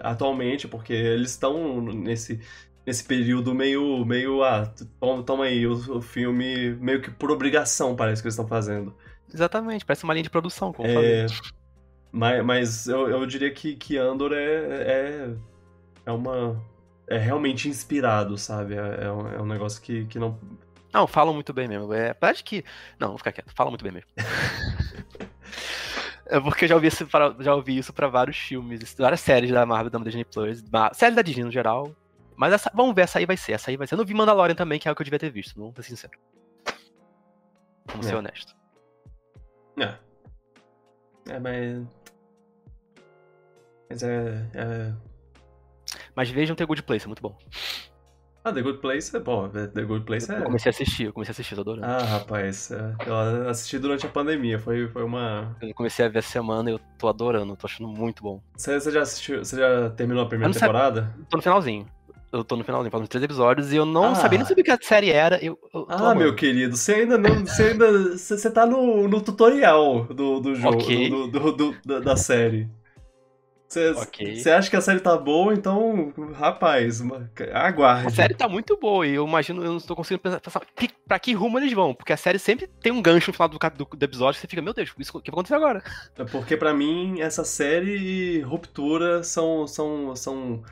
atualmente, 0.00 0.68
porque 0.68 0.92
eles 0.92 1.30
estão 1.30 1.80
nesse, 1.80 2.40
nesse 2.86 3.04
período 3.04 3.54
meio. 3.54 4.04
meio 4.04 4.42
ah, 4.42 4.72
toma, 5.00 5.22
toma 5.22 5.44
aí 5.44 5.66
o, 5.66 5.98
o 5.98 6.00
filme, 6.00 6.74
meio 6.76 7.00
que 7.00 7.10
por 7.10 7.30
obrigação, 7.30 7.96
parece 7.96 8.22
que 8.22 8.28
eles 8.28 8.34
estão 8.34 8.46
fazendo. 8.46 8.94
Exatamente, 9.32 9.84
parece 9.84 10.04
uma 10.04 10.14
linha 10.14 10.22
de 10.24 10.30
produção, 10.30 10.72
como 10.72 10.88
falei. 10.92 11.12
É, 11.22 11.26
mas 12.10 12.44
mas 12.44 12.86
eu, 12.88 13.08
eu 13.08 13.26
diria 13.26 13.50
que, 13.52 13.76
que 13.76 13.96
Andor 13.98 14.32
é, 14.32 14.38
é, 14.38 15.34
é 16.06 16.12
uma. 16.12 16.60
É 17.06 17.16
realmente 17.16 17.68
inspirado, 17.68 18.36
sabe? 18.36 18.74
É, 18.74 19.04
é 19.04 19.12
um, 19.12 19.28
é 19.28 19.40
um 19.40 19.46
negócio 19.46 19.80
que, 19.80 20.06
que 20.06 20.18
não. 20.18 20.38
Não, 20.92 21.06
falam 21.06 21.34
muito 21.34 21.52
bem 21.52 21.68
mesmo. 21.68 21.92
É, 21.92 22.14
de 22.34 22.44
que. 22.44 22.64
Não, 22.98 23.08
vou 23.08 23.18
ficar 23.18 23.32
quieto. 23.32 23.52
Falam 23.54 23.70
muito 23.70 23.82
bem 23.82 23.92
mesmo. 23.92 24.08
é 26.26 26.40
porque 26.40 26.64
eu 26.64 26.68
já 26.68 26.74
ouvi 26.74 26.88
isso 26.88 27.06
pra, 27.06 27.34
já 27.40 27.54
ouvi 27.54 27.78
isso 27.78 27.92
pra 27.92 28.08
vários 28.08 28.36
filmes, 28.36 28.94
várias 28.98 29.20
séries 29.20 29.50
da 29.50 29.64
Marvel, 29.66 29.90
da 29.90 29.98
Disney 29.98 30.24
Plus, 30.24 30.62
séries 30.94 31.16
da 31.16 31.22
Disney 31.22 31.44
no 31.44 31.50
geral. 31.50 31.94
Mas 32.36 32.52
essa, 32.52 32.70
vamos 32.72 32.94
ver, 32.94 33.02
essa 33.02 33.18
aí 33.18 33.26
vai 33.26 33.36
ser, 33.36 33.52
essa 33.52 33.70
aí 33.70 33.76
vai 33.76 33.86
ser. 33.86 33.94
Eu 33.94 33.98
não 33.98 34.04
vi 34.04 34.14
Mandalorian 34.14 34.54
também, 34.54 34.78
que 34.78 34.88
é 34.88 34.92
o 34.92 34.94
que 34.94 35.02
eu 35.02 35.04
devia 35.04 35.18
ter 35.18 35.30
visto, 35.30 35.58
vamos 35.58 35.74
ser 35.74 35.82
sincero. 35.82 36.18
Vamos 37.86 38.06
ser 38.06 38.14
É. 38.14 38.16
honesto. 38.16 38.57
É. 39.80 39.98
É, 41.28 41.38
mas. 41.38 41.86
Mas 43.90 44.02
é. 44.02 44.46
é... 44.54 44.92
Mas 46.14 46.30
vejam 46.30 46.56
The 46.56 46.66
Good 46.66 46.82
Place, 46.82 47.04
é 47.04 47.08
muito 47.08 47.22
bom. 47.22 47.36
Ah, 48.44 48.52
The 48.52 48.62
Good 48.62 48.78
Place 48.78 49.14
é 49.14 49.20
bom. 49.20 49.48
The 49.48 49.82
Good 49.82 50.04
Place 50.04 50.32
é. 50.32 50.38
Eu 50.38 50.44
comecei 50.44 50.70
a 50.70 50.72
assistir, 50.72 51.04
eu 51.04 51.12
comecei 51.12 51.30
a 51.30 51.34
assistir, 51.34 51.54
tô 51.54 51.60
adorando. 51.60 51.86
Ah, 51.86 52.02
rapaz. 52.02 52.70
é, 52.70 52.94
Eu 53.06 53.48
assisti 53.48 53.78
durante 53.78 54.06
a 54.06 54.08
pandemia. 54.08 54.58
Foi, 54.58 54.88
foi 54.88 55.02
uma. 55.02 55.56
Eu 55.60 55.74
comecei 55.74 56.06
a 56.06 56.08
ver 56.08 56.20
essa 56.20 56.30
semana 56.30 56.70
e 56.70 56.72
eu 56.72 56.80
tô 56.98 57.08
adorando, 57.08 57.56
tô 57.56 57.66
achando 57.66 57.88
muito 57.88 58.22
bom. 58.22 58.42
Você, 58.56 58.80
você 58.80 58.90
já 58.90 59.02
assistiu. 59.02 59.44
Você 59.44 59.56
já 59.56 59.90
terminou 59.90 60.22
a 60.24 60.28
primeira 60.28 60.52
temporada? 60.52 61.14
Tô 61.28 61.36
no 61.36 61.42
finalzinho. 61.42 61.86
Eu 62.30 62.44
tô 62.44 62.56
no 62.56 62.64
finalzinho, 62.64 62.90
faltam 62.90 63.06
três 63.06 63.24
episódios 63.24 63.72
e 63.72 63.76
eu 63.76 63.86
não 63.86 64.06
Ah. 64.12 64.14
sabia 64.14 64.38
nem 64.38 64.46
sobre 64.46 64.60
o 64.60 64.64
que 64.64 64.70
a 64.70 64.78
série 64.80 65.10
era. 65.10 65.42
Eu, 65.42 65.58
eu 65.72 65.86
Ah, 65.88 65.94
amando. 65.96 66.20
meu 66.20 66.34
querido, 66.34 66.76
você 66.76 66.94
ainda 66.94 67.16
não. 67.16 67.46
Você 67.46 67.62
ainda. 67.62 68.16
Você, 68.16 68.50
tá 68.50 68.66
no, 68.66 69.08
no 69.08 69.20
tutorial 69.22 70.04
do, 70.04 70.38
do 70.40 70.54
jogo, 70.54 70.76
Ok. 70.76 71.08
do, 71.08 71.26
do- 71.28 71.52
do- 71.52 71.76
da, 71.86 72.00
da 72.00 72.16
série. 72.16 72.68
Você, 73.66 73.90
Ok. 73.90 74.36
você 74.36 74.50
acha 74.50 74.70
que 74.70 74.76
a 74.76 74.80
série 74.80 74.98
tá 75.00 75.14
boa, 75.16 75.52
então, 75.52 76.10
rapaz, 76.34 77.02
aguarde. 77.52 78.06
A 78.06 78.10
série 78.10 78.32
tá 78.32 78.48
muito 78.48 78.78
boa 78.78 79.06
e 79.06 79.14
eu 79.14 79.26
imagino, 79.26 79.62
eu 79.62 79.72
não 79.72 79.80
tô 79.80 79.94
conseguindo 79.94 80.22
pensar, 80.22 80.40
pensar 80.40 80.62
que- 80.74 80.88
pra 81.06 81.18
que 81.18 81.34
rumo 81.34 81.58
eles 81.58 81.70
vão, 81.74 81.92
porque 81.94 82.12
a 82.14 82.16
série 82.16 82.38
sempre 82.38 82.66
tem 82.66 82.90
um 82.92 83.02
gancho 83.02 83.28
no 83.30 83.34
final 83.34 83.46
do, 83.46 83.58
do, 83.58 83.84
do 83.96 84.02
episódio 84.04 84.36
que 84.36 84.40
você 84.40 84.48
fica, 84.48 84.62
meu 84.62 84.72
Deus, 84.72 84.90
isso, 84.98 85.18
o 85.18 85.20
que 85.20 85.30
vai 85.30 85.34
acontecer 85.34 85.54
agora? 85.54 85.82
É 86.16 86.24
Porque 86.24 86.56
pra 86.56 86.72
mim, 86.72 87.20
essa 87.20 87.44
série 87.44 87.94
e 87.96 88.40
Ruptura 88.40 89.22
são, 89.22 89.66
são, 89.66 90.16
são. 90.16 90.62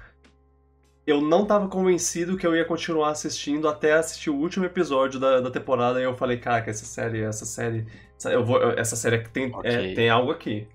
Eu 1.06 1.20
não 1.20 1.46
tava 1.46 1.68
convencido 1.68 2.36
que 2.36 2.44
eu 2.44 2.56
ia 2.56 2.64
continuar 2.64 3.10
assistindo 3.10 3.68
até 3.68 3.92
assistir 3.92 4.28
o 4.28 4.34
último 4.34 4.64
episódio 4.64 5.20
da, 5.20 5.40
da 5.40 5.50
temporada 5.50 6.00
e 6.00 6.04
eu 6.04 6.16
falei, 6.16 6.36
caraca, 6.36 6.68
essa 6.68 6.84
série, 6.84 7.22
essa 7.22 7.46
série. 7.46 7.86
Essa, 8.18 8.32
eu 8.32 8.44
vou, 8.44 8.60
essa 8.72 8.96
série 8.96 9.18
tem, 9.28 9.54
Ok. 9.54 9.70
é, 9.70 9.94
tem 9.94 10.10
algo 10.10 10.32
aqui. 10.32 10.66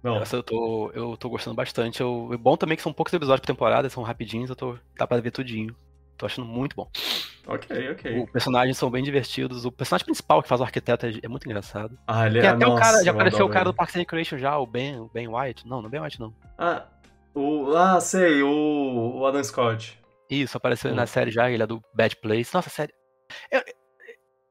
Bom, 0.00 0.18
Essa 0.22 0.36
eu 0.36 0.42
tô, 0.44 0.92
eu 0.94 1.16
tô 1.16 1.28
gostando 1.28 1.56
bastante. 1.56 2.00
Eu, 2.00 2.30
é 2.32 2.36
bom 2.36 2.56
também 2.56 2.76
que 2.76 2.82
são 2.82 2.92
poucos 2.92 3.12
episódios 3.12 3.40
por 3.40 3.46
temporada, 3.48 3.90
são 3.90 4.04
rapidinhos, 4.04 4.48
eu 4.48 4.54
tô, 4.54 4.78
dá 4.96 5.04
pra 5.04 5.18
ver 5.18 5.32
tudinho. 5.32 5.74
Tô 6.16 6.24
achando 6.26 6.46
muito 6.46 6.76
bom. 6.76 6.88
ok, 7.46 7.90
ok. 7.90 8.22
Os 8.22 8.30
personagens 8.30 8.78
são 8.78 8.88
bem 8.88 9.02
divertidos. 9.02 9.64
O 9.64 9.72
personagem 9.72 10.06
principal 10.06 10.40
que 10.42 10.48
faz 10.48 10.60
o 10.60 10.64
arquiteto 10.64 11.06
é, 11.06 11.12
é 11.22 11.28
muito 11.28 11.44
engraçado. 11.44 11.98
Ah, 12.06 12.26
ele 12.26 12.40
Tem 12.40 12.48
é. 12.48 12.52
até 12.52 12.66
o 12.66 12.70
nossa, 12.70 12.82
cara, 12.82 13.04
já 13.04 13.10
eu 13.10 13.14
apareceu 13.14 13.44
o 13.44 13.48
cara 13.50 13.64
do 13.64 13.74
Parks 13.74 13.96
and 13.96 13.98
Recreation 13.98 14.38
já, 14.38 14.56
o 14.56 14.66
Ben, 14.66 15.00
o 15.00 15.10
Ben 15.12 15.26
White. 15.28 15.66
Não, 15.66 15.82
não 15.82 15.88
é 15.88 15.90
Ben 15.90 16.00
White 16.00 16.20
não. 16.20 16.32
Ah, 16.56 16.84
o, 17.38 17.76
ah, 17.76 18.00
sei, 18.00 18.42
o, 18.42 19.18
o 19.18 19.26
Adam 19.26 19.42
Scott. 19.44 19.98
Isso, 20.28 20.56
apareceu 20.56 20.90
Hum. 20.90 20.94
na 20.94 21.06
série 21.06 21.30
já, 21.30 21.50
ele 21.50 21.62
é 21.62 21.66
do 21.66 21.80
Bad 21.94 22.16
Place. 22.16 22.52
Nossa, 22.54 22.68
a 22.68 22.72
série. 22.72 22.92
eu- 23.50 23.62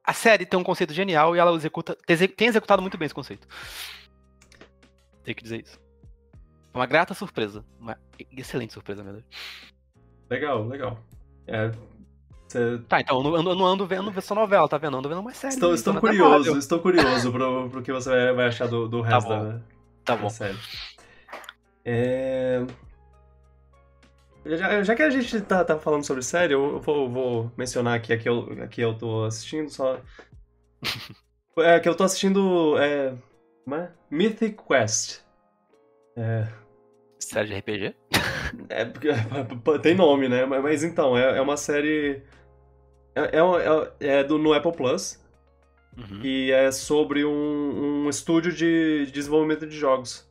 a 0.03 0.13
série 0.13 0.45
tem 0.45 0.59
um 0.59 0.63
conceito 0.63 0.93
genial 0.93 1.35
e 1.35 1.39
ela 1.39 1.53
executa. 1.55 1.95
tem 2.05 2.13
exe- 2.13 2.27
Tem 2.27 2.47
executado 2.47 2.81
muito 2.81 2.97
bem 2.97 3.05
esse 3.07 3.15
conceito. 3.15 3.47
Tenho 5.23 5.35
que 5.35 5.43
dizer 5.43 5.61
isso. 5.61 5.79
Uma 6.73 6.85
grata 6.85 7.13
surpresa. 7.13 7.65
Uma 7.79 7.97
excelente 8.37 8.73
surpresa, 8.73 9.03
na 9.03 9.11
verdade. 9.11 9.25
Legal, 10.29 10.67
legal. 10.67 10.99
É. 11.47 11.71
Cê... 12.47 12.77
Tá, 12.87 13.01
então 13.01 13.17
eu 13.17 13.23
não, 13.23 13.49
eu 13.51 13.55
não- 13.55 13.65
ando 13.65 13.87
vendo 13.87 14.21
só 14.21 14.35
novela, 14.35 14.67
tá 14.69 14.77
vendo? 14.77 14.93
Eu 14.93 14.99
ando 14.99 15.09
vendo 15.09 15.23
mais 15.23 15.37
série. 15.37 15.53
Estou, 15.55 15.73
estou 15.73 15.93
na 15.93 15.99
curioso, 15.99 16.57
estou 16.57 16.79
curioso 16.79 17.31
pro, 17.31 17.69
pro 17.69 17.81
que 17.81 17.91
você 17.91 18.31
vai, 18.33 18.45
achar 18.47 18.67
do, 18.67 18.87
do 18.87 19.01
resto 19.01 19.27
bom, 19.27 19.43
da, 19.49 19.59
Tá 20.03 20.15
bom. 20.15 20.29
série. 20.29 20.57
É... 21.85 22.65
Já, 24.45 24.83
já 24.83 24.95
que 24.95 25.01
a 25.01 25.09
gente 25.09 25.41
tá, 25.41 25.63
tá 25.63 25.79
falando 25.79 26.05
sobre 26.05 26.21
série, 26.21 26.53
eu 26.53 26.79
vou, 26.79 27.09
vou 27.09 27.51
mencionar 27.57 27.95
aqui 27.95 28.11
a 28.13 28.17
que 28.17 28.27
eu, 28.27 28.47
a 28.61 28.67
que 28.67 28.81
eu 28.81 28.97
tô 28.97 29.23
assistindo, 29.23 29.69
só. 29.69 29.99
É, 31.57 31.79
que 31.79 31.87
eu 31.87 31.95
tô 31.95 32.03
assistindo. 32.03 32.77
É, 32.77 33.15
como 33.63 33.77
é? 33.77 33.89
Mythic 34.11 34.61
Quest. 34.67 35.21
É, 36.17 36.45
Série 37.17 37.47
de 37.47 37.55
RPG? 37.55 37.95
é, 38.69 38.85
porque- 38.85 39.09
tem 39.81 39.95
nome, 39.95 40.29
né? 40.29 40.45
Mas, 40.45 40.61
mas 40.61 40.83
então, 40.83 41.17
é, 41.17 41.37
é 41.37 41.41
uma 41.41 41.57
série. 41.57 42.21
É, 43.15 43.21
é, 43.21 44.07
é, 44.07 44.17
é 44.19 44.23
do, 44.23 44.37
no 44.37 44.53
Apple 44.53 44.73
Plus. 44.73 45.23
Uhum. 45.97 46.21
E 46.23 46.51
é 46.51 46.71
sobre 46.71 47.23
um, 47.23 48.03
um 48.05 48.09
estúdio 48.09 48.51
de 48.51 49.09
desenvolvimento 49.11 49.65
de 49.65 49.77
jogos. 49.77 50.29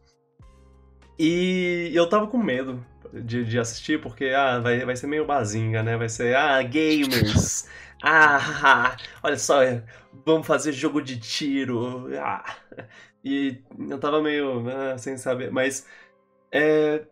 E 1.19 1.91
eu 1.95 2.09
tava 2.09 2.27
com 2.27 2.39
medo 2.39 2.85
de, 3.13 3.45
de 3.45 3.59
assistir, 3.59 4.01
porque 4.01 4.27
ah, 4.27 4.59
vai, 4.61 4.85
vai 4.85 4.97
ser 4.97 5.07
meio 5.07 5.27
bazinga, 5.27 5.83
né? 5.83 5.97
Vai 5.97 6.09
ser, 6.09 6.35
ah, 6.37 6.63
gamers! 6.63 7.69
ah, 8.03 8.97
olha 9.23 9.39
só, 9.39 9.61
vamos 10.25 10.47
fazer 10.47 10.73
jogo 10.73 11.01
de 11.01 11.19
tiro. 11.19 12.09
Ah. 12.19 12.57
E 13.25 13.63
eu 13.89 13.99
tava 13.99 14.21
meio 14.23 14.69
ah, 14.69 14.99
sem 14.99 15.17
saber, 15.17 15.51
mas 15.51 15.87
é, 16.53 17.07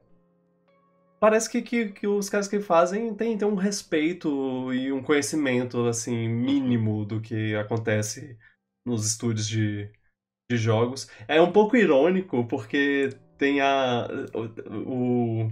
parece 1.22 1.48
que, 1.50 1.62
que, 1.62 1.88
que 1.90 2.06
os 2.06 2.28
caras 2.28 2.48
que 2.48 2.60
fazem 2.60 3.14
têm, 3.14 3.38
têm 3.38 3.48
um 3.48 3.54
respeito 3.54 4.72
e 4.74 4.92
um 4.92 5.02
conhecimento 5.02 5.86
assim 5.86 6.28
mínimo 6.28 7.04
do 7.04 7.20
que 7.20 7.54
acontece 7.54 8.36
nos 8.84 9.06
estúdios 9.06 9.46
de, 9.48 9.90
de 10.50 10.56
jogos. 10.56 11.08
É 11.28 11.40
um 11.40 11.52
pouco 11.52 11.76
irônico 11.76 12.44
porque 12.46 13.10
tem 13.43 13.60
a 13.60 14.06
o, 14.86 15.51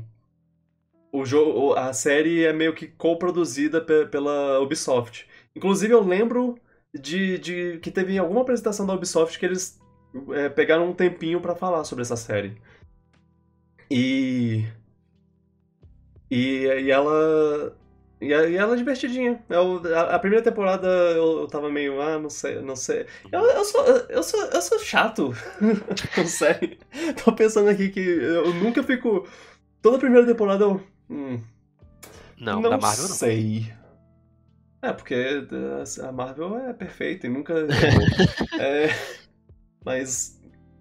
o, 1.12 1.25
jogo 1.25 1.75
a 1.75 1.93
série 1.93 2.45
é 2.45 2.53
meio 2.53 2.73
que 2.73 2.87
co-produzida 2.87 3.81
pe- 3.81 4.07
pela 4.07 4.61
Ubisoft. 4.61 5.27
Inclusive 5.57 5.93
eu 5.93 6.01
lembro 6.01 6.57
de, 6.95 7.37
de 7.39 7.79
que 7.81 7.91
teve 7.91 8.17
alguma 8.17 8.43
apresentação 8.43 8.87
da 8.87 8.95
Ubisoft 8.95 9.37
que 9.39 9.45
eles 9.45 9.81
é, 10.31 10.49
pegaram 10.49 10.89
um 10.89 10.95
tempinho 10.95 11.41
pra 11.41 11.57
falar 11.57 11.83
sobre 11.85 12.03
essa 12.03 12.17
série. 12.17 12.57
E 13.91 14.65
e, 16.31 16.65
e 16.67 16.91
ela 16.91 17.77
e, 18.20 18.32
a- 18.34 18.47
e 18.47 18.56
ela 18.56 18.74
é 18.74 18.76
divertidinha. 18.76 19.42
Eu- 19.48 19.82
a, 19.97 20.14
a 20.16 20.18
primeira 20.18 20.44
temporada 20.44 20.86
eu, 20.88 21.40
eu 21.40 21.47
tava 21.47 21.70
meio, 21.70 22.01
ah, 22.01 22.18
não 22.18 22.30
sei, 22.30 22.60
não 22.60 22.76
sei. 22.76 23.06
Eu, 23.32 23.40
eu, 23.40 23.64
sou, 23.64 23.84
eu, 23.86 24.22
sou, 24.22 24.40
eu 24.47 24.62
sou 24.62 24.78
chato. 24.78 25.34
não 26.16 26.26
sei. 26.26 26.78
Tô 27.24 27.32
pensando 27.32 27.68
aqui 27.70 27.88
que 27.88 28.01
eu 28.01 28.52
nunca 28.55 28.82
fico. 28.82 29.26
Toda 29.82 29.98
primeira 29.98 30.26
temporada 30.26 30.64
eu. 30.64 30.82
Hum, 31.09 31.40
Não, 32.38 32.60
não 32.60 32.70
da 32.70 32.78
Marvel 32.78 33.09
não. 33.09 33.14
sei. 33.14 33.72
É, 34.82 34.92
porque 34.94 35.14
a 36.02 36.12
Marvel 36.12 36.56
é 36.59 36.72
perfeita 36.72 37.26
e 37.26 37.30
nunca. 37.30 37.55
é, 38.59 38.88
mas. 39.84 40.40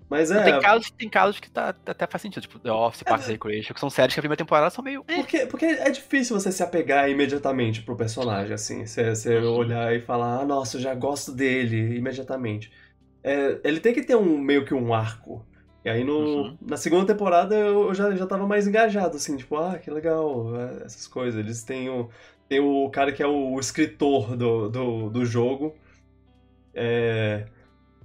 Mas 0.10 0.32
é. 0.32 0.44
Tem 0.44 0.60
casos, 0.60 0.92
tem 0.92 1.08
casos 1.10 1.40
que 1.40 1.50
tá, 1.52 1.76
até 1.86 2.08
faz 2.08 2.22
sentido, 2.22 2.42
tipo 2.42 2.58
The 2.58 2.72
Office, 2.72 3.04
Parks 3.04 3.28
and 3.28 3.34
Recreation, 3.34 3.74
que 3.76 3.80
são 3.80 3.92
séries 3.92 4.14
que 4.16 4.20
a 4.20 4.24
primeira 4.24 4.44
temporada 4.44 4.70
são 4.72 4.84
meio. 4.84 5.04
Porque, 5.04 5.46
porque 5.46 5.66
é 5.66 5.92
difícil 5.92 6.40
você 6.40 6.52
se 6.52 6.64
apegar 6.64 7.08
imediatamente 7.10 7.84
pro 7.84 7.96
personagem, 7.96 8.54
assim. 8.54 8.86
Você, 8.86 9.14
você 9.16 9.38
olhar 9.38 9.96
e 9.96 10.02
falar, 10.02 10.40
ah, 10.40 10.46
nossa, 10.46 10.78
eu 10.78 10.82
já 10.82 10.96
gosto 10.96 11.32
dele 11.32 11.96
imediatamente. 11.96 12.72
É, 13.24 13.60
ele 13.64 13.80
tem 13.80 13.94
que 13.94 14.02
ter 14.02 14.16
um 14.16 14.38
meio 14.40 14.66
que 14.66 14.74
um 14.74 14.94
arco. 14.94 15.46
E 15.86 15.90
aí 15.90 16.04
no, 16.04 16.20
uhum. 16.20 16.58
na 16.60 16.76
segunda 16.76 17.06
temporada 17.06 17.56
eu 17.56 17.94
já, 17.94 18.14
já 18.16 18.26
tava 18.26 18.46
mais 18.48 18.68
engajado, 18.68 19.16
assim, 19.16 19.38
tipo, 19.38 19.56
ah, 19.58 19.78
que 19.78 19.92
legal, 19.92 20.56
é, 20.60 20.86
essas 20.86 21.06
coisas. 21.06 21.40
Eles 21.40 21.62
têm 21.62 21.88
o, 21.88 22.10
tem 22.48 22.60
o 22.60 22.90
cara 22.90 23.12
que 23.12 23.22
é 23.22 23.28
o 23.28 23.60
escritor 23.60 24.36
do, 24.36 24.70
do, 24.70 25.10
do 25.12 25.26
jogo. 25.26 25.76
É, 26.74 27.46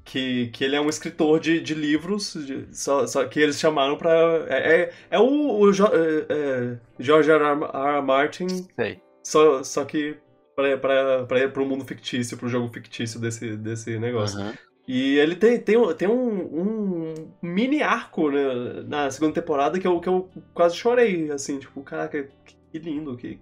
que, 0.05 0.49
que 0.49 0.63
ele 0.63 0.77
é 0.77 0.81
um 0.81 0.89
escritor 0.89 1.41
de, 1.41 1.61
de 1.61 1.75
livros, 1.75 2.35
de, 2.35 2.67
só, 2.73 3.07
só 3.07 3.25
que 3.25 3.41
eles 3.41 3.59
chamaram 3.59 3.97
pra. 3.97 4.13
É, 4.49 4.83
é, 4.83 4.93
é 5.11 5.19
o, 5.19 5.59
o 5.59 5.73
jo, 5.73 5.87
é, 5.87 6.27
é 6.29 6.79
George 7.01 7.31
R. 7.31 7.43
R. 7.43 8.03
Martin. 8.03 8.47
Sei. 8.77 9.01
Só, 9.23 9.63
só 9.65 9.85
que 9.85 10.17
para 10.55 10.79
para 11.27 11.63
o 11.63 11.67
mundo 11.67 11.85
fictício, 11.85 12.37
para 12.37 12.47
o 12.47 12.51
jogo 12.51 12.69
fictício 12.69 13.19
desse, 13.19 13.57
desse 13.57 13.99
negócio. 13.99 14.39
Uhum. 14.39 14.53
E 14.87 15.17
ele 15.19 15.35
tem, 15.35 15.59
tem, 15.59 15.95
tem 15.95 16.07
um, 16.07 16.61
um 16.61 17.15
mini 17.41 17.83
arco 17.83 18.31
né, 18.31 18.85
na 18.87 19.11
segunda 19.11 19.33
temporada 19.33 19.79
que 19.81 19.87
eu, 19.87 19.99
que 19.99 20.09
eu 20.09 20.29
quase 20.53 20.77
chorei, 20.77 21.31
assim, 21.31 21.59
tipo, 21.59 21.83
caraca, 21.83 22.29
que 22.71 22.79
lindo. 22.79 23.17
Que... 23.17 23.41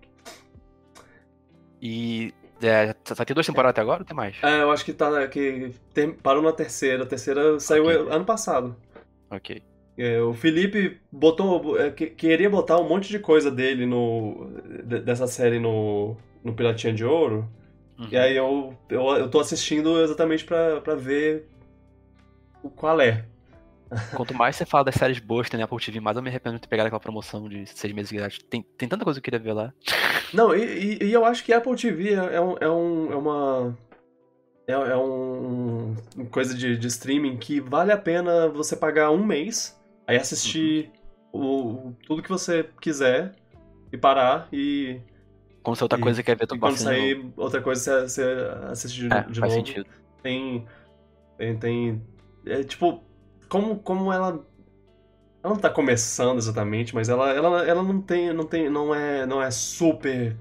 E 1.81 2.33
é, 2.63 2.95
só 3.05 3.25
tem 3.25 3.35
duas 3.35 3.47
temporadas 3.47 3.71
até 3.71 3.81
agora 3.81 4.03
ou 4.03 4.07
tem 4.07 4.17
mais? 4.17 4.37
É, 4.43 4.63
eu 4.63 4.71
acho 4.71 4.85
que 4.85 4.93
tá. 4.93 5.27
Que 5.29 5.75
tem, 5.93 6.13
parou 6.13 6.43
na 6.43 6.53
terceira. 6.53 7.03
A 7.03 7.07
terceira 7.07 7.59
saiu 7.61 7.85
okay. 7.85 8.15
ano 8.15 8.25
passado. 8.25 8.77
Ok. 9.31 9.63
É, 9.97 10.21
o 10.21 10.33
Felipe 10.33 11.01
botou. 11.11 11.79
É, 11.79 11.91
que, 11.91 12.07
queria 12.07 12.49
botar 12.49 12.79
um 12.79 12.89
monte 12.89 13.09
de 13.09 13.19
coisa 13.19 13.51
dele 13.51 13.87
no. 13.87 14.51
dessa 14.85 15.27
série 15.27 15.59
no. 15.59 16.17
no 16.43 16.55
Piratinha 16.55 16.93
de 16.93 17.05
Ouro. 17.05 17.49
Uhum. 17.99 18.09
E 18.11 18.17
aí 18.17 18.37
eu, 18.37 18.77
eu, 18.89 19.03
eu 19.17 19.29
tô 19.29 19.39
assistindo 19.39 20.01
exatamente 20.01 20.45
pra, 20.45 20.81
pra 20.81 20.95
ver 20.95 21.49
o 22.63 22.71
qual 22.71 23.01
é. 23.01 23.25
Quanto 24.15 24.35
mais 24.35 24.57
você 24.57 24.65
fala 24.65 24.85
das 24.85 24.95
séries 24.95 25.19
boas 25.19 25.47
que 25.47 25.51
tem 25.51 25.59
na 25.59 25.65
Apple 25.65 25.79
TV, 25.79 26.01
mais 26.01 26.17
eu 26.17 26.23
me 26.23 26.29
arrependo 26.29 26.57
de 26.57 26.63
ter 26.63 26.69
pegado 26.69 26.87
aquela 26.87 27.01
promoção 27.01 27.49
de 27.49 27.67
seis 27.67 27.93
meses 27.93 28.11
de 28.11 28.17
grátis. 28.17 28.39
Tem, 28.49 28.63
tem 28.77 28.89
tanta 28.89 29.05
coisa 29.05 29.21
que 29.21 29.29
eu 29.29 29.33
queria 29.33 29.45
ver 29.45 29.53
lá. 29.53 29.73
Não, 30.33 30.55
e, 30.55 30.99
e, 31.01 31.05
e 31.05 31.13
eu 31.13 31.25
acho 31.25 31.45
que 31.45 31.53
a 31.53 31.59
Apple 31.59 31.77
TV 31.77 32.15
é, 32.15 32.35
é, 32.37 32.41
um, 32.41 32.57
é, 32.61 32.71
um, 32.71 33.13
é 33.13 33.17
uma. 33.17 33.79
É, 34.67 34.73
é 34.73 34.97
um, 34.97 35.95
um, 36.17 36.27
coisa 36.27 36.55
de, 36.55 36.77
de 36.77 36.87
streaming 36.87 37.37
que 37.37 37.61
vale 37.61 37.93
a 37.93 37.99
pena 37.99 38.49
você 38.49 38.77
pagar 38.77 39.11
um 39.11 39.25
mês, 39.25 39.79
aí 40.07 40.17
assistir 40.17 40.91
uhum. 41.33 41.91
o, 41.91 41.97
tudo 42.07 42.23
que 42.23 42.29
você 42.29 42.69
quiser 42.81 43.35
e 43.93 43.99
parar 43.99 44.49
e 44.53 45.01
como 45.63 45.77
se 45.77 45.83
outra 45.83 45.99
e, 45.99 46.03
coisa 46.03 46.23
quer 46.23 46.37
ver 46.37 46.47
tudo 46.47 46.61
quando 46.61 46.77
sair 46.77 47.25
outra 47.37 47.63
coisa 47.63 48.09
você, 48.09 48.23
assiste 48.71 49.01
de, 49.01 49.13
é, 49.13 49.23
de 49.23 49.39
faz 49.41 49.55
novo. 49.55 49.67
Sentido. 49.67 49.87
Tem. 50.23 50.67
Tem. 51.39 51.57
tem 51.57 52.03
é, 52.47 52.65
tipo, 52.65 53.03
como, 53.53 53.79
como 53.79 54.11
ela. 54.11 54.43
Ela 55.45 55.55
não 55.55 55.61
tá 55.61 55.69
começando 55.69 56.39
exatamente, 56.39 56.95
mas 56.95 57.09
ela, 57.11 57.31
ela, 57.33 57.67
ela 57.67 57.83
não 57.83 58.01
tem. 58.01 58.33
Não 58.33 58.47
tem. 58.47 58.71
Não 58.71 58.95
é, 58.95 59.27
não 59.27 59.43
é 59.43 59.51
super 59.51 60.35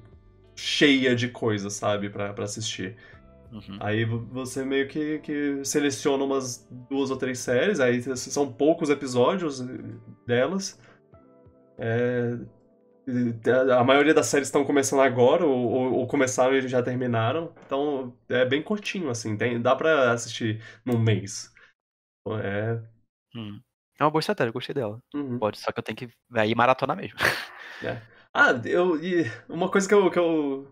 cheia 0.55 1.13
de 1.13 1.27
coisas, 1.27 1.73
sabe, 1.73 2.09
pra, 2.09 2.31
pra 2.33 2.45
assistir. 2.45 2.95
Uhum. 3.51 3.77
Aí 3.81 4.05
você 4.05 4.63
meio 4.63 4.87
que, 4.87 5.19
que 5.19 5.59
seleciona 5.65 6.23
umas 6.23 6.65
duas 6.89 7.11
ou 7.11 7.17
três 7.17 7.39
séries, 7.39 7.81
aí 7.81 8.01
são 8.15 8.49
poucos 8.49 8.89
episódios 8.89 9.61
delas. 10.25 10.79
É, 11.77 12.37
a 13.77 13.83
maioria 13.83 14.13
das 14.13 14.27
séries 14.27 14.47
estão 14.47 14.63
começando 14.63 15.01
agora, 15.01 15.45
ou, 15.45 15.69
ou, 15.69 15.93
ou, 15.95 16.07
começaram 16.07 16.55
e 16.55 16.65
já 16.65 16.81
terminaram. 16.81 17.51
Então 17.65 18.15
é 18.29 18.45
bem 18.45 18.61
curtinho, 18.61 19.09
assim. 19.09 19.35
Tem, 19.35 19.61
dá 19.61 19.75
pra 19.75 20.13
assistir 20.13 20.63
num 20.85 20.97
mês. 20.97 21.51
É. 22.41 22.90
Hum. 23.35 23.59
É 23.99 24.03
uma 24.03 24.11
boa 24.11 24.19
estratégia, 24.19 24.49
eu 24.49 24.53
gostei 24.53 24.73
dela. 24.73 24.99
Uhum. 25.13 25.37
Pode, 25.37 25.59
só 25.59 25.71
que 25.71 25.79
eu 25.79 25.83
tenho 25.83 25.95
que 25.95 26.09
ir 26.45 26.55
maratonar 26.55 26.97
mesmo. 26.97 27.17
É. 27.83 27.99
Ah, 28.31 28.51
eu. 28.65 29.03
E 29.03 29.25
uma 29.49 29.67
coisa 29.67 29.87
que 29.87 29.93
eu. 29.95 30.11
Que 30.11 30.19
eu 30.19 30.71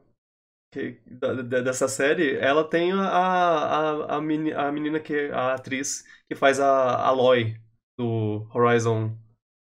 que, 0.71 1.01
dessa 1.47 1.87
série, 1.87 2.37
ela 2.37 2.63
tem 2.63 2.91
a, 2.91 2.99
a, 3.01 4.17
a, 4.17 4.21
menina, 4.21 4.67
a 4.67 4.71
menina 4.71 4.99
que. 4.99 5.31
a 5.31 5.55
atriz 5.55 6.05
que 6.27 6.35
faz 6.35 6.59
a 6.59 7.03
Aloy 7.03 7.59
do 7.97 8.47
Horizon 8.53 9.17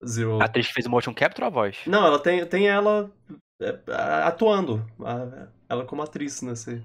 Zero. 0.06 0.40
A 0.42 0.46
atriz 0.46 0.68
que 0.68 0.74
fez 0.74 0.86
o 0.86 0.90
motion 0.90 1.16
capture 1.16 1.44
ou 1.44 1.48
a 1.48 1.50
voz? 1.50 1.80
Não, 1.88 2.06
ela 2.06 2.20
tem, 2.20 2.46
tem 2.46 2.68
ela 2.68 3.12
é, 3.62 3.78
atuando. 4.24 4.86
Ela 5.70 5.86
como 5.86 6.02
atriz 6.02 6.42
nesse. 6.42 6.84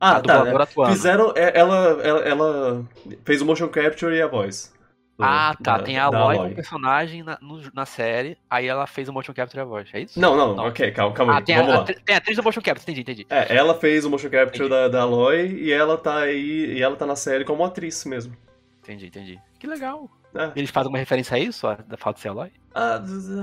Ah, 0.00 0.16
a 0.16 0.20
tá. 0.20 0.62
Atuando. 0.62 0.92
Fizeram. 0.92 1.32
É, 1.36 1.58
ela, 1.58 1.76
ela, 2.02 2.20
ela 2.20 2.88
fez 3.24 3.42
o 3.42 3.46
motion 3.46 3.68
capture 3.68 4.14
e 4.14 4.22
a 4.22 4.26
voz. 4.26 4.72
Ah, 5.18 5.56
tá. 5.62 5.78
Da, 5.78 5.82
tem 5.82 5.98
a 5.98 6.04
Aloy 6.04 6.36
como 6.36 6.54
personagem 6.54 7.22
na, 7.24 7.38
no, 7.42 7.60
na 7.74 7.84
série, 7.84 8.38
aí 8.48 8.66
ela 8.66 8.86
fez 8.86 9.08
o 9.08 9.12
motion 9.12 9.34
capture 9.34 9.58
e 9.58 9.62
a 9.62 9.64
voz, 9.64 9.88
é 9.92 10.00
isso? 10.00 10.20
Não, 10.20 10.36
não, 10.36 10.54
não. 10.54 10.66
ok, 10.66 10.92
calma, 10.92 11.14
calma 11.14 11.38
ah, 11.38 11.42
tem 11.42 11.56
Vamos 11.56 11.72
a, 11.72 11.78
lá. 11.78 11.84
Tem 11.84 12.14
a 12.14 12.18
atriz 12.18 12.36
do 12.36 12.42
motion 12.42 12.60
capture, 12.60 12.84
entendi, 12.84 13.00
entendi. 13.00 13.26
É, 13.28 13.56
ela 13.56 13.74
fez 13.74 14.04
o 14.04 14.10
motion 14.10 14.30
capture 14.30 14.68
da, 14.68 14.86
da 14.86 15.02
Aloy 15.02 15.46
e 15.60 15.72
ela 15.72 15.98
tá 15.98 16.20
aí, 16.20 16.76
e 16.76 16.82
ela 16.82 16.94
tá 16.94 17.04
na 17.04 17.16
série 17.16 17.44
como 17.44 17.64
atriz 17.64 18.04
mesmo. 18.04 18.36
Entendi, 18.82 19.06
entendi. 19.06 19.40
Que 19.58 19.66
legal. 19.66 20.08
É. 20.34 20.52
Eles 20.54 20.70
fazem 20.70 20.88
uma 20.88 20.98
referência 20.98 21.36
a 21.36 21.40
isso, 21.40 21.66
da 21.86 21.96
falta 21.96 22.18
de 22.18 22.22
ser 22.22 22.28
Aloy? 22.28 22.52
Ah, 22.74 23.00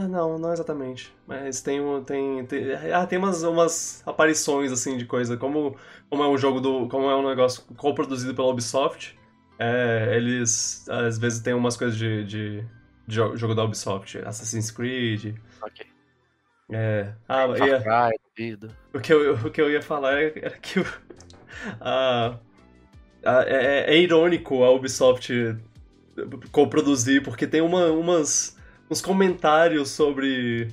não, 0.10 0.38
não 0.38 0.54
exatamente. 0.54 1.14
Mas 1.28 1.62
tem, 1.62 1.82
tem, 2.06 2.46
tem, 2.46 2.74
ah, 2.94 3.06
tem 3.06 3.20
umas, 3.20 3.44
umas 3.44 4.02
aparições, 4.06 4.72
assim, 4.72 4.96
de 4.96 5.06
coisa. 5.06 5.36
Como, 5.36 5.76
como 6.10 6.24
é 6.24 6.28
um 6.30 6.38
jogo 6.38 6.62
do... 6.62 6.88
Como 6.88 7.10
é 7.10 7.16
um 7.16 7.28
negócio 7.28 7.64
co-produzido 7.76 8.34
pela 8.34 8.48
Ubisoft, 8.48 9.18
é, 9.60 10.14
eles, 10.16 10.88
às 10.90 11.18
vezes, 11.18 11.40
tem 11.40 11.54
umas 11.54 11.78
coisas 11.78 11.98
de, 11.98 12.24
de, 12.26 12.64
de, 13.08 13.16
jogo 13.16 13.56
da 13.56 13.64
Ubisoft. 13.64 14.18
Assassin's 14.20 14.72
Creed. 14.72 15.36
Ok. 15.62 15.86
É... 16.72 17.14
Ah, 17.28 17.46
ia, 17.48 17.82
Cry, 17.82 18.54
o, 18.94 19.00
que 19.00 19.14
eu, 19.14 19.36
o 19.36 19.52
que 19.52 19.62
eu 19.62 19.70
ia 19.70 19.82
falar 19.82 20.20
era 20.20 20.58
que 20.58 20.80
o, 20.80 20.86
a, 21.80 22.40
é, 23.24 23.96
é 23.96 23.98
irônico 23.98 24.64
a 24.64 24.72
Ubisoft 24.72 25.32
co-produzir, 26.52 27.22
porque 27.22 27.46
tem 27.46 27.62
uma, 27.62 27.88
umas, 27.88 28.58
uns 28.90 29.02
comentários 29.02 29.90
sobre. 29.90 30.70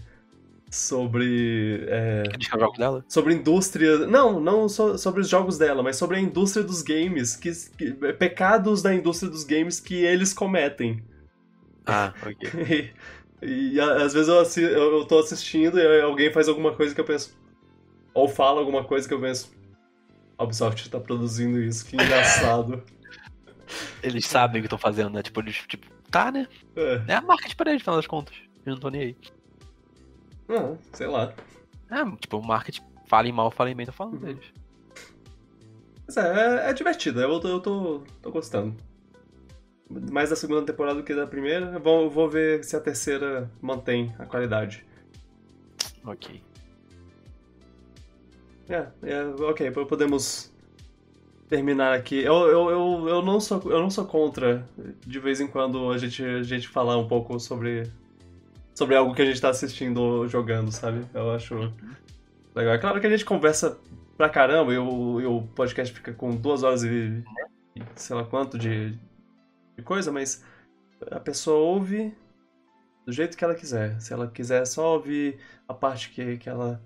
Sobre. 0.72 1.84
É, 1.86 2.24
jogos 2.40 2.78
dela? 2.78 3.04
Sobre 3.06 3.34
indústria. 3.34 4.06
Não, 4.06 4.40
não 4.40 4.70
so, 4.70 4.96
sobre 4.96 5.20
os 5.20 5.28
jogos 5.28 5.58
dela, 5.58 5.82
mas 5.82 5.96
sobre 5.96 6.16
a 6.16 6.20
indústria 6.20 6.64
dos 6.64 6.80
games. 6.80 7.36
Que, 7.36 7.52
que, 7.76 7.92
pecados 8.14 8.80
da 8.80 8.94
indústria 8.94 9.30
dos 9.30 9.44
games 9.44 9.78
que 9.78 9.96
eles 9.96 10.32
cometem. 10.32 11.04
Ah, 11.84 12.14
ok. 12.22 12.90
e, 13.42 13.74
e, 13.74 13.80
às 13.80 14.14
vezes 14.14 14.28
eu, 14.28 14.40
assi, 14.40 14.62
eu, 14.62 15.00
eu 15.00 15.04
tô 15.04 15.18
assistindo 15.18 15.78
e 15.78 16.00
alguém 16.00 16.32
faz 16.32 16.48
alguma 16.48 16.74
coisa 16.74 16.94
que 16.94 17.00
eu 17.02 17.04
penso. 17.04 17.36
Ou 18.14 18.26
fala 18.26 18.58
alguma 18.58 18.82
coisa 18.82 19.06
que 19.06 19.12
eu 19.12 19.20
penso. 19.20 19.54
A 20.38 20.44
Ubisoft 20.44 20.88
tá 20.88 20.98
produzindo 20.98 21.62
isso, 21.62 21.84
que 21.84 21.96
engraçado. 21.96 22.82
Eles 24.02 24.26
sabem 24.26 24.60
o 24.60 24.62
que 24.62 24.66
estão 24.66 24.78
fazendo, 24.78 25.10
né? 25.10 25.22
Tipo, 25.22 25.40
eles, 25.40 25.56
tipo, 25.66 25.86
tá, 26.10 26.30
né? 26.30 26.46
É, 26.76 27.02
é 27.08 27.14
a 27.14 27.22
marketing 27.22 27.56
pra 27.56 27.70
eles, 27.70 27.80
no 27.80 27.84
final 27.84 27.96
das 27.96 28.06
contas. 28.06 28.34
Eu 28.66 28.72
não 28.72 28.80
tô 28.80 28.90
nem 28.90 29.00
aí. 29.00 29.16
Não, 30.48 30.78
sei 30.92 31.06
lá. 31.06 31.32
É, 31.90 32.04
tipo, 32.16 32.38
o 32.38 32.46
marketing, 32.46 32.82
falem 33.06 33.32
mal, 33.32 33.50
falem 33.50 33.74
bem, 33.74 33.86
tô 33.86 33.92
falando 33.92 34.14
uhum. 34.14 34.20
deles. 34.20 34.52
Mas 36.06 36.16
é, 36.16 36.66
é, 36.66 36.70
é 36.70 36.72
divertido, 36.72 37.20
eu 37.20 37.40
tô, 37.40 37.48
eu 37.48 37.60
tô, 37.60 38.02
tô 38.20 38.30
gostando. 38.30 38.74
Mais 40.10 40.30
da 40.30 40.36
segunda 40.36 40.64
temporada 40.64 41.00
do 41.00 41.04
que 41.04 41.14
da 41.14 41.26
primeira. 41.26 41.66
Eu 41.66 41.80
vou, 41.80 42.08
vou 42.08 42.28
ver 42.28 42.64
se 42.64 42.74
a 42.74 42.80
terceira 42.80 43.50
mantém 43.60 44.14
a 44.18 44.24
qualidade. 44.24 44.86
Ok. 46.04 46.42
É, 48.68 48.86
é 49.02 49.24
ok, 49.44 49.70
podemos 49.70 50.52
terminar 51.48 51.92
aqui. 51.92 52.22
Eu, 52.22 52.34
eu, 52.48 52.70
eu, 52.70 53.08
eu, 53.08 53.22
não 53.22 53.38
sou, 53.38 53.60
eu 53.70 53.80
não 53.80 53.90
sou 53.90 54.06
contra, 54.06 54.66
de 55.06 55.18
vez 55.18 55.40
em 55.40 55.46
quando, 55.46 55.90
a 55.90 55.98
gente, 55.98 56.24
a 56.24 56.42
gente 56.42 56.66
falar 56.66 56.96
um 56.96 57.06
pouco 57.06 57.38
sobre, 57.38 57.90
sobre 58.74 58.96
algo 58.96 59.14
que 59.14 59.22
a 59.22 59.24
gente 59.24 59.40
tá 59.40 59.50
assistindo 59.50 59.98
ou 60.00 60.28
jogando, 60.28 60.70
sabe? 60.72 61.04
Eu 61.14 61.30
acho 61.32 61.72
legal. 62.54 62.74
É 62.74 62.78
claro 62.78 63.00
que 63.00 63.06
a 63.06 63.10
gente 63.10 63.24
conversa 63.24 63.78
pra 64.16 64.28
caramba 64.28 64.72
e 64.72 64.78
o, 64.78 65.20
e 65.20 65.26
o 65.26 65.42
podcast 65.42 65.92
fica 65.94 66.12
com 66.12 66.34
duas 66.36 66.62
horas 66.62 66.82
e, 66.84 67.22
sei 67.96 68.16
lá 68.16 68.24
quanto 68.24 68.58
de, 68.58 68.98
de 69.76 69.82
coisa, 69.82 70.12
mas 70.12 70.44
a 71.10 71.18
pessoa 71.18 71.58
ouve 71.58 72.14
do 73.04 73.12
jeito 73.12 73.36
que 73.36 73.44
ela 73.44 73.54
quiser. 73.54 74.00
Se 74.00 74.12
ela 74.12 74.28
quiser 74.28 74.64
só 74.66 74.94
ouvir 74.94 75.38
a 75.66 75.74
parte 75.74 76.10
que, 76.10 76.36
que 76.36 76.48
ela 76.48 76.80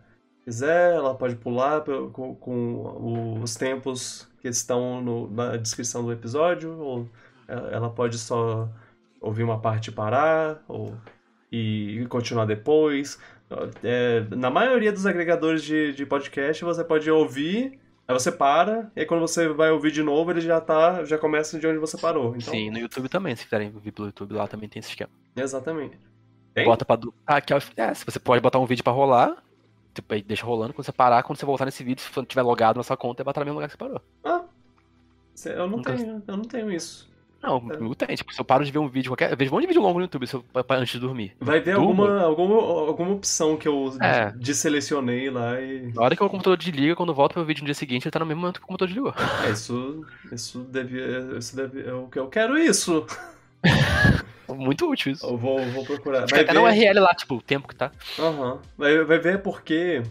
quiser, 0.44 0.94
ela 0.94 1.14
pode 1.14 1.36
pular 1.36 1.82
com, 2.12 2.34
com 2.36 3.40
os 3.42 3.54
tempos 3.54 4.28
que 4.40 4.48
estão 4.48 5.02
no- 5.02 5.28
na 5.30 5.56
descrição 5.56 6.04
do 6.04 6.12
episódio, 6.12 6.78
ou 6.78 7.08
ela 7.48 7.90
pode 7.90 8.16
só 8.18 8.68
ouvir 9.20 9.42
uma 9.42 9.60
parte 9.60 9.88
e 9.88 9.92
parar, 9.92 10.62
ou 10.68 10.96
e 11.50 12.06
continuar 12.08 12.44
depois. 12.46 13.18
É, 13.82 14.24
na 14.34 14.50
maioria 14.50 14.92
dos 14.92 15.06
agregadores 15.06 15.62
de, 15.62 15.92
de 15.92 16.04
podcast, 16.04 16.64
você 16.64 16.82
pode 16.82 17.08
ouvir, 17.10 17.78
aí 18.08 18.12
você 18.14 18.32
para, 18.32 18.90
e 18.96 19.00
aí 19.00 19.06
quando 19.06 19.20
você 19.20 19.48
vai 19.48 19.70
ouvir 19.70 19.92
de 19.92 20.02
novo, 20.02 20.30
ele 20.32 20.40
já 20.40 20.60
tá, 20.60 21.04
já 21.04 21.16
começa 21.16 21.58
de 21.58 21.66
onde 21.66 21.78
você 21.78 21.96
parou. 21.96 22.34
Então, 22.36 22.52
Sim, 22.52 22.70
no 22.70 22.78
YouTube 22.78 23.08
também, 23.08 23.36
se 23.36 23.44
quiserem 23.44 23.70
vir 23.70 23.92
pelo 23.92 24.08
YouTube 24.08 24.34
lá 24.34 24.48
também 24.48 24.68
tem 24.68 24.80
esse 24.80 24.88
esquema. 24.90 25.10
exatamente. 25.36 25.98
Tem? 26.54 26.64
Bota 26.64 26.84
pra. 26.84 26.98
Ah, 27.26 27.36
aqui, 27.36 27.52
é, 27.76 27.94
se 27.94 28.04
você 28.04 28.18
pode 28.18 28.40
botar 28.40 28.58
um 28.58 28.64
vídeo 28.66 28.82
pra 28.82 28.92
rolar, 28.92 29.36
tipo, 29.94 30.12
aí 30.14 30.22
deixa 30.22 30.44
rolando, 30.46 30.72
quando 30.72 30.86
você 30.86 30.92
parar, 30.92 31.22
quando 31.22 31.38
você 31.38 31.44
voltar 31.44 31.66
nesse 31.66 31.84
vídeo, 31.84 32.00
se 32.02 32.24
tiver 32.24 32.42
logado 32.42 32.78
na 32.78 32.82
sua 32.82 32.96
conta, 32.96 33.22
vai 33.22 33.30
botar 33.32 33.40
no 33.42 33.44
mesmo 33.44 33.56
lugar 33.58 33.68
que 33.68 33.72
você 33.74 33.78
parou. 33.78 34.00
Ah, 34.24 34.42
eu 35.44 35.68
não 35.68 35.76
Nunca- 35.76 35.92
tenho, 35.94 36.22
eu 36.26 36.36
não 36.36 36.44
tenho 36.44 36.72
isso. 36.72 37.08
Não, 37.42 37.60
comigo 37.60 37.94
tem. 37.94 38.14
Tipo, 38.16 38.34
se 38.34 38.40
eu 38.40 38.44
paro 38.44 38.64
de 38.64 38.72
ver 38.72 38.78
um 38.78 38.88
vídeo 38.88 39.10
qualquer. 39.10 39.30
Eu 39.30 39.36
vejo 39.36 39.50
um 39.50 39.54
monte 39.54 39.62
de 39.62 39.66
vídeo 39.68 39.82
longo 39.82 39.98
no 39.98 40.04
YouTube 40.04 40.26
se 40.26 40.34
eu- 40.34 40.44
antes 40.70 40.92
de 40.92 40.98
dormir. 40.98 41.36
Vai 41.40 41.60
ter 41.60 41.72
alguma, 41.72 42.22
alguma, 42.22 42.56
alguma 42.56 43.12
opção 43.12 43.56
que 43.56 43.68
eu 43.68 43.92
É. 44.02 44.32
deselecionei 44.32 45.30
lá 45.30 45.60
e. 45.60 45.92
Na 45.94 46.02
hora 46.02 46.16
que 46.16 46.22
o 46.24 46.28
computador 46.28 46.56
desliga, 46.56 46.96
quando 46.96 47.14
volta 47.14 47.34
pro 47.34 47.44
vídeo 47.44 47.60
no 47.60 47.66
dia 47.66 47.74
seguinte, 47.74 48.04
ele 48.06 48.10
tá 48.10 48.18
no 48.18 48.26
mesmo 48.26 48.40
momento 48.40 48.58
que 48.58 48.64
o 48.64 48.66
computador 48.66 48.88
desligou. 48.88 49.14
É, 49.46 49.50
isso, 49.50 50.04
isso 50.32 50.60
devia. 50.70 51.36
Isso 51.38 51.54
deve, 51.54 51.80
eu, 51.88 52.08
eu 52.14 52.26
quero 52.28 52.58
isso. 52.58 53.06
Muito 54.48 54.88
útil 54.90 55.12
isso. 55.12 55.26
Eu 55.26 55.36
vou, 55.36 55.58
vou 55.66 55.84
procurar. 55.84 56.26
Vai 56.30 56.40
até 56.40 56.52
no 56.52 56.62
ver. 56.64 56.68
URL 56.70 57.00
lá, 57.00 57.14
tipo, 57.14 57.34
o 57.36 57.42
tempo 57.42 57.66
que 57.68 57.74
tá. 57.74 57.90
Aham. 58.18 58.58
Vai, 58.78 59.04
vai 59.04 59.18
ver 59.18 59.42
porque 59.42 60.02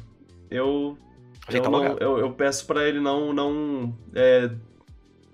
eu. 0.49 0.97
Eu, 1.49 1.61
tá 1.61 1.69
não- 1.69 1.85
eu, 1.97 2.17
eu 2.19 2.31
peço 2.31 2.65
pra 2.65 2.87
ele 2.87 2.99
não. 2.99 3.31
não 3.33 3.93
é, 4.13 4.49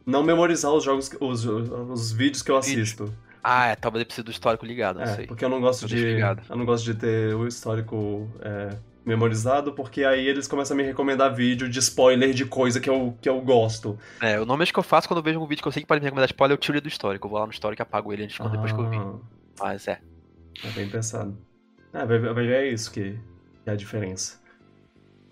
não 0.06 0.24
memorizar 0.24 0.72
os 0.74 0.84
jogos, 0.84 1.10
os, 1.20 1.46
os 1.46 2.12
vídeos 2.12 2.42
que 2.42 2.52
eu 2.52 2.60
Vídeo. 2.62 2.82
assisto. 2.82 3.14
Ah, 3.44 3.68
é, 3.68 3.76
talvez 3.76 4.02
ele 4.02 4.06
precise 4.06 4.24
do 4.24 4.32
histórico 4.32 4.66
ligado, 4.66 4.98
não 4.98 5.04
É, 5.04 5.16
sei. 5.16 5.26
porque 5.28 5.44
eu 5.44 5.50
não 5.50 5.60
gosto 5.60 5.84
Eu 5.84 5.88
de. 5.88 6.20
Eu 6.50 6.56
não 6.56 6.66
gosto 6.66 6.84
de 6.86 6.94
ter 6.94 7.34
o 7.34 7.48
histórico 7.48 8.30
é, 8.40 8.78
memorizado, 9.04 9.74
porque 9.74 10.04
aí 10.04 10.28
eles 10.28 10.48
começam 10.48 10.76
a 10.76 10.78
me 10.78 10.84
recomendar 10.84 11.34
vídeo 11.34 11.68
de 11.68 11.80
spoiler 11.80 12.34
de 12.34 12.46
coisa 12.46 12.80
que 12.80 12.88
eu, 12.90 13.18
que 13.20 13.28
eu 13.28 13.42
gosto. 13.42 13.98
É, 14.22 14.40
o 14.40 14.46
nome 14.46 14.66
que 14.68 14.78
eu 14.78 14.84
faço 14.84 15.08
quando 15.08 15.18
eu 15.20 15.24
vejo 15.24 15.40
um 15.40 15.48
vídeo 15.48 15.62
que 15.64 15.68
eu 15.68 15.72
sei 15.72 15.82
que 15.82 15.88
pode 15.88 16.02
me 16.02 16.06
recomendar 16.06 16.30
spoiler, 16.30 16.54
eu 16.56 16.60
tiro 16.60 16.76
ele 16.78 16.82
do 16.82 16.88
histórico. 16.88 17.26
Eu 17.26 17.32
vou 17.32 17.40
lá 17.40 17.46
no 17.48 17.52
histórico 17.52 17.82
e 17.82 17.84
apago 17.84 18.14
ele 18.14 18.24
antes, 18.26 18.38
quando 18.38 18.52
depois 18.52 18.72
que 18.72 18.80
eu 18.80 18.90
vi. 18.90 18.98
Ah, 18.98 19.16
Mas 19.60 19.88
é. 19.88 20.00
É 20.64 20.70
bem 20.70 20.88
pensado. 20.90 21.36
É, 21.94 22.06
vai, 22.06 22.20
vai 22.20 22.34
ver 22.46 22.64
é 22.64 22.72
isso 22.72 22.92
que, 22.92 23.14
que 23.64 23.70
é 23.70 23.74
a 23.74 23.76
diferença. 23.76 24.40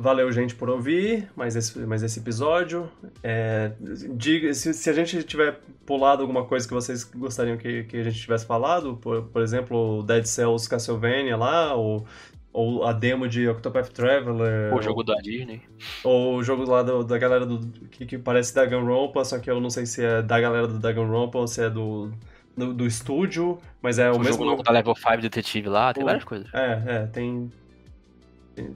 Valeu, 0.01 0.31
gente, 0.31 0.55
por 0.55 0.69
ouvir 0.69 1.29
mais 1.35 1.57
esse, 1.57 1.77
mais 1.79 2.01
esse 2.01 2.19
episódio. 2.19 2.89
É, 3.21 3.73
diga, 4.15 4.53
se, 4.53 4.73
se 4.73 4.89
a 4.89 4.93
gente 4.93 5.21
tiver 5.23 5.59
pulado 5.85 6.21
alguma 6.21 6.45
coisa 6.45 6.65
que 6.65 6.73
vocês 6.73 7.03
gostariam 7.03 7.57
que, 7.57 7.83
que 7.83 7.97
a 7.97 8.03
gente 8.03 8.17
tivesse 8.17 8.45
falado, 8.45 8.95
por, 8.95 9.23
por 9.23 9.41
exemplo, 9.41 10.01
Dead 10.03 10.23
Cells 10.25 10.69
Castlevania 10.69 11.35
lá, 11.35 11.73
ou, 11.73 12.05
ou 12.53 12.85
a 12.85 12.93
demo 12.93 13.27
de 13.27 13.45
Octopath 13.49 13.89
Traveler, 13.89 14.73
O 14.73 14.81
jogo 14.81 15.03
da 15.03 15.15
Disney. 15.15 15.61
ou 16.01 16.35
o 16.37 16.43
jogo 16.43 16.63
lá 16.69 16.81
do- 16.81 17.03
da 17.03 17.17
galera 17.17 17.45
do, 17.45 17.59
que, 17.91 18.05
que 18.05 18.17
parece 18.17 18.55
Danganronpa, 18.55 19.25
só 19.25 19.37
que 19.37 19.51
eu 19.51 19.59
não 19.59 19.69
sei 19.69 19.85
se 19.85 20.01
é 20.01 20.21
da 20.21 20.39
galera 20.39 20.65
do 20.65 20.79
Danganronpa 20.79 21.39
ou 21.39 21.45
se 21.47 21.61
é 21.61 21.69
do, 21.69 22.09
do, 22.55 22.73
do 22.73 22.87
estúdio, 22.87 23.59
mas 23.81 23.99
é 23.99 24.09
o, 24.09 24.15
O 24.15 24.19
mesmo... 24.19 24.31
jogo 24.33 24.45
novo 24.45 24.63
da 24.63 24.71
Level 24.71 24.95
5 24.95 25.17
Detetive 25.21 25.67
lá, 25.67 25.93
tem 25.93 26.03
O- 26.03 26.05
várias 26.05 26.23
coisas. 26.23 26.47
É, 26.53 26.83
é, 26.87 27.05
tem. 27.07 27.51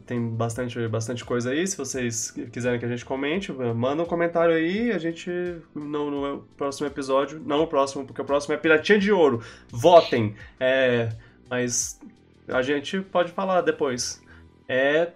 Tem- 0.05 0.29
bastante, 0.29 0.87
bastante 0.87 1.23
coisa 1.25 1.51
aí. 1.51 1.65
Se 1.67 1.77
vocês 1.77 2.31
quiserem 2.51 2.79
que 2.79 2.85
a 2.85 2.89
gente 2.89 3.05
comente, 3.05 3.51
manda 3.51 4.03
um 4.03 4.05
comentário 4.05 4.53
aí. 4.55 4.91
A 4.91 4.97
gente, 4.97 5.29
no, 5.75 6.09
no 6.11 6.41
próximo 6.57 6.87
episódio, 6.87 7.39
não 7.45 7.59
no 7.59 7.67
próximo, 7.67 8.05
porque 8.05 8.21
o 8.21 8.25
próximo 8.25 8.53
é 8.53 8.57
Piratinha 8.57 8.99
de 8.99 9.11
Ouro. 9.11 9.41
Votem! 9.69 10.35
É, 10.59 11.09
mas 11.49 11.99
a 12.47 12.61
gente 12.61 12.99
pode 13.01 13.31
falar 13.31 13.61
depois. 13.61 14.21
É. 14.67 15.11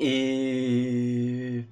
E. 0.00 1.64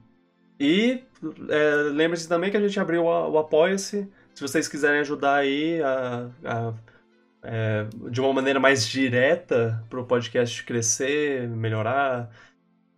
E 0.59 1.03
é, 1.49 1.75
lembre-se 1.93 2.29
também 2.29 2.51
que 2.51 2.57
a 2.57 2.61
gente 2.61 2.79
abriu 2.81 3.05
o, 3.05 3.31
o 3.33 3.39
Apoia-se. 3.39 4.09
Se 4.35 4.43
vocês 4.43 4.69
quiserem 4.69 5.01
ajudar 5.01 5.37
aí 5.37 5.81
a- 5.83 6.29
a 6.45 6.75
é, 7.47 7.87
de 8.11 8.21
uma 8.21 8.33
maneira 8.33 8.59
mais 8.61 8.87
direta 8.89 9.85
para 9.89 10.01
o 10.01 10.07
podcast 10.07 10.65
crescer, 10.65 11.49
melhorar 11.49 12.31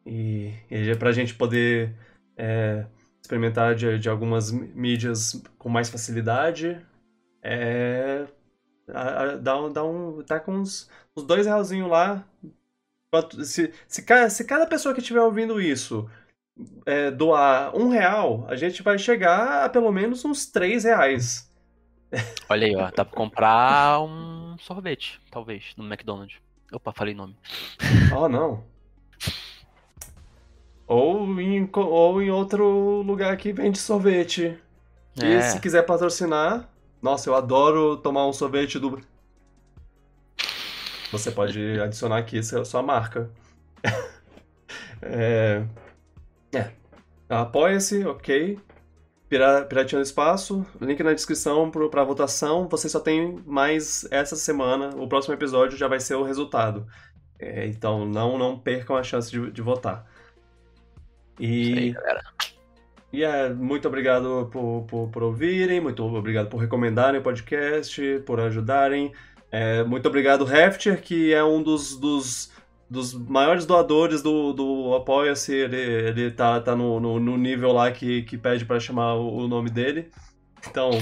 e, 0.06 0.52
e 0.70 0.96
para 0.96 1.10
a 1.10 1.12
gente 1.12 1.34
poder 1.34 1.94
é, 2.36 2.86
experimentar 3.22 3.74
de, 3.74 3.98
de 3.98 4.08
algumas 4.08 4.50
mídias 4.50 5.42
com 5.58 5.68
mais 5.68 5.90
facilidade. 5.90 6.80
É, 7.42 8.26
a- 8.88 9.22
a- 9.22 9.36
dá, 9.36 9.60
um- 9.60 9.72
dá 9.72 9.84
um, 9.84 10.22
tá 10.22 10.40
com 10.40 10.54
uns, 10.56 10.90
uns 11.16 11.24
dois 11.24 11.46
realzinhos 11.46 11.90
lá. 11.90 12.24
Se, 13.44 13.72
se, 13.88 14.04
se 14.30 14.44
cada 14.44 14.66
pessoa 14.66 14.94
que 14.94 15.00
estiver 15.00 15.20
ouvindo 15.22 15.60
isso 15.60 16.08
é, 16.86 17.10
doar 17.10 17.74
um 17.76 17.88
real, 17.88 18.46
a 18.48 18.56
gente 18.56 18.82
vai 18.82 18.98
chegar 18.98 19.64
a 19.64 19.68
pelo 19.68 19.92
menos 19.92 20.24
uns 20.24 20.46
três 20.46 20.84
reais. 20.84 21.47
Olha 22.48 22.66
aí, 22.66 22.74
ó. 22.74 22.90
Dá 22.94 23.04
pra 23.04 23.16
comprar 23.16 24.00
um 24.00 24.56
sorvete, 24.58 25.20
talvez, 25.30 25.72
no 25.76 25.84
McDonald's. 25.84 26.36
Opa, 26.72 26.92
falei 26.92 27.14
nome. 27.14 27.36
Oh, 28.14 28.28
não. 28.28 28.64
Ou 30.86 31.40
em, 31.40 31.68
ou 31.74 32.22
em 32.22 32.30
outro 32.30 33.02
lugar 33.02 33.36
que 33.36 33.52
vende 33.52 33.78
sorvete. 33.78 34.58
E 35.20 35.24
É. 35.24 35.40
se 35.42 35.60
quiser 35.60 35.82
patrocinar, 35.82 36.68
nossa, 37.02 37.28
eu 37.28 37.34
adoro 37.34 37.96
tomar 37.96 38.26
um 38.26 38.32
sorvete 38.32 38.78
do. 38.78 39.00
Você 41.12 41.30
pode 41.30 41.80
adicionar 41.80 42.18
aqui 42.18 42.42
sua 42.42 42.64
sua 42.64 42.82
marca. 42.82 43.30
é. 45.02 45.64
É. 46.54 46.70
Apoia-se, 47.28 48.04
ok. 48.06 48.58
Pira- 49.28 49.64
Piratinha 49.64 50.00
do 50.00 50.04
Espaço, 50.04 50.66
link 50.80 51.02
na 51.02 51.12
descrição 51.12 51.70
pra 51.70 52.04
votação. 52.04 52.68
Você 52.68 52.88
só 52.88 53.00
tem 53.00 53.38
mais 53.46 54.06
essa 54.10 54.36
semana. 54.36 54.90
O 54.96 55.08
próximo 55.08 55.34
episódio 55.34 55.76
já 55.78 55.88
vai 55.88 56.00
ser 56.00 56.14
o 56.14 56.22
resultado. 56.24 56.86
É, 57.38 57.66
então 57.66 58.04
não, 58.06 58.36
não 58.38 58.58
percam 58.58 58.96
a 58.96 59.02
chance 59.02 59.30
de, 59.30 59.50
de 59.50 59.62
votar. 59.62 60.06
Isso 61.60 61.74
aí, 61.74 61.88
E, 61.88 61.92
galera. 61.92 62.22
e 63.12 63.22
é, 63.24 63.48
muito 63.52 63.88
obrigado 63.88 64.48
por, 64.52 64.84
por, 64.88 65.08
por 65.10 65.22
ouvirem, 65.22 65.80
muito 65.80 66.02
obrigado 66.04 66.48
por 66.48 66.58
recomendarem 66.58 67.20
o 67.20 67.22
podcast, 67.24 68.20
por 68.26 68.40
ajudarem. 68.40 69.12
É, 69.50 69.82
muito 69.84 70.06
obrigado, 70.08 70.44
Hefter, 70.52 71.00
que 71.02 71.32
é 71.32 71.42
um 71.42 71.62
dos, 71.62 71.96
dos, 71.96 72.52
dos 72.90 73.12
maiores 73.14 73.66
doadores 73.66 74.22
do, 74.22 74.52
do 74.52 74.94
Apoia-se. 74.94 75.54
Ele, 75.54 75.76
ele 75.76 76.30
tá, 76.30 76.60
tá 76.60 76.74
no, 76.76 76.98
no, 77.00 77.20
no 77.20 77.36
nível 77.36 77.72
lá 77.72 77.90
que, 77.92 78.22
que 78.22 78.36
pede 78.38 78.64
para 78.64 78.80
chamar 78.80 79.14
o, 79.14 79.44
o 79.44 79.48
nome 79.48 79.70
dele. 79.70 80.10
Então. 80.70 80.90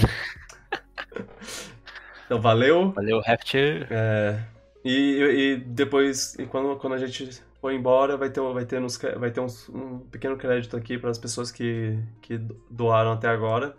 então, 2.25 2.41
valeu. 2.41 2.91
Valeu, 2.95 3.19
Rapture. 3.21 3.85
É, 3.89 4.39
e, 4.83 5.53
e 5.53 5.57
depois, 5.57 6.35
e 6.39 6.45
quando, 6.45 6.75
quando 6.77 6.93
a 6.93 6.97
gente 6.97 7.29
for 7.59 7.71
embora, 7.73 8.15
vai 8.17 8.29
ter, 8.29 8.41
vai 8.41 8.65
ter, 8.65 8.79
nos, 8.79 8.97
vai 8.97 9.31
ter 9.31 9.39
uns- 9.41 9.67
um 9.69 9.99
pequeno 9.99 10.37
crédito 10.37 10.77
aqui 10.77 10.97
para 10.97 11.09
as 11.09 11.17
pessoas 11.17 11.51
que, 11.51 11.97
que 12.21 12.37
doaram 12.69 13.11
até 13.13 13.27
agora. 13.27 13.75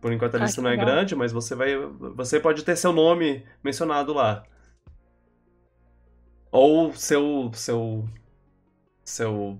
Por 0.00 0.12
enquanto 0.12 0.36
a 0.36 0.38
Ah, 0.38 0.40
lista 0.40 0.50
que 0.50 0.62
não 0.62 0.70
é 0.70 0.76
legal. 0.76 0.76
grande, 0.76 1.14
mas 1.16 1.32
você 1.32 1.54
vai, 1.54 1.76
você 2.16 2.40
pode 2.40 2.64
ter 2.64 2.76
seu 2.76 2.92
nome 2.92 3.44
mencionado 3.62 4.12
lá. 4.14 4.44
Ou 6.50 6.92
seu, 6.94 7.50
seu, 7.54 8.08
seu 9.04 9.58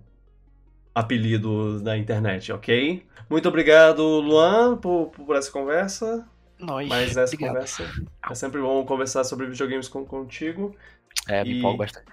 apelido 0.94 1.80
na 1.82 1.96
internet, 1.96 2.52
ok? 2.52 3.06
Muito 3.30 3.48
obrigado, 3.48 4.02
Luan, 4.20 4.76
por, 4.78 5.10
por 5.10 5.36
essa 5.36 5.50
conversa. 5.50 6.26
Nós. 6.58 6.88
Mas 6.88 7.16
essa 7.16 7.34
Obrigado. 7.34 7.54
conversa 7.54 7.94
é 8.28 8.34
sempre 8.34 8.60
bom 8.60 8.84
conversar 8.84 9.24
sobre 9.24 9.46
videogames 9.46 9.88
com, 9.88 10.04
contigo. 10.04 10.74
É, 11.28 11.44
me 11.44 11.54
E- 11.54 11.58
empolgo 11.58 11.78
bastante. 11.78 12.06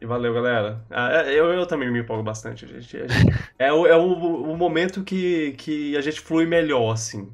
E 0.00 0.04
valeu, 0.06 0.34
galera. 0.34 0.84
Ah, 0.90 1.22
é, 1.22 1.32
eu, 1.34 1.46
eu 1.52 1.66
também 1.66 1.90
me 1.90 2.00
empolgo 2.00 2.22
bastante. 2.22 2.64
A 2.64 2.68
gente, 2.68 2.96
a 2.98 3.06
gente- 3.08 3.32
é 3.58 3.72
o, 3.72 3.86
é 3.86 3.96
o, 3.96 4.52
o 4.52 4.56
momento 4.56 5.02
que, 5.02 5.52
que 5.52 5.96
a 5.96 6.00
gente 6.02 6.20
flui 6.20 6.44
melhor, 6.46 6.92
assim. 6.92 7.32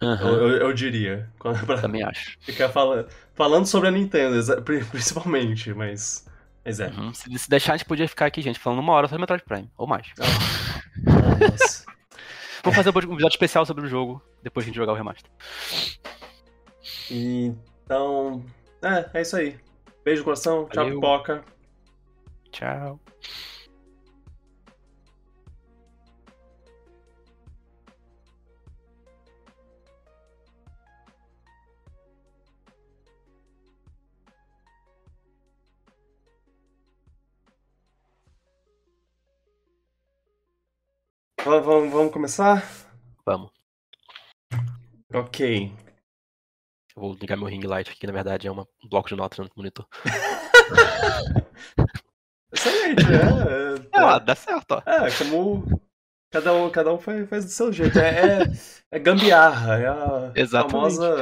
Eu, 0.00 0.08
Aham, 0.08 0.28
eu, 0.28 0.48
eu 0.58 0.72
diria. 0.72 1.28
Pra 1.38 1.80
Também 1.80 2.02
acho. 2.02 2.36
ficar 2.40 2.68
falando, 2.68 3.08
falando 3.34 3.66
sobre 3.66 3.88
a 3.88 3.90
Nintendo, 3.90 4.36
principalmente, 4.90 5.72
mas. 5.74 6.26
Mas 6.64 6.80
é. 6.80 6.88
Uhum. 6.88 7.12
Se, 7.14 7.38
se 7.38 7.48
deixar, 7.48 7.74
a 7.74 7.76
gente 7.76 7.86
podia 7.86 8.08
ficar 8.08 8.26
aqui, 8.26 8.42
gente, 8.42 8.58
falando 8.58 8.80
uma 8.80 8.92
hora 8.92 9.08
sobre 9.08 9.20
Metroid 9.20 9.44
Prime, 9.44 9.70
ou 9.76 9.86
mais. 9.86 10.08
Ah, 10.20 11.50
nossa. 11.50 11.84
Vamos 12.62 12.76
fazer 12.76 12.90
um 12.90 12.98
episódio 12.98 13.28
especial 13.28 13.64
sobre 13.64 13.86
o 13.86 13.88
jogo, 13.88 14.22
depois 14.42 14.64
que 14.64 14.70
a 14.70 14.70
gente 14.70 14.76
jogar 14.76 14.92
o 14.92 14.96
remaster. 14.96 15.30
Então. 17.10 18.44
É, 18.82 19.18
é 19.18 19.22
isso 19.22 19.36
aí. 19.36 19.58
Beijo 20.04 20.20
no 20.20 20.24
coração. 20.24 20.68
Tchau, 20.68 20.86
pipoca. 20.86 21.44
Tchau. 22.50 23.00
Vamos, 41.48 41.92
vamos 41.92 42.12
começar? 42.12 42.62
Vamos. 43.24 43.50
Ok. 45.12 45.72
Eu 46.94 47.02
vou 47.02 47.14
ligar 47.14 47.36
meu 47.36 47.46
ring 47.46 47.62
light 47.62 47.90
aqui, 47.90 48.06
na 48.06 48.12
verdade 48.12 48.46
é 48.46 48.50
uma, 48.50 48.68
um 48.84 48.88
bloco 48.88 49.08
de 49.08 49.16
notas 49.16 49.38
no 49.38 49.50
monitor. 49.56 49.86
Excelente, 52.52 53.04
é. 53.04 53.98
É, 53.98 54.02
ó, 54.02 54.18
dá 54.18 54.34
certo, 54.34 54.72
ó. 54.72 54.82
É, 54.84 55.10
como 55.16 55.80
cada 56.30 56.52
um, 56.52 56.70
cada 56.70 56.92
um 56.92 56.98
faz, 56.98 57.28
faz 57.28 57.44
do 57.46 57.50
seu 57.50 57.72
jeito. 57.72 57.98
É, 57.98 58.42
é, 58.42 58.44
é 58.92 58.98
gambiarra, 58.98 59.78
é 59.78 59.88
a 59.88 60.32
Exatamente. 60.34 60.72
famosa 60.72 61.16